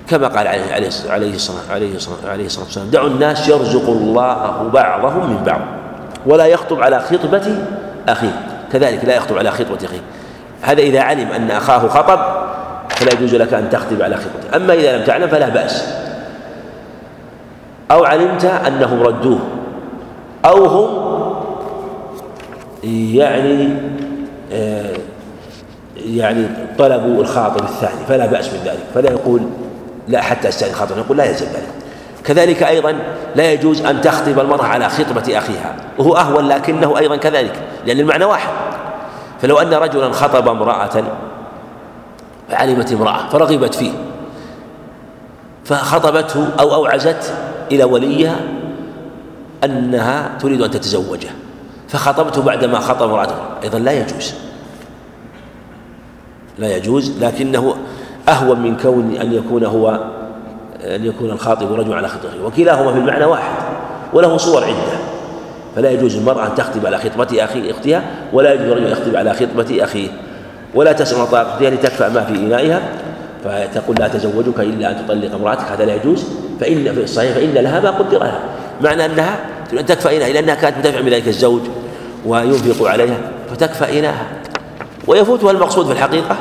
[0.09, 4.69] كما قال عليه عليه عليه الصلاة عليه الصلاة عليه الصلاة والسلام دعوا الناس يرزق الله
[4.73, 5.61] بعضهم من بعض
[6.25, 7.55] ولا يخطب على خطبة
[8.09, 10.01] أخيه كذلك لا يخطب على خطبة أخيه
[10.61, 12.19] هذا إذا علم أن أخاه خطب
[12.89, 15.93] فلا يجوز لك أن تخطب على خطبته أما إذا لم تعلم فلا بأس
[17.91, 19.39] أو علمت أنهم ردوه
[20.45, 21.02] أو هم
[22.83, 23.69] يعني
[24.51, 24.93] آه
[26.05, 26.47] يعني
[26.77, 28.83] طلبوا الخاطب الثاني فلا بأس من ذلك.
[28.93, 29.41] فلا يقول
[30.07, 31.69] لا حتى استأذن خاطب يقول لا يلزم ذلك.
[32.23, 32.95] كذلك أيضا
[33.35, 37.53] لا يجوز أن تخطب المرأة على خطبة أخيها وهو أهون لكنه أيضا كذلك
[37.85, 38.49] لأن المعنى واحد.
[39.41, 41.03] فلو أن رجلا خطب امرأة
[42.49, 43.91] فعلمت امرأة فرغبت فيه
[45.65, 47.33] فخطبته أو أوعزت
[47.71, 48.35] إلى وليها
[49.63, 51.29] أنها تريد أن تتزوجه.
[51.93, 53.35] فخطبته بعدما خطب امرأته.
[53.63, 54.33] أيضا لا يجوز.
[56.59, 57.75] لا يجوز لكنه
[58.29, 59.99] أهون من كون أن يكون هو
[60.81, 62.45] أن يكون الخاطب رجل على خطبته.
[62.45, 63.55] وكلاهما في المعنى واحد
[64.13, 64.97] وله صور عدة.
[65.75, 69.33] فلا يجوز المرأة أن تخطب على خطبة أخي أختها ولا يجوز الرجل أن يخطب على
[69.33, 70.09] خطبة أخيه.
[70.75, 72.81] ولا تسمع طاقة أختها لتكفأ ما في إنائها.
[73.43, 76.23] فتقول لا تزوجك إلا أن تطلق امرأتك هذا لا يجوز.
[76.59, 78.39] فإن في الصحيح فإن لها ما قدر لها
[78.81, 79.39] معنى أنها
[79.69, 81.61] تريد أن تكفى إناء لأنها كانت مدافعة من ذلك الزوج.
[82.25, 83.17] وينفق عليها
[83.51, 84.27] فتكفى إناءها
[85.07, 86.35] ويفوتها المقصود في الحقيقة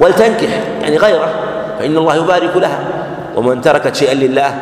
[0.00, 0.50] ولتنكح
[0.80, 1.34] يعني غيره
[1.78, 2.84] فإن الله يبارك لها.
[3.36, 4.60] ومن تركت شيئا لله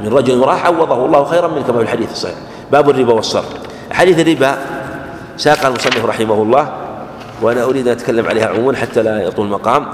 [0.00, 2.34] من رجل امرأة عوضه الله خيرا منه كما في الحديث الصحيح.
[2.72, 3.48] باب الربا والصرف
[3.90, 4.58] حديث الربا
[5.36, 6.72] ساق المصنف رحمه الله
[7.42, 9.86] وأنا أريد أن أتكلم عليها عموما حتى لا يطول المقام.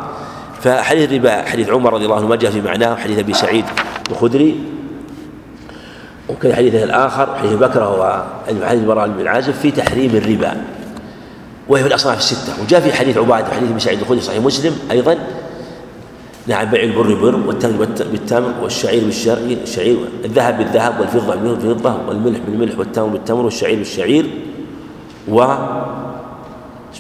[0.63, 3.65] فحديث الربا حديث عمر رضي الله عنه ما جاء في معناه حديث أبي سعيد
[4.11, 4.78] الخدري.
[6.29, 8.01] وكان حديثه الآخر حديث بكرة
[8.61, 10.65] وحديث براء بن عازب في تحريم الربا.
[11.69, 12.53] وهي في الأصناف الستة.
[12.63, 15.19] وجاء في حديث عبادة حديث ابن سعيد الخدري صحيح مسلم أيضا.
[16.47, 22.79] نعم بيع البر بر والتمر بالتمر والشعير بالشعير الشعير الذهب بالذهب والفضة بالفضة والملح بالملح
[22.79, 24.27] والتمر بالتمر والشعير بالشعير.
[25.29, 25.47] و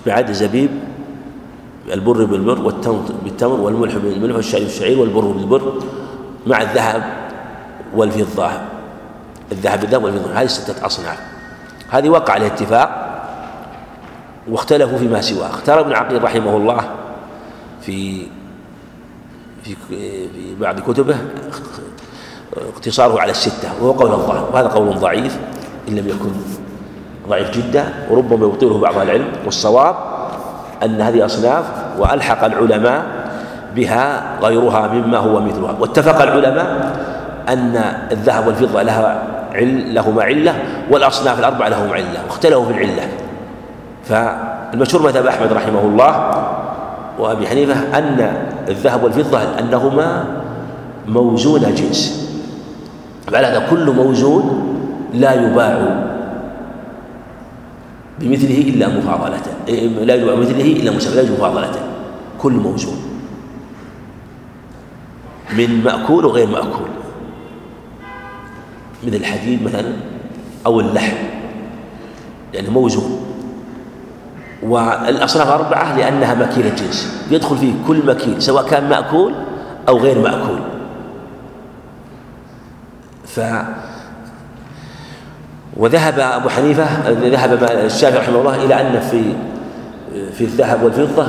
[0.07, 0.71] بعد؟ الزبيب
[1.93, 5.73] البر بالبر والتمر بالتمر والملح بالملح والشعير بالشعير والبر بالبر
[6.47, 7.03] مع الذهب
[7.97, 8.51] والفضة.
[9.53, 11.19] الذهب بالذهب والفضة هذه ستة أصناف.
[11.91, 13.05] هذه وقع عليه اتفاق
[14.49, 15.49] واختلفوا فيما سواه.
[15.49, 16.81] اختار ابن عقيل رحمه الله
[17.83, 18.27] في
[19.65, 21.17] في في بعض كتبه
[22.75, 25.39] اقتصاره على الستة وهو قول الظاهر وهذا قول ضعيف
[25.89, 26.31] إن لم يكن
[27.29, 29.29] ضعيف جدا وربما يبطله بعض العلم.
[29.45, 29.97] والصواب
[30.83, 31.65] أن هذه أصناف
[31.99, 33.07] وألحق العلماء
[33.77, 35.77] بها غيرها مما هو مثلها.
[35.81, 36.97] واتفق العلماء
[37.49, 37.77] أن
[38.13, 39.38] الذهب والفضة لها
[39.95, 40.55] لهما علة
[40.91, 43.09] والأصناف الأربعة لهم علة واختلفوا في العلة.
[44.05, 46.31] فالمشهور مذهب أحمد رحمه الله
[47.19, 48.37] وأبي حنيفة أن
[48.69, 50.25] الذهب والفضة أنهما
[51.09, 52.29] موزون جنس
[53.27, 54.75] فعلى هذا كل موزون
[55.15, 56.05] لا يباع
[58.21, 59.41] بمثله إلا مفاضلة
[60.05, 61.71] لا يباع بمثله إلا مفاضلة
[62.39, 62.97] كل موزون.
[65.57, 66.89] من مأكول وغير مأكول.
[69.03, 69.93] من الحديد مثلا
[70.67, 71.17] أو اللحم
[72.55, 73.25] لأنه موزون.
[74.63, 79.35] والأصناف أربعة لأنها مكيلة جنس يدخل فيه كل مكيل سواء كان مأكول
[79.89, 80.59] أو غير مأكول.
[83.27, 83.41] ف
[85.77, 89.23] وذهب أبو حنيفة ذهب الشافعي رحمه الله إلى أن في
[90.33, 91.27] في الذهب والفضة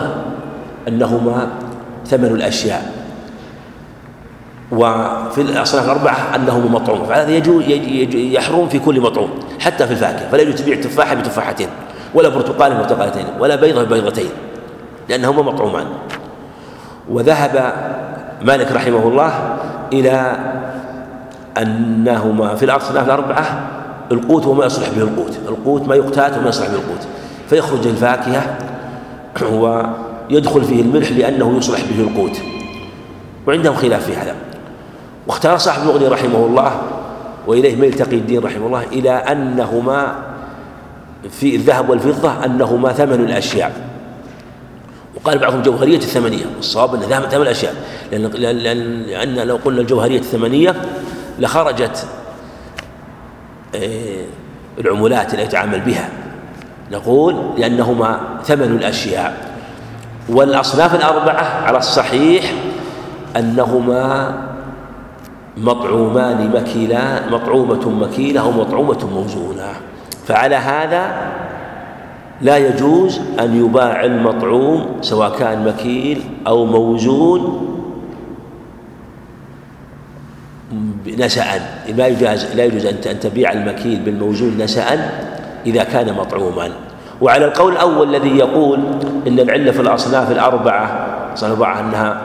[0.88, 1.48] أنهما
[2.08, 2.99] ثمن الأشياء.
[4.72, 7.06] وفي الأصناف الأربعة أنهما مطعوم.
[7.06, 7.64] فهذا يجوز
[8.14, 10.30] يحرم في كل مطعوم حتى في الفاكهة.
[10.30, 11.68] فلا يجوز تبيع تفاحة بتفاحتين
[12.14, 14.30] ولا برتقال برتقالتين ولا بيضة ببيضتين
[15.10, 15.86] لأنهما مطعومان.
[17.10, 17.74] وذهب
[18.42, 19.58] مالك رحمه الله
[19.94, 20.36] إلى
[21.58, 23.68] أنهما في الأصناف الأربعة
[24.12, 25.38] القوت وما يصلح به القوت.
[25.48, 27.08] القوت ما يقتات وما يصلح به القوت.
[27.50, 28.58] فيخرج الفاكهة
[29.52, 32.42] ويدخل فيه الملح لأنه يصلح به القوت.
[33.48, 34.36] وعندهم خلاف في هذا.
[35.30, 36.82] واختار صاحب المغني رحمه الله
[37.48, 40.16] وإليه ميل تقي الدين رحمه الله إلى أنهما
[41.30, 43.72] في الذهب والفضة أنهما ثمن الأشياء.
[45.16, 47.76] وقال بعضهم جوهرية الثمنية الصواب أن ثمن الأشياء
[48.12, 50.76] لأن, لأن, لأن لو قلنا الجوهرية الثمنية
[51.40, 52.06] لخرجت
[53.76, 54.26] آه،
[54.80, 56.10] العمولات التي يتعامل بها.
[56.92, 59.56] نقول لأنهما ثمن الأشياء.
[60.30, 62.54] والأصناف الأربعة على الصحيح
[63.38, 64.49] أنهما
[65.60, 69.72] مطعومان مكيلان مطعومة مكيلة مطعومة موزونة.
[70.26, 71.32] فعلى هذا
[72.42, 77.66] لا يجوز أن يباع المطعوم سواء كان مكيل أو موزون
[81.18, 81.44] نسأ
[81.96, 85.12] لا يجوز لا يجوز أن تبيع المكيل بالموزون نسأ
[85.66, 86.70] إذا كان مطعوما.
[87.22, 88.80] وعلى القول الأول الذي يقول
[89.28, 92.22] إن العلة في الأصناف الأربعة أصناف أنها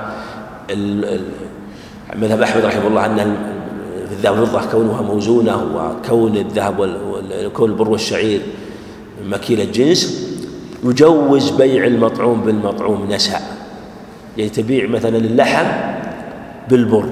[2.16, 3.36] مذهب أحمد رحمه الله أن
[4.08, 6.97] في الذهب والفضة كونها موزونة وكون الذهب
[7.44, 8.41] وكون البر والشعير
[9.26, 10.31] مكيل الجنس
[10.84, 13.41] يجوز بيع المطعوم بالمطعوم نسأ
[14.36, 15.66] يعني تبيع مثلا اللحم
[16.70, 17.05] بالبر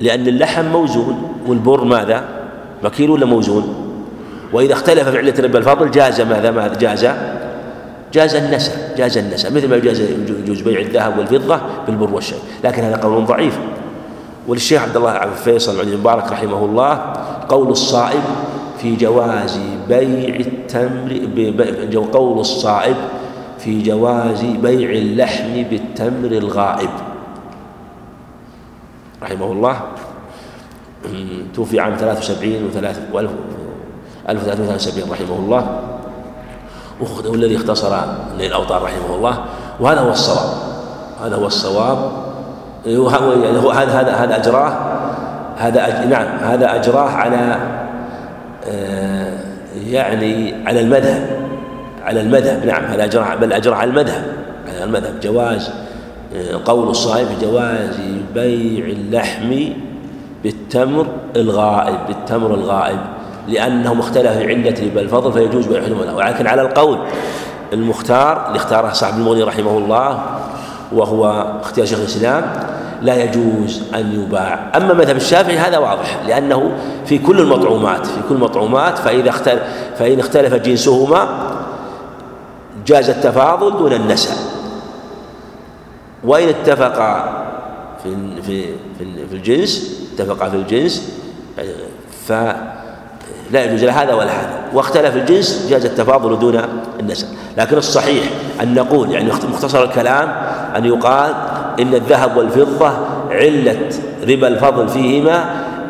[0.00, 2.24] لأن اللحم موزون والبر ماذا؟
[2.84, 3.74] مكيل ولا موزون؟
[4.52, 7.06] وإذا اختلف في علة ربا الفضل جاز ماذا؟ ماذا جاز؟
[8.12, 13.24] جاز النسأ جاز النسأ مثل ما يجوز بيع الذهب والفضة بالبر والشيء لكن هذا قول
[13.24, 13.58] ضعيف
[14.50, 17.14] وللشيخ عبد الله عبد الفيصل بن المبارك رحمه الله
[17.48, 18.22] قول الصائب
[18.78, 22.96] في جواز بيع التمر قول الصائب
[23.58, 26.90] في جواز بيع اللحم بالتمر الغائب.
[29.22, 29.80] رحمه الله.
[31.54, 32.68] توفي عام 73 و
[34.28, 35.80] 1373 رحمه الله.
[37.24, 37.98] والذي اختصر
[38.38, 39.44] للأوطار رحمه الله.
[39.80, 40.54] وهذا هو الصواب.
[41.24, 42.29] هذا هو الصواب.
[42.86, 44.72] هذا هذا هذا أجراه
[45.56, 47.56] هذا نعم هذا أجراه على
[48.68, 49.38] آه،
[49.86, 51.26] يعني على المذهب
[52.04, 54.22] على المذهب نعم هذا أجراه بل أجراه على المذهب
[54.68, 55.20] على المذهب.
[55.20, 55.70] جواز
[56.64, 58.00] قول الصائب جواز
[58.34, 59.72] بيع اللحم
[60.44, 62.98] بالتمر الغائب بالتمر الغائب
[63.48, 65.82] لأنه مختلف في علة ربا الفضل فيجوز بيع
[66.14, 66.98] ولكن على القول
[67.72, 70.39] المختار اللي اختاره صاحب المغني رحمه الله
[70.92, 72.52] وهو اختيار شيخ الإسلام
[73.02, 74.72] لا يجوز أن يباع.
[74.76, 76.72] أما مذهب الشافعي هذا واضح لأنه
[77.06, 79.62] في كل المطعومات في كل المطعومات فإذا اختلف
[79.98, 81.28] فإن اختلف جنسهما
[82.86, 84.34] جاز التفاضل دون النسأ
[86.24, 87.44] وإن اتفقا
[88.02, 88.64] في في
[89.28, 91.20] في الجنس اتفقا في الجنس
[93.50, 94.60] فلا يجوز لا هذا ولا هذا.
[94.72, 96.62] واختلف الجنس جاز التفاضل دون
[97.00, 97.26] النسب.
[97.58, 98.24] لكن الصحيح
[98.62, 100.28] أن نقول يعني مختصر الكلام
[100.76, 101.34] أن يقال
[101.80, 102.92] إن الذهب والفضة
[103.30, 103.78] علة
[104.28, 105.44] ربا الفضل فيهما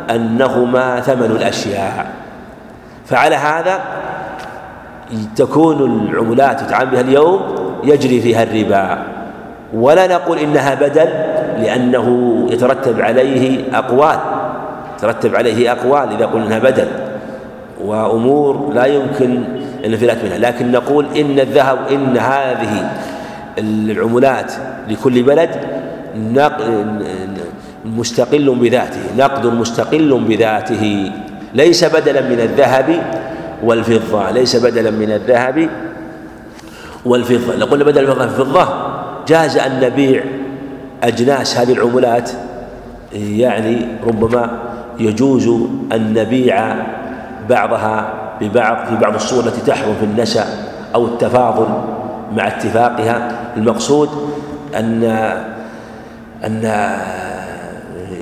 [0.09, 2.11] أنهما ثمن الأشياء.
[3.05, 3.79] فعلى هذا
[5.35, 7.41] تكون العملات يتعامل بها اليوم
[7.83, 9.03] يجري فيها الربا.
[9.73, 11.09] ولا نقول إنها بدل
[11.63, 14.19] لأنه يترتب عليه أقوال.
[14.99, 16.87] ترتب عليه أقوال إذا قلنا بدل.
[17.85, 19.43] وأمور لا يمكن
[19.85, 20.37] الانفلات منها.
[20.37, 22.91] لكن نقول إن الذهب إن هذه
[23.57, 24.53] العملات
[24.89, 25.49] لكل بلد
[27.85, 31.11] مستقل بذاته نقد مستقل بذاته.
[31.53, 33.01] ليس بدلا من الذهب
[33.63, 35.69] والفضة ليس بدلا من الذهب
[37.05, 37.55] والفضة.
[37.55, 38.67] لو قلنا بدل الفضة الفضة
[39.27, 40.23] جاز أن نبيع
[41.03, 42.31] أجناس هذه العملات.
[43.13, 44.59] يعني ربما
[44.99, 45.47] يجوز
[45.93, 46.75] أن نبيع
[47.51, 50.45] بعضها ببعض في بعض الصور التي تحرم في النسأ
[50.95, 51.67] أو التفاضل
[52.35, 53.31] مع اتفاقها.
[53.57, 54.09] المقصود
[54.75, 55.03] أن
[56.45, 56.63] أن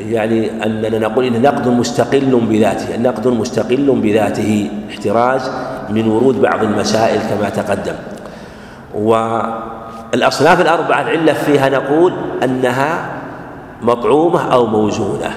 [0.09, 5.51] يعني أننا نقول إن نقد مستقل بذاته النقد مستقل بذاته احتراز
[5.89, 7.95] من ورود بعض المسائل كما تقدم.
[8.95, 13.05] والأصناف الأربعة العلة فيها نقول أنها
[13.81, 15.31] مطعومة أو موزونة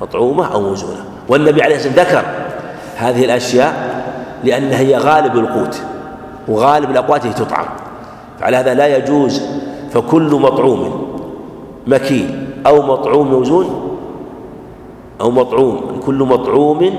[0.00, 1.00] مطعومة أو موزونة.
[1.28, 2.24] والنبي عليه الصلاة والسلام ذكر
[3.00, 4.04] هذه الأشياء
[4.44, 5.82] لأنها هي غالب القوت
[6.48, 7.66] وغالب الأقوات هي تطعم.
[8.40, 9.42] فعلى هذا لا يجوز
[9.90, 11.06] فكل مطعوم
[11.86, 13.96] مكيل أو مطعوم موزون
[15.20, 16.90] أو مطعوم كل مطعوم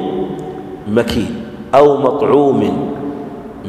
[0.87, 1.35] مكيل
[1.75, 2.91] أو مطعوم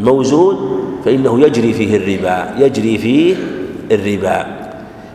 [0.02, 0.57] موزون
[1.05, 3.36] فإنه يجري فيه الربا يجري فيه
[3.91, 4.47] الربا.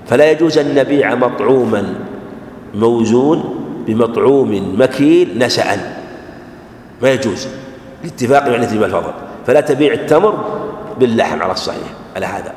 [0.08, 1.84] فلا يجوز أن نبيع مطعوما
[2.76, 3.44] موزون
[3.88, 5.97] بمطعوم مكيل نسأ
[7.01, 7.48] ما يجوز.
[8.03, 9.14] لاتفاق معنى ربا الفضل
[9.48, 10.64] فلا تبيع التمر
[11.00, 12.53] باللحم على الصحيح على هذا.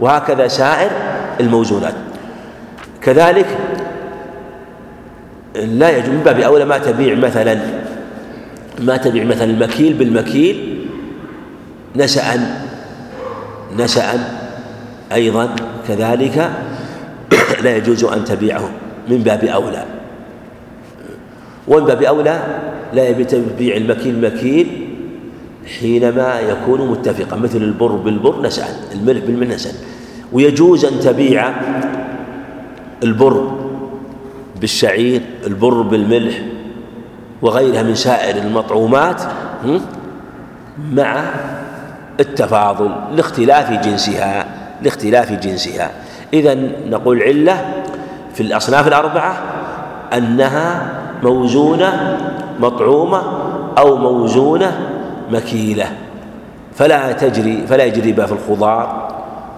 [0.00, 0.90] وهكذا سائر
[1.40, 1.94] الموزونات.
[3.02, 3.46] كذلك
[5.54, 7.58] لا يجوز من باب أولى ما تبيع مثلا
[8.78, 10.86] ما تبيع مثلا المكيل بالمكيل
[11.96, 12.24] نسأ
[13.76, 14.04] نسأ
[15.12, 15.56] أيضا.
[15.88, 16.50] كذلك
[17.62, 18.70] لا يجوز أن تبيعه
[19.08, 19.84] من باب أولى.
[21.68, 22.40] ومن باب أولى
[22.94, 24.86] لا يبيع المكيل مكيل
[25.80, 29.72] حينما يكون متفقا مثل البر بالبر نسعا الملح بالملح نسعا
[30.32, 31.52] ويجوز أن تبيع
[33.02, 33.58] البر
[34.60, 36.34] بالشعير البر بالملح
[37.42, 39.22] وغيرها من سائر المطعومات
[40.92, 41.24] مع
[42.20, 44.46] التفاضل لاختلاف جنسها
[44.82, 45.90] لاختلاف جنسها.
[46.32, 46.54] إذا
[46.88, 47.82] نقول علة
[48.34, 49.42] في الأصناف الأربعة
[50.12, 52.18] أنها موزونة
[52.60, 53.22] مطعومة
[53.78, 54.80] أو موزونة
[55.30, 55.86] مكيلة.
[56.74, 59.08] فلا تجري فلا يجري بها في الخضار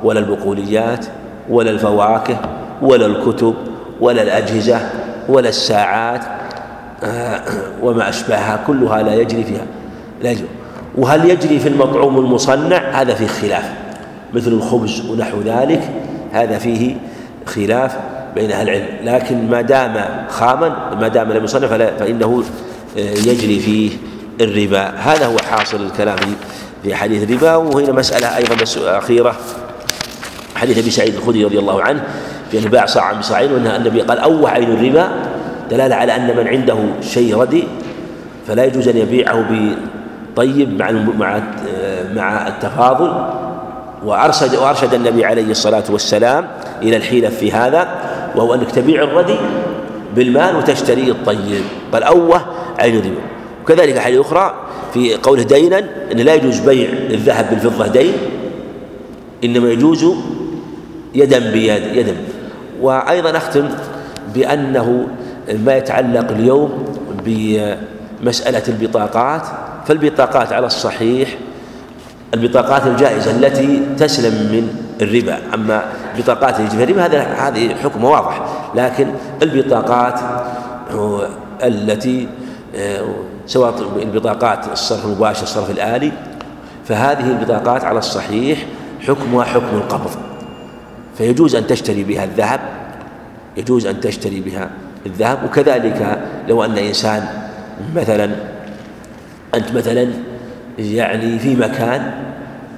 [0.05, 1.06] ولا البقوليات
[1.50, 2.36] ولا الفواكه
[2.82, 3.55] ولا الكتب
[4.00, 4.81] ولا الأجهزة
[5.28, 6.20] ولا الساعات
[7.05, 7.40] آه،
[7.82, 8.64] وما أشبهها.
[8.66, 9.66] كلها لا يجري فيها
[10.22, 10.48] لا يجري.
[10.98, 13.72] وهل يجري في المطعوم المصنع؟ هذا فيه خلاف
[14.34, 15.81] مثل الخبز ونحو ذلك.
[16.32, 16.97] هذا فيه
[17.47, 17.97] خلاف
[18.34, 18.86] بين أهل العلم.
[19.05, 22.42] لكن ما دام خاما ما دام لم يصنع فإنه
[22.96, 23.90] يجري فيه
[24.40, 24.88] الربا.
[24.96, 26.16] هذا هو حاصل الكلام
[26.82, 28.56] في حديث الربا وهنا مسألة أيضا
[28.98, 29.36] أخيرة.
[30.56, 32.04] حديث أبي سعيد الخدري رضي الله عنه
[32.50, 35.08] في أن باع صاعا بصاعين وأن النبي قال أوه عين الربا.
[35.70, 37.64] دلالة على أن من عنده شيء ردي
[38.48, 39.44] فلا يجوز أن يبيعه
[40.36, 41.42] بطيب مع مع
[42.14, 43.12] مع التفاضل.
[44.04, 46.48] وأرشد وأرشد النبي عليه الصلاة والسلام
[46.82, 47.88] إلى الحيلة في هذا
[48.36, 49.36] وهو أنك تبيع الردي
[50.16, 51.64] بالمال وتشتري الطيب.
[51.92, 52.42] قال أوه
[52.78, 53.20] عين الربا
[53.62, 54.55] وكذلك حديث أخرى
[54.94, 55.78] في قوله دينا
[56.12, 58.12] أن لا يجوز بيع الذهب بالفضة دين
[59.44, 60.07] إنما يجوز
[61.15, 62.17] يدا بيد يدا.
[62.81, 63.68] وأيضا أختم
[64.34, 65.07] بأنه
[65.65, 66.84] ما يتعلق اليوم
[67.25, 69.42] بمسألة البطاقات.
[69.86, 71.28] فالبطاقات على الصحيح
[72.34, 75.39] البطاقات الجائزة التي تسلم من الربا.
[75.55, 75.84] أما
[76.17, 78.42] البطاقات اللي في الربا هذا هذه حكم واضح.
[78.75, 79.07] لكن
[79.42, 80.20] البطاقات
[81.62, 82.28] التي
[83.47, 86.12] سواء البطاقات الصرف المباشر الصرف الآلي.
[86.84, 88.67] فهذه البطاقات على الصحيح
[89.01, 90.10] حكمها حكم القبض.
[91.18, 92.60] فيجوز أن تشتري بها الذهب
[93.57, 94.70] يجوز أن تشتري بها
[95.07, 95.44] الذهب.
[95.44, 96.18] وكذلك
[96.49, 97.28] لو أن إنسان
[97.97, 98.31] مثلا
[99.55, 100.09] أنت مثلا
[100.78, 102.12] يعني في مكان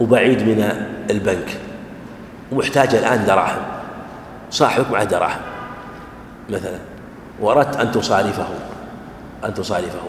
[0.01, 1.59] وبعيد من البنك
[2.53, 3.63] ومحتاج الآن دراهم
[4.51, 5.41] صاحبك معه دراهم
[6.51, 6.79] مثلا
[7.41, 8.47] وأردت أن تصارفه.
[9.45, 10.09] أن تصارفه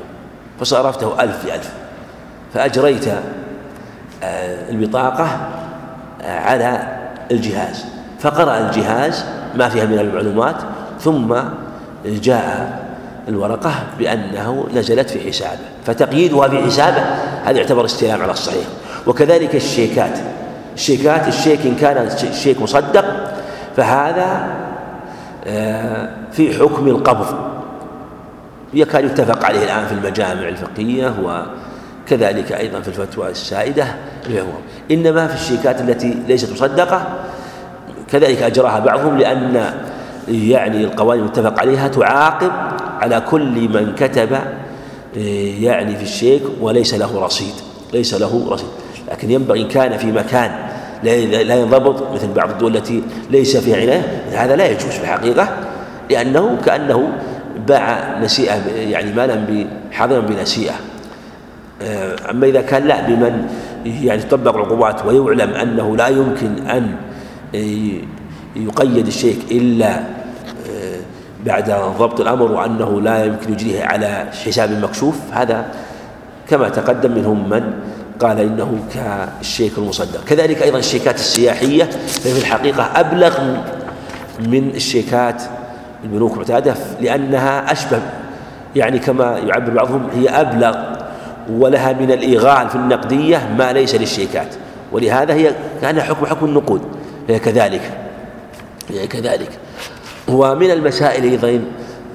[0.60, 1.72] فصرفته ألف في ألف.
[2.54, 3.08] فأجريت
[4.24, 5.28] آه، البطاقة
[6.22, 6.98] آه، على
[7.32, 7.86] الجهاز.
[8.20, 10.56] فقرأ الجهاز ما فيها من المعلومات
[11.00, 11.36] ثم
[12.06, 12.86] جاء
[13.28, 15.60] الورقة بأنه نزلت في حسابه.
[15.86, 17.02] فتقييدها في حسابه
[17.46, 18.66] هذا يعتبر استلام على الصحيح.
[19.08, 20.20] وكذلك الشيكات.
[20.76, 21.98] الشيكات الشيك إن كان
[22.32, 23.06] الشيك مصدق
[23.78, 24.48] فهذا
[25.48, 27.55] آه، في حكم القبض.
[28.74, 33.88] يكاد يتفق عليه الآن في المجامع الفقهية وكذلك أيضا في الفتوى السائدة
[34.92, 37.08] إنما في الشيكات التي ليست مصدقة
[38.12, 39.74] كذلك أجراها بعضهم لأن
[40.28, 42.52] يعني القوانين المتفق عليها تعاقب
[43.02, 44.38] على كل من كتب
[45.60, 47.54] يعني في الشيك وليس له رصيد
[47.94, 48.68] ليس له رصيد.
[49.12, 50.52] لكن ينبغي إن كان في مكان
[51.04, 55.50] لا ينضبط مثل بعض الدول التي ليس فيها عناية هذا لا يجوز في الحقيقة
[56.10, 57.10] لأنه كأنه
[57.68, 60.76] باع نسيئة يعني مالا حاضرا بنسيئة.
[62.30, 63.48] أما إذا كان لا بمن
[63.86, 66.96] يعني تطبق العقوبات ويعلم أنه لا يمكن أن
[68.56, 70.00] يقيد الشيك إلا
[70.70, 71.00] آه،
[71.46, 75.66] بعد ضبط الأمر وأنه لا يمكن يجريه على حساب مكشوف هذا
[76.50, 77.74] كما تقدم منهم من
[78.20, 80.24] قال إنه كالشيك المصدق.
[80.24, 83.40] كذلك أيضا الشيكات السياحية ففي الحقيقة أبلغ
[84.40, 85.44] من الشيكات
[86.06, 88.02] البنوك المعتادة لأنها أشبه
[88.76, 90.78] يعني كما يعبر بعضهم هي أبلغ
[91.50, 94.56] ولها من الإيغال في النقدية ما ليس للشيكات
[94.92, 95.52] ولهذا هي
[95.82, 96.82] كان حكم حكم النقود.
[97.30, 97.82] هي كذلك
[98.90, 99.50] هي كذلك.
[100.28, 101.62] ومن المسائل أيضا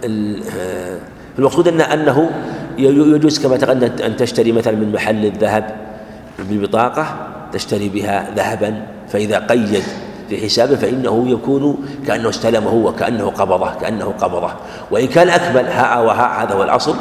[0.04, 0.98] آه،
[1.38, 2.30] المقصود أن أنه
[2.78, 5.76] يجوز كما تقدم أن تشتري مثلا من محل الذهب
[6.38, 7.16] ببطاقة
[7.52, 9.82] تشتري بها ذهبا فإذا قيد
[10.30, 14.50] في حسابه فإنه يكون كأنه استلمه وكأنه قبضه كأنه قبضه.
[14.90, 16.96] وإن كان أكمل هاء وهاء هذا هو الأصل.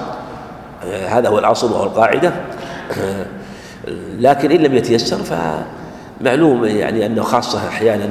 [0.86, 2.34] آه، هذا هو الأصل وهو القاعدة.
[3.02, 3.26] آه،
[4.20, 8.10] لكن إن لم يتيسر فمعلوم يعني أنه خاصة أحيانا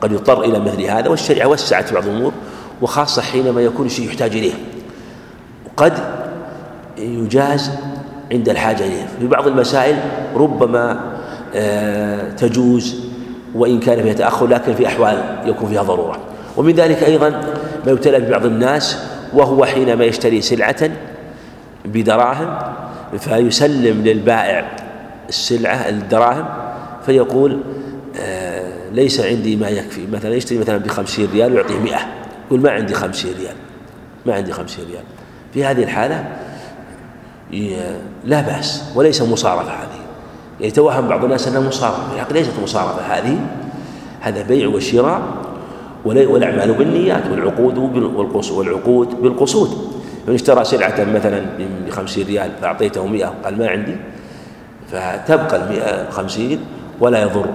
[0.00, 2.32] قد يضطر إلى مثل هذا والشريعة وسعت بعض الأمور
[2.82, 4.54] وخاصة حينما يكون الشيء يحتاج إليه.
[5.66, 5.92] وقد
[6.98, 7.70] يجاز
[8.32, 9.06] عند الحاجة إليه.
[9.20, 9.96] في بعض المسائل
[10.36, 11.00] ربما
[11.54, 13.07] آه، تجوز
[13.58, 16.18] وإن كان فيها تأخر لكن في أحوال يكون فيها ضرورة.
[16.56, 17.30] ومن ذلك أيضا
[17.86, 18.98] ما يبتلى ببعض الناس
[19.32, 20.90] وهو حينما يشتري سلعة
[21.84, 22.58] بدراهم
[23.18, 24.76] فيسلم للبائع
[25.28, 26.46] السلعة الدراهم
[27.06, 27.60] فيقول
[28.20, 30.06] آه ليس عندي ما يكفي.
[30.12, 32.00] مثلا يشتري مثلا بخمسين ريال ويعطيه مئة.
[32.46, 33.56] يقول ما عندي خمسين ريال
[34.26, 35.04] ما عندي خمسين ريال.
[35.54, 36.24] في هذه الحالة
[38.24, 39.97] لا بأس وليس مصارفة هذه.
[40.60, 42.14] يتوهم بعض الناس أنها مصارفة.
[42.14, 43.38] الحق ليست مصارفة هذه.
[44.20, 45.22] هذا بيع وشراء
[46.04, 47.78] والأعمال بالنيات والعقود
[48.50, 49.70] والعقود بالقصود.
[50.28, 51.42] من اشترى سلعة مثلا
[51.86, 53.96] بخمسين ريال فأعطيته مئة قال ما عندي.
[54.92, 56.60] فتبقى المئة خمسين
[57.00, 57.46] ولا يضر.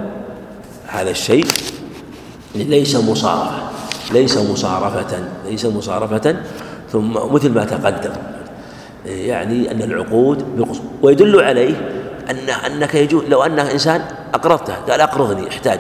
[0.88, 1.46] هذا الشيء
[2.56, 3.64] ليس مصارفة.
[4.14, 5.24] ليس مصارفة.
[5.50, 6.36] ليس مصارفة.
[6.92, 8.12] ثم مثل ما تقدم
[9.06, 10.68] يعني أن العقود
[11.02, 14.02] ويدل عليه أن أنك يجوز لو أن إنسان
[14.34, 15.80] أقرضته قال أقرضني احتاج.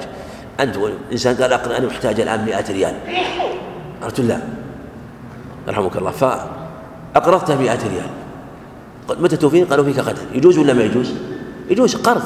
[0.59, 0.75] أنت
[1.11, 2.95] إنسان قال أقرض أنا محتاج الآن مئة ريال.
[4.03, 4.39] قلت لا.
[5.67, 6.11] رحمك الله.
[6.11, 8.09] فأقرضته مئة ريال.
[9.19, 10.21] متى توفين قالوا فيك غدا.
[10.33, 11.13] يجوز ولا ما يجوز؟
[11.69, 12.23] يجوز قرض.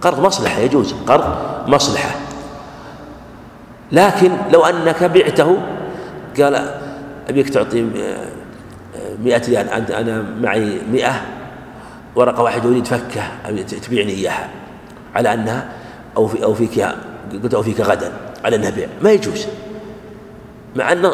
[0.00, 0.94] قرض مصلحة يجوز.
[1.06, 1.24] قرض
[1.68, 2.10] مصلحة.
[3.92, 5.56] لكن لو أنك بعته
[6.40, 6.80] قال
[7.28, 7.82] أبيك تعطي
[9.24, 9.68] مئة ريال.
[9.92, 11.14] أنا معي مئة.
[12.16, 13.22] ورقة واحدة أريد فكة
[13.82, 14.48] تبيعني إياها.
[15.14, 15.68] على أنها
[16.16, 16.88] أو في أو فيك
[17.42, 18.12] قلت أو فيك غدا
[18.44, 18.88] على أنها بيع.
[19.02, 19.46] ما يجوز.
[20.76, 21.10] مع أن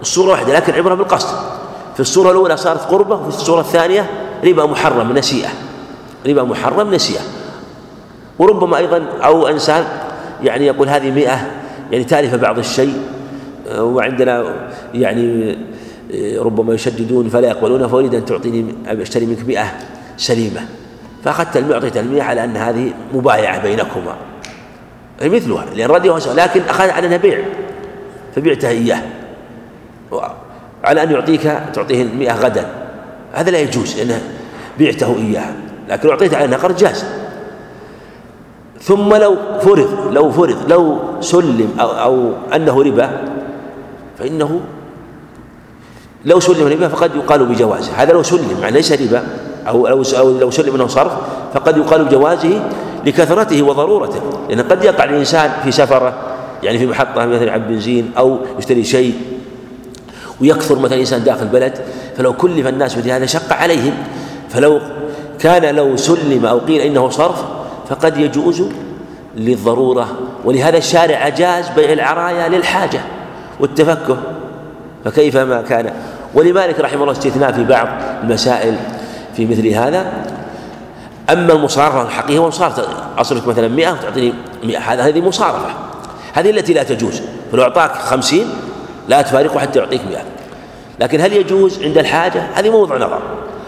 [0.00, 1.36] الصورة واحدة لكن عبرة بالقصد.
[1.94, 4.10] في الصورة الأولى صارت قربة وفي الصورة الثانية
[4.44, 5.48] ربا محرم نسيئة.
[6.26, 7.20] ربا محرم نسيئة.
[8.38, 9.84] وربما أيضا أو إنسان
[10.42, 11.50] يعني يقول هذه مئة
[11.90, 13.02] يعني تالف بعض الشيء.
[13.78, 14.54] وعندنا
[14.94, 15.58] يعني
[16.38, 19.74] ربما يشددون فلا يقبلون فأريد أن تعطيني أشتري منك مئة.
[20.16, 20.60] سليمة.
[21.24, 24.16] فأخذت المعطية المئة على أن هذه مبايعة بينكما.
[25.22, 27.38] مثلها لأن رضي لكن أخذ على أنها بيع.
[28.36, 29.02] فبعتها إياه.
[30.84, 31.42] على أن يعطيك
[31.74, 32.66] تعطيه المئة غدا.
[33.32, 34.20] هذا لا يجوز لأنه
[34.78, 35.54] بعته إياها.
[35.88, 37.04] لكن أعطيته على النقر جاز.
[38.80, 43.10] ثم لو فرض لو فرض لو سلم أو, أو أنه ربا
[44.18, 44.60] فإنه
[46.24, 47.92] لو سلم ربا فقد يقال بجوازه.
[47.92, 49.26] هذا لو سلم يعني ليس ربا.
[49.68, 50.04] أو لو
[50.40, 51.12] لو سلم أنه صرف
[51.54, 52.62] فقد يقال بجوازه
[53.06, 56.14] لكثرته وضرورته لأن قد يقع الإنسان في سفرة
[56.62, 59.14] يعني في محطة مثلا عن بنزين أو يشتري شيء
[60.40, 61.78] ويكثر مثلا الإنسان داخل البلد
[62.16, 63.94] فلو كلف الناس بهذا هذا شق عليهم
[64.50, 64.80] فلو
[65.38, 67.44] كان لو سلم أو قيل إنه صرف
[67.88, 68.62] فقد يجوز
[69.36, 70.08] للضرورة
[70.44, 73.00] ولهذا الشارع أجاز بيع العرايا للحاجة
[73.60, 74.16] والتفكه
[75.04, 75.92] فكيف ما كان.
[76.34, 77.88] ولمالك رحمه الله استثناء في بعض
[78.22, 78.76] المسائل
[79.36, 80.12] في مثل هذا.
[81.30, 82.84] أما المصارفة الحقيقية هو مصارفة
[83.18, 84.34] أصرفك مثلا 100 وتعطيني
[84.64, 85.68] 100 هذا هذه مصارفة.
[86.32, 87.22] هذه التي لا تجوز.
[87.52, 88.46] فلو أعطاك خمسين
[89.08, 90.18] لا تفارقه حتى يعطيك 100
[91.00, 93.22] لكن هل يجوز عند الحاجة؟ هذه موضوع نظر.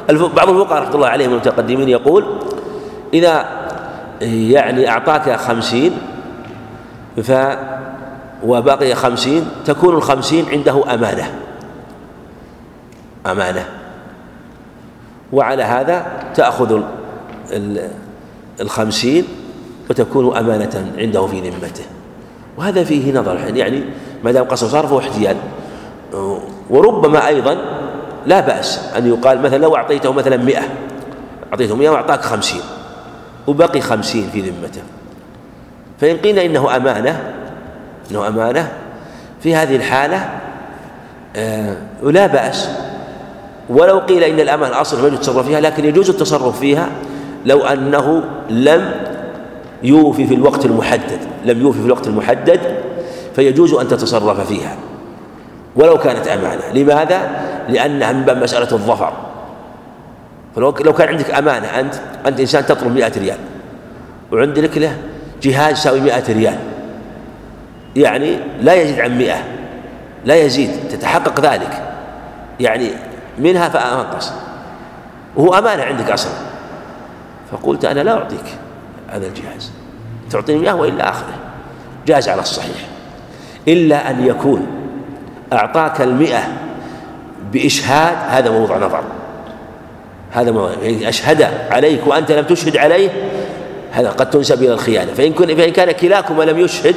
[0.08, 2.24] بعض الفقهاء رحمة الله عليهم المتقدمين يقول
[3.14, 3.44] إذا
[4.20, 5.92] يعني أعطاك خمسين
[7.22, 7.32] ف
[8.44, 11.30] وبقي خمسين تكون الخمسين عنده أمانة.
[13.26, 13.77] أمانة.
[15.32, 16.82] وعلى هذا تأخذ
[18.60, 19.24] الخمسين
[19.90, 21.84] وتكون أمانة عنده في ذمته.
[22.56, 23.82] وهذا فيه نظر يعني
[24.24, 25.36] ما دام قصر صار فهو احتيال.
[26.70, 27.56] وربما أيضا
[28.26, 30.62] لا بأس أن يقال مثلا لو أعطيته مثلا مئة
[31.52, 32.60] أعطيته مئة وأعطاك خمسين
[33.46, 34.82] وبقي خمسين في ذمته.
[36.00, 37.34] فإن قيل إنه أمانة
[38.10, 38.72] إنه أمانة
[39.42, 40.28] في هذه الحالة
[41.36, 42.68] آه بأس
[43.70, 46.88] ولو قيل إن الأمانة أصلا ما يجوز التصرف فيها لكن يجوز التصرف فيها
[47.44, 48.90] لو أنه لم
[49.82, 52.60] يوفي في الوقت المحدد لم يوفي في الوقت المحدد
[53.36, 54.76] فيجوز أن تتصرف فيها
[55.76, 56.72] ولو كانت أمانة.
[56.74, 57.30] لماذا؟
[57.68, 59.12] لأنها من باب مسألة الظفر.
[60.56, 61.94] فلو لو كان عندك أمانة أنت
[62.26, 63.38] أنت إنسان تطلب مئة ريال
[64.32, 64.96] وعندك له
[65.42, 66.58] جهاز يساوي مئة ريال
[67.96, 69.44] يعني لا يزيد عن مئة
[70.24, 71.82] لا يزيد تتحقق ذلك.
[72.60, 72.90] يعني
[73.38, 74.32] منها فأنقص.
[75.36, 76.32] وهو أمانة عندك أصلا.
[77.52, 78.44] فقلت أنا لا أعطيك
[79.08, 79.70] هذا الجهاز.
[80.30, 81.34] تعطيني إياه وإلا آخره
[82.06, 82.76] جاز على الصحيح.
[83.68, 84.66] إلا أن يكون
[85.52, 86.42] أعطاك المئة
[87.52, 89.02] بإشهاد هذا موضوع نظر.
[90.32, 93.10] هذا يعني أشهد عليك وأنت لم تشهد عليه
[93.92, 95.12] هذا قد تنسب إلى الخيانة.
[95.12, 96.94] فإن, كن فإن كان كلاكما لم يشهد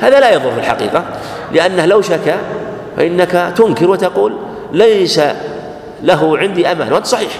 [0.00, 1.04] هذا لا يضر في الحقيقة.
[1.52, 2.36] لأنه لو شكى
[2.96, 4.36] فإنك تنكر وتقول
[4.72, 5.20] ليس
[6.04, 6.92] له عندي أمان.
[6.92, 7.38] وأنت صحيح.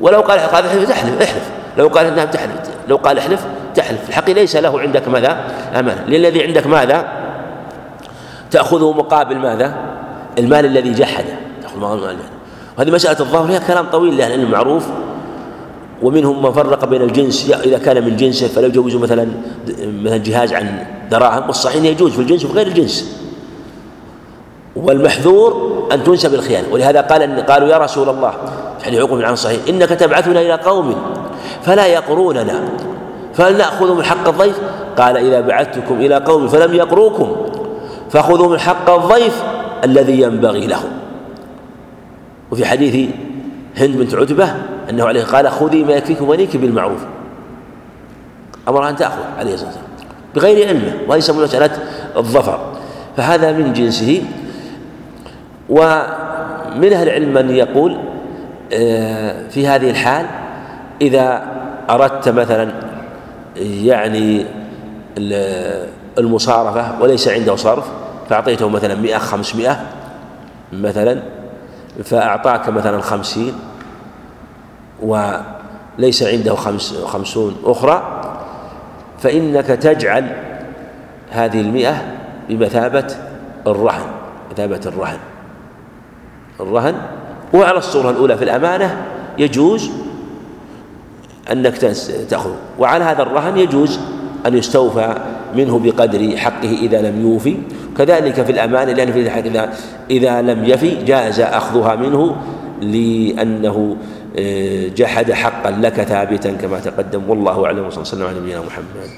[0.00, 1.50] ولو قال قال احلف تحلف احلف.
[1.78, 2.52] لو قال نعم تحلف
[2.88, 4.08] لو قال احلف تحلف.
[4.08, 5.44] الحقيقة ليس له عندك ماذا؟
[5.74, 5.98] أمان.
[6.08, 7.08] للذي عندك ماذا؟
[8.50, 9.74] تأخذه مقابل ماذا؟
[10.38, 12.16] المال الذي جحده تأخذ مقابل المال
[12.78, 14.86] وهذه مسألة الظهر هي كلام طويل لأهل العلم معروف.
[16.02, 19.28] ومنهم من فرق بين الجنس إذا كان من جنسه فلا يجوز مثلا
[20.02, 23.19] مثلا جهاز عن دراهم والصحيح يجوز في الجنس وفي غير الجنس.
[24.76, 26.68] والمحذور أن تنسب الخيانة.
[26.72, 28.32] ولهذا قال إن قالوا يا رسول الله
[28.84, 29.60] حديث عقب عن صحيح.
[29.68, 30.94] إنك تبعثنا إلى قوم
[31.62, 32.60] فلا يقروننا
[33.34, 34.60] فهل نأخذ من حق الضيف؟
[34.98, 37.36] قال إذا بعثتكم إلى قوم فلم يقروكم
[38.10, 39.42] فخذوا من حق الضيف
[39.84, 40.90] الذي ينبغي لهم.
[42.50, 43.10] وفي حديث
[43.76, 44.54] هند بنت عتبة
[44.90, 47.00] أنه عليه قال خذي ما يكفيك ونيك بالمعروف.
[48.68, 49.90] أمرها أن تأخذ عليه الصلاة والسلام
[50.34, 51.70] بغير علمه يسمونه مسألة
[52.16, 52.58] الظفر
[53.16, 54.22] فهذا من جنسه.
[55.70, 57.98] ومن أهل العلم من يقول
[58.72, 60.26] آه، في هذه الحال
[61.00, 61.42] إذا
[61.90, 62.72] أردت مثلا
[63.56, 64.46] يعني
[66.18, 67.84] المصارفة وليس عنده صرف
[68.28, 69.80] فأعطيته مثلا مئة خمسمائة
[70.72, 71.22] مثلا
[72.04, 73.54] فأعطاك مثلا خمسين
[75.02, 78.20] وليس عنده خمس خمسون أخرى
[79.18, 80.36] فإنك تجعل
[81.30, 82.04] هذه المئة
[82.48, 83.06] بمثابة
[83.66, 84.06] الرهن
[84.50, 85.18] مثابة الرهن.
[86.62, 86.94] الرهن.
[87.54, 89.06] وعلى الصورة الأولى في الأمانة
[89.38, 89.90] يجوز
[91.52, 91.76] أنك
[92.30, 94.00] تأخذ وعلى هذا الرهن يجوز
[94.46, 95.14] أن يستوفى
[95.56, 97.56] منه بقدر حقه إذا لم يوفي.
[97.98, 99.72] كذلك في الأمانة لأن في إذا
[100.10, 102.36] إذا لم يفي جاز أخذها منه
[102.80, 103.96] لأنه
[104.38, 107.22] آه، جحد حقا لك ثابتا كما تقدم.
[107.30, 107.86] والله أعلم.
[107.86, 109.10] وصلى الله على نبينا محمد.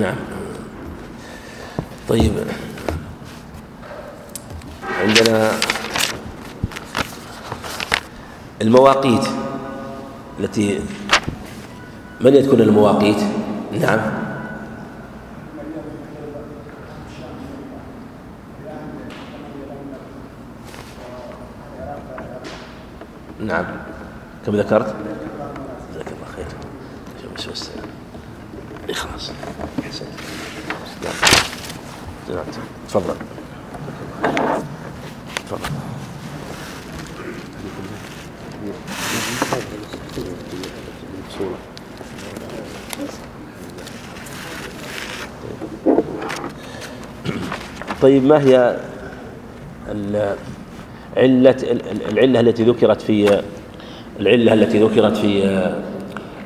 [0.00, 0.16] نعم.
[2.08, 2.32] طيب.
[5.02, 5.50] عندنا
[8.62, 9.24] المواقيت
[10.40, 10.80] التي
[12.20, 13.16] من يذكر المواقيت؟
[13.80, 14.00] نعم.
[23.40, 23.64] نعم.
[24.46, 24.94] كم ذكرت؟
[25.92, 26.46] جزاك الله خير.
[28.88, 29.30] إيه، خلاص.
[32.28, 32.44] نعم.
[32.88, 33.31] تفضل.
[35.56, 35.76] تفضل.
[48.02, 48.76] طيب ما هي
[49.90, 50.36] ال-
[51.16, 51.56] علة
[52.10, 53.42] العلة التي ذكرت في
[54.20, 55.60] العلة التي ذكرت في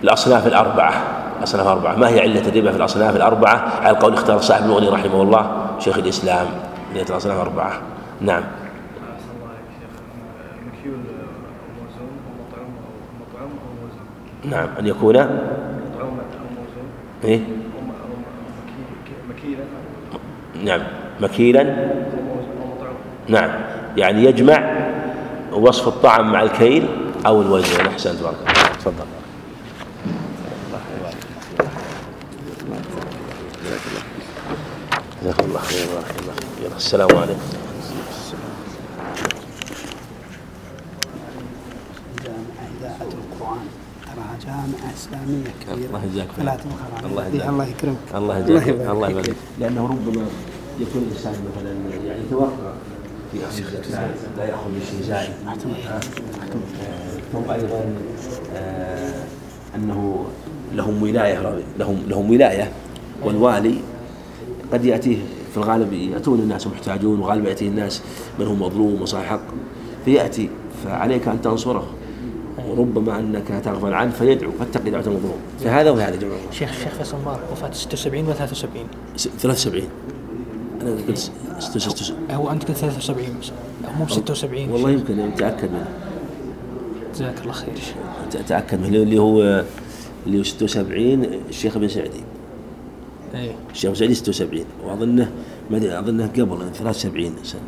[0.05, 1.03] الأصناف الأربعة؟
[1.39, 1.97] الأصناف الأربعة.
[1.97, 5.99] ما هي علة الربا في الأصناف الأربعة؟ على قول اختار صاحب المغني رحمه الله شيخ
[5.99, 6.47] الإسلام
[6.95, 7.81] من الأصناف الأربعة.
[8.21, 9.91] نعم أحسن الله عليك شيخ
[10.81, 10.97] مكيول
[11.77, 14.07] موزون ومطعوم أو مطعوم أو موزون
[14.47, 15.17] نعم أن يكون
[17.25, 17.41] إيه؟
[20.65, 20.81] نعم
[21.21, 21.91] مكيلا.
[23.29, 23.51] نعم
[23.97, 24.87] يعني يجمع
[25.53, 26.89] وصف الطعم مع الكيل
[27.27, 27.87] أو الوزن.
[27.87, 29.07] أحسنت بارك الله تفضل.
[35.23, 37.66] جزاك الله خير بارك الله السلام عليكم.
[44.57, 45.87] تراها جامعة إسلامية كبيرة.
[45.89, 46.45] الله يجزاك خير.
[46.45, 47.11] تبخل عليها.
[47.11, 47.49] الله يجزاك.
[47.49, 47.97] الله يكرمك.
[48.15, 49.37] الله يجزاك الله يبارك فيك.
[49.61, 50.27] لأنه ربما
[50.81, 51.73] يكون الإنسان مثلا
[52.07, 52.49] يعني يتوقع
[53.33, 53.39] في
[54.39, 55.31] لا يأخذ من شيء زائد.
[57.33, 57.95] ثم أيضا
[58.55, 59.25] آه،
[59.77, 60.27] أنه
[60.75, 62.73] لهم ولاية لهم لهم ولاية.
[63.25, 63.79] والوالي
[64.73, 65.19] قد يأتيه
[65.53, 68.03] في الغالب يأتون الناس محتاجون وغالبا يأتيه الناس
[68.39, 69.41] من هو مظلوم وصاحب حق
[70.05, 70.51] فيأتي
[70.85, 71.87] فعليك أن تنصره.
[72.71, 75.37] وربما أنك تغفل عنه فيدعو فاتقي دعوة المظلوم.
[75.65, 78.87] فهذا وهذا جمع الله شيخ الشيخ فيصل مبارك وفاة 76 و 73
[79.17, 79.85] س- 73
[80.83, 83.51] أنا قلت س- ست- ست- ست- هو أنت قلت 73 بس
[83.99, 85.87] مو ب 76 والله يمكن اتاكد منه.
[87.15, 87.75] جزاك الله خير
[88.35, 88.89] اتاكد منه.
[88.89, 89.65] اللي هو
[90.27, 92.21] اللي هو 76 الشيخ ابن سعدي.
[93.35, 93.53] إيه.
[93.73, 95.31] الشيخ ابن سعدي 76 واظنه
[95.71, 97.61] ما أدري، اظنه قبل 73 سنه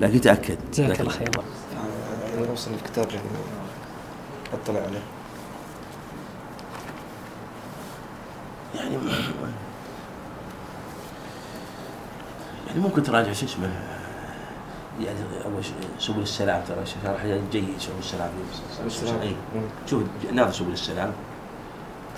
[0.00, 0.56] لكن تأكد.
[0.74, 1.28] جزاك الله خير.
[2.38, 3.06] أنا أوصل الكتاب؟
[4.52, 5.02] أطلع عليه
[8.74, 8.98] يعني
[12.66, 13.70] يعني ممكن تراجع شو اسمه
[15.00, 18.30] يعني أول شيء سبل السلام ترى شرح جيد سبل السلام.
[18.86, 19.20] السلام.
[19.20, 19.34] اي.
[19.86, 21.12] شوف ناظر سبل السلام.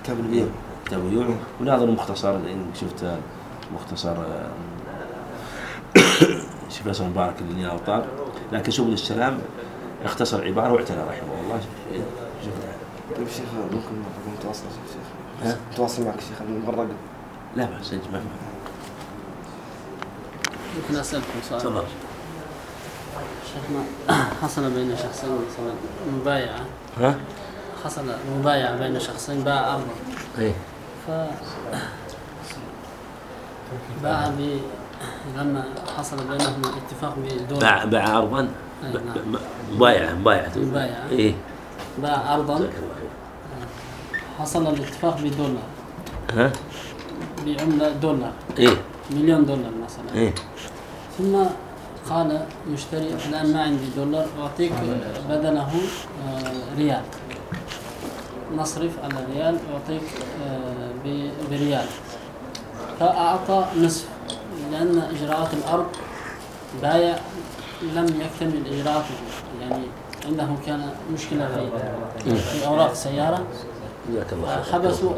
[0.02, 0.48] كتاب البيوع
[0.86, 1.26] كتاب البيوع
[1.60, 2.38] وناظر مختصر
[2.80, 3.18] شفت
[3.74, 4.50] مختصر آه،
[6.70, 8.06] شيخ فيصل مبارك اللي الاوطار
[8.52, 9.38] لكن سبل السلام
[10.04, 11.60] اختصر عبارة واعتنى رحمه الله.
[13.16, 14.32] شيخ ممكن
[14.66, 16.88] يا شيخ؟ ها؟ متواصل معك شيخ المرة
[17.56, 18.26] لا بأس ما في
[20.82, 21.84] ممكن أسألكم سؤال؟ تفضل.
[23.52, 23.84] شيخنا
[24.42, 25.72] حصل بين شخصين مثلا
[26.20, 26.64] مبايعة؟
[27.00, 27.14] ها؟
[27.84, 28.02] حصل
[28.38, 29.84] مبايعة بين شخصين باع أرضا
[30.38, 30.52] إيه.
[31.06, 31.10] ف
[34.02, 34.58] باع ب
[35.36, 35.64] لما
[35.98, 37.60] حصل بينهم اتفاق بدولار.
[37.60, 38.40] باع باع ارضا؟
[38.84, 39.36] أي ب- نعم.
[39.72, 40.52] مبايعة مبايعة.
[40.56, 41.08] مبايعة.
[41.10, 41.34] إيه.
[41.98, 42.54] باع أرضا.
[42.58, 43.01] جزاك الله خير
[44.38, 45.62] حصل الاتفاق بدولار.
[46.32, 46.52] ها؟
[47.46, 48.32] بعملة دولار.
[48.58, 48.76] إيه.
[49.10, 50.14] مليون دولار مثلا.
[50.14, 50.34] إيه.
[51.18, 51.36] ثم
[52.10, 54.72] قال مشتري الآن ما عندي دولار أعطيك
[55.28, 57.02] بدله آه، ريال.
[58.56, 60.02] نصرف على ريال أعطيك
[60.46, 60.90] آه،
[61.50, 61.86] بريال.
[63.00, 64.06] فأعطى نصف
[64.72, 65.86] لأن إجراءات الأرض
[66.82, 67.16] بايع
[67.82, 69.14] لم يكتمل إجراءاته.
[69.60, 69.84] يعني
[70.26, 71.70] عنده كان مشكلة
[72.24, 73.46] في في أوراق السيارة
[74.10, 74.72] جزاك الله خير.
[74.74, 75.12] حبسوا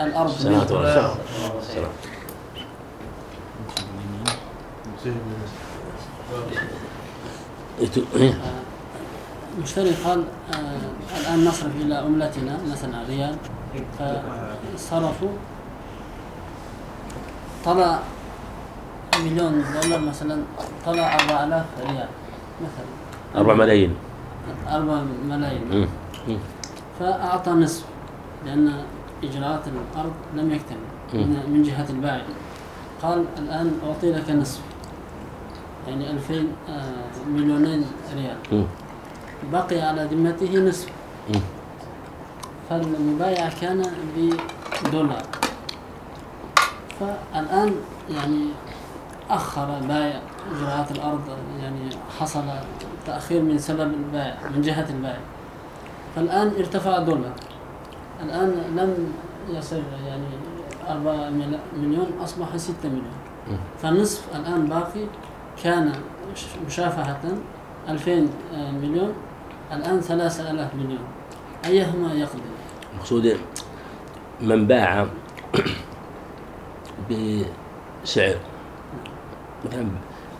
[0.00, 0.70] الأرض سلامة.
[0.70, 1.16] الله
[1.60, 1.90] سلام.
[9.58, 13.36] المشتري قال آه الآن نصرف إلى عملتنا مثلا ريال.
[13.98, 15.28] فصرفوا.
[17.64, 17.98] طلع
[19.24, 20.42] مليون دولار مثلا
[20.86, 22.08] طلع 4000 ريال
[22.60, 22.88] مثلا.
[23.36, 23.96] 4 ملايين.
[24.68, 25.64] 4 ملايين.
[25.70, 25.88] مم.
[26.28, 26.38] مم.
[27.00, 27.84] فأعطى نصف.
[28.46, 28.72] لأن
[29.24, 30.78] إجراءات الأرض لم يكتمل
[31.14, 32.24] من من جهة البائع
[33.02, 34.60] قال الآن أعطي لك نصف.
[35.88, 36.34] يعني 2000
[36.68, 36.82] آه،
[37.28, 37.84] مليونين
[38.16, 38.36] ريال.
[39.52, 40.88] بقي على ذمته نصف.
[42.70, 43.82] فالمبايع كان
[44.86, 45.22] بدولار.
[47.00, 47.74] فالآن
[48.10, 48.44] يعني
[49.30, 50.20] أخر بائع
[50.56, 51.20] إجراءات الأرض
[51.62, 51.90] يعني
[52.20, 52.42] حصل
[53.06, 55.20] تأخير من سبب البائع من جهة البائع
[56.16, 57.32] فالآن ارتفع الدولار.
[58.22, 59.12] الآن لم
[59.56, 60.24] يصل يعني
[60.88, 63.58] أربعة مل- مليون أصبح ستة مليون.
[63.82, 65.04] فالنصف الآن باقي
[65.64, 65.92] كان
[66.66, 67.20] مشافهة
[67.88, 68.28] 2000
[68.82, 69.12] مليون
[69.72, 71.04] الآن ثلاثة آلاف باليوم
[71.66, 72.42] أيهما يقضي؟
[72.92, 73.36] المقصود
[74.40, 75.06] من باع
[77.10, 78.36] بسعر.
[79.64, 79.86] مثلا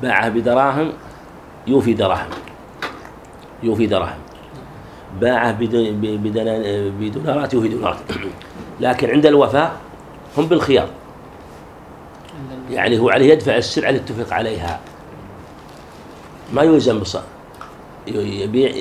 [0.02, 0.92] باعها بدراهم
[1.66, 2.30] يوفي دراهم.
[3.62, 4.18] يوفي دراهم.
[5.20, 5.58] باعه
[7.00, 7.98] بدولارات يوفي دولارات
[8.80, 9.72] لكن عند الوفاء
[10.38, 10.88] هم بالخيار.
[12.70, 14.80] يعني هو عليه يدفع السلعة اللي اتفق عليها.
[16.52, 17.02] ما يلزم
[18.06, 18.72] يبيع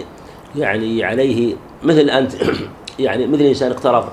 [0.56, 2.34] يعني عليه مثل أنت
[3.00, 4.10] يعني مثل إنسان اقترض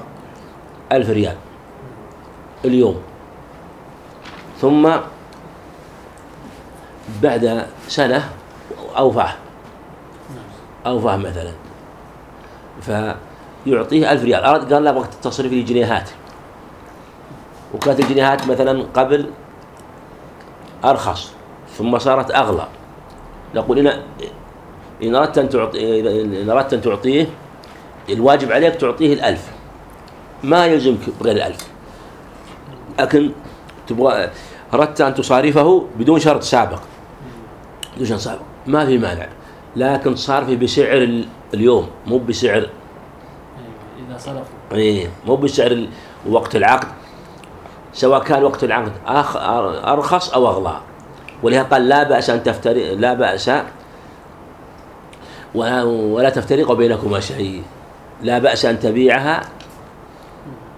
[0.93, 1.37] ألف ريال
[2.65, 3.01] اليوم.
[4.61, 4.91] ثم
[7.23, 8.31] بعد سنة
[8.97, 9.35] أوفاه.
[10.87, 11.68] أوفاه مثلا.
[12.81, 14.45] فيعطيه ألف ريال.
[14.45, 16.11] أراد قال له وقت التصريف لي جنيهات
[17.75, 19.31] وكانت الجنيهات مثلا قبل
[20.85, 21.33] أرخص
[21.79, 22.67] ثم صارت أغلى.
[23.55, 24.03] نقول إن
[25.03, 26.01] إن أردت أن تعطي
[26.43, 27.27] إن أردت أن تعطيه
[28.11, 29.49] الواجب عليك تعطيه الألف.
[30.43, 31.69] ما يلزمك بغير الألف.
[33.01, 33.31] لكن
[33.87, 34.31] تبغى
[34.75, 36.81] أردت أن تصارفه بدون شرط سابق.
[37.95, 38.41] بدون شرط سابق.
[38.67, 39.29] ما في مانع.
[39.77, 42.69] لكن تصارفه بسعر ال- اليوم مو بسعر أيوة
[44.09, 44.43] إذا صرفوا.
[44.73, 45.87] إيه مو بسعر
[46.29, 46.89] وقت العقد.
[47.93, 48.93] سواء كان وقت العقد
[49.87, 50.77] أرخص أو أغلى.
[51.43, 53.51] ولهذا قال لا بأس أن تفترق لا بأس
[55.55, 57.63] ولا, تفترق بينكما شيء.
[58.23, 59.41] لا بأس أن تبيعها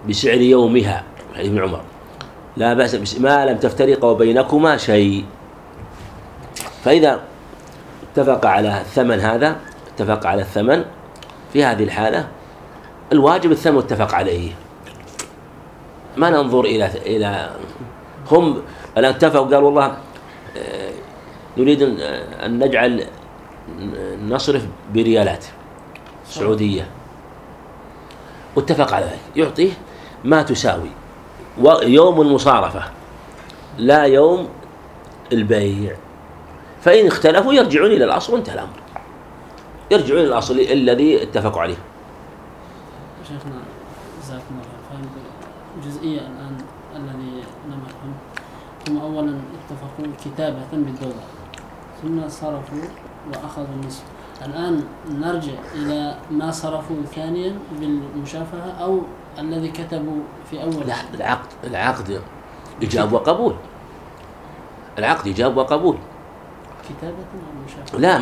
[0.08, 1.04] بسعر يومها
[1.34, 1.80] حديث ابن عمر.
[2.56, 5.24] لا بأس ما لم تفترق بينكما شيء.
[6.84, 7.20] فإذا
[8.12, 9.56] اتفق على الثمن هذا
[9.94, 10.84] اتفق على الثمن
[11.52, 12.28] في هذه الحالة.
[13.12, 14.52] الواجب الثمن متفق عليه.
[16.16, 17.50] ما ننظر إلى إلى
[18.30, 18.62] هم.
[18.98, 19.86] الآن اتفقوا قالوا والله
[20.56, 20.92] آه،
[21.58, 21.82] نريد
[22.44, 23.06] أن نجعل
[24.28, 25.44] نصرف بريالات
[26.26, 26.86] سعودية.
[28.56, 29.36] واتفق على ذلك.
[29.36, 29.72] يعطيه
[30.24, 30.90] ما تساوي.
[31.82, 32.82] يوم المصارفة
[33.78, 34.48] لا يوم
[35.32, 35.96] البيع.
[36.80, 38.80] فإن اختلفوا يرجعون إلى الأصل وانتهى الأمر.
[39.90, 41.76] يرجعون إلى الأصل الذي اتفقوا عليه.
[43.28, 43.60] شيخنا
[44.22, 45.08] جزاكم الله خير
[45.84, 46.56] جزئية الآن
[46.96, 48.14] الذي لم أفهم
[48.88, 51.28] هم أولا اتفقوا كتابة بالدولار
[52.02, 52.82] ثم صرفوا
[53.28, 54.02] وأخذوا النصف
[54.46, 59.00] الآن نرجع إلى ما صرفوا ثانيا بالمشافهة أو
[59.38, 60.86] الذي كتبوا في أول.
[60.86, 62.20] لا العقد العقد
[62.82, 63.54] إجاب وقبول.
[64.98, 65.98] العقد إجاب وقبول.
[66.98, 68.18] كتابة أو مشافهة؟ لا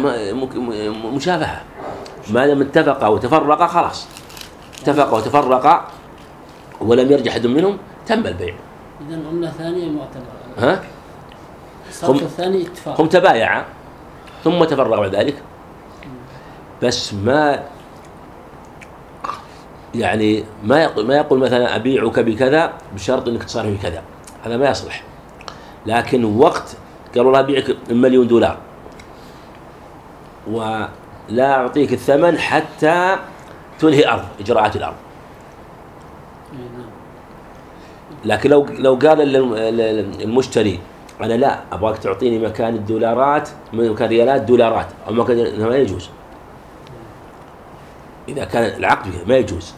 [1.11, 1.63] مشافهة.
[2.31, 4.07] ما دام اتفقا وتفرقا خلاص.
[4.83, 5.87] اتفقا وتفرقا
[6.81, 8.55] ولم يرجع أحد منهم تم البيع.
[9.09, 10.71] إذا عملة ثانية معتبرة.
[10.71, 10.83] ها؟
[11.89, 13.01] الصرف هم- الثاني اتفاق.
[13.01, 13.65] هم تبايعا
[14.45, 15.43] ثم تفرقا بعد ذلك.
[16.83, 17.63] بس ما
[19.95, 24.03] يعني ما يقول ما يقول مثلا أبيعك بكذا بشرط إنك تصرف بكذا.
[24.45, 25.03] هذا ما يصلح.
[25.87, 26.77] لكن وقت
[27.15, 28.59] قال والله أبيعك مليون دولار.
[30.51, 30.91] ولا
[31.57, 33.17] أعطيك الثمن حتى
[33.78, 34.95] تنهي الأرض أي نعم
[38.25, 39.37] لكن لو لو قال
[40.23, 40.81] المشتري
[41.20, 44.87] أنا لا أبغاك تعطيني مكان الدولارات مكان ريالات دولارات.
[45.09, 46.11] أو مكان ما يجوز.
[48.28, 49.75] إذا كان العقد ما يجوز.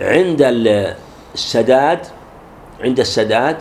[0.00, 0.94] عند ال-
[1.34, 2.06] السداد
[2.80, 3.56] عند السداد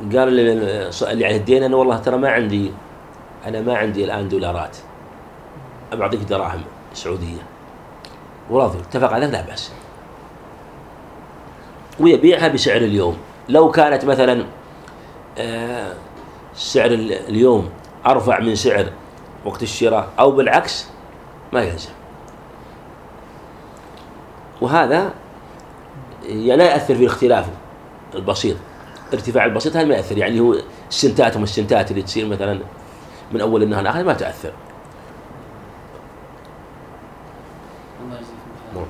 [0.00, 2.70] قال لل- اللي عليه الدين أنا والله ترى ما عندي
[3.46, 4.76] أنا ما عندي الآن دولارات.
[5.92, 6.60] ابى اعطيك دراهم
[6.94, 7.42] سعودية.
[8.50, 9.72] ورضي اتفق على لا بأس.
[12.00, 13.16] ويبيعها بسعر اليوم.
[13.48, 14.44] لو كانت مثلا
[15.38, 15.92] آه،
[16.54, 17.70] سعر ال- اليوم
[18.06, 18.86] أرفع من سعر
[19.44, 20.86] وقت الشراء أو بالعكس
[21.52, 21.90] ما يلزم.
[24.60, 25.10] وهذا
[26.22, 27.46] يعني لا يأثر في الاختلاف
[28.14, 28.56] البسيط.
[29.12, 30.18] ارتفاع البسيط هذا ما يأثر.
[30.18, 30.56] يعني هو
[30.88, 32.60] السنتات وما السنتات اللي تصير مثلا
[33.32, 34.52] من أول النهار لآخر ما تأثر.
[38.04, 38.86] الله يجزيكم خير.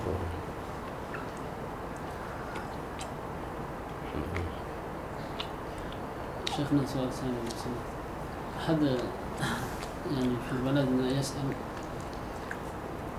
[6.57, 7.33] شيخنا سؤال ثاني.
[8.61, 11.43] أحد يعني في بلدنا يسأل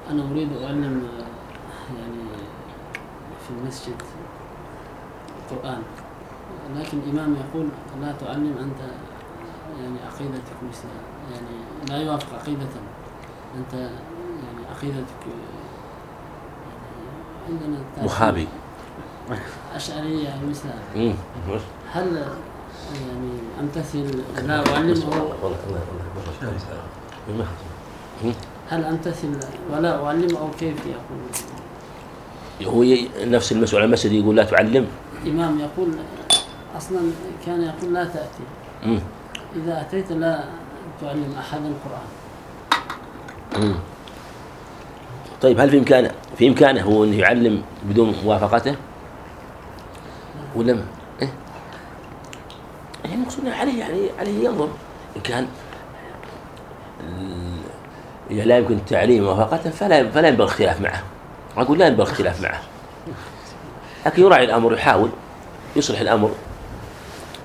[0.09, 1.07] أنا أريد أعلم
[1.97, 2.23] يعني
[3.43, 4.01] في المسجد
[5.51, 5.81] القرآن
[6.79, 7.67] لكن الإمام يقول
[8.01, 8.79] لا تعلم أنت
[9.81, 10.87] يعني عقيدتك مثل
[11.33, 11.57] يعني
[11.89, 12.67] لا يوافق عقيدة
[13.57, 15.61] أنت يعني عقيدتك يعني
[17.49, 18.47] عندنا وهابي.
[19.75, 20.67] أشعرية مثل.
[20.69, 20.95] هذا.
[20.95, 21.13] مم.
[21.93, 22.15] هل
[23.07, 25.57] يعني امتثل لا والله والله
[27.37, 27.45] ما
[28.69, 29.29] هل امتثل
[29.71, 31.21] ولا اعلم أو كيف يقول؟
[32.75, 32.83] هو
[33.25, 34.87] نفس المسؤول عن المسجد يقول لا تعلم
[35.23, 35.89] الامام يقول
[36.77, 36.99] أصلا
[37.45, 38.43] كان يقول لا تأتي
[38.85, 38.99] مم.
[39.55, 40.43] إذا أتيت لا
[41.01, 42.07] تعلم أحد القرآن
[43.57, 43.75] مم.
[45.41, 48.75] طيب هل في امكانه في إمكانه هو إنه يعلم بدون موافقته؟
[50.55, 50.85] ولا ما؟
[51.21, 51.29] إيه؟
[53.03, 54.69] يعني المقصود عليه يعني عليه ينظر
[55.15, 55.47] إن كان
[58.31, 61.03] إذا لا يمكن تعليم موافقته فلا فلا ينبغي الخلاف معه
[61.57, 62.61] أقول لا ينبغي الخلاف معه
[64.05, 65.09] لكن يراعي الأمر يحاول
[65.75, 66.31] يصلح الأمر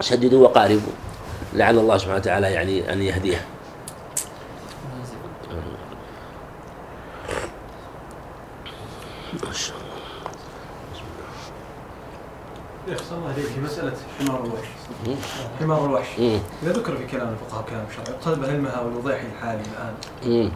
[0.01, 0.93] سددوا وقاربوا.
[1.55, 3.47] لعل الله سبحانه وتعالى يعني أن يهديه
[9.45, 9.87] ما شاء الله.
[12.89, 13.47] يا أحسن الله عليك.
[13.47, 14.69] في مسألة حمار الوحش.
[15.61, 16.09] حمار الوحش.
[16.63, 20.51] إذا ذكر في كلام الفقهاء كلام شرعي يقصد بعلمها والوضيحي الحالي الآن.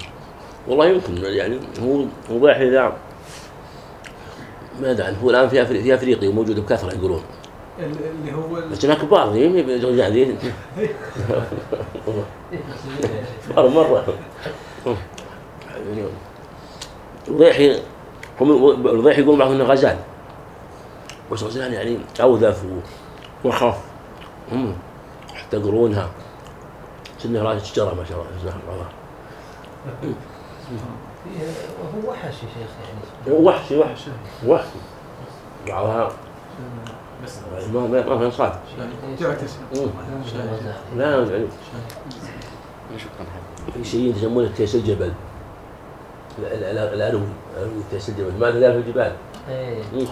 [0.68, 2.96] والله يمكن يعني هو مباح إذا
[4.80, 5.62] ما ادري هو الآن في
[5.94, 7.22] أفريقيا وموجود بكثرة يقولون.
[7.84, 10.38] اللي هو هناك كبار ذي قاعدين
[13.48, 14.04] كبار مرة.
[17.28, 17.82] وضيحي
[18.40, 19.98] هم الضيحي يقولون بعضهم إنه غزال.
[21.32, 22.64] بس غزال يعني أوذف
[23.44, 23.78] وخف
[24.52, 24.76] هم
[25.34, 26.10] يحتقرونها.
[27.18, 28.86] سنه راس شجره ما شاء الله
[31.94, 32.70] هو وحش يا شيخ
[33.26, 33.38] يعني.
[33.38, 34.10] وحشي وحشي
[34.46, 34.78] وحشي
[35.68, 36.12] بعضها
[37.24, 37.38] بس.
[37.74, 38.52] ما ما ما في صاد
[39.20, 39.56] تعتس
[40.96, 41.46] لا يعني
[43.74, 45.12] في شيء يسمونه تيس الجبل.
[46.38, 47.22] ال- ال- ال- الأروي
[47.58, 48.32] أروي تيس الجبل.
[48.40, 49.12] ما لا في الجبال.
[49.48, 49.82] إيه.
[49.92, 50.06] مم.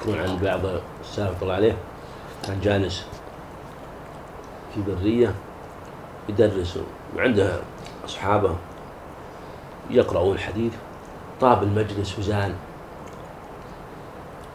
[0.00, 0.60] يكون عن بعض
[1.00, 1.76] السلف طلع عليه.
[2.46, 3.04] كان جالس
[4.74, 5.34] في برية
[6.28, 6.78] يدرس
[7.16, 7.56] وعنده
[8.04, 8.56] أصحابه
[9.90, 10.72] يقرؤون الحديث
[11.40, 12.54] طاب المجلس وزان.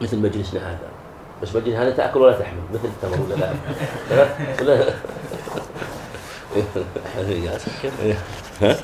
[0.04, 0.90] مثل مجلسنا هذا.
[1.42, 3.54] بس مجلس هذا تأكل ولا تحمل مثل التمر ولا لا؟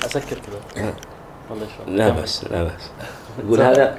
[0.05, 0.37] أسكر.
[0.75, 0.93] كذا
[1.87, 2.89] لا بس لا بس.
[3.45, 3.97] يقول هذا